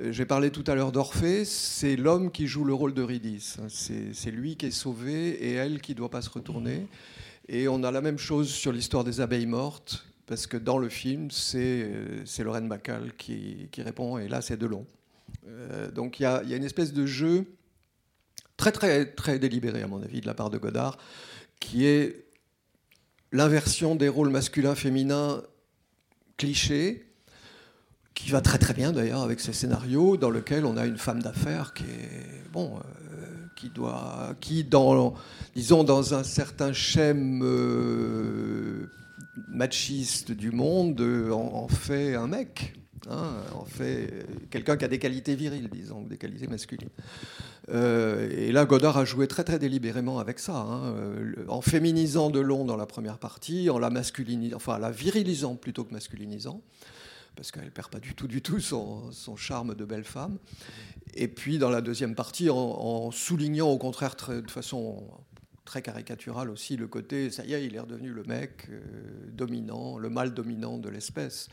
Euh, 0.01 0.11
J'ai 0.11 0.26
parlé 0.26 0.51
tout 0.51 0.64
à 0.66 0.74
l'heure 0.74 0.91
d'Orphée, 0.91 1.45
c'est 1.45 1.95
l'homme 1.95 2.32
qui 2.32 2.49
joue 2.49 2.64
le 2.64 2.74
rôle 2.74 2.95
d'Eurydice. 2.95 3.59
C'est 3.68 4.32
lui 4.32 4.57
qui 4.57 4.66
est 4.66 4.70
sauvé 4.72 5.28
et 5.47 5.53
elle 5.53 5.80
qui 5.80 5.93
ne 5.93 5.99
doit 5.99 6.11
pas 6.11 6.20
se 6.20 6.30
retourner. 6.30 6.89
Et 7.49 7.68
on 7.68 7.84
a 7.84 7.93
la 7.93 8.01
même 8.01 8.18
chose 8.18 8.49
sur 8.49 8.72
l'histoire 8.72 9.05
des 9.05 9.20
abeilles 9.20 9.47
mortes, 9.47 10.05
parce 10.26 10.49
que 10.49 10.57
dans 10.57 10.78
le 10.78 10.89
film, 10.89 11.30
c'est 11.30 11.84
euh, 11.84 12.24
Lorraine 12.43 12.68
Bacall 12.68 13.12
qui, 13.16 13.68
qui 13.70 13.82
répond, 13.82 14.18
et 14.18 14.26
là 14.26 14.41
c'est 14.43 14.57
Delon. 14.57 14.84
Euh, 15.47 15.93
donc 15.93 16.18
il 16.18 16.24
y 16.24 16.26
y 16.49 16.55
a 16.55 16.57
une 16.57 16.64
espèce 16.64 16.93
de 16.93 17.07
jeu 17.07 17.45
très 18.57 18.73
très 18.73 19.07
très 19.07 19.39
délibéré 19.39 19.83
à 19.83 19.87
mon 19.87 20.03
avis 20.03 20.21
de 20.21 20.27
la 20.27 20.35
part 20.35 20.51
de 20.51 20.59
Godard, 20.59 20.99
qui 21.61 21.87
est 21.87 22.27
l'inversion 23.33 23.95
des 23.95 24.09
rôles 24.09 24.31
masculins-féminins 24.31 25.43
clichés, 26.37 27.07
qui 28.15 28.31
va 28.31 28.41
très 28.41 28.59
très 28.59 28.75
bien 28.75 28.93
d'ailleurs 28.93 29.23
avec 29.23 29.41
ces 29.41 29.53
scénarios 29.53 30.17
dans 30.17 30.31
lesquels 30.31 30.65
on 30.65 30.77
a 30.77 30.87
une 30.87 30.97
femme 30.97 31.23
d'affaires 31.23 31.75
qui 31.75 31.85
est 31.85 32.51
bon, 32.53 32.77
euh, 32.77 33.27
qui 33.57 33.69
doit, 33.69 34.35
qui 34.41 34.65
dans, 34.65 35.15
disons 35.55 35.85
dans 35.85 36.15
un 36.15 36.23
certain 36.25 36.73
schème 36.73 37.43
euh, 37.45 38.91
machiste 39.49 40.33
du 40.33 40.51
monde 40.51 41.01
en 41.31 41.69
fait 41.69 42.15
un 42.15 42.27
mec. 42.27 42.75
Hein, 43.09 43.42
en 43.55 43.64
fait, 43.64 44.11
euh, 44.12 44.22
quelqu'un 44.51 44.76
qui 44.76 44.84
a 44.84 44.88
des 44.88 44.99
qualités 44.99 45.36
viriles, 45.36 45.68
disons, 45.68 46.03
des 46.03 46.16
qualités 46.16 46.49
masculines. 46.49 46.88
Euh, 47.68 48.28
et 48.30 48.53
là, 48.53 48.64
Godard 48.64 48.99
a 48.99 49.05
joué 49.05 49.28
très 49.28 49.44
très 49.44 49.59
délibérément 49.59 50.18
avec 50.18 50.38
ça, 50.38 50.57
hein, 50.57 50.94
euh, 50.97 51.44
en 51.49 51.61
féminisant 51.61 52.30
Delon 52.30 52.64
dans 52.64 52.76
la 52.76 52.86
première 52.86 53.18
partie, 53.18 53.70
en 53.70 53.78
la 53.78 53.90
masculinisant, 53.90 54.57
enfin, 54.57 54.76
en 54.76 54.78
la 54.78 54.90
virilisant 54.90 55.55
plutôt 55.55 55.84
que 55.84 55.92
masculinisant, 55.92 56.62
parce 57.36 57.53
qu'elle 57.53 57.70
perd 57.70 57.90
pas 57.90 58.01
du 58.01 58.14
tout 58.14 58.26
du 58.26 58.42
tout 58.42 58.61
son, 58.61 59.12
son, 59.12 59.36
charme 59.36 59.74
de 59.74 59.84
belle 59.84 60.05
femme. 60.05 60.38
Et 61.14 61.28
puis 61.28 61.59
dans 61.59 61.70
la 61.70 61.82
deuxième 61.82 62.14
partie, 62.14 62.51
en, 62.51 63.11
soulignant 63.12 63.68
au 63.68 63.78
contraire 63.78 64.16
de 64.28 64.51
façon 64.51 65.05
très 65.64 65.82
caricaturale 65.82 66.51
aussi 66.51 66.76
le 66.76 66.88
côté, 66.88 67.30
ça 67.30 67.44
y 67.44 67.55
est, 67.55 67.64
il 67.64 67.74
est 67.74 67.80
redevenu 67.80 68.11
le 68.11 68.24
mec 68.24 68.68
dominant, 69.32 69.99
le 69.99 70.09
mâle 70.11 70.34
dominant 70.34 70.78
de 70.78 70.88
l'espèce. 70.88 71.49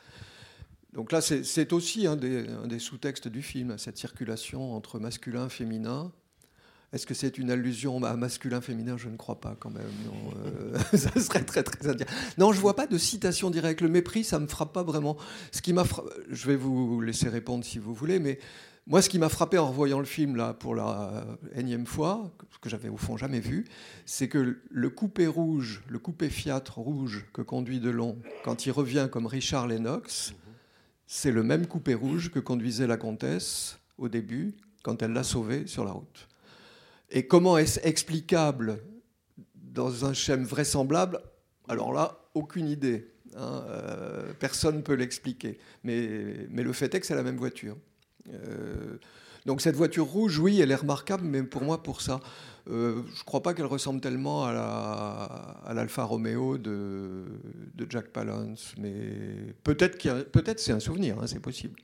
Donc 0.94 1.12
là, 1.12 1.22
c'est 1.22 1.74
aussi 1.74 2.06
un 2.06 2.16
des, 2.16 2.80
sous-textes 2.80 3.28
du 3.28 3.42
film, 3.42 3.78
cette 3.78 3.98
circulation 3.98 4.76
entre 4.76 5.00
masculin, 5.00 5.50
féminin. 5.50 6.12
Est-ce 6.92 7.08
que 7.08 7.16
c'est 7.16 7.40
une 7.40 7.50
allusion 7.50 8.04
à 8.04 8.16
masculin, 8.16 8.62
féminin? 8.62 8.98
Je 8.98 9.10
ne 9.10 9.18
crois 9.18 9.42
pas 9.42 9.58
quand 9.60 9.72
même. 9.72 9.90
Non, 10.06 10.32
euh, 10.46 10.78
ça 10.96 11.20
serait 11.20 11.44
très 11.44 11.64
très 11.64 11.90
indien. 11.90 12.06
Non, 12.38 12.54
je 12.54 12.62
vois 12.62 12.76
pas 12.76 12.86
de 12.86 13.00
citation 13.00 13.50
directe. 13.50 13.82
Le 13.82 13.90
mépris, 13.90 14.24
ça 14.24 14.38
me 14.38 14.46
frappe 14.46 14.72
pas 14.72 14.84
vraiment. 14.84 15.18
Ce 15.52 15.64
qui 15.64 15.74
je 16.30 16.48
vais 16.48 16.56
vous 16.56 17.02
laisser 17.02 17.30
répondre 17.30 17.66
si 17.66 17.80
vous 17.80 17.96
voulez, 17.96 18.20
mais 18.20 18.38
moi, 18.86 19.02
ce 19.02 19.10
qui 19.10 19.18
m'a 19.18 19.30
frappé 19.30 19.58
en 19.58 19.70
revoyant 19.70 20.00
le 20.00 20.06
film 20.06 20.36
là 20.36 20.54
pour 20.54 20.76
la 20.76 21.26
énième 21.56 21.88
fois, 21.88 22.32
ce 22.52 22.60
que 22.60 22.70
j'avais 22.70 22.90
au 22.90 22.98
fond 22.98 23.18
jamais 23.18 23.40
vu, 23.40 23.66
c'est 24.06 24.28
que 24.28 24.60
le 24.70 24.90
coupé 24.92 25.26
rouge, 25.26 25.82
le 25.88 25.98
coupé 25.98 26.30
Fiat 26.30 26.64
rouge 26.76 27.26
que 27.34 27.42
conduit 27.42 27.80
Delon 27.80 28.18
quand 28.44 28.68
il 28.68 28.72
revient 28.72 29.08
comme 29.10 29.26
Richard 29.26 29.68
Lennox, 29.68 30.36
c'est 31.08 31.32
le 31.32 31.44
même 31.44 31.68
coupé 31.68 31.94
rouge 31.94 32.32
que 32.32 32.40
conduisait 32.40 32.88
la 32.88 32.98
comtesse 32.98 33.80
au 33.98 34.10
début 34.10 34.56
quand 34.84 35.02
elle 35.02 35.14
l'a 35.14 35.24
sauvé 35.24 35.68
sur 35.68 35.86
la 35.86 35.92
route. 35.92 36.28
Et 37.10 37.28
comment 37.28 37.58
est-ce 37.58 37.80
explicable 37.84 38.80
dans 39.56 40.06
un 40.06 40.14
schème 40.14 40.44
vraisemblable? 40.44 41.20
Alors 41.68 41.94
là, 41.94 42.18
aucune 42.34 42.68
idée. 42.68 43.08
Hein, 43.36 43.64
euh, 43.68 44.34
personne 44.40 44.78
ne 44.78 44.82
peut 44.82 44.94
l'expliquer. 44.94 45.58
Mais, 45.84 46.48
le 46.52 46.74
fait 46.74 46.94
est 46.94 47.00
que 47.00 47.06
c'est 47.06 47.16
la 47.16 47.24
même 47.24 47.38
voiture. 47.38 47.78
Euh, 48.30 48.98
donc 49.46 49.62
cette 49.62 49.76
voiture 49.76 50.06
rouge, 50.06 50.40
oui, 50.40 50.62
elle 50.62 50.72
est 50.72 50.76
remarquable, 50.76 51.24
mais 51.26 51.44
pour 51.44 51.64
moi, 51.64 51.84
pour 51.84 52.02
ça, 52.02 52.20
euh, 52.70 53.02
je 53.14 53.20
ne 53.20 53.26
crois 53.26 53.44
pas 53.44 53.54
qu'elle 53.54 53.66
ressemble 53.66 54.00
tellement 54.00 54.46
à 54.46 55.74
l'Alfa 55.74 56.02
la, 56.04 56.08
Romeo 56.08 56.58
de, 56.58 57.26
Jack 57.90 58.08
Palance, 58.08 58.74
mais 58.78 59.54
peut-être 59.64 59.98
peut-être 60.32 60.60
c'est 60.60 60.72
un 60.72 60.80
souvenir, 60.80 61.20
hein, 61.20 61.28
c'est 61.28 61.42
possible. 61.42 61.76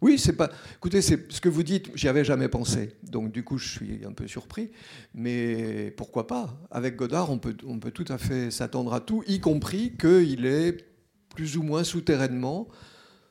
Oui, 0.00 0.18
c'est 0.18 0.32
pas. 0.32 0.48
Écoutez, 0.76 1.02
ce 1.02 1.14
que 1.14 1.48
vous 1.48 1.62
dites. 1.62 1.90
J'y 1.94 2.08
avais 2.08 2.24
jamais 2.24 2.48
pensé, 2.48 2.96
donc 3.02 3.32
du 3.32 3.44
coup, 3.44 3.58
je 3.58 3.68
suis 3.68 4.00
un 4.06 4.12
peu 4.12 4.26
surpris. 4.26 4.70
Mais 5.14 5.92
pourquoi 5.96 6.26
pas? 6.26 6.58
Avec 6.70 6.96
Godard, 6.96 7.30
on 7.30 7.38
peut, 7.38 7.56
on 7.66 7.78
peut 7.78 7.90
tout 7.90 8.06
à 8.08 8.16
fait 8.16 8.50
s'attendre 8.50 8.94
à 8.94 9.00
tout, 9.00 9.22
y 9.26 9.40
compris 9.40 9.96
qu'il 9.98 10.46
est 10.46 10.86
plus 11.34 11.58
ou 11.58 11.62
moins 11.62 11.84
souterrainement 11.84 12.68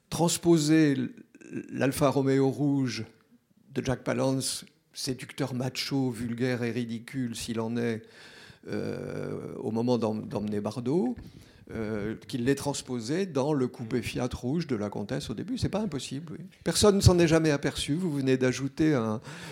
transposé 0.09 0.95
l'Alfa 1.71 2.09
Romeo 2.09 2.49
rouge 2.49 3.05
de 3.71 3.83
Jack 3.83 4.03
Palance, 4.03 4.65
séducteur 4.99 5.53
macho, 5.53 6.11
vulgaire 6.11 6.61
et 6.63 6.71
ridicule 6.71 7.35
s'il 7.35 7.59
en 7.61 7.77
est, 7.77 8.01
euh, 8.67 9.53
au 9.55 9.71
moment 9.71 9.97
d'emmener 9.97 10.59
Bardot, 10.59 11.15
euh, 11.71 12.15
qu'il 12.27 12.43
l'ait 12.43 12.55
transposé 12.55 13.25
dans 13.25 13.53
le 13.53 13.67
coupé 13.67 14.01
Fiat 14.01 14.27
rouge 14.33 14.67
de 14.67 14.75
la 14.75 14.89
comtesse 14.89 15.29
au 15.29 15.33
début. 15.33 15.57
C'est 15.57 15.69
pas 15.69 15.79
impossible. 15.79 16.37
Personne 16.65 16.97
ne 16.97 17.01
s'en 17.01 17.17
est 17.17 17.27
jamais 17.27 17.51
aperçu. 17.51 17.93
Vous 17.93 18.11
venez 18.11 18.35
d'ajouter 18.35 18.93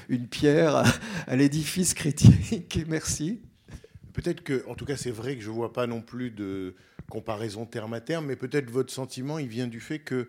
une 0.10 0.28
pierre 0.28 0.76
à, 0.76 0.84
à 1.28 1.36
l'édifice 1.38 1.94
critique. 1.94 2.80
Merci. 2.88 3.40
Peut-être 4.12 4.44
que, 4.44 4.66
en 4.68 4.76
tout 4.76 4.86
cas, 4.86 4.98
c'est 4.98 5.12
vrai 5.12 5.38
que 5.38 5.44
je 5.44 5.50
vois 5.50 5.72
pas 5.72 5.88
non 5.88 6.02
plus 6.02 6.32
de 6.32 6.76
comparaison 7.10 7.66
terme 7.66 7.94
à 7.94 8.02
terme, 8.02 8.26
mais 8.26 8.36
peut-être 8.36 8.70
votre 8.70 8.92
sentiment, 8.92 9.40
il 9.40 9.48
vient 9.48 9.68
du 9.68 9.80
fait 9.80 10.00
que 10.00 10.28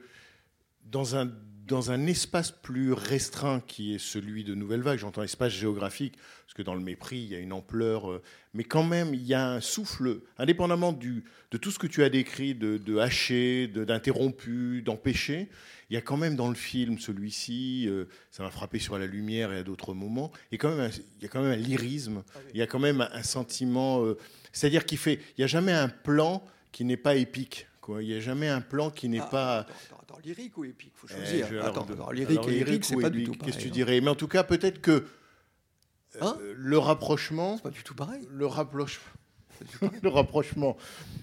dans 0.85 1.17
un 1.17 1.29
dans 1.69 1.91
un 1.91 2.07
espace 2.07 2.51
plus 2.51 2.95
restreint 2.95 3.61
qui 3.61 3.95
est 3.95 3.99
celui 3.99 4.43
de 4.43 4.55
Nouvelle 4.55 4.81
Vague, 4.81 4.99
j'entends 4.99 5.23
espace 5.23 5.53
géographique, 5.53 6.15
parce 6.47 6.55
que 6.55 6.63
dans 6.63 6.75
le 6.75 6.81
mépris, 6.81 7.19
il 7.19 7.29
y 7.29 7.35
a 7.35 7.39
une 7.39 7.53
ampleur, 7.53 8.11
euh, 8.11 8.23
mais 8.55 8.65
quand 8.65 8.83
même, 8.83 9.13
il 9.13 9.23
y 9.23 9.35
a 9.35 9.51
un 9.51 9.61
souffle, 9.61 10.21
indépendamment 10.39 10.93
du, 10.93 11.25
de 11.51 11.59
tout 11.59 11.71
ce 11.71 11.79
que 11.79 11.87
tu 11.87 12.03
as 12.03 12.09
décrit, 12.09 12.55
de, 12.55 12.79
de 12.79 12.97
haché, 12.97 13.69
d'interrompu, 13.69 14.81
d'empêché, 14.83 15.51
il 15.91 15.95
y 15.95 15.97
a 15.99 16.01
quand 16.01 16.17
même 16.17 16.37
dans 16.37 16.49
le 16.49 16.55
film, 16.55 16.99
celui-ci, 16.99 17.85
euh, 17.87 18.07
ça 18.31 18.43
m'a 18.43 18.51
frappé 18.51 18.79
sur 18.79 18.99
la 18.99 19.07
lumière 19.07 19.53
et 19.53 19.59
à 19.59 19.63
d'autres 19.63 19.93
moments, 19.93 20.33
il 20.51 20.55
y, 20.55 20.57
a 20.57 20.59
quand 20.59 20.71
même 20.71 20.91
un, 20.91 20.91
il 21.19 21.23
y 21.23 21.27
a 21.27 21.29
quand 21.29 21.43
même 21.43 21.53
un 21.53 21.57
lyrisme, 21.57 22.25
il 22.55 22.59
y 22.59 22.63
a 22.63 22.67
quand 22.67 22.81
même 22.81 23.07
un, 23.13 23.23
sentiment, 23.23 24.03
euh, 24.05 24.17
c'est-à-dire 24.53 24.87
qu'il 24.87 24.99
fait, 24.99 25.21
il 25.37 25.41
n'y 25.41 25.45
a 25.45 25.49
jamais 25.49 25.73
un 25.73 25.89
plan 25.89 26.43
qui 26.73 26.85
n'est 26.85 26.97
pas 26.97 27.15
épique. 27.15 27.68
Quoi. 27.89 28.03
Il 28.03 28.09
n'y 28.09 28.15
a 28.15 28.21
jamais 28.21 28.49
un 28.49 28.61
plan 28.61 28.91
qui 28.91 29.09
n'est 29.09 29.19
ah, 29.19 29.27
pas. 29.31 29.59
Attends, 29.61 29.99
attends, 30.03 30.19
lyrique 30.23 30.59
ou 30.59 30.65
épique 30.65 30.93
faut 30.95 31.09
choisir. 31.09 31.49
Eh, 31.51 31.59
attends, 31.59 31.87
alors, 31.91 32.13
lyrique 32.13 32.39
alors, 32.39 32.51
et 32.51 32.59
épique, 32.59 32.85
c'est 32.85 32.97
pas 32.97 33.09
du 33.09 33.25
tout 33.25 33.33
pareil. 33.33 33.47
Qu'est-ce 33.47 33.57
que 33.57 33.63
tu 33.63 33.69
hein. 33.69 33.73
dirais? 33.73 34.01
Mais 34.03 34.11
en 34.11 34.15
tout 34.15 34.29
cas, 34.29 34.45
peut-être 34.45 34.83
que 34.83 34.91
euh, 34.91 35.05
Hein? 36.21 36.37
le 36.55 36.77
rapprochement. 36.77 37.57
C'est 37.57 37.63
pas 37.63 37.71
du 37.71 37.83
tout 37.83 37.95
pareil. 37.95 38.29
Le, 38.31 38.45
rapproche... 38.45 39.01
le 40.03 40.09
rapprochement, 40.11 40.77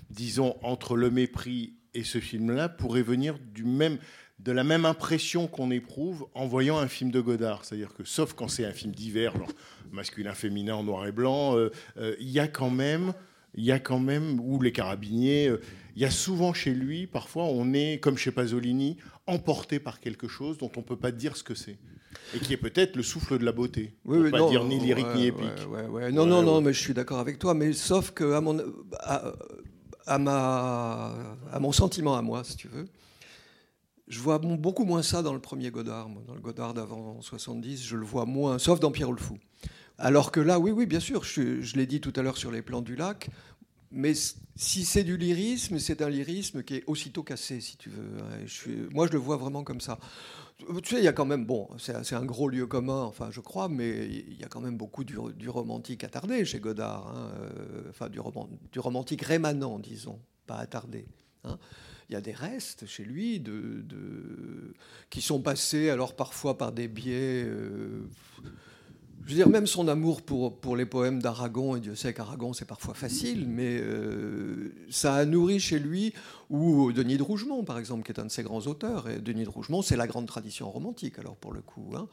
disons, 0.09 0.57
entre 0.63 0.95
le 0.95 1.11
mépris 1.11 1.75
et 1.93 2.03
ce 2.03 2.19
film-là 2.19 2.67
pourrait 2.67 3.03
venir 3.03 3.37
du 3.39 3.63
même, 3.63 3.99
de 4.39 4.51
la 4.51 4.63
même 4.63 4.85
impression 4.85 5.45
qu'on 5.45 5.69
éprouve 5.69 6.27
en 6.33 6.47
voyant 6.47 6.79
un 6.79 6.87
film 6.87 7.11
de 7.11 7.21
Godard. 7.21 7.63
C'est-à-dire 7.63 7.93
que, 7.93 8.03
sauf 8.03 8.33
quand 8.33 8.47
c'est 8.47 8.65
un 8.65 8.73
film 8.73 8.91
divers, 8.91 9.37
genre 9.37 9.51
masculin-féminin 9.91 10.73
en 10.73 10.83
noir 10.83 11.05
et 11.05 11.11
blanc, 11.11 11.55
euh, 11.55 11.71
euh, 11.97 12.15
il 12.19 12.29
y 12.29 12.39
a 12.39 12.47
quand 12.47 12.71
même, 12.71 13.13
il 13.55 13.63
y 13.63 13.71
a 13.71 13.79
quand 13.79 13.99
même, 13.99 14.39
ou 14.39 14.61
les 14.61 14.71
carabiniers, 14.71 15.47
euh, 15.47 15.61
il 15.95 16.01
y 16.01 16.05
a 16.05 16.11
souvent 16.11 16.53
chez 16.53 16.73
lui, 16.73 17.07
parfois, 17.07 17.45
on 17.45 17.73
est, 17.73 17.99
comme 18.01 18.17
chez 18.17 18.31
Pasolini, 18.31 18.97
emporté 19.27 19.79
par 19.79 19.99
quelque 19.99 20.27
chose 20.27 20.57
dont 20.57 20.71
on 20.75 20.79
ne 20.81 20.85
peut 20.85 20.97
pas 20.97 21.11
dire 21.11 21.37
ce 21.37 21.43
que 21.43 21.55
c'est. 21.55 21.77
Et 22.33 22.39
qui 22.39 22.53
est 22.53 22.57
peut-être 22.57 22.95
le 22.95 23.03
souffle 23.03 23.37
de 23.37 23.45
la 23.45 23.51
beauté. 23.51 23.93
Oui, 24.05 24.17
Pour 24.17 24.25
oui, 24.25 24.31
pas 24.31 24.39
non, 24.39 24.49
dire 24.49 24.63
ni 24.63 24.79
lyrique 24.79 25.05
ouais, 25.07 25.15
ni 25.15 25.25
épique. 25.27 25.69
ouais, 25.69 25.85
ouais. 25.87 26.11
Non, 26.11 26.25
non, 26.25 26.41
non, 26.41 26.61
mais 26.61 26.73
je 26.73 26.79
suis 26.79 26.93
d'accord 26.93 27.19
avec 27.19 27.39
toi. 27.39 27.53
Mais 27.53 27.73
sauf 27.73 28.11
que 28.11 28.33
à 28.33 28.41
mon, 28.41 28.57
à, 28.99 29.33
à 30.05 30.17
ma, 30.17 31.13
à 31.51 31.59
mon 31.59 31.71
sentiment 31.71 32.15
à 32.15 32.21
moi, 32.21 32.43
si 32.43 32.55
tu 32.55 32.67
veux, 32.67 32.85
je 34.07 34.19
vois 34.19 34.37
beaucoup 34.39 34.85
moins 34.85 35.01
ça 35.03 35.21
dans 35.21 35.33
le 35.33 35.39
premier 35.39 35.71
Godard. 35.71 36.09
moi. 36.09 36.21
Dans 36.27 36.35
le 36.35 36.41
Godard 36.41 36.73
d'avant 36.73 37.21
70, 37.21 37.83
je 37.85 37.95
le 37.95 38.05
vois 38.05 38.25
moins, 38.25 38.59
sauf 38.59 38.79
dans 38.79 38.91
Pierrot 38.91 39.13
le 39.13 39.19
Fou. 39.21 39.37
Alors 39.97 40.31
que 40.31 40.39
là, 40.39 40.59
oui, 40.59 40.71
oui, 40.71 40.85
bien 40.85 40.99
sûr, 40.99 41.23
je, 41.23 41.75
l'ai 41.75 41.85
dit 41.85 42.01
tout 42.01 42.13
à 42.15 42.21
l'heure 42.21 42.37
sur 42.37 42.51
les 42.51 42.61
plans 42.61 42.81
du 42.81 42.95
lac, 42.95 43.29
mais 43.91 44.13
si 44.55 44.83
c'est 44.85 45.03
du 45.03 45.15
lyrisme, 45.17 45.79
c'est 45.79 46.01
un 46.01 46.09
lyrisme 46.09 46.63
qui 46.63 46.75
est 46.75 46.83
aussitôt 46.87 47.23
cassé, 47.23 47.61
si 47.61 47.77
tu 47.77 47.89
veux. 47.89 48.47
Suis- 48.47 48.87
moi, 48.91 49.07
je 49.07 49.13
le 49.13 49.19
vois 49.19 49.37
vraiment 49.37 49.63
comme 49.63 49.79
ça. 49.79 49.99
Tu 50.59 50.89
sais, 50.89 50.97
il 50.97 51.03
y 51.03 51.07
a 51.07 51.13
quand 51.13 51.25
même, 51.25 51.45
bon, 51.45 51.67
c'est 51.77 52.13
un 52.15 52.25
gros 52.25 52.49
lieu 52.49 52.67
commun, 52.67 53.03
enfin, 53.03 53.29
je 53.31 53.39
crois, 53.39 53.69
mais 53.69 54.05
il 54.07 54.39
y 54.39 54.43
a 54.43 54.47
quand 54.47 54.61
même 54.61 54.77
beaucoup 54.77 55.03
du, 55.03 55.17
romantique 55.49 56.03
attardé 56.03 56.43
chez 56.45 56.59
Godard, 56.59 57.07
hein, 57.15 57.31
euh, 57.39 57.83
enfin, 57.89 58.09
du, 58.09 58.19
roman- 58.19 58.49
du 58.71 58.79
romantique 58.79 59.21
rémanent, 59.21 59.79
disons, 59.79 60.19
pas 60.45 60.57
attardé. 60.57 61.05
hein. 61.43 61.57
Il 62.09 62.13
y 62.13 62.15
a 62.15 62.21
des 62.21 62.33
restes 62.33 62.85
chez 62.85 63.03
lui 63.03 63.43
qui 65.09 65.21
sont 65.21 65.41
passés, 65.41 65.89
alors 65.89 66.15
parfois 66.15 66.55
par 66.57 66.71
des 66.71 66.87
biais. 66.87 67.43
euh, 67.45 68.07
je 69.25 69.31
veux 69.31 69.35
dire, 69.37 69.49
même 69.49 69.65
son 69.65 69.87
amour 69.87 70.21
pour, 70.21 70.59
pour 70.59 70.75
les 70.75 70.85
poèmes 70.85 71.19
d'Aragon, 71.19 71.75
et 71.75 71.79
Dieu 71.79 71.95
sait 71.95 72.13
qu'Aragon, 72.13 72.53
c'est 72.53 72.65
parfois 72.65 72.93
facile, 72.93 73.47
mais 73.47 73.79
euh, 73.81 74.71
ça 74.91 75.15
a 75.15 75.25
nourri 75.25 75.59
chez 75.59 75.79
lui, 75.79 76.13
ou 76.51 76.91
Denis 76.91 77.17
de 77.17 77.23
Rougemont, 77.23 77.63
par 77.63 77.79
exemple, 77.79 78.03
qui 78.03 78.11
est 78.11 78.19
un 78.19 78.25
de 78.25 78.31
ses 78.31 78.43
grands 78.43 78.61
auteurs. 78.67 79.09
Et 79.09 79.17
Denis 79.17 79.45
de 79.45 79.49
Rougemont, 79.49 79.81
c'est 79.81 79.97
la 79.97 80.05
grande 80.05 80.27
tradition 80.27 80.69
romantique, 80.69 81.17
alors 81.17 81.35
pour 81.37 81.53
le 81.53 81.61
coup. 81.61 81.91
Hein, 81.95 82.07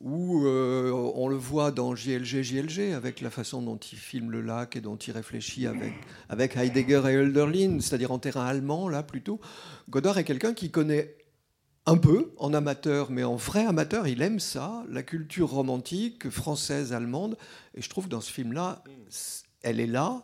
où 0.00 0.44
euh, 0.46 0.90
on 1.14 1.28
le 1.28 1.36
voit 1.36 1.70
dans 1.70 1.94
JLG, 1.94 2.42
JLG, 2.42 2.92
avec 2.94 3.20
la 3.20 3.30
façon 3.30 3.62
dont 3.62 3.76
il 3.76 3.98
filme 3.98 4.30
le 4.30 4.40
lac 4.40 4.76
et 4.76 4.80
dont 4.80 4.96
il 4.96 5.12
réfléchit 5.12 5.66
avec, 5.66 5.92
avec 6.28 6.56
Heidegger 6.56 7.02
et 7.08 7.14
Hölderlin, 7.14 7.80
c'est-à-dire 7.80 8.12
en 8.12 8.18
terrain 8.18 8.44
allemand, 8.44 8.88
là, 8.88 9.02
plutôt. 9.02 9.40
Godard 9.90 10.18
est 10.18 10.24
quelqu'un 10.24 10.52
qui 10.52 10.70
connaît 10.70 11.16
un 11.86 11.96
peu 11.96 12.32
en 12.38 12.54
amateur, 12.54 13.10
mais 13.10 13.24
en 13.24 13.36
vrai 13.36 13.66
amateur, 13.66 14.08
il 14.08 14.22
aime 14.22 14.40
ça, 14.40 14.84
la 14.88 15.02
culture 15.02 15.50
romantique 15.50 16.30
française, 16.30 16.92
allemande. 16.92 17.36
Et 17.74 17.82
je 17.82 17.88
trouve 17.90 18.04
que 18.04 18.10
dans 18.10 18.22
ce 18.22 18.32
film-là, 18.32 18.82
elle 19.62 19.80
est 19.80 19.86
là, 19.86 20.22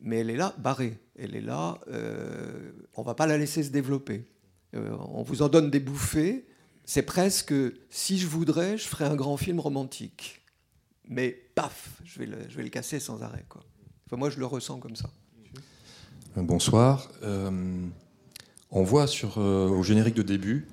mais 0.00 0.18
elle 0.18 0.30
est 0.30 0.36
là 0.36 0.54
barrée. 0.58 0.98
Elle 1.18 1.36
est 1.36 1.42
là, 1.42 1.78
euh, 1.88 2.72
on 2.94 3.02
va 3.02 3.14
pas 3.14 3.26
la 3.26 3.36
laisser 3.36 3.62
se 3.62 3.70
développer. 3.70 4.26
Euh, 4.74 4.96
on 5.12 5.22
vous 5.22 5.42
en 5.42 5.48
donne 5.48 5.70
des 5.70 5.80
bouffées. 5.80 6.46
C'est 6.84 7.02
presque, 7.02 7.54
si 7.90 8.18
je 8.18 8.26
voudrais, 8.26 8.78
je 8.78 8.86
ferais 8.86 9.04
un 9.04 9.16
grand 9.16 9.36
film 9.36 9.60
romantique. 9.60 10.42
Mais 11.08 11.30
paf, 11.54 12.00
je 12.04 12.20
vais 12.20 12.26
le, 12.26 12.38
je 12.48 12.56
vais 12.56 12.62
le 12.62 12.70
casser 12.70 13.00
sans 13.00 13.22
arrêt. 13.22 13.44
Quoi. 13.48 13.62
Enfin, 14.06 14.16
moi, 14.16 14.30
je 14.30 14.38
le 14.38 14.46
ressens 14.46 14.78
comme 14.78 14.96
ça. 14.96 15.10
Bonsoir. 16.36 17.10
Euh, 17.22 17.86
On 18.72 18.84
voit 18.84 19.08
sur, 19.08 19.38
euh, 19.38 19.68
au 19.68 19.82
générique 19.82 20.14
de 20.14 20.22
début 20.22 20.68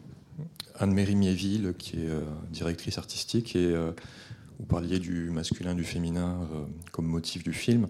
Anne-Mérie 0.76 1.16
Miéville, 1.16 1.74
qui 1.80 1.98
est 1.98 2.10
euh, 2.10 2.22
directrice 2.52 3.00
artistique, 3.00 3.56
et 3.56 3.66
euh, 3.66 3.92
vous 4.60 4.66
parliez 4.66 5.00
du 5.00 5.32
masculin, 5.32 5.74
du 5.74 5.84
féminin 5.84 6.48
comme 6.92 7.08
motif 7.08 7.44
du 7.44 7.54
film. 7.54 7.88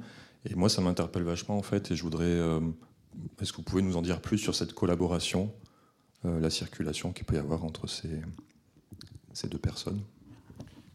Et 0.50 0.56
moi, 0.56 0.70
ça 0.70 0.82
m'interpelle 0.82 1.24
vachement, 1.24 1.58
en 1.58 1.62
fait, 1.62 1.92
et 1.92 1.96
je 1.96 2.04
voudrais. 2.04 2.40
Est-ce 3.42 3.52
que 3.52 3.58
vous 3.58 3.64
pouvez 3.64 3.82
nous 3.82 3.98
en 3.98 4.02
dire 4.02 4.22
plus 4.22 4.38
sur 4.38 4.54
cette 4.54 4.74
collaboration, 4.74 5.54
la 6.24 6.50
circulation 6.50 7.14
qu'il 7.14 7.26
peut 7.26 7.36
y 7.36 7.40
avoir 7.40 7.64
entre 7.64 7.88
ces, 7.88 8.22
ces 9.34 9.48
deux 9.48 9.58
personnes? 9.58 10.02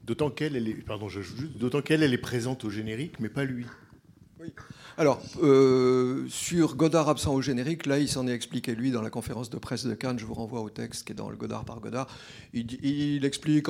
D'autant 0.04 0.30
qu'elle, 0.30 0.56
est 0.56 2.18
présente 2.18 2.64
au 2.64 2.70
générique, 2.70 3.18
mais 3.18 3.30
pas 3.30 3.44
lui. 3.44 3.64
Alors, 4.98 5.22
euh, 5.42 6.26
sur 6.28 6.76
Godard 6.76 7.08
absent 7.08 7.34
au 7.34 7.40
générique, 7.40 7.86
là, 7.86 7.98
il 7.98 8.08
s'en 8.08 8.26
est 8.26 8.32
expliqué, 8.32 8.74
lui, 8.74 8.90
dans 8.90 9.00
la 9.00 9.10
conférence 9.10 9.48
de 9.50 9.58
presse 9.58 9.86
de 9.86 9.94
Cannes. 9.94 10.18
Je 10.18 10.26
vous 10.26 10.34
renvoie 10.34 10.60
au 10.60 10.68
texte 10.70 11.06
qui 11.06 11.12
est 11.12 11.14
dans 11.14 11.30
le 11.30 11.36
Godard 11.36 11.64
par 11.64 11.80
Godard. 11.80 12.08
Il, 12.52 13.24
explique, 13.24 13.66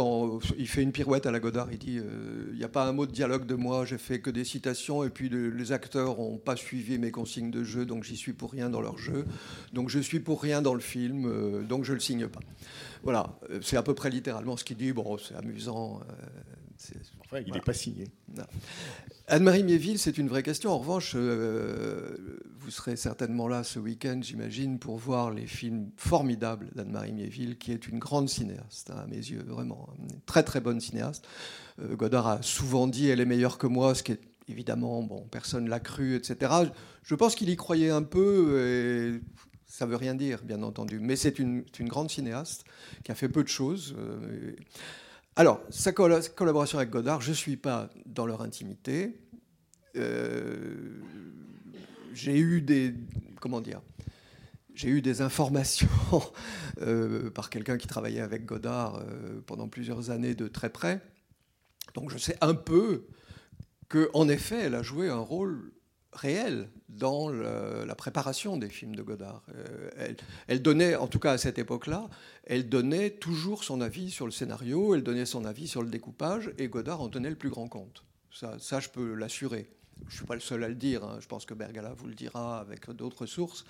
il 0.58 0.68
fait 0.68 0.82
une 0.82 0.92
pirouette 0.92 1.26
à 1.26 1.30
la 1.30 1.40
Godard. 1.40 1.68
Il 1.70 1.78
dit 1.78 1.98
euh, 1.98 2.48
il 2.52 2.58
n'y 2.58 2.64
a 2.64 2.68
pas 2.68 2.86
un 2.86 2.92
mot 2.92 3.06
de 3.06 3.12
dialogue 3.12 3.46
de 3.46 3.54
moi, 3.54 3.84
j'ai 3.84 3.98
fait 3.98 4.20
que 4.20 4.30
des 4.30 4.44
citations, 4.44 5.04
et 5.04 5.10
puis 5.10 5.28
le- 5.28 5.50
les 5.50 5.72
acteurs 5.72 6.18
n'ont 6.18 6.38
pas 6.38 6.56
suivi 6.56 6.98
mes 6.98 7.10
consignes 7.10 7.50
de 7.50 7.62
jeu, 7.62 7.86
donc 7.86 8.04
j'y 8.04 8.16
suis 8.16 8.32
pour 8.32 8.50
rien 8.50 8.68
dans 8.70 8.80
leur 8.80 8.98
jeu. 8.98 9.24
Donc 9.72 9.90
je 9.90 10.00
suis 10.00 10.20
pour 10.20 10.42
rien 10.42 10.62
dans 10.62 10.74
le 10.74 10.80
film, 10.80 11.26
euh, 11.26 11.62
donc 11.62 11.84
je 11.84 11.90
ne 11.92 11.96
le 11.96 12.00
signe 12.00 12.26
pas. 12.26 12.40
Voilà, 13.04 13.38
c'est 13.62 13.76
à 13.76 13.82
peu 13.82 13.94
près 13.94 14.10
littéralement 14.10 14.56
ce 14.56 14.64
qu'il 14.64 14.76
dit. 14.76 14.92
Bon, 14.92 15.18
c'est 15.18 15.34
amusant. 15.34 16.00
Enfin, 17.20 17.38
il 17.38 17.44
n'est 17.44 17.48
voilà. 17.48 17.62
pas 17.62 17.72
signé. 17.72 18.08
Anne-Marie 19.28 19.64
Miéville, 19.64 19.98
c'est 19.98 20.18
une 20.18 20.28
vraie 20.28 20.42
question. 20.42 20.70
En 20.72 20.78
revanche, 20.78 21.12
euh, 21.14 22.40
vous 22.58 22.70
serez 22.70 22.96
certainement 22.96 23.48
là 23.48 23.64
ce 23.64 23.78
week-end, 23.78 24.20
j'imagine, 24.22 24.78
pour 24.78 24.96
voir 24.98 25.30
les 25.30 25.46
films 25.46 25.90
formidables 25.96 26.70
d'Anne-Marie 26.74 27.12
Miéville, 27.12 27.56
qui 27.58 27.72
est 27.72 27.88
une 27.88 27.98
grande 27.98 28.28
cinéaste, 28.28 28.90
hein, 28.90 29.02
à 29.04 29.06
mes 29.06 29.16
yeux, 29.16 29.42
vraiment. 29.46 29.88
Une 29.98 30.20
très 30.26 30.42
très 30.42 30.60
bonne 30.60 30.80
cinéaste. 30.80 31.26
Euh, 31.80 31.96
Godard 31.96 32.26
a 32.26 32.42
souvent 32.42 32.86
dit 32.86 33.08
elle 33.08 33.20
est 33.20 33.26
meilleure 33.26 33.58
que 33.58 33.66
moi, 33.66 33.94
ce 33.94 34.02
qui 34.02 34.12
est 34.12 34.20
évidemment, 34.48 35.02
bon, 35.02 35.26
personne 35.30 35.68
l'a 35.68 35.80
cru, 35.80 36.16
etc. 36.16 36.52
Je 37.04 37.14
pense 37.14 37.34
qu'il 37.34 37.48
y 37.48 37.56
croyait 37.56 37.90
un 37.90 38.02
peu, 38.02 38.60
et 38.60 39.20
ça 39.66 39.86
veut 39.86 39.96
rien 39.96 40.14
dire, 40.14 40.42
bien 40.42 40.62
entendu. 40.62 41.00
Mais 41.00 41.16
c'est 41.16 41.38
une, 41.38 41.64
c'est 41.72 41.80
une 41.80 41.88
grande 41.88 42.10
cinéaste 42.10 42.64
qui 43.04 43.12
a 43.12 43.14
fait 43.14 43.28
peu 43.28 43.42
de 43.42 43.48
choses. 43.48 43.94
euh, 43.98 44.52
alors, 45.34 45.62
sa 45.70 45.92
colla- 45.92 46.28
collaboration 46.34 46.78
avec 46.78 46.90
Godard, 46.90 47.20
je 47.22 47.30
ne 47.30 47.34
suis 47.34 47.56
pas 47.56 47.88
dans 48.06 48.26
leur 48.26 48.42
intimité. 48.42 49.18
Euh, 49.96 51.00
j'ai 52.12 52.38
eu 52.38 52.60
des. 52.60 52.94
Comment 53.40 53.60
dire 53.60 53.80
J'ai 54.74 54.88
eu 54.88 55.00
des 55.00 55.22
informations 55.22 55.88
euh, 56.82 57.30
par 57.30 57.48
quelqu'un 57.48 57.78
qui 57.78 57.86
travaillait 57.86 58.20
avec 58.20 58.44
Godard 58.44 58.96
euh, 58.96 59.40
pendant 59.46 59.68
plusieurs 59.68 60.10
années 60.10 60.34
de 60.34 60.48
très 60.48 60.70
près. 60.70 61.00
Donc 61.94 62.10
je 62.10 62.18
sais 62.18 62.36
un 62.40 62.54
peu 62.54 63.06
qu'en 63.88 64.28
effet, 64.28 64.60
elle 64.60 64.74
a 64.74 64.82
joué 64.82 65.08
un 65.08 65.18
rôle 65.18 65.72
réel 66.12 66.68
dans 66.92 67.28
la 67.28 67.94
préparation 67.94 68.56
des 68.56 68.68
films 68.68 68.94
de 68.94 69.02
Godard. 69.02 69.42
Euh, 69.54 70.14
elle, 70.48 70.62
donnait, 70.62 70.94
en 70.94 71.06
tout 71.06 71.18
cas 71.18 71.32
à 71.32 71.38
cette 71.38 71.58
époque-là, 71.58 72.08
elle 72.44 72.68
donnait 72.68 73.10
toujours 73.10 73.64
son 73.64 73.80
avis 73.80 74.10
sur 74.10 74.26
le 74.26 74.32
scénario, 74.32 74.94
elle 74.94 75.02
donnait 75.02 75.26
son 75.26 75.44
avis 75.44 75.68
sur 75.68 75.82
le 75.82 75.88
découpage, 75.88 76.52
et 76.58 76.68
Godard 76.68 77.00
en 77.00 77.08
tenait 77.08 77.30
le 77.30 77.36
plus 77.36 77.50
grand 77.50 77.68
compte. 77.68 78.04
Ça, 78.30 78.80
je 78.80 78.88
peux 78.88 79.14
l'assurer. 79.14 79.68
Je 80.08 80.14
ne 80.14 80.16
suis 80.16 80.26
pas 80.26 80.34
le 80.34 80.40
seul 80.40 80.64
à 80.64 80.68
le 80.68 80.74
dire, 80.74 81.04
hein. 81.04 81.18
je 81.20 81.28
pense 81.28 81.44
que 81.44 81.54
Bergala 81.54 81.92
vous 81.94 82.08
le 82.08 82.14
dira 82.14 82.58
avec 82.58 82.90
d'autres 82.90 83.26
sources. 83.26 83.64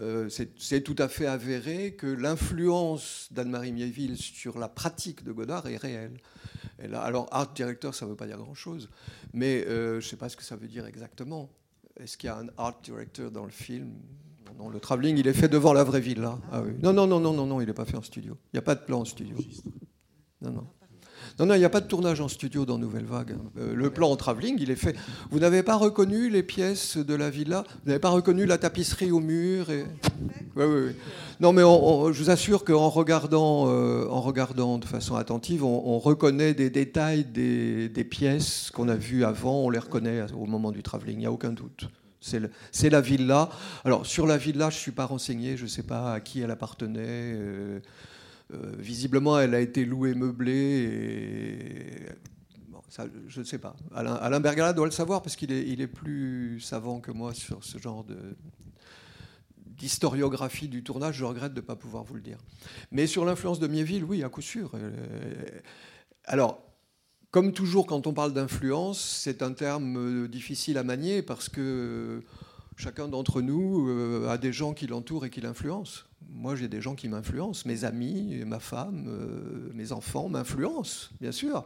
Euh, 0.00 0.30
c'est 0.30 0.80
tout 0.80 0.94
à 0.98 1.08
fait 1.08 1.26
avéré 1.26 1.94
que 1.94 2.06
l'influence 2.06 3.28
d'Anne-Marie 3.30 3.72
Miéville 3.72 4.16
sur 4.16 4.58
la 4.58 4.68
pratique 4.68 5.22
de 5.22 5.32
Godard 5.32 5.66
est 5.66 5.76
réelle. 5.76 6.18
Alors, 6.78 7.28
art 7.30 7.52
director, 7.52 7.94
ça 7.94 8.06
ne 8.06 8.10
veut 8.10 8.16
pas 8.16 8.26
dire 8.26 8.38
grand-chose, 8.38 8.88
mais 9.34 9.64
euh, 9.66 10.00
je 10.00 10.06
ne 10.06 10.10
sais 10.10 10.16
pas 10.16 10.28
ce 10.28 10.36
que 10.36 10.44
ça 10.44 10.56
veut 10.56 10.68
dire 10.68 10.86
exactement. 10.86 11.50
Est-ce 11.98 12.16
qu'il 12.16 12.28
y 12.28 12.30
a 12.30 12.38
un 12.38 12.46
art 12.58 12.80
director 12.82 13.30
dans 13.30 13.44
le 13.44 13.50
film? 13.50 13.92
Non, 14.58 14.68
le 14.70 14.80
travelling, 14.80 15.18
il 15.18 15.26
est 15.26 15.34
fait 15.34 15.48
devant 15.48 15.72
la 15.72 15.84
vraie 15.84 16.00
villa. 16.00 16.38
Ah 16.50 16.62
oui. 16.62 16.72
Non, 16.82 16.92
non, 16.92 17.06
non, 17.06 17.20
non, 17.20 17.32
non, 17.32 17.46
non, 17.46 17.60
il 17.60 17.66
n'est 17.66 17.74
pas 17.74 17.84
fait 17.84 17.96
en 17.96 18.02
studio. 18.02 18.38
Il 18.52 18.56
n'y 18.56 18.58
a 18.58 18.62
pas 18.62 18.74
de 18.74 18.80
plan 18.80 19.00
en 19.00 19.04
studio. 19.04 19.36
Non, 20.40 20.50
non. 20.52 20.66
Non, 21.38 21.46
non, 21.46 21.54
il 21.54 21.58
n'y 21.58 21.64
a 21.64 21.70
pas 21.70 21.80
de 21.80 21.86
tournage 21.86 22.20
en 22.20 22.28
studio 22.28 22.64
dans 22.64 22.78
Nouvelle 22.78 23.04
Vague. 23.04 23.36
Euh, 23.58 23.74
le 23.74 23.90
plan 23.90 24.10
en 24.10 24.16
travelling, 24.16 24.56
il 24.60 24.70
est 24.70 24.76
fait. 24.76 24.96
Vous 25.30 25.38
n'avez 25.38 25.62
pas 25.62 25.76
reconnu 25.76 26.30
les 26.30 26.42
pièces 26.42 26.96
de 26.96 27.14
la 27.14 27.30
villa? 27.30 27.64
Vous 27.84 27.88
n'avez 27.88 28.00
pas 28.00 28.08
reconnu 28.10 28.46
la 28.46 28.58
tapisserie 28.58 29.10
au 29.10 29.20
mur. 29.20 29.66
Oui, 29.68 29.84
oui, 30.56 30.64
oui. 30.66 30.92
Non, 31.40 31.52
mais 31.52 31.62
on- 31.62 32.12
je 32.12 32.22
vous 32.22 32.30
assure 32.30 32.64
qu'en 32.64 32.88
regardant, 32.88 33.68
euh, 33.68 34.06
regardant 34.08 34.78
de 34.78 34.84
façon 34.86 35.16
attentive, 35.16 35.64
on, 35.64 35.82
on 35.86 35.98
reconnaît 35.98 36.54
des 36.54 36.70
détails 36.70 37.24
des, 37.24 37.88
pièces 38.08 38.70
qu'on 38.72 38.88
a 38.88 38.94
vues 38.96 39.24
avant, 39.24 39.64
on 39.64 39.70
les 39.70 39.78
reconnaît 39.78 40.24
au 40.32 40.46
moment 40.46 40.70
du 40.72 40.82
travelling, 40.82 41.16
il 41.16 41.20
n'y 41.20 41.26
a 41.26 41.32
aucun 41.32 41.50
doute. 41.52 41.88
C'est 42.72 42.90
la 42.90 43.00
villa. 43.00 43.50
Alors, 43.84 44.04
sur 44.06 44.26
la 44.26 44.36
villa, 44.36 44.70
je 44.70 44.76
ne 44.76 44.80
suis 44.80 44.90
pas 44.92 45.04
renseigné, 45.06 45.56
je 45.56 45.64
ne 45.64 45.68
sais 45.68 45.82
pas 45.84 46.14
à 46.14 46.20
qui 46.20 46.40
elle 46.40 46.50
appartenait. 46.50 47.00
euh, 47.04 47.80
visiblement, 48.50 49.38
elle 49.38 49.54
a 49.54 49.60
été 49.60 49.84
louée 49.84 50.14
meublée. 50.14 50.52
Et... 50.52 52.06
bon, 52.68 52.80
je 53.28 53.40
ne 53.40 53.44
sais 53.44 53.58
pas. 53.58 53.76
Alain, 53.94 54.40
Bergala 54.40 54.72
doit 54.72 54.86
le 54.86 54.92
savoir 54.92 55.22
parce 55.22 55.36
qu'il 55.36 55.52
est, 55.52 55.86
plus 55.86 56.60
savant 56.60 57.00
que 57.00 57.10
moi 57.10 57.34
sur 57.34 57.64
ce 57.64 57.78
genre 57.78 58.04
d'historiographie 59.76 60.68
du 60.68 60.82
tournage. 60.82 61.16
Je 61.16 61.24
regrette 61.24 61.54
de 61.54 61.60
ne 61.60 61.66
pas 61.66 61.76
pouvoir 61.76 62.04
vous 62.04 62.14
le 62.14 62.20
dire. 62.20 62.38
Mais 62.90 63.06
sur 63.06 63.24
l'influence 63.24 63.58
de 63.58 63.66
Miéville, 63.66 64.04
oui, 64.04 64.22
à 64.22 64.28
coup 64.28 64.42
sûr. 64.42 64.70
Euh, 64.74 65.44
Alors, 66.24 66.66
comme 67.36 67.52
toujours, 67.52 67.86
quand 67.86 68.06
on 68.06 68.14
parle 68.14 68.32
d'influence, 68.32 68.98
c'est 68.98 69.42
un 69.42 69.52
terme 69.52 69.98
euh, 69.98 70.26
difficile 70.26 70.78
à 70.78 70.82
manier 70.82 71.20
parce 71.20 71.50
que 71.50 72.22
chacun 72.76 73.08
d'entre 73.08 73.42
nous 73.42 73.90
euh, 73.90 74.26
a 74.28 74.38
des 74.38 74.52
gens 74.52 74.72
qui 74.72 74.86
l'entourent 74.86 75.26
et 75.26 75.30
qui 75.30 75.42
l'influencent. 75.42 76.05
Moi, 76.28 76.56
j'ai 76.56 76.68
des 76.68 76.80
gens 76.80 76.94
qui 76.94 77.08
m'influencent. 77.08 77.62
Mes 77.66 77.84
amis, 77.84 78.42
ma 78.44 78.60
femme, 78.60 79.06
euh, 79.08 79.70
mes 79.74 79.92
enfants 79.92 80.28
m'influencent, 80.28 81.10
bien 81.20 81.32
sûr. 81.32 81.64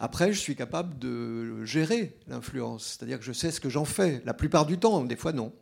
Après, 0.00 0.32
je 0.32 0.38
suis 0.38 0.56
capable 0.56 0.98
de 0.98 1.64
gérer 1.64 2.16
l'influence, 2.28 2.84
c'est-à-dire 2.84 3.18
que 3.18 3.24
je 3.24 3.32
sais 3.32 3.50
ce 3.50 3.60
que 3.60 3.68
j'en 3.68 3.84
fais. 3.84 4.22
La 4.24 4.34
plupart 4.34 4.66
du 4.66 4.78
temps, 4.78 5.04
des 5.04 5.16
fois 5.16 5.32
non. 5.32 5.52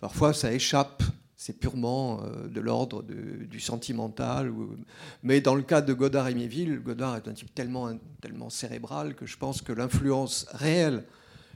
Parfois, 0.00 0.32
ça 0.32 0.52
échappe. 0.52 1.02
C'est 1.36 1.58
purement 1.58 2.22
euh, 2.22 2.48
de 2.48 2.60
l'ordre 2.60 3.02
du 3.02 3.60
sentimental. 3.60 4.52
Mais 5.22 5.40
dans 5.40 5.54
le 5.54 5.62
cas 5.62 5.80
de 5.80 5.94
Godard 5.94 6.28
et 6.28 6.34
Miéville, 6.34 6.80
Godard 6.80 7.16
est 7.16 7.28
un 7.28 7.32
type 7.32 7.54
tellement, 7.54 7.98
tellement 8.20 8.50
cérébral 8.50 9.14
que 9.14 9.24
je 9.24 9.38
pense 9.38 9.62
que 9.62 9.72
l'influence 9.72 10.46
réelle 10.50 11.04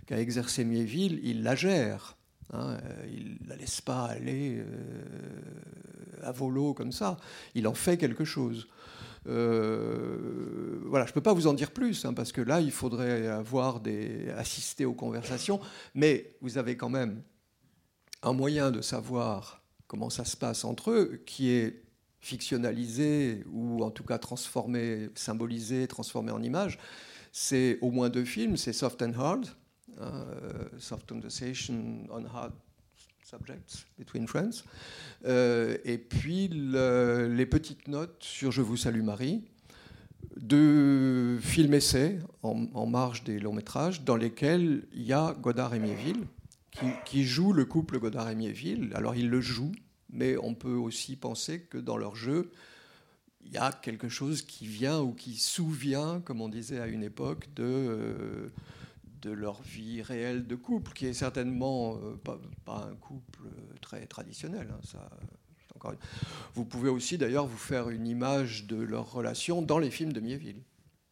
qu'a 0.06 0.18
exercé 0.18 0.64
Miéville, 0.64 1.20
il 1.22 1.42
la 1.42 1.54
gère. 1.54 2.16
Hein. 2.52 2.78
Euh, 2.82 3.06
il 3.12 3.38
ne 3.42 3.48
la 3.48 3.56
laisse 3.56 3.80
pas 3.80 4.06
aller 4.06 4.58
euh, 4.58 6.22
à 6.22 6.32
volo 6.32 6.74
comme 6.74 6.92
ça. 6.92 7.16
Il 7.54 7.66
en 7.66 7.74
fait 7.74 7.96
quelque 7.96 8.24
chose. 8.24 8.68
Euh, 9.26 10.80
voilà, 10.86 11.06
je 11.06 11.10
ne 11.10 11.14
peux 11.14 11.22
pas 11.22 11.32
vous 11.32 11.46
en 11.46 11.54
dire 11.54 11.70
plus, 11.70 12.04
hein, 12.04 12.12
parce 12.12 12.32
que 12.32 12.40
là, 12.40 12.60
il 12.60 12.70
faudrait 12.70 13.26
avoir 13.28 13.80
des, 13.80 14.30
assister 14.36 14.84
aux 14.84 14.94
conversations. 14.94 15.60
Mais 15.94 16.36
vous 16.40 16.58
avez 16.58 16.76
quand 16.76 16.90
même 16.90 17.22
un 18.22 18.32
moyen 18.32 18.70
de 18.70 18.80
savoir 18.80 19.62
comment 19.86 20.10
ça 20.10 20.24
se 20.24 20.36
passe 20.36 20.64
entre 20.64 20.90
eux, 20.90 21.22
qui 21.26 21.50
est 21.50 21.84
fictionnalisé 22.20 23.44
ou 23.52 23.84
en 23.84 23.90
tout 23.90 24.04
cas 24.04 24.18
transformé, 24.18 25.10
symbolisé, 25.14 25.86
transformé 25.86 26.32
en 26.32 26.42
image. 26.42 26.78
C'est 27.32 27.78
au 27.82 27.90
moins 27.90 28.08
deux 28.08 28.24
films, 28.24 28.56
c'est 28.56 28.72
Soft 28.72 29.02
and 29.02 29.12
Hard, 29.18 29.46
Soft 30.78 31.08
Conversation 31.08 32.06
on 32.10 32.24
Hard 32.26 32.52
Subjects 33.24 33.86
Between 33.98 34.26
Friends, 34.28 34.64
euh, 35.24 35.76
et 35.84 35.98
puis 35.98 36.48
le- 36.48 37.32
les 37.34 37.46
petites 37.46 37.88
notes 37.88 38.22
sur 38.22 38.52
Je 38.52 38.60
vous 38.62 38.76
salue 38.76 39.02
Marie, 39.02 39.42
deux 40.36 41.38
films 41.40 41.74
essais 41.74 42.18
en, 42.42 42.86
marge 42.86 43.24
des 43.24 43.38
longs 43.38 43.52
métrages 43.52 44.02
dans 44.04 44.16
lesquels 44.16 44.84
il 44.92 45.02
y 45.02 45.12
a 45.12 45.34
Godard 45.40 45.74
et 45.74 45.78
Miéville 45.78 46.26
qui, 46.70 46.86
qui 47.06 47.24
jouent 47.24 47.52
le 47.52 47.64
couple 47.64 47.98
Godard 47.98 48.28
et 48.30 48.34
Miéville. 48.34 48.90
Alors 48.94 49.14
ils 49.14 49.30
le 49.30 49.40
jouent, 49.40 49.72
mais 50.10 50.36
on 50.36 50.54
peut 50.54 50.74
aussi 50.74 51.16
penser 51.16 51.60
que 51.60 51.78
dans 51.78 51.96
leur 51.96 52.16
jeu, 52.16 52.50
il 53.44 53.52
y 53.52 53.58
a 53.58 53.72
quelque 53.72 54.08
chose 54.08 54.42
qui 54.42 54.66
vient 54.66 55.00
ou 55.00 55.12
qui 55.12 55.36
souvient, 55.36 56.20
comme 56.20 56.40
on 56.40 56.48
disait 56.48 56.80
à 56.80 56.86
une 56.88 57.02
époque, 57.02 57.48
de, 57.54 57.62
euh, 57.62 58.48
de 59.24 59.32
leur 59.32 59.62
vie 59.62 60.02
réelle 60.02 60.46
de 60.46 60.54
couple, 60.54 60.92
qui 60.92 61.06
est 61.06 61.14
certainement 61.14 61.96
euh, 61.96 62.16
pas, 62.22 62.38
un 62.88 62.94
couple 62.96 63.40
euh, 63.46 63.74
très 63.80 64.06
traditionnel. 64.06 64.68
hein, 64.70 64.80
ça, 64.84 65.08
encore 65.74 65.94
Vous 66.54 66.64
pouvez 66.64 66.90
aussi 66.90 67.18
d'ailleurs 67.18 67.46
vous 67.46 67.56
faire 67.56 67.90
une 67.90 68.06
image 68.06 68.66
de 68.66 68.76
leur 68.76 69.12
relation 69.12 69.62
dans 69.62 69.78
les 69.78 69.90
films 69.90 70.12
de 70.12 70.20
Miéville. 70.20 70.62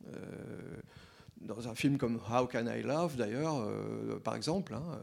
Euh, 0.07 0.17
dans 1.41 1.69
un 1.69 1.75
film 1.75 1.99
comme 1.99 2.21
How 2.31 2.47
Can 2.47 2.67
I 2.69 2.83
Love, 2.83 3.17
d'ailleurs, 3.17 3.69
par 4.23 4.37
exemple, 4.37 4.75
hein, 4.75 5.01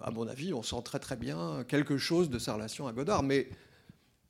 à 0.00 0.10
mon 0.10 0.26
avis, 0.26 0.54
on 0.54 0.62
sent 0.62 0.80
très 0.82 0.98
très 0.98 1.14
bien 1.14 1.62
quelque 1.68 1.98
chose 1.98 2.30
de 2.30 2.38
sa 2.38 2.54
relation 2.54 2.86
à 2.86 2.94
Godard. 2.94 3.22
Mais 3.22 3.50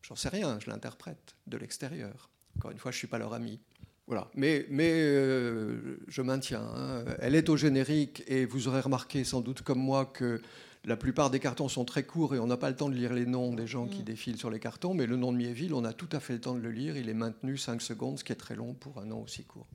J'en 0.06 0.16
sais 0.16 0.28
rien, 0.28 0.58
je 0.60 0.68
l'interprète 0.68 1.34
de 1.46 1.56
l'extérieur. 1.56 2.28
Encore 2.56 2.70
une 2.70 2.78
fois, 2.78 2.90
je 2.90 2.96
ne 2.96 2.98
suis 2.98 3.06
pas 3.06 3.16
leur 3.16 3.32
ami. 3.32 3.58
Voilà. 4.06 4.28
Mais, 4.34 4.66
mais 4.70 4.90
euh, 4.92 5.98
je 6.08 6.20
maintiens, 6.20 6.62
hein. 6.76 7.04
elle 7.20 7.34
est 7.34 7.48
au 7.48 7.56
générique 7.56 8.22
et 8.26 8.44
vous 8.44 8.68
aurez 8.68 8.80
remarqué 8.80 9.24
sans 9.24 9.40
doute 9.40 9.62
comme 9.62 9.78
moi 9.78 10.04
que 10.04 10.42
la 10.84 10.96
plupart 10.96 11.30
des 11.30 11.40
cartons 11.40 11.68
sont 11.68 11.86
très 11.86 12.02
courts 12.02 12.34
et 12.34 12.38
on 12.38 12.46
n'a 12.46 12.58
pas 12.58 12.68
le 12.68 12.76
temps 12.76 12.90
de 12.90 12.94
lire 12.94 13.14
les 13.14 13.24
noms 13.24 13.54
des 13.54 13.66
gens 13.66 13.86
qui 13.86 14.00
Mm. 14.00 14.04
défilent 14.04 14.36
sur 14.36 14.50
les 14.50 14.60
cartons, 14.60 14.92
mais 14.92 15.06
le 15.06 15.16
nom 15.16 15.32
de 15.32 15.38
Miéville, 15.38 15.72
on 15.72 15.84
a 15.84 15.94
tout 15.94 16.08
à 16.12 16.20
fait 16.20 16.34
le 16.34 16.40
temps 16.40 16.54
de 16.54 16.60
le 16.60 16.70
lire. 16.70 16.96
Il 16.98 17.08
est 17.08 17.14
maintenu 17.14 17.56
5 17.56 17.80
secondes, 17.80 18.18
ce 18.18 18.24
qui 18.24 18.32
est 18.32 18.36
très 18.36 18.54
long 18.54 18.74
pour 18.74 18.98
un 18.98 19.06
nom 19.06 19.22
aussi 19.22 19.44
court. 19.44 19.66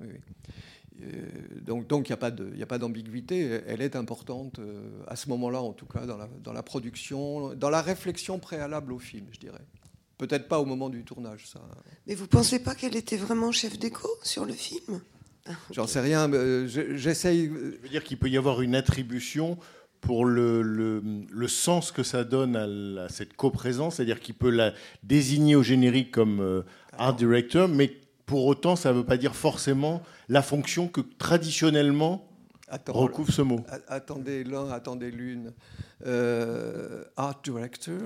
Oui, 0.00 0.08
oui. 0.12 0.20
Euh, 1.02 1.60
donc 1.60 1.86
donc 1.86 2.08
il 2.08 2.12
n'y 2.56 2.62
a 2.62 2.66
pas 2.66 2.74
a 2.76 2.78
d'ambiguïté. 2.78 3.60
Elle 3.66 3.80
est 3.80 3.96
importante 3.96 4.58
euh, 4.58 5.02
à 5.06 5.16
ce 5.16 5.28
moment-là, 5.30 5.62
en 5.62 5.72
tout 5.72 5.86
cas, 5.86 6.06
dans 6.06 6.16
la, 6.16 6.28
dans 6.42 6.52
la 6.52 6.62
production, 6.62 7.54
dans 7.54 7.70
la 7.70 7.82
réflexion 7.82 8.38
préalable 8.38 8.92
au 8.92 8.98
film, 8.98 9.26
je 9.32 9.40
dirais. 9.40 9.64
Peut-être 10.18 10.48
pas 10.48 10.58
au 10.60 10.64
moment 10.64 10.88
du 10.88 11.04
tournage, 11.04 11.46
ça. 11.46 11.60
Mais 12.06 12.14
vous 12.14 12.26
pensez 12.26 12.58
pas 12.58 12.74
qu'elle 12.74 12.96
était 12.96 13.16
vraiment 13.18 13.52
chef 13.52 13.78
d'écho 13.78 14.08
sur 14.22 14.44
le 14.46 14.52
film? 14.54 15.00
J'en 15.70 15.86
sais 15.86 16.00
rien. 16.00 16.26
mais, 16.28 16.38
euh, 16.38 16.66
je- 16.66 16.96
J'essaye. 16.96 17.46
Je 17.46 17.82
veux 17.82 17.88
dire 17.88 18.02
qu'il 18.02 18.18
peut 18.18 18.28
y 18.28 18.36
avoir 18.36 18.62
une 18.62 18.74
attribution 18.74 19.58
pour 20.00 20.24
le, 20.24 20.62
le- 20.62 21.02
le 21.30 21.48
sens 21.48 21.92
que 21.92 22.02
ça 22.02 22.24
donne 22.24 22.56
à, 22.56 22.66
la- 22.66 23.08
cette 23.08 23.34
coprésence, 23.36 23.96
c'est-à-dire 23.96 24.20
qu'il 24.20 24.34
peut 24.34 24.50
la 24.50 24.72
désigner 25.02 25.54
au 25.54 25.62
générique 25.62 26.10
comme 26.12 26.40
euh, 26.40 26.62
art 26.96 27.14
director, 27.14 27.68
mais 27.68 27.92
pour 28.24 28.46
autant, 28.46 28.74
ça 28.74 28.92
ne 28.92 28.98
veut 28.98 29.04
pas 29.06 29.16
dire 29.18 29.36
forcément 29.36 30.02
la 30.28 30.42
fonction 30.42 30.88
que 30.88 31.00
traditionnellement 31.00 32.26
Attends, 32.68 32.92
recouvre 32.94 33.32
ce 33.32 33.42
mot. 33.42 33.60
Attendez 33.86 34.42
l'un, 34.44 34.68
attendez 34.70 35.10
l'une. 35.12 35.52
Euh, 36.04 37.04
art 37.16 37.40
director, 37.42 38.00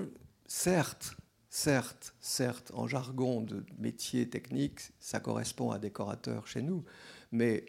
certes, 0.47 1.17
certes, 1.51 2.15
certes, 2.21 2.71
en 2.75 2.87
jargon 2.87 3.41
de 3.41 3.65
métier 3.79 4.29
technique, 4.29 4.81
ça 5.01 5.19
correspond 5.21 5.73
à 5.73 5.79
décorateur 5.79 6.47
chez 6.47 6.63
nous, 6.63 6.85
mais 7.33 7.67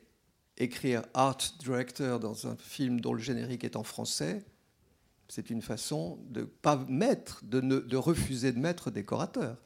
écrire 0.57 1.01
art 1.15 1.37
director 1.59 2.19
dans 2.19 2.47
un 2.47 2.55
film 2.55 3.01
dont 3.01 3.13
le 3.13 3.21
générique 3.21 3.63
est 3.63 3.75
en 3.75 3.83
français, 3.83 4.43
c'est 5.27 5.49
une 5.49 5.61
façon 5.61 6.19
de 6.29 6.43
pas 6.43 6.75
mettre, 6.89 7.41
de, 7.43 7.61
ne- 7.61 7.79
de 7.79 7.97
refuser 7.97 8.51
de 8.51 8.59
mettre 8.59 8.91
décorateur. 8.91 9.57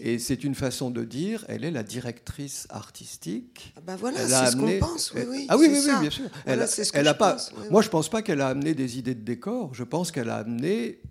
Et 0.00 0.18
c'est 0.18 0.44
une 0.44 0.54
façon 0.54 0.90
de 0.90 1.04
dire, 1.04 1.44
elle 1.48 1.62
est 1.62 1.70
la 1.70 1.82
directrice 1.82 2.66
artistique. 2.70 3.74
Ah 3.76 3.80
ben 3.82 3.96
voilà, 3.96 4.26
c'est 4.26 4.52
ce 4.52 4.56
qu'on 4.56 4.78
pense, 4.78 5.12
oui, 5.14 5.22
oui, 5.28 5.46
Ah 5.50 5.58
oui, 5.58 5.66
oui, 5.70 5.78
oui, 5.84 5.92
bien 6.00 6.08
sûr. 6.10 6.30
Voilà, 6.46 6.62
elle, 6.62 6.68
c'est 6.68 6.84
ce 6.84 6.92
que 6.92 6.96
elle 6.98 7.04
je 7.04 7.10
a 7.10 7.14
pas. 7.14 7.32
pense, 7.34 7.52
Moi, 7.70 7.82
je 7.82 7.90
pense 7.90 8.08
pas 8.08 8.22
qu'elle 8.22 8.40
a 8.40 8.48
amené 8.48 8.72
des 8.74 8.98
idées 8.98 9.14
de 9.14 9.20
décor. 9.20 9.74
Je 9.74 9.84
pense 9.84 10.10
qu'elle 10.10 10.30
a 10.30 10.36
amené 10.38 11.02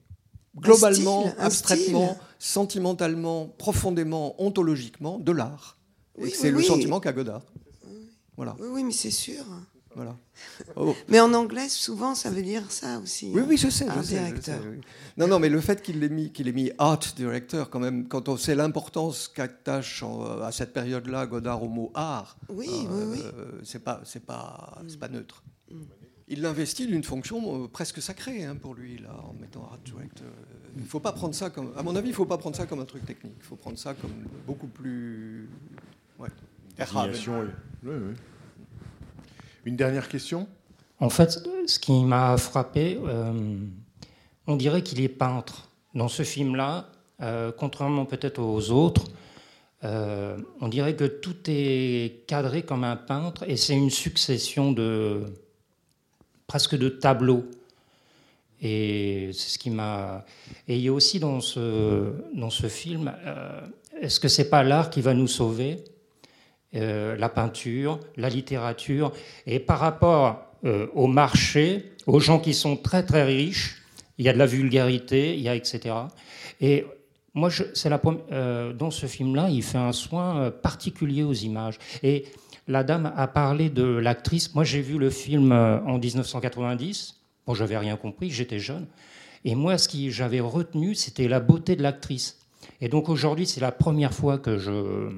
globalement, 0.56 1.22
style, 1.28 1.36
abstraitement, 1.40 2.18
sentimentalement, 2.40 3.48
profondément, 3.58 4.42
ontologiquement, 4.42 5.20
de 5.20 5.32
l'art. 5.32 5.78
Oui, 6.18 6.30
Et 6.30 6.32
c'est 6.32 6.44
oui, 6.48 6.52
le 6.52 6.58
oui. 6.58 6.66
sentiment 6.66 7.00
qu'a 7.00 7.14
Godard. 7.14 7.42
Voilà. 8.36 8.56
Oui, 8.60 8.84
mais 8.84 8.92
c'est 8.92 9.12
sûr. 9.12 9.44
Voilà. 9.96 10.16
Oh. 10.76 10.96
Mais 11.08 11.20
en 11.20 11.34
anglais, 11.36 11.70
souvent, 11.70 12.16
ça 12.16 12.32
veut 12.32 12.42
dire 12.42 12.64
ça 12.72 12.98
aussi. 13.00 13.30
Oui, 13.34 13.42
hein. 13.42 13.46
oui, 13.48 13.58
je 13.58 13.70
sais. 13.70 13.88
Art 13.88 13.98
je 14.02 14.08
sais, 14.08 14.16
je 14.16 14.20
director. 14.22 14.56
sais, 14.56 14.68
oui. 14.68 14.82
Non, 15.18 15.28
non, 15.28 15.38
mais 15.40 15.50
le 15.50 15.62
fait 15.62 15.82
qu'il 15.84 16.04
ait 16.04 16.10
mis, 16.10 16.32
qu'il 16.32 16.48
ait 16.48 16.52
mis 16.52 16.72
art 16.80 17.00
director, 17.16 17.70
quand 17.70 17.80
même, 17.80 18.08
quand 18.08 18.28
on 18.28 18.36
sait 18.38 18.56
l'importance 18.56 19.28
qu'attache 19.28 20.02
en- 20.02 20.42
à 20.42 20.52
cette 20.52 20.74
période-là 20.74 21.28
Godard 21.28 21.62
au 21.62 21.70
mot 21.70 21.92
art, 21.94 22.38
Oui, 22.50 22.68
euh, 22.70 23.06
oui, 23.12 23.18
oui. 23.18 23.22
euh, 23.24 23.52
c'est 23.64 23.84
pas, 23.84 24.02
c'est 24.04 24.26
pas, 24.26 24.82
c'est 24.88 24.98
pas 25.00 25.10
neutre. 25.10 25.44
Il 26.28 26.42
l'investit 26.42 26.88
d'une 26.88 27.04
fonction 27.04 27.64
euh, 27.64 27.68
presque 27.68 28.02
sacrée 28.02 28.46
hein, 28.46 28.56
pour 28.56 28.76
lui 28.76 28.98
là, 28.98 29.16
en 29.30 29.34
mettant 29.40 29.64
art 29.64 29.80
director. 29.84 30.28
Il 30.78 30.86
faut 30.86 31.00
pas 31.00 31.12
prendre 31.12 31.36
ça 31.36 31.50
comme, 31.50 31.74
à 31.78 31.84
mon 31.84 31.96
avis, 31.96 32.10
il 32.10 32.16
faut 32.16 32.26
pas 32.26 32.38
prendre 32.38 32.56
ça 32.56 32.66
comme 32.66 32.80
un 32.80 32.86
truc 32.86 33.06
technique. 33.06 33.36
Il 33.38 33.46
faut 33.46 33.56
prendre 33.56 33.78
ça 33.78 33.94
comme 33.94 34.12
beaucoup 34.48 34.68
plus. 34.68 35.50
Ouais. 36.18 36.30
Désignation, 36.78 37.42
oui. 37.42 37.48
Oui, 37.84 37.96
oui. 38.08 38.14
Une 39.66 39.76
dernière 39.76 40.10
question? 40.10 40.48
En 41.00 41.10
fait, 41.10 41.40
ce 41.68 41.80
qui 41.80 42.04
m'a 42.04 42.38
frappé, 42.38 43.00
euh, 43.06 43.58
on 44.48 44.56
dirait 44.56 44.84
qu'il 44.84 45.02
est 45.02 45.10
peintre. 45.10 45.70
Dans 45.94 46.08
ce 46.08 46.24
film-là, 46.24 46.90
euh, 47.22 47.52
contrairement 47.56 48.06
peut-être 48.06 48.40
aux 48.42 48.72
autres, 48.72 49.06
euh, 49.84 50.38
on 50.62 50.70
dirait 50.70 50.96
que 50.96 51.04
tout 51.06 51.36
est 51.48 52.26
cadré 52.26 52.64
comme 52.64 52.84
un 52.84 52.96
peintre 52.96 53.44
et 53.48 53.58
c'est 53.58 53.76
une 53.76 53.90
succession 53.90 54.72
de 54.72 55.26
presque 56.48 56.78
de 56.78 56.90
tableaux. 56.90 57.46
Et 58.62 59.30
c'est 59.34 59.50
ce 59.50 59.60
qui 59.60 59.70
m'a. 59.70 60.26
Et 60.68 60.78
il 60.78 60.82
y 60.82 60.88
a 60.88 60.94
aussi 60.94 61.20
dans 61.20 61.42
ce, 61.42 62.14
dans 62.34 62.50
ce 62.50 62.68
film, 62.68 63.14
euh, 63.26 63.60
est-ce 64.02 64.20
que 64.20 64.30
c'est 64.30 64.50
pas 64.50 64.64
l'art 64.64 64.90
qui 64.90 65.02
va 65.02 65.14
nous 65.14 65.28
sauver 65.28 65.84
Euh, 66.76 67.16
La 67.18 67.30
peinture, 67.30 68.00
la 68.16 68.30
littérature? 68.30 69.12
Et 69.46 69.60
par 69.60 69.80
rapport 69.80 70.46
euh, 70.66 70.88
au 70.96 71.08
marché, 71.08 71.92
aux 72.08 72.20
gens 72.20 72.40
qui 72.40 72.54
sont 72.54 72.78
très 72.78 73.04
très 73.06 73.24
riches, 73.24 73.82
il 74.18 74.26
y 74.26 74.30
a 74.30 74.34
de 74.34 74.40
la 74.40 74.46
vulgarité, 74.46 75.36
il 75.36 75.42
y 75.42 75.50
a 75.50 75.56
etc. 75.56 75.96
Et 76.62 76.86
moi, 77.34 77.50
c'est 77.74 77.90
la 77.90 78.00
euh, 78.32 78.74
dans 78.74 78.92
ce 78.92 79.06
film-là, 79.08 79.50
il 79.50 79.64
fait 79.64 79.78
un 79.78 79.92
soin 79.92 80.52
particulier 80.52 81.24
aux 81.24 81.34
images. 81.34 81.78
Et 82.02 82.26
la 82.68 82.84
dame 82.84 83.12
a 83.16 83.28
parlé 83.28 83.70
de 83.70 83.84
l'actrice. 83.84 84.54
Moi, 84.56 84.64
j'ai 84.64 84.82
vu 84.82 84.98
le 84.98 85.10
film 85.10 85.52
euh, 85.52 85.80
en 85.82 85.98
1990. 85.98 87.16
Bon, 87.46 87.54
j'avais 87.54 87.78
rien 87.78 87.98
compris, 87.98 88.30
j'étais 88.30 88.60
jeune. 88.60 88.88
Et 89.46 89.56
moi, 89.56 89.78
ce 89.78 89.90
que 89.90 90.10
j'avais 90.10 90.40
retenu, 90.40 90.96
c'était 90.96 91.28
la 91.28 91.40
beauté 91.40 91.76
de 91.76 91.84
l'actrice. 91.84 92.40
Et 92.80 92.88
donc 92.88 93.10
aujourd'hui, 93.10 93.46
c'est 93.46 93.60
la 93.60 93.72
première 93.72 94.14
fois 94.14 94.38
que 94.38 94.58
je 94.58 95.12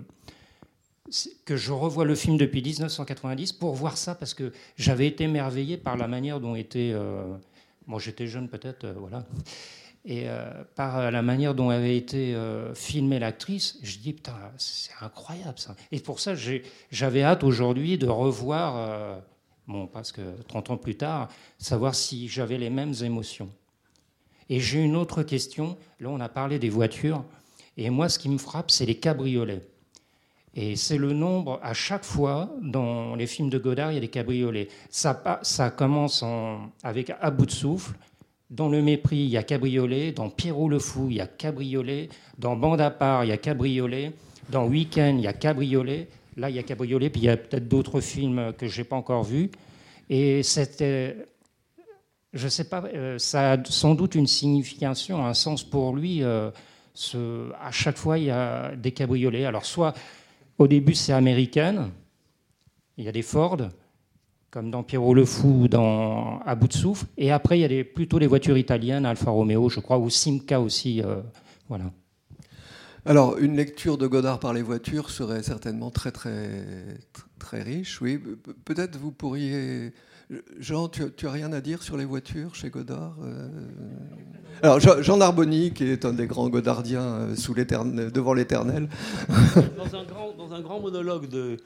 que 1.45 1.55
je 1.55 1.71
revois 1.71 2.03
le 2.03 2.15
film 2.15 2.35
depuis 2.35 2.63
1990 2.63 3.53
pour 3.53 3.75
voir 3.75 3.95
ça 3.95 4.15
parce 4.15 4.33
que 4.33 4.51
j'avais 4.75 5.05
été 5.05 5.25
émerveillé 5.25 5.77
par 5.77 5.97
la 5.97 6.07
manière 6.07 6.39
dont 6.39 6.55
était. 6.55 6.91
Euh, 6.93 7.23
moi, 7.85 7.99
j'étais 7.99 8.25
jeune 8.25 8.49
peut-être, 8.49 8.85
euh, 8.85 8.93
voilà. 8.97 9.23
Et 10.07 10.29
euh, 10.29 10.63
par 10.75 10.99
euh, 10.99 11.11
la 11.11 11.21
manière 11.23 11.55
dont 11.55 11.69
avait 11.71 11.97
été 11.97 12.35
euh, 12.35 12.73
filmée 12.75 13.17
l'actrice, 13.17 13.79
je 13.81 13.97
dis 13.97 14.13
putain, 14.13 14.35
c'est 14.57 14.91
incroyable 15.01 15.57
ça. 15.57 15.75
Et 15.91 15.99
pour 15.99 16.19
ça, 16.19 16.33
j'avais 16.91 17.23
hâte 17.23 17.43
aujourd'hui 17.43 17.97
de 17.97 18.07
revoir, 18.07 18.75
euh, 18.77 19.17
bon, 19.67 19.87
parce 19.87 20.11
que 20.11 20.21
30 20.47 20.69
ans 20.69 20.77
plus 20.77 20.95
tard, 20.95 21.29
savoir 21.57 21.95
si 21.95 22.27
j'avais 22.27 22.59
les 22.59 22.69
mêmes 22.69 22.93
émotions. 23.03 23.49
Et 24.47 24.59
j'ai 24.59 24.83
une 24.83 24.95
autre 24.95 25.23
question. 25.23 25.75
Là, 25.99 26.09
on 26.09 26.19
a 26.19 26.29
parlé 26.29 26.59
des 26.59 26.69
voitures. 26.69 27.23
Et 27.77 27.89
moi, 27.89 28.07
ce 28.07 28.19
qui 28.19 28.29
me 28.29 28.37
frappe, 28.37 28.69
c'est 28.69 28.85
les 28.85 28.99
cabriolets. 28.99 29.63
Et 30.53 30.75
c'est 30.75 30.97
le 30.97 31.13
nombre, 31.13 31.59
à 31.63 31.73
chaque 31.73 32.05
fois, 32.05 32.49
dans 32.61 33.15
les 33.15 33.25
films 33.27 33.49
de 33.49 33.57
Godard, 33.57 33.91
il 33.91 33.95
y 33.95 33.97
a 33.97 34.01
des 34.01 34.07
cabriolets. 34.07 34.69
Ça, 34.91 35.15
commence 35.75 36.21
en- 36.21 36.71
avec 36.83 37.11
À 37.19 37.31
bout 37.31 37.47
de 37.47 37.51
souffle. 37.51 37.95
Dans 38.49 38.69
Le 38.69 38.81
Mépris, 38.81 39.17
il 39.17 39.29
y 39.29 39.37
a 39.37 39.43
cabriolet. 39.43 40.11
Dans 40.11 40.29
Pierrot 40.29 40.69
le 40.69 40.79
Fou, 40.79 41.07
il 41.09 41.17
y 41.17 41.21
a 41.21 41.27
cabriolet. 41.27 42.09
Dans 42.37 42.55
Bande 42.55 42.81
à 42.81 42.91
part, 42.91 43.25
il 43.25 43.29
y 43.29 43.31
a 43.31 43.37
cabriolet. 43.37 44.11
Dans 44.49 44.67
Weekend, 44.67 45.19
il 45.19 45.23
y 45.23 45.27
a 45.27 45.33
cabriolet. 45.33 46.07
Là, 46.37 46.49
il 46.49 46.55
y 46.55 46.59
a 46.59 46.63
cabriolet. 46.63 47.09
Puis 47.09 47.21
il 47.21 47.25
y 47.25 47.29
a 47.29 47.37
peut-être 47.37 47.67
d'autres 47.67 48.01
films 48.01 48.53
que 48.57 48.67
je 48.67 48.81
n'ai 48.81 48.83
pas 48.85 48.95
encore 48.95 49.23
vus. 49.23 49.49
Et 50.09 50.43
c'était. 50.43 51.17
Je 52.33 52.45
ne 52.45 52.49
sais 52.49 52.65
pas, 52.65 52.83
euh, 52.93 53.17
ça 53.17 53.53
a 53.53 53.63
sans 53.63 53.95
doute 53.95 54.13
une 54.15 54.27
signification, 54.27 55.25
un 55.25 55.33
sens 55.33 55.63
pour 55.63 55.95
lui. 55.95 56.21
euh, 56.21 56.51
à 57.61 57.71
chaque 57.71 57.97
fois, 57.97 58.17
il 58.17 58.25
y 58.25 58.29
a 58.29 58.75
des 58.75 58.91
cabriolets. 58.91 59.45
Alors, 59.45 59.65
soit 59.65 59.93
au 60.57 60.67
début, 60.67 60.93
c'est 60.95 61.13
américaine, 61.13 61.91
il 62.97 63.05
y 63.05 63.07
a 63.07 63.11
des 63.11 63.21
Ford, 63.21 63.57
comme 64.55 64.71
dans 64.71 64.83
Pierrot 64.83 65.13
le 65.13 65.25
Fou 65.25 65.63
ou 65.63 65.67
dans 65.67 66.39
À 66.45 66.55
bout 66.55 66.69
de 66.69 66.73
souffle. 66.73 67.05
Et 67.17 67.29
après, 67.29 67.59
il 67.59 67.69
y 67.73 67.79
a 67.79 67.83
plutôt 67.83 68.19
les 68.19 68.25
voitures 68.25 68.57
italiennes, 68.57 69.05
Alfa 69.05 69.29
Romeo, 69.29 69.67
je 69.67 69.81
crois, 69.81 69.97
ou 69.99 70.09
Simca 70.09 70.61
aussi. 70.61 71.01
euh, 71.01 71.17
voilà. 71.67 71.91
Alors, 73.05 73.37
une 73.37 73.57
lecture 73.57 73.97
de 73.97 74.07
Godard 74.07 74.39
par 74.39 74.53
les 74.53 74.61
voitures 74.61 75.09
serait 75.09 75.43
certainement 75.43 75.91
très, 75.91 76.13
très, 76.13 76.63
très 77.37 77.63
riche. 77.63 78.01
Oui, 78.01 78.17
Pe- 78.17 78.53
peut-être 78.63 78.97
vous 78.97 79.11
pourriez. 79.11 79.91
Jean, 80.57 80.87
tu, 80.87 81.03
tu 81.17 81.27
as 81.27 81.31
rien 81.31 81.51
à 81.51 81.59
dire 81.59 81.83
sur 81.83 81.97
les 81.97 82.05
voitures 82.05 82.55
chez 82.55 82.69
Godard 82.69 83.17
euh? 83.23 83.49
Alors, 84.63 84.79
Jean, 84.79 85.17
Narboni, 85.17 85.71
qui 85.71 85.83
est 85.83 86.05
un 86.05 86.13
des 86.13 86.27
grands 86.27 86.47
Godardiens 86.47 87.01
euh, 87.03 87.35
sous 87.35 87.53
l'éternel- 87.53 88.09
devant 88.09 88.33
l'éternel. 88.33 88.87
dans, 89.77 89.95
un 89.99 90.05
grand, 90.05 90.33
dans 90.37 90.53
un 90.53 90.61
grand 90.61 90.79
monologue 90.79 91.27
de, 91.27 91.57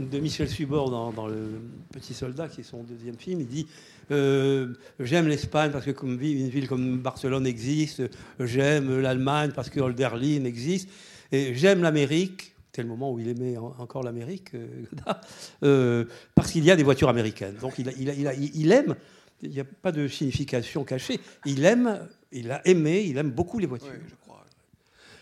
de 0.00 0.18
Michel 0.18 0.48
Subor 0.48 0.90
dans, 0.90 1.26
Le 1.26 1.60
Petit 1.92 2.14
Soldat, 2.14 2.48
qui 2.48 2.60
est 2.60 2.64
son 2.64 2.82
deuxième 2.82 3.16
film, 3.16 3.40
il 3.40 3.46
dit 3.46 3.66
euh, 4.10 4.74
J'aime 5.00 5.28
l'Espagne 5.28 5.70
parce 5.70 5.84
que 5.84 6.04
une 6.04 6.48
ville 6.48 6.68
comme 6.68 6.98
Barcelone 6.98 7.46
existe, 7.46 8.02
j'aime 8.40 9.00
l'Allemagne 9.00 9.52
parce 9.54 9.70
que 9.70 9.80
Holderlin 9.80 10.44
existe, 10.44 10.88
et 11.30 11.54
j'aime 11.54 11.82
l'Amérique. 11.82 12.54
C'est 12.74 12.82
le 12.82 12.88
moment 12.88 13.12
où 13.12 13.18
il 13.18 13.28
aimait 13.28 13.58
en- 13.58 13.74
encore 13.78 14.02
l'Amérique, 14.02 14.54
euh, 14.54 14.66
euh, 15.62 16.04
parce 16.34 16.50
qu'il 16.52 16.64
y 16.64 16.70
a 16.70 16.76
des 16.76 16.82
voitures 16.82 17.10
américaines. 17.10 17.54
Donc 17.60 17.74
il 17.78 18.72
aime, 18.72 18.96
il 19.42 19.50
n'y 19.50 19.60
a 19.60 19.64
pas 19.64 19.92
de 19.92 20.08
signification 20.08 20.82
cachée, 20.84 21.20
il 21.44 21.64
aime, 21.66 22.08
il 22.32 22.50
a 22.50 22.66
aimé, 22.66 23.04
il 23.06 23.18
aime 23.18 23.30
beaucoup 23.30 23.58
les 23.58 23.66
voitures. 23.66 23.90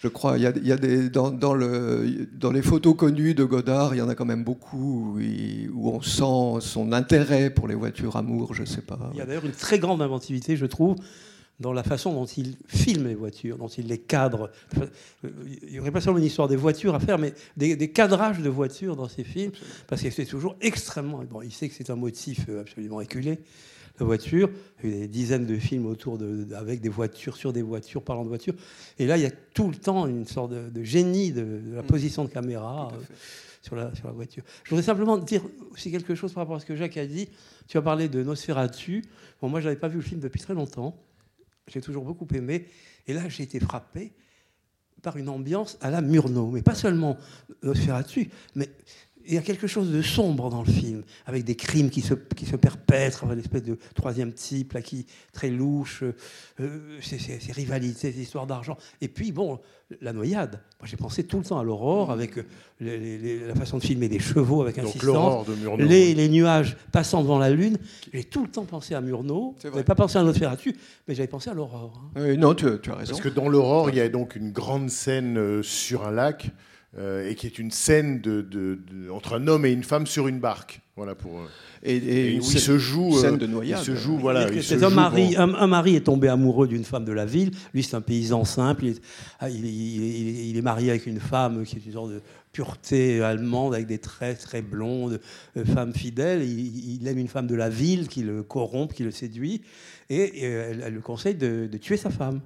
Je 0.03 0.09
crois. 0.09 0.39
Il 0.39 0.43
y 0.43 0.47
a, 0.73 0.77
des, 0.77 1.11
dans, 1.11 1.31
dans 1.31 1.53
le, 1.53 2.27
dans 2.33 2.51
les 2.51 2.63
photos 2.63 2.97
connues 2.97 3.35
de 3.35 3.45
Godard, 3.45 3.95
il 3.95 3.99
y 3.99 4.01
en 4.01 4.09
a 4.09 4.15
quand 4.15 4.25
même 4.25 4.45
beaucoup 4.45 5.19
où, 5.19 5.91
on 5.91 6.01
sent 6.01 6.67
son 6.67 6.93
intérêt 6.93 7.51
pour 7.51 7.69
les 7.69 7.75
voitures 7.75 8.17
amour, 8.17 8.55
je 8.55 8.65
sais 8.65 8.81
pas. 8.81 8.99
Il 9.13 9.19
y 9.19 9.21
a 9.21 9.27
d'ailleurs 9.27 9.45
une 9.45 9.53
très 9.53 9.79
grande 9.79 10.01
inventivité, 10.01 10.57
je 10.57 10.65
trouve, 10.65 10.97
dans 11.59 11.75
la 11.75 11.83
façon 11.83 12.15
dont 12.15 12.25
il 12.25 12.57
filme 12.67 13.09
les 13.09 13.15
voitures, 13.15 13.59
dont 13.59 13.69
il 13.69 13.89
les 13.89 13.99
cadre. 13.99 14.51
Il 15.23 15.71
n'y 15.71 15.79
aurait 15.81 15.91
pas 15.91 16.01
seulement 16.01 16.19
une 16.19 16.25
histoire 16.25 16.49
des 16.49 16.57
voitures 16.57 16.95
à 16.95 17.01
faire, 17.01 17.19
mais 17.19 17.35
des, 17.59 17.77
des 17.77 17.91
cadrages 17.91 18.41
de 18.41 18.49
voitures 18.49 18.97
dans 18.97 19.09
ses 19.09 19.25
films, 19.25 19.53
parce 19.87 20.01
que 20.01 20.09
c'est 20.09 20.25
toujours 20.25 20.57
extrêmement... 20.63 21.23
Bon, 21.31 21.43
il 21.43 21.53
sait 21.53 21.69
que 21.69 21.75
c'est 21.75 21.91
un 21.91 21.97
motif 21.97 22.47
euh, 22.49 22.63
absolument 22.63 23.03
éculé, 23.03 23.41
la 24.01 24.07
voiture. 24.07 24.51
Il 24.83 24.91
y 24.91 24.93
a 24.93 24.97
eu 24.97 25.01
des 25.01 25.09
dizaines 25.09 25.47
de 25.47 25.57
films 25.59 25.87
autour 25.87 26.19
de, 26.19 26.45
de- 26.45 26.55
avec 26.55 26.81
des 26.81 26.89
voitures, 26.89 27.37
sur 27.37 27.53
des 27.53 27.63
voitures, 27.63 28.03
parlant 28.03 28.25
de 28.25 28.29
voitures. 28.29 28.55
Et 28.99 29.07
là, 29.07 29.17
il 29.17 29.23
y 29.23 29.27
a 29.27 29.31
tout 29.31 29.69
le 29.71 29.77
temps 29.77 30.07
une 30.07 30.27
sorte 30.27 30.51
de, 30.53 30.69
de 30.71 30.83
génie 30.83 31.33
de, 31.33 31.43
de 31.43 31.75
la 31.75 31.83
position 31.83 32.25
de 32.25 32.31
caméra. 32.31 32.91
euh, 32.93 33.15
sur 33.63 33.77
la, 33.77 33.95
sur 33.95 34.07
la 34.07 34.15
voiture. 34.15 34.43
Je 34.65 34.71
voudrais 34.71 34.83
simplement 34.83 35.19
dire 35.19 35.43
aussi 35.73 35.91
quelque 35.91 36.15
chose 36.15 36.33
par 36.33 36.45
rapport 36.45 36.57
à 36.57 36.61
ce 36.61 36.65
que 36.65 36.75
Jacques 36.77 36.97
a 36.97 37.07
dit. 37.07 37.29
Tu 37.69 37.77
as 37.77 37.83
parlé 37.83 38.09
de 38.09 38.23
Nosferatu. 38.23 39.05
Bon, 39.43 39.51
moi, 39.51 39.61
je 39.61 39.67
n'avais 39.67 39.79
pas 39.79 39.89
vu 39.89 39.97
le 39.97 40.03
film 40.03 40.19
depuis 40.19 40.41
très 40.41 40.55
longtemps. 40.55 40.97
J'ai 41.69 41.83
toujours 41.83 42.05
beaucoup 42.07 42.27
aimé. 42.35 42.65
Et 43.07 43.13
là, 43.13 43.29
j'ai 43.29 43.43
été 43.43 43.61
frappé 43.61 44.13
par 45.03 45.19
une 45.19 45.29
ambiance 45.29 45.77
à 45.83 45.91
la 45.91 46.01
Murnau. 46.01 46.47
Mais 46.51 46.63
pas 46.63 46.75
seulement 46.75 47.19
Nosferatu, 47.63 48.31
mais 48.55 48.71
il 49.31 49.35
y 49.37 49.39
a 49.39 49.43
quelque 49.43 49.67
chose 49.67 49.91
de 49.91 50.03
sombre 50.03 50.51
dans 50.51 50.63
le 50.63 50.71
film, 50.71 51.03
avec 51.27 51.45
des 51.45 51.55
crimes 51.57 51.89
qui 51.89 52.01
se, 52.01 52.15
qui 52.15 52.47
se 52.47 52.57
perpètrent, 52.57 53.25
avec 53.25 53.35
une 53.39 53.41
espèce 53.45 53.63
de 53.63 53.79
troisième 53.95 54.33
type 54.33 54.73
là, 54.75 54.83
qui 54.83 55.07
très 55.33 55.51
louche, 55.51 56.03
euh, 56.61 56.99
ces, 57.01 57.19
ces- 57.19 57.41
ces 57.41 57.53
rivalités, 57.53 58.13
ces 58.13 58.21
histoires 58.21 58.47
d'argent. 58.47 58.77
Et 59.01 59.09
puis, 59.09 59.33
bon, 59.33 59.59
la 60.01 60.13
noyade. 60.13 60.61
Moi, 60.81 60.87
j'ai 60.89 60.97
pensé 60.97 61.25
tout 61.25 61.39
le 61.39 61.45
temps 61.45 61.59
à 61.59 61.65
l'aurore, 61.65 62.11
avec 62.13 62.39
euh, 62.39 62.43
les- 62.81 62.99
les- 62.99 63.19
les- 63.19 63.47
la 63.49 63.55
façon 63.55 63.79
de 63.79 63.83
filmer 63.83 64.09
des 64.09 64.19
chevaux 64.19 64.63
avec 64.63 64.77
Donc, 64.77 64.85
insistance, 64.87 65.05
l'aurore 65.07 65.45
de 65.45 65.55
Murnau. 65.55 65.85
les, 65.87 66.15
les 66.15 66.29
nuages 66.29 66.77
passant 66.93 67.23
devant 67.23 67.39
la 67.39 67.51
lune. 67.51 67.77
J'ai 68.13 68.25
tout 68.25 68.43
le 68.45 68.51
temps 68.51 68.65
pensé 68.65 68.95
à 68.95 69.01
Murnau. 69.01 69.55
Je 69.63 69.69
n'avais 69.69 69.85
pas 69.85 69.95
pensé 69.95 70.19
à 70.19 70.23
Nosferatu, 70.23 70.77
mais 71.09 71.15
j'avais 71.15 71.27
pensé 71.29 71.51
à 71.51 71.55
l'aurore. 71.55 72.03
hein. 72.17 72.21
Euh, 72.21 72.37
non, 72.37 72.55
tu, 72.55 72.67
tu 72.83 72.91
as 72.91 72.97
raison. 72.97 73.11
Parce 73.11 73.21
que 73.23 73.29
dans 73.29 73.49
l'aurore, 73.49 73.91
il 73.91 73.97
y 73.97 74.01
a 74.01 74.09
donc 74.09 74.37
une 74.37 74.53
grande 74.53 74.91
scène 74.91 75.39
euh, 75.39 75.63
sur 75.63 76.07
un 76.07 76.11
lac, 76.13 76.47
euh, 76.47 76.51
et 76.99 77.35
qui 77.37 77.47
est 77.47 77.59
une 77.59 77.71
scène 77.71 78.21
de, 78.21 78.41
de- 78.43 78.79
de- 78.91 79.11
entre 79.11 79.35
un 79.39 79.47
homme 79.47 79.65
et 79.65 79.71
une 79.71 79.85
femme 79.85 80.07
sur 80.07 80.27
une 80.27 80.41
barque. 80.41 80.81
Voilà 80.97 81.15
pour. 81.15 81.39
euh, 81.41 81.47
Et, 81.85 81.97
et 81.97 82.39
où 82.41 82.43
il 82.43 82.59
se 82.59 82.77
joue. 82.79 83.17
scène 83.19 83.35
euh, 83.35 83.39
de 83.39 83.47
noyade. 83.47 83.79
Il 83.81 83.85
se 83.85 83.95
joue, 83.95 84.19
voilà. 84.19 84.41
C'est-à-dire 84.41 84.57
il 84.57 84.61
que 84.61 84.67
se 84.67 84.79
c'est 84.79 84.85
un 84.85 84.89
joue 84.91 84.95
mari, 84.97 85.39
en- 85.39 85.43
un, 85.43 85.55
un 85.55 85.67
mari 85.69 85.95
est 85.97 86.01
tombé 86.01 86.29
amoureux 86.29 86.67
d'une 86.69 86.83
femme 86.85 87.05
de 87.05 87.13
la 87.13 87.25
ville. 87.25 87.53
Lui, 87.73 87.83
c'est 87.85 87.95
un 87.95 88.01
paysan 88.01 88.45
simple. 88.45 88.85
Il 88.87 88.91
est, 88.91 89.01
ah, 89.39 89.49
il, 89.49 89.65
est- 89.65 89.73
il 89.73 90.29
est- 90.29 90.49
il 90.51 90.57
est 90.59 90.63
marié 90.63 90.91
avec 90.91 91.07
une 91.07 91.21
femme 91.21 91.65
qui 91.65 91.77
est 91.77 91.87
une 91.87 91.93
sorte 91.93 92.11
de 92.11 92.21
pureté 92.53 93.23
allemande 93.23 93.73
avec 93.75 93.87
des 93.87 93.99
traits 93.99 94.41
très 94.41 94.61
blondes, 94.61 95.21
euh, 95.57 95.65
femme 95.65 95.95
fidèle. 95.95 96.43
Il, 96.43 97.01
il 97.01 97.07
aime 97.09 97.19
une 97.19 97.29
femme 97.29 97.47
de 97.47 97.55
la 97.55 97.69
ville 97.71 98.09
qui 98.09 98.23
le 98.23 98.43
corrompt, 98.43 98.93
qui 98.93 99.05
le 99.05 99.13
séduit, 99.13 99.63
et, 100.11 100.17
et 100.17 100.43
elle, 100.45 100.83
elle 100.85 100.95
le 100.95 101.01
conseille 101.01 101.37
de, 101.37 101.69
de 101.71 101.79
tuer 101.79 101.97
sa 101.97 102.11
femme. 102.11 102.41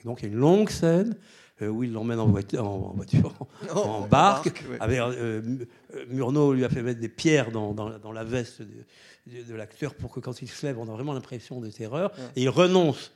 Et 0.00 0.04
donc 0.04 0.20
il 0.20 0.26
y 0.26 0.28
a 0.28 0.32
une 0.32 0.38
longue 0.38 0.68
scène. 0.68 1.16
Euh, 1.62 1.68
où 1.68 1.82
il 1.84 1.92
l'emmène 1.92 2.20
en 2.20 2.26
voiture, 2.26 2.66
en, 2.68 2.92
voiture, 2.96 3.34
en, 3.74 3.78
en 3.78 4.00
barque. 4.06 4.44
barque, 4.46 4.64
ouais. 4.70 4.76
avec, 4.80 4.98
euh, 5.00 5.64
Murnau 6.08 6.52
lui 6.52 6.64
a 6.64 6.68
fait 6.68 6.82
mettre 6.82 7.00
des 7.00 7.08
pierres 7.08 7.50
dans, 7.50 7.72
dans 7.72 7.88
la- 7.88 7.98
dans 7.98 8.12
la 8.12 8.24
veste 8.24 8.62
de, 8.62 8.68
de- 9.26 9.42
de 9.42 9.54
l'acteur 9.54 9.94
pour 9.94 10.10
que 10.12 10.20
quand 10.20 10.42
il 10.42 10.48
se 10.48 10.66
lève, 10.66 10.78
on 10.78 10.88
a 10.88 10.92
vraiment 10.92 11.12
l'impression 11.14 11.60
de 11.60 11.70
terreur. 11.70 12.12
Et 12.36 12.42
il 12.42 12.48
renonce. 12.48 13.12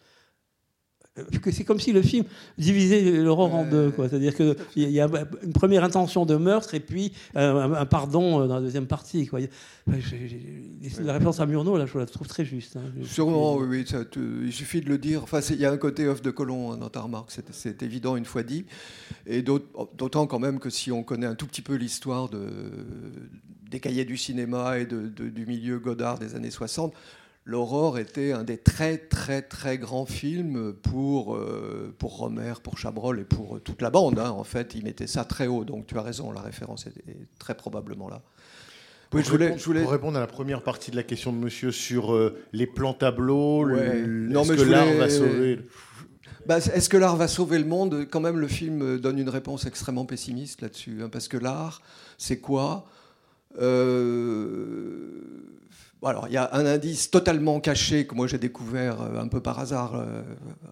C'est 1.50 1.64
comme 1.64 1.80
si 1.80 1.92
le 1.92 2.02
film 2.02 2.24
divisait 2.58 3.02
l'aurore 3.22 3.54
en 3.54 3.64
deux. 3.64 3.92
C'est-à-dire 3.96 4.34
qu'il 4.34 4.56
y 4.76 5.00
a 5.00 5.08
une 5.44 5.52
première 5.52 5.84
intention 5.84 6.26
de 6.26 6.36
meurtre 6.36 6.74
et 6.74 6.80
puis 6.80 7.12
un, 7.34 7.72
un 7.74 7.86
pardon 7.86 8.40
euh, 8.42 8.46
dans 8.46 8.56
la 8.56 8.60
deuxième 8.60 8.86
partie. 8.86 9.26
Quoi. 9.26 9.40
La 11.02 11.12
référence 11.14 11.40
à 11.40 11.46
Murnau, 11.46 11.76
là, 11.76 11.86
je 11.86 11.98
la 11.98 12.06
trouve 12.06 12.26
très 12.26 12.44
juste. 12.44 12.76
hein. 12.76 12.82
Sûrement, 13.04 13.56
oui, 13.56 13.84
ça 13.86 14.04
il 14.44 14.52
suffit 14.52 14.80
de 14.80 14.88
le 14.88 14.98
dire. 14.98 15.22
Enfin, 15.22 15.40
il 15.50 15.56
y 15.60 15.64
a 15.64 15.70
un 15.72 15.76
côté 15.76 16.06
off 16.06 16.22
de 16.22 16.30
colon 16.30 16.72
hein, 16.72 16.76
dans 16.76 16.88
ta 16.88 17.00
remarque, 17.00 17.30
c'est- 17.30 17.82
évident 17.82 18.16
une 18.16 18.24
fois 18.24 18.42
dit. 18.42 18.64
Et 19.26 19.42
d'aut- 19.42 19.60
d'autant 19.96 20.26
quand 20.26 20.38
même 20.38 20.58
que 20.58 20.70
si 20.70 20.92
on 20.92 21.02
connaît 21.02 21.26
un 21.26 21.34
tout 21.34 21.46
petit 21.46 21.62
peu 21.62 21.74
l'histoire 21.74 22.28
de, 22.28 22.40
des 23.70 23.80
cahiers 23.80 24.04
du 24.04 24.16
cinéma 24.16 24.78
et 24.78 24.86
de- 24.86 25.08
de- 25.08 25.28
du 25.28 25.46
milieu 25.46 25.78
Godard 25.78 26.18
des 26.18 26.34
années 26.34 26.50
60, 26.50 26.92
L'Aurore 27.50 27.98
était 27.98 28.30
un 28.30 28.44
des 28.44 28.58
très 28.58 28.96
très 28.96 29.42
très 29.42 29.76
grands 29.76 30.06
films 30.06 30.72
pour, 30.72 31.34
euh, 31.34 31.92
pour 31.98 32.16
Romer, 32.18 32.52
pour 32.62 32.78
Chabrol 32.78 33.18
et 33.18 33.24
pour 33.24 33.60
toute 33.60 33.82
la 33.82 33.90
bande. 33.90 34.20
hein. 34.20 34.30
En 34.30 34.44
fait, 34.44 34.76
il 34.76 34.84
mettait 34.84 35.08
ça 35.08 35.24
très 35.24 35.48
haut. 35.48 35.64
Donc 35.64 35.88
tu 35.88 35.98
as 35.98 36.02
raison, 36.02 36.30
la 36.30 36.42
référence 36.42 36.86
est, 36.86 36.92
très 37.40 37.56
probablement 37.56 38.08
là. 38.08 38.22
Oui, 39.12 39.22
je 39.24 39.30
voulais, 39.30 39.46
répondre, 39.46 39.60
je 39.60 39.66
voulais- 39.66 39.82
pour 39.82 39.90
répondre 39.90 40.16
à 40.16 40.20
la 40.20 40.28
première 40.28 40.62
partie 40.62 40.92
de 40.92 40.96
la 40.96 41.02
question 41.02 41.32
de 41.32 41.38
monsieur 41.38 41.72
sur 41.72 42.14
euh, 42.14 42.38
les 42.52 42.68
plans 42.68 42.94
tableaux, 42.94 43.66
Ouais. 43.66 43.80
Est-ce 43.98 44.50
mais 44.52 44.56
que 44.56 44.62
l'art 44.62 44.92
va 44.94 45.10
sauver 45.10 45.58
Bah, 46.46 46.58
Est-ce 46.58 46.88
que 46.88 46.96
l'art 46.96 47.16
va 47.16 47.26
sauver 47.26 47.58
le 47.58 47.64
monde? 47.64 48.06
Quand 48.08 48.20
même, 48.20 48.38
le 48.38 48.46
film 48.46 48.98
donne 49.00 49.18
une 49.18 49.28
réponse 49.28 49.66
extrêmement 49.66 50.04
pessimiste 50.04 50.62
là-dessus. 50.62 51.00
hein, 51.02 51.08
parce 51.10 51.26
que 51.26 51.36
l'art, 51.36 51.82
c'est 52.16 52.38
quoi? 52.38 52.84
Euh, 53.60 55.10
Alors, 56.02 56.28
il 56.28 56.32
y 56.32 56.38
a 56.38 56.48
un 56.54 56.64
indice 56.64 57.10
totalement 57.10 57.60
caché 57.60 58.06
que 58.06 58.14
moi 58.14 58.26
j'ai 58.26 58.38
découvert 58.38 59.02
euh, 59.02 59.20
un 59.20 59.28
peu 59.28 59.40
par 59.40 59.58
hasard 59.58 59.94
euh, 59.94 60.22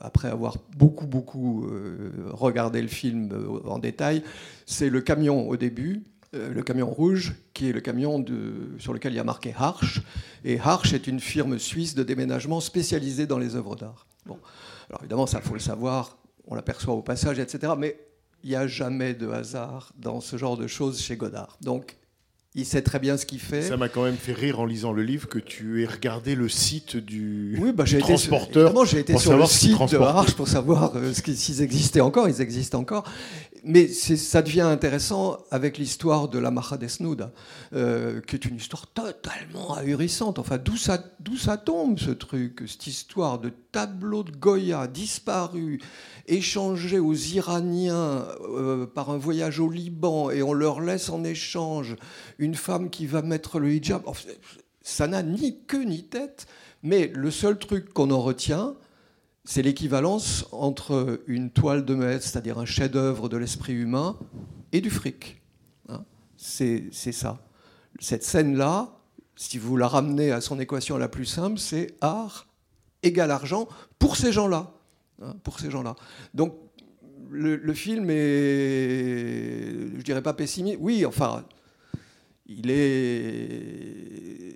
après 0.01 0.29
avoir 0.29 0.57
beaucoup, 0.77 1.07
beaucoup 1.07 1.67
euh, 1.67 2.11
regardé 2.31 2.81
le 2.81 2.89
film 2.89 3.31
en 3.67 3.79
détail. 3.79 4.23
C'est 4.65 4.89
le 4.89 5.03
camion 5.03 5.49
au 5.49 5.57
début. 5.57 6.03
le 6.33 6.63
camion 6.63 6.89
rouge, 6.89 7.35
qui 7.53 7.69
est 7.69 7.73
le 7.73 7.81
camion 7.81 8.25
sur 8.79 8.93
lequel 8.93 9.13
il 9.13 9.17
y 9.17 9.21
a 9.21 9.25
marqué 9.25 9.55
Harsch. 9.57 10.01
Et 10.45 10.59
Harsch 10.59 10.93
est 10.95 11.07
une 11.07 11.21
firme 11.21 11.59
suisse 11.59 11.95
de 11.95 12.03
déménagement 12.03 12.61
spécialisée 12.61 13.27
dans 13.27 13.39
les 13.39 13.55
œuvres 13.55 13.77
d'art. 13.77 14.07
Bon. 14.27 14.39
Alors 14.89 15.03
évidemment, 15.03 15.27
ça, 15.27 15.41
faut 15.41 15.55
le 15.55 15.61
savoir, 15.61 16.19
on 16.47 16.55
l'aperçoit 16.55 16.95
au 16.95 17.03
passage, 17.03 17.39
etc. 17.39 17.73
Mais 17.79 17.99
il 18.43 18.51
n'y 18.51 18.57
a 18.57 18.67
jamais 18.67 19.15
de 19.15 19.29
hasard 19.29 19.93
dans 19.97 20.21
ce 20.21 20.37
genre 20.37 20.57
de 20.57 20.67
choses 20.67 21.01
chez 21.01 21.17
Godard. 21.17 21.59
Donc, 21.61 21.98
il 22.59 22.67
sait 22.67 22.83
très 22.83 22.99
bien 22.99 23.17
ce 23.17 23.25
qu'il 23.25 23.41
fait. 23.41 23.63
Ça 23.63 23.77
m'a 23.77 23.89
quand 23.89 24.03
même 24.05 24.17
fait 24.17 24.33
rire 24.33 24.61
en 24.61 24.67
lisant 24.67 24.93
le 24.93 25.03
livre 25.03 25.29
que 25.29 25.39
tu 25.39 25.83
aies 25.83 25.87
regardé 25.87 26.35
le 26.35 26.49
site 26.49 26.97
du, 26.97 27.57
Oui, 27.61 27.73
bah, 27.73 27.85
du 27.85 27.91
sur, 27.91 28.01
transporteur. 28.01 28.85
j'ai 28.87 28.99
été 29.01 29.13
pour 29.15 29.23
sur 29.23 29.37
le 29.37 29.47
site 29.47 29.79
de. 29.93 29.97
Arche 29.97 30.35
pour 30.35 30.49
savoir 30.49 30.97
euh, 30.97 31.13
ce 31.13 31.23
qui- 31.23 31.37
s'ils 31.37 31.63
existaient 31.63 32.01
encore. 32.01 32.29
Ils 32.29 32.41
existent 32.41 32.79
encore. 32.79 33.05
Mais 33.65 33.89
c'est- 33.89 34.17
ça 34.17 34.41
devient 34.43 34.61
intéressant 34.63 35.39
avec 35.51 35.79
l'histoire 35.79 36.29
de 36.29 36.39
la 36.39 36.51
Maja 36.53 36.77
Desnuda, 36.77 37.33
euh, 37.75 38.21
qui 38.27 38.37
est 38.37 38.45
une 38.45 38.57
histoire 38.57 38.87
totalement 38.87 39.75
ahurissante. 39.77 40.39
Enfin, 40.39 40.59
d'où 40.59 40.77
ça, 40.77 41.03
d'où 41.21 41.37
ça 41.37 41.57
tombe 41.57 41.99
ce 41.99 42.11
truc, 42.13 42.63
cette 42.67 42.87
histoire 42.87 43.39
de 43.41 43.53
tableau 43.73 44.23
de 44.23 44.31
Goya 44.31 44.87
disparu, 44.87 45.81
échangé 46.27 46.99
aux 46.99 47.15
Iraniens 47.15 48.27
euh, 48.41 48.87
par 48.87 49.11
un 49.11 49.19
voyage 49.19 49.61
au 49.61 49.71
Liban, 49.71 50.31
et 50.31 50.43
on 50.43 50.53
leur 50.53 50.81
laisse 50.81 51.11
en 51.11 51.25
échange 51.25 51.97
une 52.39 52.55
femme 52.55 52.91
qui 52.91 53.07
va 53.07 53.23
mettre 53.23 53.59
le 53.59 53.73
hijab. 53.73 54.03
Ça 54.83 55.07
n'a 55.07 55.23
ni 55.23 55.65
queue 55.67 55.85
ni 55.85 56.05
tête, 56.05 56.47
mais 56.83 57.11
le 57.15 57.31
seul 57.31 57.59
truc 57.59 57.93
qu'on 57.93 58.11
en 58.11 58.21
retient, 58.21 58.75
c'est 59.45 59.63
l'équivalence 59.63 60.47
entre 60.53 61.23
une 61.27 61.51
toile 61.51 61.85
de 61.85 61.95
maître, 61.95 62.25
c'est-à-dire 62.25 62.59
un 62.59 62.67
chef-d'œuvre 62.67 63.29
de 63.29 63.37
l'esprit 63.37 63.75
humain, 63.75 64.19
et 64.73 64.81
du 64.81 64.91
fric. 64.91 65.41
Hein. 65.89 66.05
c'est 66.37 66.85
c'est 66.93 67.13
ça. 67.13 67.43
Cette 68.01 68.25
scène-là, 68.25 68.99
si 69.37 69.57
vous 69.57 69.77
la 69.77 69.89
ramenez 69.89 70.33
à 70.33 70.41
son 70.41 70.61
équation 70.61 70.99
la 70.99 71.09
plus 71.09 71.25
simple, 71.25 71.59
c'est 71.59 71.97
art 72.01 72.48
égale 73.03 73.31
argent 73.31 73.69
pour 73.99 74.17
ces 74.17 74.33
gens-là. 74.33 74.73
hein, 75.23 75.35
pour 75.43 75.59
ces 75.61 75.71
gens-là. 75.71 75.97
Donc, 76.35 76.55
le, 77.31 77.57
le 77.57 77.75
film 77.75 78.09
est, 78.11 79.97
je 79.97 80.03
dirais 80.03 80.23
pas 80.23 80.35
pessimiste. 80.35 80.79
Oui, 80.81 81.05
enfin, 81.05 81.45
il 82.47 82.71
est, 82.71 84.55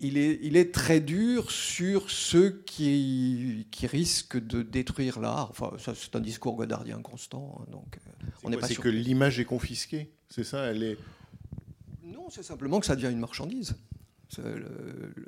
il, 0.00 0.16
est, 0.18 0.38
il 0.42 0.56
est 0.56 0.72
très 0.72 1.00
dur 1.00 1.50
sur 1.50 2.10
ceux 2.10 2.62
qui, 2.66 3.66
qui 3.70 3.86
risquent 3.86 4.38
de 4.44 4.62
détruire 4.62 5.20
l'art. 5.20 5.50
Enfin, 5.50 5.72
c'est 5.94 6.14
un 6.14 6.20
discours 6.20 6.56
godardien 6.56 7.00
constant. 7.02 7.58
hein, 7.60 7.70
donc, 7.72 7.96
euh, 7.96 8.26
on 8.44 8.50
n'est 8.50 8.56
pas 8.56 8.66
C'est 8.68 8.76
que 8.76 8.88
l'image 8.88 9.40
est 9.40 9.44
confisquée, 9.44 10.10
c'est 10.28 10.44
ça 10.44 10.66
Elle 10.66 10.82
est. 10.82 10.98
Non, 12.04 12.28
c'est 12.30 12.42
simplement 12.44 12.80
que 12.80 12.86
ça 12.86 12.96
devient 12.96 13.10
une 13.12 13.20
marchandise. 13.20 13.74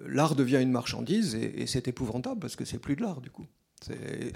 L'art 0.06 0.34
devient 0.34 0.60
une 0.60 0.72
marchandise 0.72 1.34
et, 1.34 1.62
et 1.62 1.66
c'est 1.66 1.88
épouvantable 1.88 2.40
parce 2.40 2.56
que 2.56 2.64
c'est 2.64 2.78
plus 2.78 2.96
de 2.96 3.02
l'art 3.02 3.20
du 3.20 3.30
coup. 3.30 3.46
C'est 3.82 4.32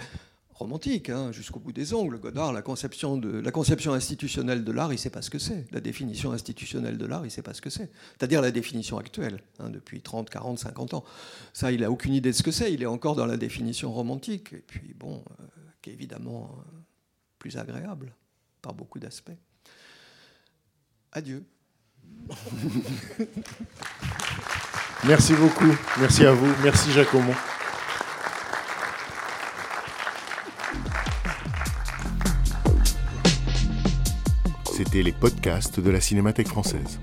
romantique 0.54 1.10
hein, 1.10 1.32
jusqu'au 1.32 1.58
bout 1.58 1.72
des 1.72 1.94
ongles. 1.94 2.18
Godard, 2.18 2.52
la 2.52 2.62
conception, 2.62 3.16
de, 3.16 3.40
la 3.40 3.50
conception 3.50 3.92
institutionnelle 3.92 4.64
de 4.64 4.72
l'art, 4.72 4.92
il 4.92 4.96
ne 4.96 5.00
sait 5.00 5.10
pas 5.10 5.22
ce 5.22 5.30
que 5.30 5.38
c'est. 5.38 5.66
La 5.72 5.80
définition 5.80 6.32
institutionnelle 6.32 6.96
de 6.96 7.06
l'art, 7.06 7.22
il 7.22 7.26
ne 7.26 7.30
sait 7.30 7.42
pas 7.42 7.54
ce 7.54 7.60
que 7.60 7.70
c'est. 7.70 7.90
C'est-à-dire 8.16 8.40
la 8.40 8.50
définition 8.50 8.98
actuelle, 8.98 9.42
hein, 9.58 9.70
depuis 9.70 10.00
30, 10.00 10.30
40, 10.30 10.58
50 10.58 10.94
ans. 10.94 11.04
Ça, 11.52 11.72
il 11.72 11.80
n'a 11.80 11.90
aucune 11.90 12.14
idée 12.14 12.30
de 12.30 12.36
ce 12.36 12.42
que 12.42 12.52
c'est. 12.52 12.72
Il 12.72 12.82
est 12.82 12.86
encore 12.86 13.16
dans 13.16 13.26
la 13.26 13.36
définition 13.36 13.92
romantique. 13.92 14.52
Et 14.52 14.64
puis 14.66 14.94
bon, 14.94 15.24
euh, 15.40 15.44
qui 15.82 15.90
est 15.90 15.92
évidemment 15.92 16.56
euh, 16.58 16.78
plus 17.38 17.56
agréable 17.56 18.14
par 18.62 18.74
beaucoup 18.74 18.98
d'aspects. 18.98 19.36
Adieu. 21.12 21.44
Merci 25.06 25.34
beaucoup. 25.34 25.74
Merci 26.00 26.24
à 26.24 26.32
vous. 26.32 26.50
Merci 26.62 26.90
Jacomo. 26.92 27.32
C'était 34.72 35.02
les 35.02 35.12
podcasts 35.12 35.78
de 35.78 35.90
la 35.90 36.00
Cinémathèque 36.00 36.48
française. 36.48 36.98